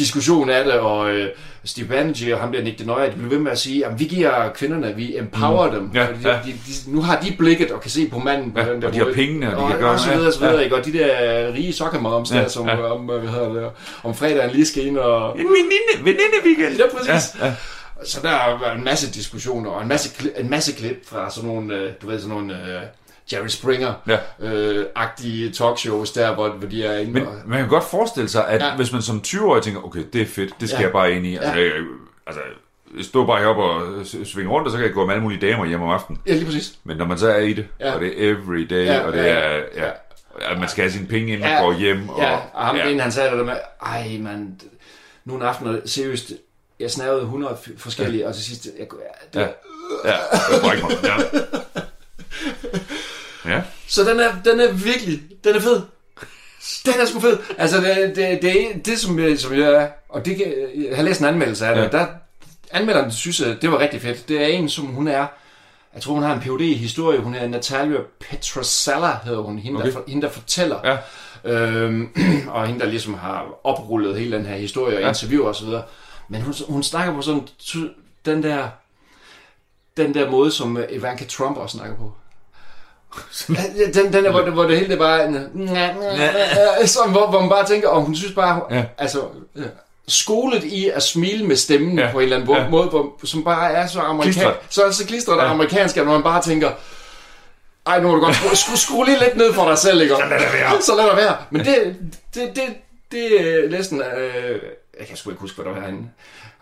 diskussion 0.00 0.50
af 0.50 0.64
det, 0.64 0.72
og 0.72 1.10
øh, 1.10 1.28
Steve 1.64 1.86
Bannerjee 1.88 2.34
og 2.34 2.40
ham 2.40 2.52
der 2.52 2.62
Nick 2.62 2.78
Denoyer, 2.78 3.10
de 3.10 3.16
bliver 3.16 3.28
ved 3.28 3.38
med 3.38 3.52
at 3.52 3.58
sige, 3.58 3.86
at 3.86 3.98
vi 3.98 4.04
giver 4.04 4.48
kvinderne, 4.54 4.92
vi 4.96 5.16
empower 5.18 5.66
mm. 5.66 5.74
dem. 5.74 5.90
Ja, 5.94 6.00
de, 6.00 6.28
ja. 6.28 6.38
de, 6.44 6.52
de, 6.52 6.92
nu 6.94 7.02
har 7.02 7.20
de 7.20 7.34
blikket 7.38 7.70
og 7.70 7.80
kan 7.80 7.90
se 7.90 8.08
på 8.08 8.18
manden 8.18 8.52
på 8.52 8.60
Ja, 8.60 8.72
den 8.72 8.82
der 8.82 8.88
og 8.88 8.94
de 8.94 8.98
har 8.98 9.12
pengene, 9.14 9.56
og 9.56 9.56
de 9.56 9.62
og, 9.62 9.70
kan 9.70 9.80
gøre 9.80 9.90
og 9.90 10.00
så 10.00 10.10
videre, 10.10 10.26
og 10.26 10.32
så 10.32 10.40
videre, 10.40 10.56
ja. 10.56 10.62
ikke? 10.62 10.76
Og 10.76 10.84
de 10.84 10.92
der 10.92 11.06
rige 11.54 11.72
soccer 11.72 12.00
moms 12.00 12.32
Ja, 12.32 12.38
der, 12.38 12.48
som 12.48 12.68
ja. 12.68 12.82
om, 12.82 13.00
hvad 13.00 13.20
hedder 13.20 13.52
det, 13.52 13.70
om 14.02 14.14
fredagen 14.14 14.50
lige 14.50 14.66
skal 14.66 14.86
ind 14.86 14.98
og... 14.98 15.38
En 15.38 15.46
veninde, 15.46 16.04
veninde 16.04 16.38
weekend. 16.44 16.76
Ja, 16.78 16.84
præcis. 16.96 17.40
Ja, 17.40 17.46
ja. 17.46 17.52
Så 18.04 18.20
der 18.22 18.60
været 18.60 18.78
en 18.78 18.84
masse 18.84 19.12
diskussioner, 19.12 19.70
og 19.70 19.82
en 19.82 19.88
masse, 19.88 20.30
en 20.38 20.50
masse 20.50 20.72
klip 20.72 21.08
fra 21.08 21.30
sådan 21.30 21.50
nogle, 21.50 21.74
øh, 21.74 21.92
du 22.02 22.06
ved, 22.06 22.18
sådan 22.18 22.36
nogle 22.36 22.54
øh, 22.54 22.82
Jerry 23.32 23.46
Springer-agtige 23.48 25.44
Ja. 25.46 25.50
talkshows 25.52 26.12
der, 26.12 26.34
hvor, 26.34 26.48
hvor 26.48 26.68
de 26.68 26.84
er 26.84 26.98
inde 26.98 27.12
Men 27.12 27.26
og... 27.26 27.34
man 27.46 27.58
kan 27.58 27.68
godt 27.68 27.84
forestille 27.84 28.28
sig, 28.28 28.48
at 28.48 28.62
ja. 28.62 28.76
Hvis 28.76 28.92
man 28.92 29.02
som 29.02 29.22
20-årig 29.26 29.62
tænker, 29.62 29.84
okay, 29.86 30.04
det 30.12 30.22
er 30.22 30.26
fedt, 30.26 30.54
det 30.60 30.68
skal 30.68 30.78
ja. 30.78 30.84
Jeg 30.84 30.92
bare 30.92 31.12
ind 31.12 31.26
i. 31.26 31.36
Altså, 31.36 31.52
Ja. 31.60 31.64
jeg, 31.64 31.72
altså 32.26 32.40
står 33.02 33.26
bare 33.26 33.40
heroppe 33.40 33.62
og 33.62 34.06
svinge 34.24 34.50
rundt, 34.50 34.66
og 34.66 34.70
så 34.70 34.76
kan 34.76 34.86
jeg 34.86 34.94
gå 34.94 35.06
med 35.06 35.14
alle 35.14 35.22
mulige 35.22 35.46
damer 35.50 35.66
hjem 35.66 35.82
om 35.82 35.90
aftenen. 35.90 36.20
Ja, 36.26 36.32
lige 36.32 36.44
præcis. 36.44 36.72
Men 36.84 36.96
når 36.96 37.04
man 37.06 37.18
så 37.18 37.28
er 37.30 37.38
i 37.38 37.52
det, 37.52 37.66
ja. 37.80 37.94
Og 37.94 38.00
det 38.00 38.08
er 38.28 38.30
every 38.32 38.66
day, 38.70 38.84
Ja, 38.86 39.00
og 39.00 39.12
det 39.12 39.18
ja, 39.18 39.24
er, 39.24 39.60
ja. 39.76 39.90
at 40.52 40.58
man 40.58 40.68
skal 40.68 40.82
have 40.84 40.92
sine 40.92 41.06
penge, 41.06 41.26
inden 41.32 41.40
man 41.40 41.50
Ja. 41.50 41.62
går 41.62 41.72
hjem. 41.78 42.08
Og, 42.08 42.20
Ja, 42.22 42.38
og 42.54 42.66
ham 42.66 42.76
ja. 42.76 42.88
ja. 42.88 42.98
han 43.02 43.12
sagde 43.12 43.30
det 43.30 43.38
der 43.38 43.44
med, 43.44 43.56
ej 43.86 44.18
man, 44.20 44.60
nogle 45.24 45.48
aftener, 45.48 45.80
seriøst, 45.86 46.32
jeg 46.80 46.90
snavede 46.90 47.22
100 47.22 47.54
f- 47.54 47.78
forskellige, 47.78 48.22
ja. 48.22 48.28
og 48.28 48.34
til 48.34 48.44
sidst, 48.44 48.66
jeg, 48.78 48.86
det, 49.34 49.40
Ja. 49.40 49.40
ja. 49.40 49.48
Ja, 50.04 50.10
jeg 50.52 50.60
brækker 50.62 50.84
mig. 50.84 50.96
Ja. 51.04 51.16
ja. 53.44 53.62
Så 53.88 54.04
den 54.04 54.20
er, 54.20 54.32
den 54.44 54.60
er 54.60 54.72
virkelig, 54.72 55.20
den 55.44 55.54
er 55.56 55.60
fed. 55.60 55.82
Den 56.84 56.94
er 57.00 57.04
sgu 57.04 57.20
fed. 57.20 57.38
Altså, 57.58 57.76
det, 57.80 58.12
det, 58.16 58.42
det, 58.42 58.62
er 58.74 58.78
det 58.84 58.98
som, 58.98 59.18
jeg- 59.18 59.38
som 59.38 59.54
jeg 59.54 59.62
er, 59.74 59.88
og 60.08 60.24
det 60.24 60.38
jeg 60.88 60.96
har 60.96 61.02
læst 61.02 61.20
en 61.20 61.26
anmeldelse 61.26 61.66
af 61.66 61.74
det, 61.76 61.82
Ja. 61.82 61.88
der 61.88 62.06
anmelderen 62.70 63.12
synes, 63.12 63.40
at 63.40 63.62
det 63.62 63.72
var 63.72 63.78
rigtig 63.78 64.00
fedt. 64.02 64.28
Det 64.28 64.42
er 64.42 64.46
en, 64.46 64.68
som 64.68 64.86
hun 64.86 65.08
er, 65.08 65.26
jeg 65.94 66.02
tror, 66.02 66.14
hun 66.14 66.22
har 66.22 66.34
en 66.34 66.40
Ph.D. 66.40 66.60
i 66.60 66.74
historie, 66.74 67.18
hun 67.20 67.34
er 67.34 67.48
Natalia 67.48 67.98
Petrosella, 68.20 69.16
hedder 69.24 69.40
hun, 69.40 69.58
hende, 69.58 69.80
Okay. 69.80 69.92
der, 69.92 69.98
hende 70.08 70.22
der 70.26 70.32
fortæller. 70.32 70.78
Ja. 70.84 70.96
Øhm, 71.52 72.08
og 72.54 72.66
hende, 72.66 72.80
der 72.80 72.86
ligesom 72.86 73.14
har 73.14 73.46
oprullet 73.64 74.18
hele 74.18 74.36
den 74.36 74.46
her 74.46 74.56
historie 74.56 74.96
og 74.96 75.02
Ja. 75.02 75.08
interviewer 75.08 75.48
og 75.48 75.56
så 75.56 75.64
videre. 75.64 75.82
Men 76.28 76.42
hun, 76.42 76.54
hun 76.68 76.82
snakker 76.82 77.14
på 77.14 77.22
sådan, 77.22 77.48
den 78.24 78.42
der, 78.42 78.68
den 79.96 80.14
der 80.14 80.30
måde, 80.30 80.50
som 80.50 80.78
Ivanka 80.90 81.24
Trump 81.24 81.56
også 81.56 81.76
snakker 81.78 81.96
på. 81.96 82.12
Den, 83.94 84.12
den 84.12 84.24
der, 84.24 84.30
hvor, 84.30 84.40
det- 84.40 84.52
hvor 84.52 84.62
det 84.64 84.76
hele 84.78 84.90
det 84.90 84.98
bare 84.98 85.20
er 85.20 85.26
en, 85.28 86.86
som, 86.86 87.10
hvor, 87.10 87.30
hvor 87.30 87.40
man 87.40 87.48
bare 87.48 87.66
tænker, 87.66 87.88
og 87.88 88.02
hun 88.02 88.16
synes 88.16 88.32
bare, 88.34 88.60
Ja. 88.70 88.84
altså, 88.98 89.20
ja, 89.56 89.62
skolet 90.08 90.64
i 90.64 90.88
at 90.94 91.02
smile 91.02 91.46
med 91.46 91.56
stemmen 91.56 91.98
Ja. 91.98 92.12
på 92.12 92.18
en 92.18 92.22
eller 92.22 92.36
anden 92.36 92.54
Ja. 92.56 92.68
måde, 92.68 92.88
hvor, 92.88 93.12
som 93.24 93.44
bare 93.44 93.72
er 93.72 93.86
så 93.86 94.00
amerikansk, 94.00 94.46
så, 94.68 94.92
så 94.92 95.06
klistret 95.06 95.36
Ja. 95.36 95.50
amerikansk, 95.50 95.96
at 95.96 96.06
man 96.06 96.22
bare 96.22 96.42
tænker, 96.42 96.70
ej, 97.86 98.00
nu 98.00 98.08
må 98.08 98.14
du 98.14 98.20
godt 98.20 98.36
skrue, 98.36 98.56
skrue, 98.56 98.76
skrue 98.76 99.04
lige 99.06 99.18
lidt 99.18 99.36
ned 99.36 99.52
for 99.52 99.68
dig 99.68 99.78
selv, 99.78 100.00
ikke? 100.02 100.14
Så 100.14 100.22
lad 100.30 100.38
det 100.40 100.52
være. 100.52 100.82
Så 100.82 100.96
lad 100.96 101.04
det 101.06 101.16
være. 101.16 101.36
Men 101.50 101.64
det, 101.64 101.96
det, 102.34 102.50
det, 102.56 102.64
det 103.12 103.40
er 103.64 103.70
næsten, 103.70 104.02
øh, 104.16 104.58
jeg 104.98 105.06
kan 105.08 105.16
sgu 105.16 105.30
ikke 105.30 105.40
huske, 105.40 105.56
hvad 105.56 105.64
der 105.64 105.72
var 105.72 105.80
herinde. 105.80 106.08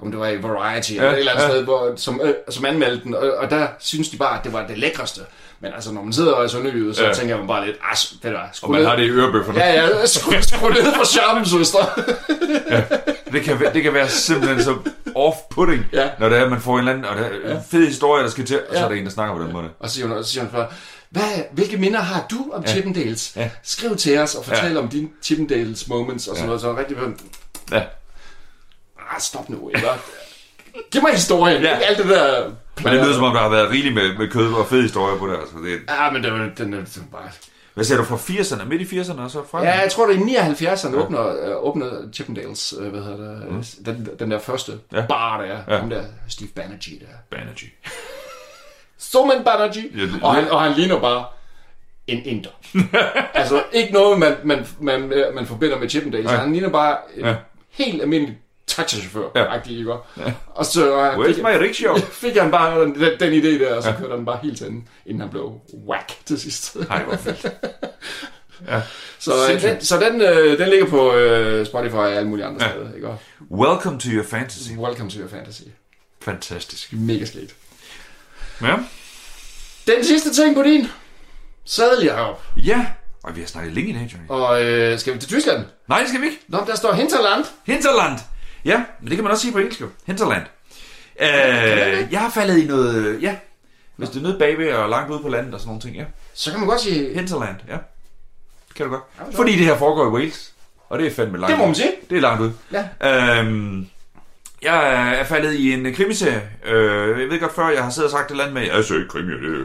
Om 0.02 0.10
det 0.10 0.20
var 0.20 0.28
i 0.28 0.42
Variety 0.42 0.90
eller 0.92 1.04
Ja, 1.06 1.12
et 1.12 1.18
eller 1.18 1.32
andet 1.32 1.44
ja. 1.44 1.48
sted, 1.50 1.64
hvor, 1.64 1.92
som, 1.96 2.20
øh, 2.24 2.34
som 2.50 2.64
anmeldte 2.64 3.04
den, 3.04 3.14
og, 3.14 3.30
og 3.30 3.50
der 3.50 3.66
synes 3.78 4.08
de 4.08 4.16
bare, 4.16 4.38
at 4.38 4.44
det 4.44 4.52
var 4.52 4.66
det 4.66 4.78
lækreste. 4.78 5.20
Men 5.60 5.72
altså, 5.74 5.92
når 5.92 6.02
man 6.02 6.12
sidder 6.12 6.32
og 6.32 6.44
er 6.44 6.48
så 6.48 6.58
ny 6.62 6.92
så 6.92 7.02
Ja. 7.02 7.08
ja. 7.08 7.14
tænker 7.14 7.36
man 7.38 7.46
bare 7.46 7.66
lidt, 7.66 7.76
ah, 7.90 7.96
ved 8.22 8.30
du 8.30 8.36
hvad, 8.36 8.48
Og 8.62 8.70
man 8.70 8.80
ned. 8.80 8.88
har 8.88 8.96
det 8.96 9.02
i 9.04 9.08
ørebøfferne. 9.10 9.58
Ja, 9.64 9.84
ja, 9.86 10.06
skru, 10.06 10.32
skru 10.42 10.68
ned 10.68 10.94
for 10.94 11.04
charmen, 11.04 11.46
søster. 11.46 11.78
Det, 13.32 13.42
kan, 13.42 13.60
være- 13.60 13.72
det 13.74 13.82
kan 13.82 13.94
være 13.94 14.08
simpelthen 14.08 14.62
så 14.62 14.74
off-putting, 15.16 15.82
Ja. 15.92 16.10
når 16.18 16.28
det 16.28 16.38
er, 16.38 16.44
at 16.44 16.50
man 16.50 16.60
får 16.60 16.72
en 16.72 16.78
eller 16.78 16.92
anden 16.92 17.04
og 17.04 17.16
det 17.16 17.26
er 17.44 17.56
en 17.56 17.62
fed 17.70 17.86
historie, 17.86 18.24
der 18.24 18.30
skal 18.30 18.44
til, 18.46 18.60
og 18.60 18.66
så 18.74 18.78
Ja. 18.78 18.84
er 18.84 18.88
der 18.88 18.94
en, 18.96 19.04
der 19.04 19.10
snakker 19.10 19.36
på 19.36 19.42
den 19.42 19.52
måde. 19.52 19.68
Og 19.80 19.88
så 19.88 19.94
siger 19.94 20.06
hun, 20.08 20.24
så 20.24 20.30
siger 20.30 20.42
hun 20.42 20.52
bare, 20.52 20.66
hvad, 21.10 21.22
hvilke 21.52 21.76
minder 21.76 22.00
har 22.00 22.26
du 22.30 22.36
om 22.52 22.62
Ja. 22.62 22.68
ja. 22.68 22.72
Chippendales? 22.74 23.32
Ja. 23.36 23.50
Skriv 23.62 23.96
til 23.96 24.18
os 24.18 24.34
og 24.34 24.44
fortæl 24.44 24.72
Ja. 24.72 24.78
om 24.78 24.88
dine 24.88 25.08
Chippendales 25.22 25.88
moments 25.88 26.26
og 26.28 26.36
sådan 26.36 26.42
Ja. 26.42 26.46
noget. 26.46 26.60
Så 26.60 26.76
rigtig 26.76 26.96
Ja. 27.72 27.82
ah, 29.14 29.20
stop 29.20 29.48
nu, 29.50 29.68
ikke? 29.68 29.88
Giv 30.92 31.02
mig 31.02 31.12
historien, 31.12 31.62
Ja. 31.62 31.68
ja. 31.68 31.76
alt 31.78 31.98
det 31.98 32.06
der... 32.08 32.44
Men 32.84 32.92
det 32.92 33.02
lyder 33.02 33.14
som 33.14 33.24
om, 33.24 33.32
der 33.34 33.40
har 33.40 33.48
været 33.48 33.70
rigeligt 33.70 33.94
med, 33.94 34.18
med 34.18 34.28
kød 34.30 34.52
og 34.52 34.66
fed 34.66 34.82
historie 34.82 35.18
på 35.18 35.26
det. 35.26 35.34
Altså. 35.34 35.54
det 35.64 35.78
Ja, 35.88 36.10
men 36.10 36.22
det, 36.22 36.32
den 36.32 36.40
er 36.40 36.48
den 36.58 36.74
er 36.74 36.82
bare... 37.12 37.28
hvad 37.74 37.84
siger 37.84 37.98
du 37.98 38.04
fra 38.04 38.16
80'erne? 38.16 38.64
Midt 38.64 38.92
i 38.92 39.00
80'erne 39.00 39.20
og 39.20 39.30
så 39.30 39.42
frem? 39.50 39.64
Ja, 39.64 39.80
jeg 39.80 39.90
tror, 39.92 40.06
det 40.06 40.16
er 40.16 40.44
i 40.44 40.52
79'erne 40.54 40.96
åbner, 40.96 41.26
øh, 41.48 41.64
åbner 41.66 41.90
Chippendales, 42.12 42.74
øh, 42.80 42.88
hvad 42.90 43.00
hedder 43.02 43.40
det, 43.40 43.50
mm. 43.50 43.64
den, 43.84 44.08
den 44.18 44.30
der 44.30 44.38
første 44.38 44.72
Ja. 44.92 45.00
ja. 45.00 45.06
bar, 45.06 45.36
der 45.40 45.44
er. 45.44 45.50
Ja. 45.68 45.74
Ja. 45.74 45.78
Ham 45.80 45.90
der 45.90 46.02
Steve 46.28 46.48
Banerjee 46.54 46.98
der. 47.00 47.06
Banerjee. 47.30 47.70
Suman 48.98 49.44
Banerjee. 49.44 49.90
Ja, 49.96 50.02
det- 50.02 50.20
og, 50.22 50.34
han, 50.34 50.50
og 50.50 50.62
han 50.62 50.72
ligner 50.72 51.00
bare 51.00 51.24
en 52.06 52.22
inder. 52.24 52.50
altså, 53.34 53.62
ikke 53.72 53.92
noget, 53.92 54.18
man, 54.18 54.36
man, 54.44 54.66
man, 54.80 55.12
man 55.34 55.46
forbinder 55.46 55.78
med 55.78 55.88
Chippendales. 55.88 56.26
Nej. 56.30 56.36
Han 56.36 56.52
ligner 56.52 56.68
bare 56.68 56.96
en 57.16 57.24
Ja. 57.24 57.34
helt 57.70 58.02
almindelig 58.02 58.38
taxachauffør, 58.68 59.28
Ja. 59.34 59.60
ikke? 59.68 59.90
Ja. 60.16 60.32
Og 60.46 60.66
så 60.66 61.12
Where's 61.12 61.26
fik, 61.26 61.36
my 61.42 61.62
rickshaw? 61.62 61.96
fik 61.96 62.36
han 62.36 62.50
bare 62.50 62.80
den, 62.80 62.94
den, 62.94 63.10
den 63.20 63.32
idé 63.42 63.64
der, 63.64 63.74
og 63.74 63.82
så 63.82 63.88
ja. 63.90 63.96
kørte 63.96 64.14
han 64.16 64.24
bare 64.24 64.38
helt 64.42 64.58
til 64.58 64.66
inden 65.06 65.20
han 65.20 65.30
blev 65.30 65.52
whack 65.88 66.12
til 66.26 66.40
sidst. 66.40 66.76
Nej, 66.88 67.02
hvor 67.04 67.16
fedt. 67.16 67.46
Ja. 68.68 68.80
Så, 69.18 69.32
øh, 69.34 69.46
Sindssygt. 69.48 69.72
den, 69.72 69.84
så 69.84 70.00
den, 70.00 70.20
øh, 70.22 70.58
den 70.58 70.68
ligger 70.68 70.86
på 70.86 71.12
øh, 71.14 71.66
Spotify 71.66 71.94
og 71.94 72.12
alle 72.12 72.28
mulige 72.28 72.46
andre 72.46 72.64
Ja. 72.64 72.70
steder. 72.72 72.94
Ikke? 72.94 73.08
Welcome 73.50 73.98
to 74.00 74.08
your 74.08 74.24
fantasy. 74.24 74.70
Welcome 74.72 75.10
to 75.10 75.18
your 75.18 75.28
fantasy. 75.28 75.62
Fantastisk. 76.22 76.92
Mega 76.92 77.24
skægt. 77.24 77.54
Ja. 78.62 78.74
Den 79.86 80.04
sidste 80.04 80.34
ting 80.34 80.54
på 80.56 80.62
din 80.62 80.88
sadel 81.64 82.02
herop. 82.02 82.42
Ja. 82.56 82.86
Og 83.22 83.36
vi 83.36 83.40
har 83.40 83.46
snakket 83.48 83.72
længe 83.72 83.90
i 83.90 83.92
dag, 83.92 84.10
Johnny. 84.12 84.28
Og 84.28 84.64
øh, 84.64 84.98
skal 84.98 85.14
vi 85.14 85.18
til 85.18 85.28
Tyskland? 85.28 85.64
Nej, 85.88 85.98
det 85.98 86.08
skal 86.08 86.20
vi 86.20 86.26
ikke. 86.26 86.38
Nå, 86.48 86.64
der 86.66 86.76
står 86.76 86.92
Hinterland. 86.92 87.44
Hinterland. 87.66 88.18
Ja, 88.68 88.84
men 89.00 89.08
det 89.08 89.16
kan 89.16 89.24
man 89.24 89.30
også 89.30 89.42
sige 89.42 89.52
på 89.52 89.58
engelsk 89.58 89.80
jo. 89.80 89.88
Hinterland. 90.06 90.42
Øh, 91.20 92.12
jeg 92.12 92.20
har 92.20 92.30
faldet 92.30 92.58
i 92.58 92.66
noget... 92.66 93.22
Ja, 93.22 93.36
hvis 93.96 94.08
det 94.08 94.18
er 94.18 94.22
noget 94.22 94.38
bagved 94.38 94.72
og 94.72 94.88
langt 94.88 95.10
ude 95.10 95.20
på 95.22 95.28
landet 95.28 95.54
og 95.54 95.60
sådan 95.60 95.68
nogle 95.68 95.80
ting, 95.80 95.96
ja. 95.96 96.04
Så 96.34 96.50
kan 96.50 96.60
man 96.60 96.68
godt 96.68 96.80
sige... 96.80 97.14
Hinterland, 97.14 97.56
ja. 97.68 97.76
Det 98.68 98.76
kan 98.76 98.86
du 98.86 98.92
godt. 98.92 99.02
Ja, 99.18 99.38
Fordi 99.38 99.52
det 99.52 99.64
her 99.66 99.78
foregår 99.78 100.06
i 100.06 100.08
Wales. 100.08 100.52
Og 100.88 100.98
det 100.98 101.06
er 101.06 101.10
fandme 101.10 101.38
langt 101.38 101.50
Det 101.50 101.58
må 101.58 101.66
man 101.66 101.74
sige. 101.74 101.92
Det 102.10 102.16
er 102.16 102.20
langt 102.20 102.40
ud. 102.42 102.50
Ja. 102.72 103.40
Øhm, 103.40 103.86
jeg 104.62 105.12
er 105.20 105.24
faldet 105.24 105.54
i 105.54 105.72
en 105.72 105.94
krimiserie. 105.94 106.48
Øh, 106.64 107.20
jeg 107.20 107.28
ved 107.28 107.40
godt 107.40 107.54
før, 107.54 107.68
jeg 107.68 107.84
har 107.84 107.90
siddet 107.90 108.12
og 108.12 108.18
sagt 108.18 108.26
et 108.26 108.30
eller 108.30 108.44
andet 108.44 108.54
med, 108.54 108.62
jeg 108.62 108.84
så 108.84 108.94
ikke 108.94 109.08
krimi, 109.08 109.32
det 109.32 109.60
er 109.60 109.64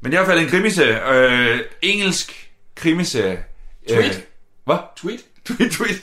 Men 0.00 0.12
jeg 0.12 0.22
er 0.22 0.26
faldet 0.26 0.42
i 0.42 0.44
en 0.44 0.50
krimiserie. 0.50 1.12
Øh, 1.12 1.60
engelsk 1.82 2.50
krimiserie. 2.74 3.44
Tweet? 3.88 4.16
Øh, 4.16 4.22
hvad? 4.64 4.76
Tweet. 4.96 5.20
Tweet, 5.46 5.72
tweet. 5.72 6.02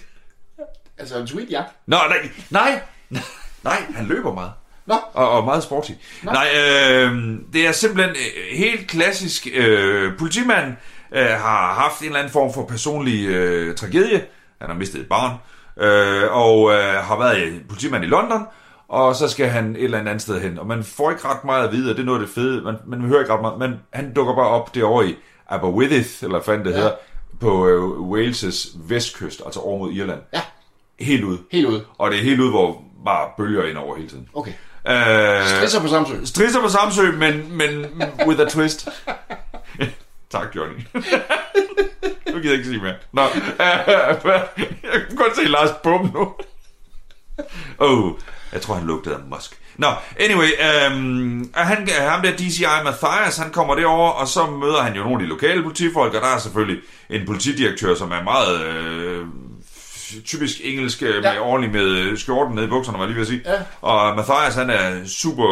Altså 1.01 1.19
en 1.19 1.27
tweet, 1.27 1.51
ja. 1.51 1.63
Nå, 1.85 1.97
nej, 2.09 2.29
nej, 2.49 2.81
nej, 3.63 3.83
han 3.95 4.05
løber 4.05 4.33
meget. 4.33 4.51
Nå. 4.85 4.95
Og, 5.13 5.29
og 5.29 5.45
meget 5.45 5.63
sporty. 5.63 5.91
Nå. 6.23 6.31
Nej, 6.31 6.47
øh, 6.55 7.35
det 7.53 7.67
er 7.67 7.71
simpelthen 7.71 8.15
øh, 8.15 8.57
helt 8.57 8.87
klassisk. 8.87 9.47
Øh, 9.53 10.17
politimanden 10.17 10.77
øh, 11.11 11.25
har 11.25 11.73
haft 11.73 11.99
en 11.99 12.05
eller 12.05 12.19
anden 12.19 12.33
form 12.33 12.53
for 12.53 12.65
personlig 12.65 13.27
øh, 13.27 13.75
tragedie. 13.75 14.25
Han 14.61 14.69
har 14.69 14.77
mistet 14.77 15.01
et 15.01 15.09
barn. 15.09 15.35
Øh, 15.77 16.31
og 16.31 16.71
øh, 16.71 16.93
har 16.93 17.19
været 17.19 17.61
politimand 17.69 18.03
i 18.03 18.07
London. 18.07 18.45
Og 18.87 19.15
så 19.15 19.27
skal 19.27 19.47
han 19.47 19.75
et 19.75 19.83
eller 19.83 19.99
andet 19.99 20.21
sted 20.21 20.41
hen. 20.41 20.59
Og 20.59 20.67
man 20.67 20.83
får 20.83 21.11
ikke 21.11 21.27
ret 21.27 21.43
meget 21.43 21.67
at 21.67 21.73
vide, 21.73 21.91
og 21.91 21.95
det 21.95 22.01
er 22.01 22.05
noget 22.05 22.19
af 22.19 22.25
det 22.25 22.35
fede. 22.35 22.61
Man, 22.61 22.75
man 22.87 23.01
hører 23.01 23.19
ikke 23.19 23.33
ret 23.33 23.41
meget. 23.41 23.59
Men 23.59 23.79
han 23.93 24.13
dukker 24.13 24.35
bare 24.35 24.47
op 24.47 24.75
derovre 24.75 25.07
i 25.07 25.15
Aberystwyth, 25.47 26.23
eller 26.23 26.37
hvad 26.37 26.45
fanden 26.45 26.65
det 26.65 26.71
ja. 26.71 26.77
hedder, 26.77 26.91
på 27.39 27.67
øh, 27.67 27.81
Wales' 28.11 28.77
vestkyst, 28.89 29.41
altså 29.45 29.59
over 29.59 29.79
mod 29.79 29.93
Irland. 29.93 30.19
Ja, 30.33 30.41
Helt 31.03 31.23
ud. 31.23 31.37
helt 31.51 31.67
ude. 31.67 31.85
Og 31.97 32.11
det 32.11 32.19
er 32.19 32.23
helt 32.23 32.39
ud, 32.39 32.49
hvor 32.49 32.83
bare 33.05 33.29
bølger 33.37 33.65
ind 33.65 33.77
over 33.77 33.95
hele 33.95 34.09
tiden. 34.09 34.27
Okay. 34.33 34.51
Øh, 34.87 35.47
Strisser 35.47 35.81
på 35.81 35.87
Samsø. 35.87 36.13
Strisser 36.25 36.61
på 36.61 36.69
Samsø, 36.69 37.11
men, 37.11 37.57
men 37.57 37.85
with 38.27 38.41
a 38.41 38.45
twist. 38.49 38.87
tak, 40.31 40.55
Johnny. 40.55 40.79
nu 42.33 42.39
gider 42.39 42.49
jeg 42.49 42.53
ikke 42.53 42.65
sige 42.65 42.81
mere. 42.81 42.95
Nå, 43.13 43.21
øh, 43.21 43.29
jeg 44.93 45.01
kan 45.07 45.15
godt 45.15 45.35
se 45.35 45.43
Lars 45.43 45.69
Bum 45.83 46.11
nu. 46.13 46.33
oh, 47.77 48.11
jeg 48.53 48.61
tror, 48.61 48.75
han 48.75 48.87
lugtede 48.87 49.15
af 49.15 49.21
musk. 49.29 49.57
Nå, 49.77 49.87
anyway, 50.19 50.47
øhm, 50.47 51.51
han, 51.53 51.89
ham 51.99 52.21
der 52.21 52.31
DCI 52.31 52.65
Mathias, 52.83 53.37
han 53.37 53.51
kommer 53.51 53.75
derover 53.75 54.09
og 54.09 54.27
så 54.27 54.45
møder 54.45 54.81
han 54.81 54.95
jo 54.95 55.03
nogle 55.03 55.15
af 55.15 55.21
de 55.21 55.29
lokale 55.29 55.63
politifolk, 55.63 56.13
og 56.13 56.21
der 56.21 56.27
er 56.27 56.37
selvfølgelig 56.37 56.81
en 57.09 57.25
politidirektør, 57.25 57.95
som 57.95 58.11
er 58.11 58.23
meget 58.23 58.65
øh, 58.65 59.25
typisk 60.25 60.57
engelsk, 60.63 61.01
ja. 61.01 61.07
med 61.07 61.39
ordentligt 61.39 61.73
med 61.73 61.97
øh, 61.97 62.17
skjorten 62.17 62.55
nede 62.55 62.65
i 62.65 62.69
bukserne, 62.69 62.97
var 62.97 63.05
jeg 63.05 63.07
lige 63.07 63.15
ved 63.15 63.21
at 63.21 63.27
sige. 63.27 63.41
Ja. 63.45 63.59
Og 63.81 64.15
Mathias, 64.15 64.55
han 64.55 64.69
er 64.69 65.05
super 65.05 65.47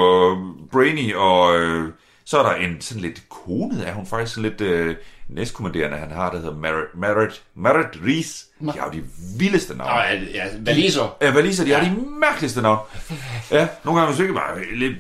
brainy, 0.72 1.16
og 1.16 1.60
øh, 1.60 1.90
så 2.26 2.40
er 2.40 2.44
der 2.44 2.56
en 2.56 2.82
sådan 2.82 3.02
lidt 3.02 3.22
kone, 3.30 3.84
er 3.86 3.94
hun 3.94 4.06
faktisk 4.06 4.36
sådan 4.36 4.50
lidt 4.50 4.62
øh, 4.62 4.96
næstkommanderende, 5.30 5.98
han 5.98 6.12
har, 6.12 6.32
der 6.32 6.38
hedder 6.38 6.56
Marit, 6.56 6.96
Marit, 6.96 7.42
Marit 7.56 8.00
Ries. 8.06 8.46
De 8.62 8.66
har 8.66 8.92
jo 8.94 9.00
de 9.00 9.04
vildeste 9.38 9.78
navne. 9.78 9.94
Nå, 9.94 10.00
ja, 10.00 10.46
ja, 10.46 10.50
valiser. 10.60 11.18
Ja, 11.22 11.34
valiser, 11.34 11.64
de 11.64 11.70
ja. 11.70 11.78
har 11.78 11.90
de 11.90 12.02
mærkeligste 12.20 12.62
navne. 12.62 12.80
Ja, 13.52 13.68
nogle 13.84 14.00
gange, 14.00 14.14
hvis 14.14 14.18
du 14.18 14.24
ikke 14.24 14.36
var 14.36 14.60
lidt 14.74 14.96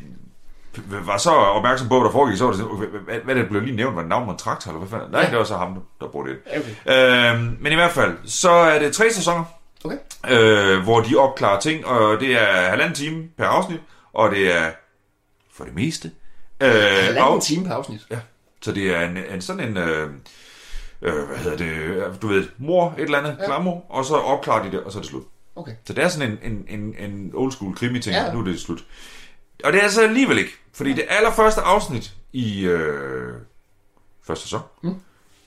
var 0.88 1.18
så 1.18 1.30
opmærksom 1.32 1.88
på, 1.90 1.98
hvad 2.00 2.06
der 2.06 2.12
foregik, 2.12 2.38
så 2.38 2.44
var 2.44 2.52
det 2.52 2.60
sådan, 2.60 2.74
okay, 2.76 2.86
hvad, 2.88 3.16
hvad 3.24 3.36
det 3.36 3.50
blev 3.50 3.62
lige 3.62 3.76
nævnt, 3.76 3.96
var 3.96 4.02
det 4.02 4.10
navn 4.10 4.26
på 4.26 4.32
en 4.32 4.38
traktor, 4.38 4.72
eller 4.72 4.80
hvad 4.80 4.90
fanden? 4.90 5.12
Nej, 5.12 5.30
det 5.30 5.38
var 5.38 5.44
så 5.44 5.58
ham, 5.58 5.80
der 6.02 6.08
brugte 6.08 6.32
det. 6.32 6.40
Okay. 6.86 7.34
Øhm, 7.36 7.58
men 7.60 7.72
i 7.72 7.76
hvert 7.76 7.92
fald, 7.92 8.18
så 8.26 8.50
er 8.52 8.80
det 8.80 8.94
tre 8.94 9.14
sæsoner, 9.14 9.44
Okay. 9.84 9.98
øh, 10.30 10.80
hvor 10.84 11.02
de 11.02 11.16
opklarer 11.16 11.60
ting, 11.60 11.86
og 11.86 12.20
det 12.20 12.32
er 12.42 12.70
halvanden 12.70 12.96
time 12.96 13.24
per 13.38 13.46
afsnit, 13.46 13.80
og 14.14 14.32
det 14.32 14.56
er 14.58 14.72
for 15.54 15.64
det 15.64 15.76
meste. 15.76 16.12
Øh, 16.62 16.70
Halvanden 16.72 17.18
og, 17.24 17.44
time 17.44 17.66
per 17.66 17.74
afsnit. 17.74 18.02
ja, 18.12 18.20
så 18.62 18.72
det 18.72 18.96
er 18.96 19.02
en, 19.10 19.18
en 19.34 19.42
sådan 19.42 19.70
en, 19.70 19.78
øh, 19.78 20.10
øh, 21.02 21.14
hvad 21.28 21.38
hedder 21.38 21.58
det, 21.58 22.22
du 22.22 22.28
ved, 22.28 22.48
mor, 22.58 22.94
et 22.98 23.04
eller 23.04 23.18
andet, 23.18 23.38
ja. 23.40 23.46
klammer, 23.46 23.92
og 23.92 24.06
så 24.06 24.16
opklarer 24.16 24.64
de 24.64 24.72
det, 24.72 24.84
og 24.84 24.92
så 24.92 24.98
er 24.98 25.02
det 25.02 25.10
slut. 25.10 25.24
Okay. 25.56 25.72
Så 25.86 25.94
det 25.94 26.04
er 26.04 26.08
sådan 26.08 26.32
en, 26.44 26.52
en, 26.52 26.80
en, 26.80 26.96
en 27.12 27.32
old 27.34 27.52
school 27.52 27.76
krimi 27.76 28.00
ting, 28.00 28.16
ja. 28.16 28.26
Ja. 28.26 28.34
nu 28.34 28.40
er 28.40 28.44
det 28.44 28.60
slut. 28.60 28.80
Og 29.64 29.74
det 29.74 29.84
er 29.84 29.90
så 29.90 30.02
alligevel 30.02 30.38
ikke, 30.38 30.52
fordi 30.74 30.94
det 30.94 31.06
allerførste 31.10 31.62
afsnit 31.62 32.14
i 32.34 32.66
øh, 32.66 33.34
første 34.28 34.44
sæson 34.44 34.62
mm. 34.84 34.96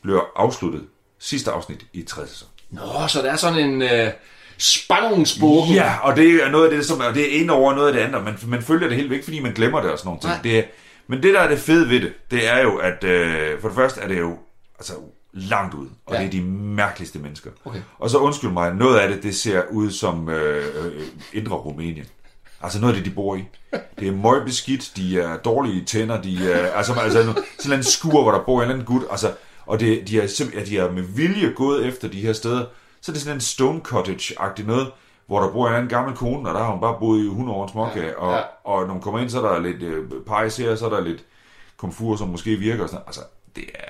bliver 0.02 0.22
afsluttet 0.36 0.86
sidste 1.18 1.50
afsnit 1.50 1.86
i 1.92 2.02
tredje 2.02 2.28
sæson. 2.28 2.48
Nå, 2.70 3.06
så 3.08 3.22
der 3.22 3.32
er 3.32 3.36
sådan 3.36 3.58
en 3.58 3.82
øh, 3.82 4.12
spændingsbogen. 4.58 5.74
Ja, 5.74 5.96
og 6.02 6.16
det 6.16 6.44
er 6.44 6.50
noget 6.50 6.64
af 6.64 6.70
det, 6.70 6.86
som 6.86 7.00
og 7.00 7.14
det 7.14 7.36
er 7.36 7.40
ind 7.40 7.50
over 7.50 7.74
noget 7.74 7.88
af 7.88 7.92
det 7.92 8.00
andet, 8.00 8.24
man, 8.24 8.38
man 8.46 8.62
følger 8.62 8.88
det 8.88 8.96
helt 8.96 9.10
væk, 9.10 9.24
fordi 9.24 9.40
man 9.40 9.52
glemmer 9.52 9.80
det 9.80 9.90
og 9.90 9.98
sådan 9.98 10.08
nogle 10.08 10.20
ting. 10.20 10.32
Nej. 10.32 10.42
Det 10.42 10.58
er, 10.58 10.62
men 11.06 11.22
det, 11.22 11.34
der 11.34 11.40
er 11.40 11.48
det 11.48 11.58
fede 11.58 11.88
ved 11.88 12.00
det, 12.00 12.12
det 12.30 12.48
er 12.48 12.62
jo, 12.62 12.76
at 12.76 13.04
øh, 13.04 13.60
for 13.60 13.68
det 13.68 13.76
første 13.76 14.00
er 14.00 14.08
det 14.08 14.18
jo 14.18 14.38
altså, 14.78 14.92
langt 15.32 15.74
ud, 15.74 15.86
og. 16.06 16.14
Ja. 16.14 16.20
det 16.20 16.26
er 16.26 16.30
de 16.30 16.42
mærkeligste 16.50 17.18
mennesker. 17.18 17.50
Okay. 17.64 17.80
Og 17.98 18.10
så 18.10 18.18
undskyld 18.18 18.50
mig, 18.50 18.74
noget 18.74 18.98
af 18.98 19.08
det, 19.08 19.22
det 19.22 19.36
ser 19.36 19.62
ud 19.70 19.90
som 19.90 20.28
øh, 20.28 20.86
øh, 20.86 21.02
indre 21.32 21.56
Rumænien. 21.56 22.06
Altså 22.62 22.80
noget 22.80 22.94
af 22.94 23.02
det, 23.02 23.10
de 23.10 23.14
bor 23.14 23.36
i. 23.36 23.44
Det 23.98 24.08
er 24.08 24.12
møgbeskidt, 24.12 24.92
de 24.96 25.20
er 25.20 25.36
dårlige 25.36 25.84
tænder, 25.84 26.22
de 26.22 26.52
er, 26.52 26.66
altså, 26.72 26.92
altså 26.94 27.34
sådan 27.60 27.78
en 27.78 27.82
skur, 27.84 28.22
hvor 28.22 28.32
der 28.32 28.38
bor 28.44 28.56
en 28.56 28.62
eller 28.62 28.74
anden 28.74 28.86
gut, 28.86 29.02
altså, 29.10 29.32
og 29.66 29.80
det, 29.80 30.08
de, 30.08 30.20
er 30.20 30.26
simpelthen, 30.26 30.66
de 30.68 30.78
er 30.78 30.90
med 30.92 31.02
vilje 31.02 31.52
gået 31.56 31.86
efter 31.86 32.08
de 32.08 32.20
her 32.20 32.32
steder. 32.32 32.64
Så 33.00 33.12
er 33.12 33.14
det 33.14 33.22
sådan 33.22 33.36
en 33.36 33.40
stone 33.40 33.80
cottage-agtig 33.88 34.66
noget, 34.66 34.90
hvor 35.26 35.40
der 35.40 35.52
bor 35.52 35.68
en 35.68 35.74
anden 35.74 35.88
gammel 35.88 36.16
kone, 36.16 36.48
og 36.48 36.54
der 36.54 36.62
har 36.64 36.70
hun 36.70 36.80
bare 36.80 36.96
boet 37.00 37.18
i 37.24 37.26
100 37.26 37.56
år 37.58 37.62
en 37.64 37.70
småkage, 37.72 38.06
Ja, 38.06 38.14
og, 38.14 38.32
ja. 38.32 38.40
og 38.64 38.86
når 38.86 38.92
hun 38.92 39.02
kommer 39.02 39.20
ind, 39.20 39.30
så 39.30 39.42
er 39.46 39.52
der 39.52 39.60
lidt 39.60 39.82
øh, 39.82 40.04
pejs 40.26 40.56
her, 40.56 40.76
så 40.76 40.86
er 40.86 40.90
der 40.90 41.00
lidt 41.00 41.24
komfur, 41.76 42.16
som 42.16 42.28
måske 42.28 42.56
virker 42.56 42.82
og 42.82 42.88
sådan. 42.88 43.02
Altså, 43.06 43.20
det 43.56 43.64
er, 43.74 43.84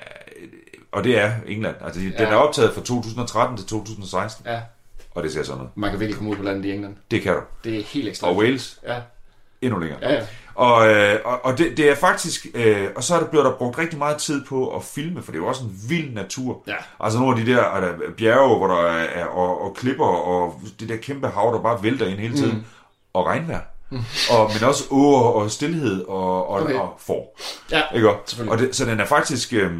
og 0.93 1.05
det 1.05 1.19
er 1.19 1.33
England. 1.47 1.77
Altså, 1.85 2.01
den 2.01 2.13
Ja. 2.19 2.25
er 2.25 2.35
optaget 2.37 2.73
fra 2.75 2.81
2013 2.81 3.57
til 3.57 3.67
2016, 3.67 4.47
Ja, 4.47 4.61
og 5.15 5.23
det 5.23 5.33
ser 5.33 5.43
sådan 5.43 5.63
ud. 5.63 5.67
man 5.75 5.91
kan 5.91 6.01
virkelig 6.01 6.17
komme 6.17 6.31
ud 6.31 6.37
på 6.37 6.43
landet 6.43 6.65
i 6.65 6.73
England. 6.73 6.97
Det 7.11 7.23
kan 7.23 7.33
du. 7.35 7.41
Det 7.65 7.79
er 7.79 7.83
helt 7.83 8.09
ekstremt. 8.09 8.31
Og 8.31 8.37
Wales, 8.43 8.81
Ja, 8.87 8.97
endnu 9.63 9.79
længere. 9.79 9.99
ja, 10.03 10.13
ja. 10.15 10.21
Og, 10.55 10.89
øh, 10.89 11.19
og, 11.25 11.45
og 11.45 11.59
det, 11.59 11.77
det 11.77 11.91
er 11.91 11.95
faktisk, 11.95 12.47
øh, 12.55 12.89
og 12.97 13.03
så 13.05 13.15
er 13.15 13.21
der 13.21 13.27
blevet 13.27 13.45
der 13.45 13.53
brugt 13.53 13.79
rigtig 13.79 13.99
meget 13.99 14.17
tid 14.17 14.45
på 14.45 14.77
at 14.77 14.83
filme, 14.85 15.23
for 15.23 15.33
det 15.33 15.39
er 15.39 15.43
jo 15.43 15.49
også 15.49 15.65
en 15.65 15.79
vild 15.89 16.15
natur. 16.15 16.63
Ja. 16.67 16.75
Altså 17.01 17.19
nogle 17.19 17.39
af 17.39 17.45
de 17.47 17.53
der, 17.53 17.63
er 17.63 17.81
der 17.81 17.93
bjerge, 18.17 18.57
hvor 18.59 18.67
der 18.67 18.83
er, 18.87 19.25
og, 19.25 19.63
og 19.63 19.75
klipper, 19.77 20.05
og 20.07 20.61
det 20.81 20.89
der 20.89 20.97
kæmpe 20.97 21.29
hav, 21.29 21.53
der 21.55 21.63
bare 21.63 21.83
vælter 21.83 22.07
ind 22.07 22.19
hele 22.19 22.37
tiden, 22.37 22.57
mm. 22.57 22.65
og 23.13 23.27
regnvejr. 23.27 23.61
Mm. 23.91 23.99
Og, 24.31 24.51
men 24.55 24.69
også 24.69 24.85
åer 24.91 25.21
og 25.23 25.51
stillhed 25.51 26.05
og, 26.05 26.49
og, 26.49 26.63
okay. 26.63 26.75
Og 26.75 26.95
får. 26.99 27.39
Ja, 27.71 27.83
Ikke? 27.95 28.11
Og 28.49 28.59
det, 28.59 28.77
så 28.77 28.85
den 28.85 29.01
er 29.01 29.05
faktisk, 29.07 29.53
øh, 29.53 29.73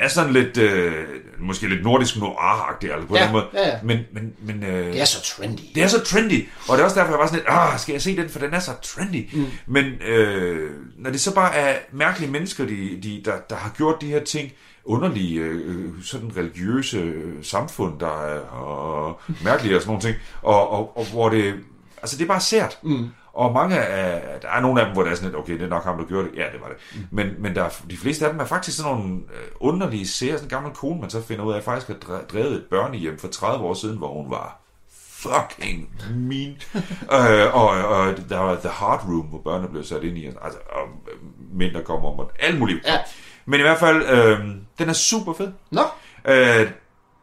er 0.00 0.08
sådan 0.08 0.32
lidt, 0.32 0.56
øh, 0.58 1.04
måske 1.38 1.68
lidt 1.68 1.82
nordisk 1.82 2.16
noir-agtig, 2.16 2.92
altså 2.92 3.08
på 3.08 3.16
Ja, 3.16 3.24
den 3.24 3.32
måde. 3.32 3.46
ja, 3.54 3.68
ja. 3.68 3.74
Men, 3.82 3.98
men, 4.12 4.32
men 4.38 4.62
øh, 4.64 4.92
Det 4.92 5.00
er 5.00 5.04
så 5.04 5.22
trendy. 5.36 5.60
det 5.74 5.82
er 5.82 5.88
så 5.88 6.04
trendy, 6.04 6.48
og 6.68 6.76
det 6.76 6.80
er 6.80 6.84
også 6.84 7.00
derfor, 7.00 7.12
jeg 7.12 7.18
var 7.18 7.26
sådan 7.26 7.38
lidt, 7.38 7.48
ah, 7.48 7.78
skal 7.78 7.92
jeg 7.92 8.02
se 8.02 8.16
den, 8.16 8.28
for 8.28 8.38
den 8.38 8.54
er 8.54 8.58
så 8.60 8.70
trendy. 8.82 9.28
Mm. 9.32 9.46
Men 9.66 9.84
øh, 9.86 10.70
når 10.98 11.10
det 11.10 11.20
så 11.20 11.34
bare 11.34 11.54
er 11.54 11.76
mærkelige 11.92 12.30
mennesker, 12.30 12.64
de, 12.66 12.98
de, 13.02 13.22
der, 13.24 13.36
der 13.50 13.56
har 13.56 13.70
gjort 13.76 14.00
de 14.00 14.06
her 14.06 14.24
ting, 14.24 14.52
underlige, 14.84 15.40
øh, 15.40 15.88
sådan 16.02 16.30
religiøse 16.36 16.98
øh, 16.98 17.32
samfund, 17.42 18.00
der 18.00 18.22
er 18.22 19.08
øh, 19.28 19.34
mærkelige 19.44 19.76
og 19.76 19.82
sådan 19.82 19.90
nogle 19.90 20.02
ting, 20.02 20.16
og, 20.42 20.70
og, 20.70 20.96
og 20.98 21.04
hvor 21.04 21.28
det, 21.28 21.54
altså 22.02 22.16
det 22.16 22.22
er 22.24 22.28
bare 22.28 22.40
sært. 22.40 22.78
Mm. 22.82 23.06
Og 23.32 23.52
mange 23.52 23.80
af, 23.80 24.40
der 24.40 24.48
er 24.48 24.60
nogle 24.60 24.80
af 24.80 24.86
dem, 24.86 24.94
hvor 24.94 25.02
det 25.02 25.10
er 25.10 25.14
sådan 25.14 25.30
lidt, 25.30 25.38
okay, 25.38 25.52
det 25.52 25.62
er 25.62 25.68
nok 25.68 25.84
ham, 25.84 25.98
der 25.98 26.04
gjorde 26.04 26.28
det. 26.30 26.36
Ja, 26.38 26.44
det 26.52 26.60
var 26.60 26.68
det. 26.68 26.76
Mm. 26.94 27.06
Men, 27.10 27.34
men 27.38 27.54
der, 27.54 27.64
er- 27.64 27.82
de 27.90 27.96
fleste 27.96 28.24
af 28.26 28.30
dem 28.32 28.40
er 28.40 28.44
faktisk 28.44 28.76
sådan 28.76 28.92
nogle 28.92 29.14
øh, 29.14 29.46
underlige 29.60 30.08
serier, 30.08 30.34
sådan 30.36 30.46
en 30.46 30.50
gammel 30.50 30.72
kone, 30.72 31.00
man 31.00 31.10
så 31.10 31.22
finder 31.22 31.44
ud 31.44 31.52
af, 31.52 31.56
at 31.58 31.64
faktisk 31.64 31.88
har 31.88 31.94
dre- 31.94 32.26
drevet 32.26 32.52
et 32.52 32.64
børnehjem 32.70 33.18
for 33.18 33.28
30 33.28 33.64
år 33.64 33.74
siden, 33.74 33.98
hvor 33.98 34.22
hun 34.22 34.30
var 34.30 34.60
fucking 35.20 35.90
mean. 36.14 36.56
øh, 37.16 37.54
og, 37.54 37.68
og 37.68 38.14
der 38.28 38.38
var 38.38 38.54
The 38.56 38.68
Hard 38.68 39.04
Room, 39.08 39.26
hvor 39.26 39.38
børnene 39.38 39.68
blev 39.68 39.84
sat 39.84 40.02
ind 40.02 40.18
i, 40.18 40.26
altså, 40.26 40.58
og 40.72 40.88
mænd, 41.52 41.74
der 41.74 41.82
kommer 41.82 42.12
om, 42.12 42.18
og 42.18 42.30
alt 42.38 42.58
muligt. 42.58 42.86
Ja. 42.86 42.98
Men 43.46 43.60
i 43.60 43.62
hvert 43.62 43.78
fald, 43.78 44.02
øh, 44.02 44.38
den 44.78 44.88
er 44.88 44.92
super 44.92 45.32
fed. 45.32 45.52
Nå, 45.70 45.82
Øh, 46.24 46.70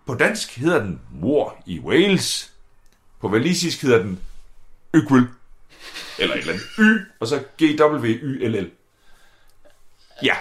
på 0.08 0.14
dansk 0.16 0.58
hedder 0.58 0.80
den 0.84 1.02
Mor 1.12 1.56
i 1.66 1.80
Wales. 1.80 2.54
På 3.22 3.30
walisisk 3.30 3.82
hedder 3.82 3.98
den 4.04 4.20
Økvil. 4.94 5.28
Eller 6.20 6.36
et 6.36 6.40
eller 6.40 6.54
andet. 6.54 6.66
Y, 6.80 7.00
og 7.20 7.28
så 7.28 7.40
G-W-Y-L-L. 7.64 8.70
Ja, 10.24 10.34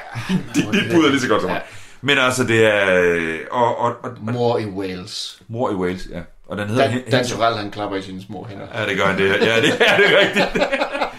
de, 0.55 0.61
de 0.61 0.95
bryder 0.95 1.09
lige 1.11 1.21
så 1.21 1.29
godt 1.29 1.41
som 1.43 1.51
mig. 1.51 1.63
Men 2.01 2.19
altså, 2.19 2.45
det 2.45 2.65
er... 2.67 3.03
øh, 3.03 3.39
Og, 3.51 3.79
og, 3.79 3.95
og, 4.03 4.11
Mor 4.21 4.59
i 4.59 4.67
Wales. 4.67 5.43
mor 5.49 5.71
i 5.71 5.75
Wales, 5.75 6.07
ja. 6.11 6.21
Og 6.47 6.59
den 6.59 6.69
hedder... 6.69 6.89
Dan, 6.89 7.03
Dan 7.11 7.27
Torell, 7.27 7.57
han 7.57 7.71
klapper 7.71 7.97
i 7.97 8.03
sine 8.03 8.23
små 8.23 8.45
hænder. 8.51 8.67
Ja, 8.75 8.87
det 8.89 8.97
gør 8.97 9.07
han 9.07 9.19
det. 9.19 9.29
Ja, 9.29 9.35
det, 9.35 9.41
ja, 9.47 9.97
det 9.97 10.13
er 10.13 10.21
rigtigt. 10.21 10.47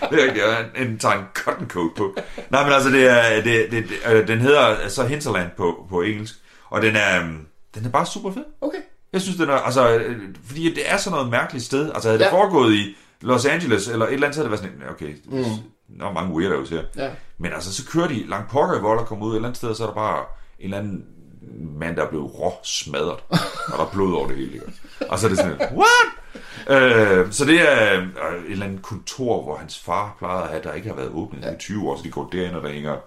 Det 0.09 0.19
er 0.19 0.25
rigtigt. 0.25 0.45
Ja, 0.75 0.81
en 0.83 0.99
tager 0.99 1.15
en 1.15 1.25
cotton 1.33 1.67
coat 1.69 1.91
på. 1.97 2.15
Nej, 2.49 2.63
men 2.63 2.73
altså, 2.73 2.89
det 2.89 3.07
er, 3.07 3.41
det, 3.41 3.71
det, 3.71 3.83
det, 3.89 4.13
øh, 4.13 4.27
den 4.27 4.39
hedder 4.39 4.87
så 4.89 5.05
Hinterland 5.05 5.49
på, 5.57 5.85
på 5.89 6.01
engelsk. 6.01 6.35
Og 6.69 6.81
den 6.81 6.95
er, 6.95 7.21
øhm, 7.23 7.45
den 7.75 7.85
er 7.85 7.89
bare 7.89 8.05
super 8.05 8.31
fed. 8.31 8.43
Okay. 8.61 8.77
Jeg 9.13 9.21
synes, 9.21 9.37
den 9.37 9.49
er, 9.49 9.53
altså, 9.53 9.89
øh, 9.95 10.15
fordi 10.47 10.73
det 10.73 10.91
er 10.91 10.97
sådan 10.97 11.15
noget 11.15 11.31
mærkeligt 11.31 11.65
sted. 11.65 11.91
Altså, 11.93 12.09
havde 12.09 12.19
det 12.19 12.25
Ja. 12.25 12.31
foregået 12.31 12.73
i 12.73 12.97
Los 13.21 13.45
Angeles, 13.45 13.87
eller 13.87 14.05
et 14.05 14.13
eller 14.13 14.27
andet, 14.27 14.35
så 14.35 14.41
havde 14.43 14.51
det 14.57 14.61
været 14.63 14.73
sådan, 14.79 14.89
okay, 14.89 15.15
mm. 15.25 15.99
der 15.99 16.05
er 16.07 16.13
mange 16.13 16.33
weirdos 16.35 16.69
her. 16.69 16.81
Ja. 16.97 17.09
Men 17.37 17.53
altså, 17.53 17.73
så 17.73 17.85
kører 17.91 18.07
de 18.07 18.27
langt 18.29 18.51
pokker 18.51 18.77
i 18.77 18.81
vold 18.81 18.99
og 18.99 19.05
kommer 19.05 19.25
ud 19.25 19.31
et 19.31 19.35
eller 19.35 19.47
andet 19.47 19.57
sted, 19.57 19.69
og 19.69 19.75
så 19.75 19.83
er 19.83 19.87
der 19.87 19.93
bare 19.95 20.19
en 20.59 20.63
eller 20.63 20.77
anden 20.77 21.05
mand, 21.79 21.95
der 21.95 22.03
er 22.05 22.09
blevet 22.09 22.39
rå 22.39 22.53
smadret, 22.63 23.09
og 23.67 23.77
der 23.77 23.83
er 23.85 23.89
blod 23.93 24.13
over 24.13 24.27
det 24.27 24.35
hele. 24.37 24.53
Ikke? 24.53 24.65
Og 25.09 25.19
så 25.19 25.25
er 25.27 25.29
det 25.29 25.37
sådan, 25.37 25.57
what? 25.59 26.07
Øh, 26.69 27.31
så 27.31 27.45
det 27.45 27.61
er 27.71 27.93
øh, 27.99 28.03
et 28.03 28.51
eller 28.51 28.65
andet 28.65 28.81
kontor, 28.81 29.43
hvor 29.43 29.57
hans 29.57 29.79
far 29.79 30.15
plejede 30.19 30.43
at 30.43 30.49
have, 30.49 30.63
der 30.63 30.73
ikke 30.73 30.87
har 30.87 30.95
været 30.95 31.09
åbnet 31.09 31.43
ja. 31.45 31.53
i 31.53 31.57
20 31.59 31.89
år, 31.89 31.97
så 31.97 32.03
de 32.03 32.09
går 32.11 32.29
derind, 32.31 32.55
og 32.55 32.63
der 32.63 32.69
hænger, 32.69 32.91
det 32.91 32.99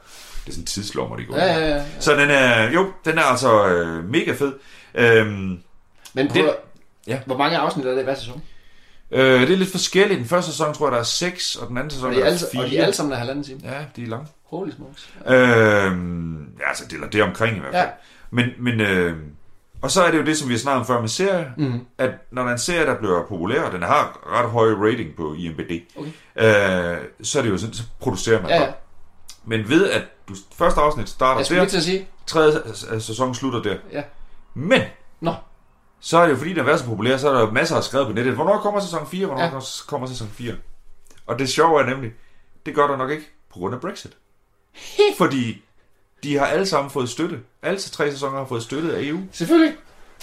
er 0.48 0.50
sådan 0.52 0.62
en 0.62 0.66
tidslommer, 0.66 1.16
de 1.16 1.24
går 1.24 1.36
Ja, 1.36 1.56
i. 1.58 1.60
ja, 1.60 1.68
ja. 1.76 1.84
Så 2.00 2.12
den 2.16 2.30
er, 2.30 2.70
jo, 2.70 2.92
den 3.04 3.18
er 3.18 3.22
altså 3.22 3.66
øh, 3.68 4.04
mega 4.10 4.32
fed. 4.32 4.52
Øhm, 4.94 5.58
Men 6.14 6.28
på, 6.28 6.34
Det- 6.34 6.54
ja. 7.06 7.20
hvor 7.26 7.36
mange 7.36 7.58
afsnit 7.58 7.86
er 7.86 7.90
det 7.94 8.00
i 8.00 8.04
hver 8.04 8.14
sæson? 8.14 8.42
Øh, 9.10 9.40
det 9.40 9.50
er 9.52 9.56
lidt 9.56 9.70
forskelligt. 9.70 10.18
Den 10.18 10.28
første 10.28 10.50
sæson 10.50 10.74
tror 10.74 10.86
jeg, 10.86 10.92
der 10.92 10.98
er 10.98 11.02
6, 11.02 11.56
og 11.56 11.68
den 11.68 11.76
anden 11.78 11.90
sæson 11.90 12.06
Og 12.06 12.12
er 12.12 12.16
de, 12.16 12.20
der 12.20 12.26
alle, 12.26 12.38
er 12.40 12.58
og 12.58 12.64
de 12.64 12.70
4. 12.70 12.78
er 12.80 12.82
alle 12.84 12.94
sammen 12.94 13.12
er 13.12 13.16
halvanden 13.16 13.44
time. 13.44 13.60
Ja, 13.64 13.84
de 13.96 14.02
er 14.02 14.06
lange. 14.06 14.26
Holy 14.44 14.70
smokes. 14.70 15.10
Ja, 15.26 16.68
altså, 16.68 16.84
det 16.90 17.02
er 17.02 17.06
det 17.06 17.20
er 17.20 17.24
omkring 17.24 17.56
i 17.56 17.60
hvert 17.60 17.72
fald. 17.74 17.82
Ja. 17.84 17.90
Men, 18.30 18.46
men 18.58 18.80
øh, 18.80 19.16
og 19.82 19.90
så 19.90 20.02
er 20.02 20.10
det 20.10 20.18
jo 20.18 20.24
det, 20.24 20.36
som 20.38 20.48
vi 20.48 20.54
har 20.54 20.58
snakket 20.58 20.80
om 20.80 20.86
før 20.86 21.00
med 21.00 21.08
serier, 21.08 21.44
mm. 21.56 21.80
at 21.98 22.10
når 22.32 22.42
der 22.42 22.48
er 22.48 22.52
en 22.52 22.58
serie, 22.58 22.86
der 22.86 22.98
bliver 22.98 23.26
populær, 23.26 23.62
og 23.62 23.72
den 23.72 23.82
har 23.82 24.18
ret 24.32 24.50
høj 24.50 24.68
rating 24.72 25.16
på 25.16 25.34
IMDb, 25.34 25.70
Okay. 25.96 26.08
øh, 26.36 26.98
så 27.22 27.38
er 27.38 27.42
det 27.42 27.50
jo 27.50 27.58
sådan, 27.58 27.74
så 27.74 27.82
producerer 28.00 28.42
man 28.42 28.50
Ja, 28.50 28.62
ja. 28.62 28.68
Men 29.44 29.68
ved, 29.68 29.90
at 29.90 30.02
du, 30.28 30.34
første 30.56 30.80
afsnit 30.80 31.08
starter 31.08 31.42
der, 31.44 31.64
til 31.66 31.76
at 31.76 31.82
sige. 31.82 32.08
tredje 32.26 32.62
sæson 33.00 33.34
slutter 33.34 33.62
der. 33.62 33.76
Ja. 33.92 34.02
Men, 34.54 34.80
Nå. 35.20 35.34
Så 36.00 36.18
er 36.18 36.22
det 36.22 36.30
jo 36.32 36.36
fordi, 36.36 36.50
den 36.50 36.58
har 36.58 36.64
været 36.64 36.80
så 36.80 36.86
populær, 36.86 37.16
så 37.16 37.28
er 37.30 37.38
der 37.38 37.50
masser 37.52 37.76
af 37.76 37.84
skrevet 37.84 38.06
på 38.06 38.12
nettet. 38.12 38.34
Hvornår 38.34 38.58
kommer 38.58 38.80
sæson 38.80 39.06
4? 39.10 39.26
Hvornår 39.26 39.42
Ja. 39.42 39.48
ja. 39.54 39.60
kommer 39.86 40.06
sæson 40.08 40.28
4? 40.34 40.54
Og 41.26 41.38
det 41.38 41.48
sjove 41.48 41.80
er 41.82 41.86
nemlig, 41.86 42.12
det 42.66 42.74
gør 42.74 42.86
der 42.86 42.96
nok 42.96 43.10
ikke 43.10 43.24
på 43.52 43.58
grund 43.58 43.74
af 43.74 43.80
Brexit. 43.80 44.16
fordi 45.18 45.62
de 46.22 46.38
har 46.38 46.46
alle 46.46 46.66
sammen 46.66 46.90
fået 46.90 47.08
støtte. 47.08 47.38
Alle 47.62 47.78
tre 47.80 48.10
sæsoner 48.10 48.38
har 48.38 48.44
fået 48.46 48.62
støtte 48.62 48.96
af 48.96 49.02
EU. 49.02 49.18
Selvfølgelig. 49.32 49.74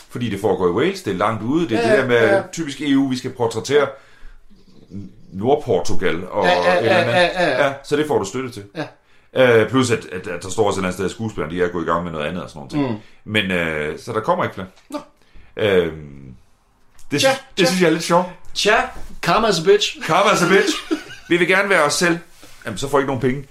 Fordi 0.09 0.29
det 0.29 0.39
foregår 0.39 0.67
i 0.67 0.71
Wales, 0.71 1.03
det 1.03 1.13
er 1.13 1.17
langt 1.17 1.43
ude. 1.43 1.69
Det 1.69 1.77
er 1.77 1.81
Ja, 1.81 1.87
ja, 1.87 1.93
det 1.93 2.01
der 2.01 2.07
med 2.07 2.27
ja, 2.27 2.35
ja. 2.35 2.43
typisk 2.51 2.81
EU, 2.81 3.07
vi 3.09 3.17
skal 3.17 3.31
portrættere 3.33 3.87
Nordportugal 5.33 6.27
og 6.29 6.45
Ja, 6.45 6.51
ja, 6.63 6.75
andet. 6.77 7.13
ja, 7.13 7.21
ja, 7.21 7.49
ja. 7.49 7.65
ja, 7.67 7.73
så 7.83 7.95
det 7.95 8.07
får 8.07 8.19
du 8.19 8.25
støtte 8.25 8.49
til. 8.51 8.63
Ja. 8.75 8.87
Øh, 9.61 9.69
plus 9.69 9.91
at, 9.91 10.05
at, 10.11 10.27
at, 10.27 10.43
der 10.43 10.49
står 10.49 10.67
også 10.67 10.77
et 10.77 10.81
eller 10.81 10.87
andet 10.87 10.93
sted, 10.93 11.05
at 11.05 11.11
skuespillerne 11.11 11.55
de 11.55 11.63
er 11.63 11.67
gået 11.67 11.83
i 11.83 11.85
gang 11.85 12.03
med 12.03 12.11
noget 12.11 12.25
andet 12.25 12.43
og 12.43 12.49
sådan 12.49 12.67
noget. 12.73 12.91
Mm. 12.91 12.97
Men 13.31 13.51
øh, 13.51 13.99
så 13.99 14.13
der 14.13 14.19
kommer 14.19 14.43
ikke 14.43 14.53
flere. 14.53 14.67
Nå. 14.89 14.99
Øh, 15.59 15.93
det, 15.93 15.93
Tja, 17.11 17.17
synes, 17.19 17.21
tja. 17.21 17.33
det 17.57 17.67
synes 17.67 17.81
jeg 17.81 17.87
er 17.87 17.91
lidt 17.91 18.03
sjovt. 18.03 18.27
Tja, 18.53 18.81
karma 19.21 19.47
is 19.47 19.59
a 19.59 19.63
bitch. 19.63 20.05
Karma 20.05 20.31
is 20.33 20.41
a 20.41 20.47
bitch. 20.47 20.91
Vi 21.29 21.37
vil 21.37 21.47
gerne 21.47 21.69
være 21.69 21.83
os 21.83 21.93
selv. 21.93 22.19
Jamen, 22.65 22.77
så 22.77 22.89
får 22.89 22.97
I 22.97 23.01
ikke 23.01 23.07
nogen 23.07 23.21
penge. 23.21 23.47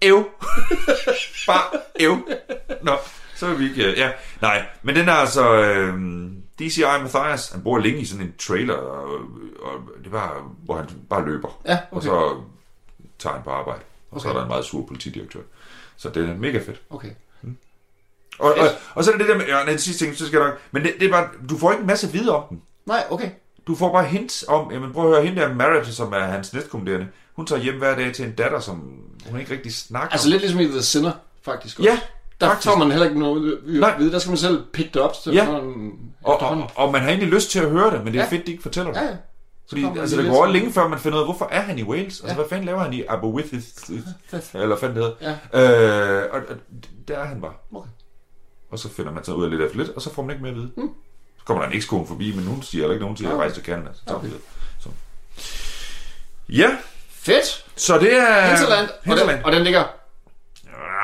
Ev. 0.00 0.24
Bare 1.46 1.80
ev. 2.00 2.28
Nå, 2.82 2.96
så 3.36 3.46
vil 3.46 3.58
vi 3.58 3.64
ikke... 3.70 3.92
øh, 3.92 3.98
Ja, 3.98 4.10
nej. 4.40 4.66
Men 4.82 4.96
den 4.96 5.08
er 5.08 5.12
altså... 5.12 5.52
Øh, 5.54 5.94
DCI 6.58 6.80
Matthias, 6.82 7.48
han 7.50 7.62
bor 7.62 7.78
længe 7.78 8.00
i 8.00 8.04
sådan 8.04 8.26
en 8.26 8.34
trailer, 8.38 8.74
og, 8.74 9.12
og 9.62 9.72
det 9.98 10.06
er 10.06 10.10
bare, 10.10 10.42
hvor 10.64 10.76
han 10.76 10.86
bare 11.10 11.24
løber. 11.26 11.60
Ja, 11.66 11.78
Og 11.90 11.96
okay. 11.96 12.06
så 12.06 12.40
tager 13.18 13.34
han 13.34 13.42
på 13.44 13.50
arbejde. 13.50 13.80
Og 14.10 14.20
så 14.20 14.28
Okay. 14.28 14.34
er 14.34 14.38
der 14.38 14.42
en 14.46 14.48
meget 14.48 14.64
sur 14.64 14.86
politidirektør. 14.86 15.40
Så 15.96 16.08
det 16.10 16.28
er 16.28 16.34
mega 16.36 16.58
fedt. 16.58 16.80
Okay. 16.90 17.10
Og, 18.38 18.54
og, 18.54 18.66
og 18.94 19.04
så 19.04 19.10
er 19.10 19.16
det 19.16 19.26
det 19.26 19.28
der 19.32 19.38
med... 19.38 19.46
Ja, 19.46 19.70
den 19.72 19.78
sidste 19.78 20.04
ting, 20.04 20.16
så 20.16 20.26
skal 20.26 20.38
jeg 20.38 20.48
nok... 20.48 20.58
Men 20.72 20.82
det, 20.82 20.92
det 21.00 21.06
er 21.06 21.10
bare... 21.12 21.28
Du 21.48 21.58
får 21.58 21.70
ikke 21.72 21.80
en 21.80 21.86
masse 21.86 22.12
vide 22.12 22.36
om 22.36 22.42
den. 22.48 22.62
Nej, 22.86 23.04
okay. 23.10 23.30
Du 23.66 23.74
får 23.74 23.92
bare 23.92 24.04
hints 24.04 24.44
om, 24.48 24.72
jamen 24.72 24.92
prøv 24.92 25.04
at 25.04 25.14
høre, 25.16 25.26
hende 25.26 25.40
der 25.42 25.54
Meredith, 25.54 25.90
som 25.90 26.12
er 26.12 26.18
hans 26.20 26.52
næstkommanderende, 26.52 27.06
hun 27.36 27.46
tager 27.46 27.62
hjem 27.62 27.78
hver 27.78 27.96
dag 27.96 28.12
til 28.14 28.24
en 28.24 28.32
datter, 28.32 28.60
som 28.60 28.92
hun 29.30 29.40
ikke 29.40 29.52
rigtig 29.52 29.74
snakker 29.74 30.08
Altså 30.12 30.28
om. 30.28 30.30
lidt 30.30 30.42
ligesom 30.42 30.60
i 30.60 30.64
The 30.66 30.82
Sinner, 30.82 31.12
faktisk. 31.44 31.80
Ja, 31.80 31.98
Der 32.40 32.48
faktisk. 32.48 32.68
får 32.68 32.78
man 32.78 32.90
heller 32.90 33.06
ikke 33.06 33.18
noget 33.18 33.52
at 33.52 33.58
vide. 33.98 34.12
Der 34.12 34.18
skal 34.18 34.30
man 34.30 34.36
selv 34.38 34.62
pick 34.72 34.94
det 34.94 35.02
op. 35.02 35.14
Så 35.14 35.30
Ja. 35.32 35.44
sådan, 35.46 35.92
og, 36.24 36.40
og, 36.40 36.70
og, 36.74 36.92
man 36.92 37.00
har 37.00 37.08
egentlig 37.08 37.28
lyst 37.28 37.50
til 37.50 37.58
at 37.58 37.70
høre 37.70 37.90
det, 37.90 38.04
men 38.04 38.12
det 38.12 38.20
er 38.20 38.24
Ja. 38.24 38.30
fedt, 38.30 38.46
de 38.46 38.50
ikke 38.50 38.62
fortæller 38.62 38.92
det. 38.92 39.00
Ja, 39.00 39.06
ja. 39.06 39.16
Fordi 39.68 39.84
altså, 40.00 40.16
det 40.16 40.30
går 40.30 40.46
længe 40.46 40.72
før, 40.72 40.88
man 40.88 40.98
finder 40.98 41.18
ud 41.18 41.22
af, 41.22 41.26
hvorfor 41.26 41.48
er 41.52 41.60
han 41.60 41.78
i 41.78 41.82
Wales? 41.82 42.04
Altså, 42.06 42.26
Ja. 42.26 42.34
hvad 42.34 42.44
fanden 42.48 42.66
laver 42.66 42.78
han 42.78 42.92
i 42.92 43.02
Aberystwyth? 43.08 44.06
Eller 44.54 44.66
hvad 44.66 44.76
fanden 44.76 44.96
det 44.98 45.14
hedder? 45.52 46.22
Øh, 46.22 46.22
og, 46.32 46.40
og, 46.48 46.56
der 47.08 47.18
er 47.18 47.24
han 47.24 47.40
bare. 47.40 47.52
Okay. 47.74 47.88
Og 48.72 48.78
så 48.78 48.88
finder 48.88 49.12
man 49.12 49.24
så 49.24 49.32
ud 49.32 49.44
af 49.44 49.50
lidt 49.50 49.62
efter 49.62 49.76
lidt, 49.78 49.88
og 49.88 50.02
så 50.02 50.14
får 50.14 50.22
man 50.22 50.30
ikke 50.30 50.42
mere 50.42 50.52
at 50.52 50.56
vide. 50.58 50.70
Mm. 50.76 50.88
Så 51.38 51.44
kommer 51.44 51.62
der 51.62 51.70
en 51.70 51.76
ekskone 51.76 52.06
forbi, 52.06 52.32
men 52.36 52.44
hun 52.46 52.62
siger 52.62 52.82
heller 52.82 52.94
ikke 52.94 53.04
nogen 53.04 53.16
til 53.16 53.26
at 53.26 53.32
rejse 53.36 53.54
til 53.54 53.64
Canada. 53.64 53.90
Så 53.94 54.00
tager 54.06 54.18
Okay. 54.18 54.28
okay. 54.28 54.38
så. 54.80 54.88
Ja, 56.48 56.76
Fedt. 57.10 57.64
så 57.76 57.98
det 57.98 58.14
er... 58.16 58.46
Hinterland. 58.48 58.88
Og, 58.88 58.94
Hinterland. 59.04 59.36
den, 59.38 59.44
og 59.44 59.52
den 59.52 59.62
ligger... 59.62 59.84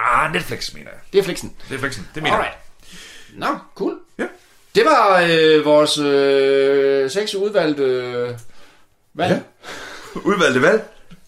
Ah, 0.04 0.32
Netflix, 0.32 0.74
mener 0.74 0.90
jeg. 0.90 1.00
Det 1.12 1.18
er 1.18 1.22
Flixen. 1.22 1.56
Netflixen, 1.70 2.08
det 2.14 2.22
mener 2.22 2.36
Alright. 2.36 2.56
Nå, 3.34 3.58
cool. 3.74 3.98
Ja. 4.18 4.26
Det 4.74 4.84
var 4.84 5.20
øh, 5.30 5.64
vores 5.64 5.98
øh, 5.98 7.10
seks 7.10 7.34
udvalgte 7.34 7.82
øh, 7.82 8.28
valg. 9.14 9.30
Ja. 9.30 9.34
Jeg. 9.34 9.42
Udvalgte 10.24 10.62
valg. 10.62 10.82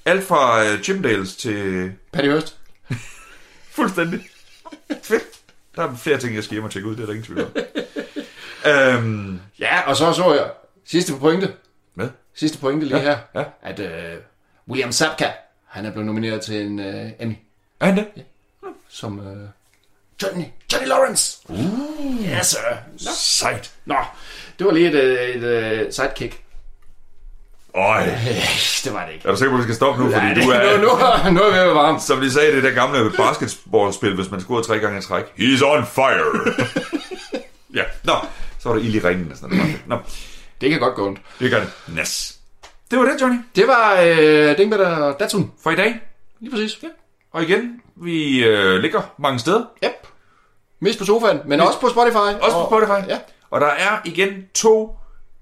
Alt 0.05 0.25
fra 0.25 0.63
uh, 0.63 0.81
Chimdales 0.81 1.37
til... 1.37 1.93
Patty 2.13 2.29
Hearst. 2.29 2.57
Fuldstændig. 3.77 4.21
Fedt. 5.03 5.40
Der 5.77 5.83
er 5.83 5.97
flere 5.97 6.19
ting, 6.19 6.35
jeg 6.35 6.45
skal 6.45 6.55
hjem 6.55 6.65
og 6.65 6.71
tjekke 6.71 6.89
ud, 6.89 6.97
det 6.97 7.03
er 7.03 7.07
der 7.07 7.13
ingen 7.13 7.25
tvivl 7.27 7.41
om. 7.45 7.57
øhm, 8.71 9.41
Ja, 9.59 9.81
og 9.89 9.97
så 9.97 10.13
så 10.13 10.35
jeg 10.35 10.51
sidste 10.87 11.13
pointe. 11.21 11.53
hvad? 11.95 12.09
Sidste 12.35 12.59
pointe 12.59 12.87
lige 12.87 12.97
Ja, 12.99 13.03
her. 13.03 13.19
ja. 13.35 13.45
At 13.63 13.81
øh, 13.81 14.17
William 14.69 14.93
Sapka, 14.93 15.31
han 15.67 15.87
er 15.87 15.91
blevet 15.91 16.07
nomineret 16.07 16.41
til 16.43 16.61
en 16.63 16.79
øh, 16.79 17.11
Emmy. 17.21 17.35
Er 17.81 17.87
han 17.87 17.97
det? 17.97 18.07
Som 18.89 19.19
øh, 19.21 19.49
Johnny, 20.23 20.45
Johnny 20.73 20.89
Lawrence. 20.89 21.39
Uh. 21.49 21.59
Yes, 22.39 22.47
sir. 22.47 22.59
Nå. 22.93 23.11
Sejt. 23.17 23.73
Nå, 23.85 23.97
det 24.59 24.67
var 24.67 24.73
lige 24.73 24.89
et, 24.89 24.95
øh, 24.95 25.29
et, 25.29 25.81
et 25.87 25.95
sidekick. 25.95 26.43
Øj. 27.75 28.05
det 28.85 28.93
var 28.95 29.07
det 29.07 29.13
ikke. 29.15 29.29
Er 29.29 29.33
du 29.33 29.37
sikker 29.39 29.51
på, 29.51 29.55
at 29.57 29.59
vi 29.59 29.63
skal 29.63 29.75
stoppe 29.75 30.05
nu? 30.05 30.11
Fordi 30.13 30.27
du 30.35 30.51
det, 30.51 30.57
er... 30.73 30.77
nu, 30.79 30.83
nu, 30.83 31.39
nu 31.41 31.43
er 31.47 31.53
vi 31.53 31.59
ved 31.69 31.75
varmt. 31.75 32.03
Som 32.03 32.21
de 32.21 32.31
sagde 32.33 32.53
i 32.53 32.55
det 32.55 32.63
der 32.63 32.71
gamle 32.71 33.11
basketballspil, 33.17 34.15
hvis 34.15 34.31
man 34.31 34.41
scorede 34.41 34.67
tre 34.67 34.79
gange 34.79 34.99
i 34.99 35.03
træk. 35.03 35.25
He's 35.25 35.65
on 35.65 35.87
fire. 35.87 36.55
ja, 37.79 37.83
nå. 38.05 38.13
Så 38.59 38.69
var 38.69 38.77
der 38.77 38.83
ild 38.83 38.95
i 38.95 38.99
ringen 39.09 39.31
og 39.33 39.37
sådan 39.37 39.57
noget. 39.57 39.81
Nå, 39.87 39.99
Det 40.61 40.71
kan 40.71 40.81
godt 40.81 40.95
gå 40.95 41.07
ondt. 41.07 41.21
det 41.41 41.51
gør 41.51 41.61
det. 41.61 41.69
Nas. 41.89 42.37
Det 42.91 42.99
var 42.99 43.05
det, 43.05 43.21
Johnny, 43.21 43.39
Det 43.57 43.67
var 43.67 44.01
øh, 44.03 44.59
Dingbetter 44.59 45.13
Datsun. 45.13 45.53
for 45.63 45.71
i 45.71 45.77
dag. 45.77 46.01
Lige 46.41 46.51
præcis. 46.51 46.79
Ja. 46.83 46.89
Og 47.33 47.43
igen, 47.43 47.81
vi 47.97 48.45
øh, 48.45 48.81
ligger 48.81 49.03
mange 49.19 49.39
steder. 49.39 49.65
Yep. 49.85 50.07
Mest 50.81 50.99
på 50.99 51.05
sofaen, 51.05 51.41
men 51.47 51.61
også 51.61 51.81
på 51.81 51.89
Spotify. 51.89 52.17
Også 52.17 52.57
på 52.57 52.59
og, 52.59 52.69
Spotify. 52.69 53.09
Ja. 53.11 53.19
Og 53.51 53.61
der 53.61 53.67
er 53.67 53.99
igen 54.05 54.31
to... 54.55 54.97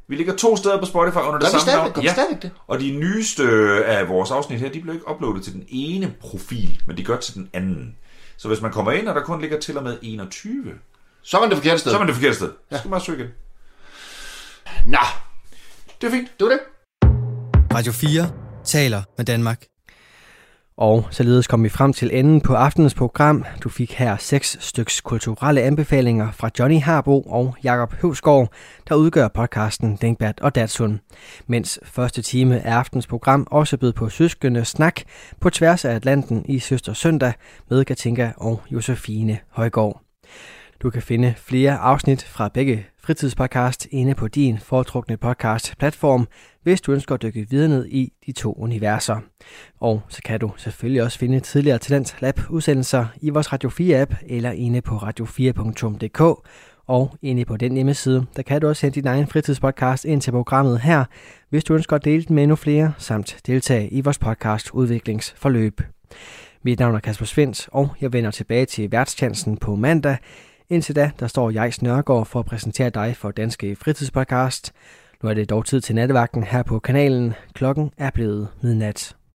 Vi 0.08 0.16
ligger 0.16 0.36
to 0.36 0.56
steder 0.56 0.80
på 0.80 0.86
Spotify 0.86 1.16
under 1.18 1.38
det 1.38 1.40
Gør 1.52 1.58
samme 1.58 1.72
navn. 1.82 1.92
gør 1.92 2.00
vi 2.02 2.08
stadigvæk 2.08 2.42
det? 2.42 2.50
Og 2.66 2.80
de 2.80 2.90
nyeste 2.90 3.42
af 3.86 4.08
vores 4.08 4.30
afsnit 4.30 4.60
her, 4.60 4.70
de 4.72 4.80
bliver 4.80 4.94
ikke 4.94 5.08
uploadet 5.10 5.44
til 5.44 5.52
den 5.52 5.64
ene 5.68 6.14
profil, 6.20 6.80
men 6.86 6.96
de 6.96 7.04
gør 7.04 7.16
til 7.16 7.34
den 7.34 7.50
anden. 7.52 7.96
Så 8.36 8.48
hvis 8.48 8.60
man 8.60 8.72
kommer 8.72 8.92
ind, 8.92 9.08
og 9.08 9.14
der 9.14 9.20
kun 9.22 9.40
ligger 9.40 9.60
til 9.60 9.76
og 9.78 9.82
med 9.84 9.98
21, 10.02 10.64
Så 11.22 11.36
er 11.36 11.40
man 11.40 11.50
det 11.50 11.58
forkerte 11.58 11.78
sted. 11.78 11.90
så 11.90 11.96
er 11.96 11.98
man 12.00 12.06
det 12.08 12.14
forkerte 12.16 12.34
sted. 12.36 12.50
Så 12.72 12.78
skal 12.78 12.90
man 12.90 13.00
søge 13.00 13.18
igen. 13.18 13.28
Nå, 14.86 14.98
Det 16.00 16.06
er 16.06 16.10
fint. 16.10 16.28
det 16.38 16.44
var 16.46 16.50
det. 16.52 16.60
Radio 17.74 17.92
4 17.92 18.30
taler 18.64 19.02
med 19.16 19.24
Danmark. 19.26 19.62
Og 20.78 21.06
således 21.10 21.46
kom 21.46 21.64
vi 21.64 21.68
frem 21.68 21.92
til 21.92 22.10
enden 22.12 22.40
på 22.40 22.54
aftenens 22.54 22.94
program. 22.94 23.44
Du 23.64 23.68
fik 23.68 23.92
her 23.94 24.16
seks 24.16 24.56
styks 24.60 25.00
kulturelle 25.00 25.62
anbefalinger 25.62 26.32
fra 26.32 26.50
Johnny 26.58 26.80
Harbo 26.80 27.20
og 27.20 27.56
Jakob 27.64 27.94
Høvsgaard, 27.94 28.52
der 28.88 28.94
udgør 28.94 29.28
podcasten 29.28 29.98
Denkbert 30.00 30.40
og 30.40 30.54
Datsun. 30.54 31.00
Mens 31.46 31.80
første 31.84 32.22
time 32.22 32.60
af 32.60 32.72
aftens 32.72 33.06
program 33.06 33.46
også 33.50 33.76
bød 33.76 33.92
på 33.92 34.08
søskende 34.08 34.64
snak 34.64 35.00
på 35.40 35.50
tværs 35.50 35.84
af 35.84 35.94
Atlanten 35.94 36.44
i 36.48 36.58
Søster 36.58 36.92
Søndag 36.92 37.32
med 37.70 37.84
Katinka 37.84 38.30
og 38.36 38.60
Josefine 38.70 39.38
Højgaard. 39.50 40.02
Du 40.82 40.90
kan 40.90 41.02
finde 41.02 41.34
flere 41.36 41.76
afsnit 41.78 42.24
fra 42.24 42.48
begge 42.54 42.86
fritidspodcast 43.02 43.86
inde 43.90 44.14
på 44.14 44.28
din 44.28 44.58
foretrukne 44.58 45.16
podcast 45.16 45.74
platform 45.78 46.28
hvis 46.68 46.80
du 46.80 46.92
ønsker 46.92 47.14
at 47.14 47.22
dykke 47.22 47.46
videre 47.50 47.68
ned 47.68 47.86
i 47.86 48.12
de 48.26 48.32
to 48.32 48.52
universer. 48.52 49.16
Og 49.80 50.02
så 50.08 50.22
kan 50.24 50.40
du 50.40 50.50
selvfølgelig 50.56 51.02
også 51.02 51.18
finde 51.18 51.40
tidligere 51.40 51.78
Talents 51.78 52.20
Lab 52.20 52.40
udsendelser 52.50 53.06
i 53.20 53.30
vores 53.30 53.52
Radio 53.52 53.68
4 53.68 54.00
app 54.00 54.14
eller 54.26 54.50
inde 54.50 54.80
på 54.80 54.96
radio4.dk. 54.96 56.48
Og 56.86 57.14
inde 57.22 57.44
på 57.44 57.56
den 57.56 57.72
hjemmeside, 57.72 58.26
der 58.36 58.42
kan 58.42 58.60
du 58.60 58.68
også 58.68 58.80
sende 58.80 58.94
din 58.94 59.06
egen 59.06 59.26
fritidspodcast 59.26 60.04
ind 60.04 60.20
til 60.20 60.30
programmet 60.30 60.80
her, 60.80 61.04
hvis 61.50 61.64
du 61.64 61.74
ønsker 61.74 61.96
at 61.96 62.04
dele 62.04 62.24
den 62.24 62.34
med 62.34 62.42
endnu 62.42 62.56
flere, 62.56 62.92
samt 62.98 63.36
deltage 63.46 63.88
i 63.88 64.00
vores 64.00 64.18
podcast 64.18 64.70
udviklingsforløb. 64.70 65.80
Mit 66.62 66.78
navn 66.78 66.94
er 66.94 67.00
Kasper 67.00 67.26
Svens, 67.26 67.68
og 67.72 67.88
jeg 68.00 68.12
vender 68.12 68.30
tilbage 68.30 68.66
til 68.66 68.92
værtschancen 68.92 69.56
på 69.56 69.76
mandag. 69.76 70.16
Indtil 70.70 70.96
da, 70.96 71.10
der 71.20 71.26
står 71.26 71.50
jeg 71.50 71.72
Nørgaard 71.80 72.26
for 72.26 72.40
at 72.40 72.46
præsentere 72.46 72.90
dig 72.90 73.16
for 73.16 73.30
Danske 73.30 73.76
Fritidspodcast. 73.76 74.72
Nu 75.22 75.28
er 75.28 75.34
det 75.34 75.50
dog 75.50 75.66
tid 75.66 75.80
til 75.80 75.94
nattevagten 75.94 76.44
her 76.44 76.62
på 76.62 76.78
kanalen. 76.78 77.34
Klokken 77.54 77.90
er 77.96 78.10
blevet 78.10 78.48
midnat. 78.62 79.17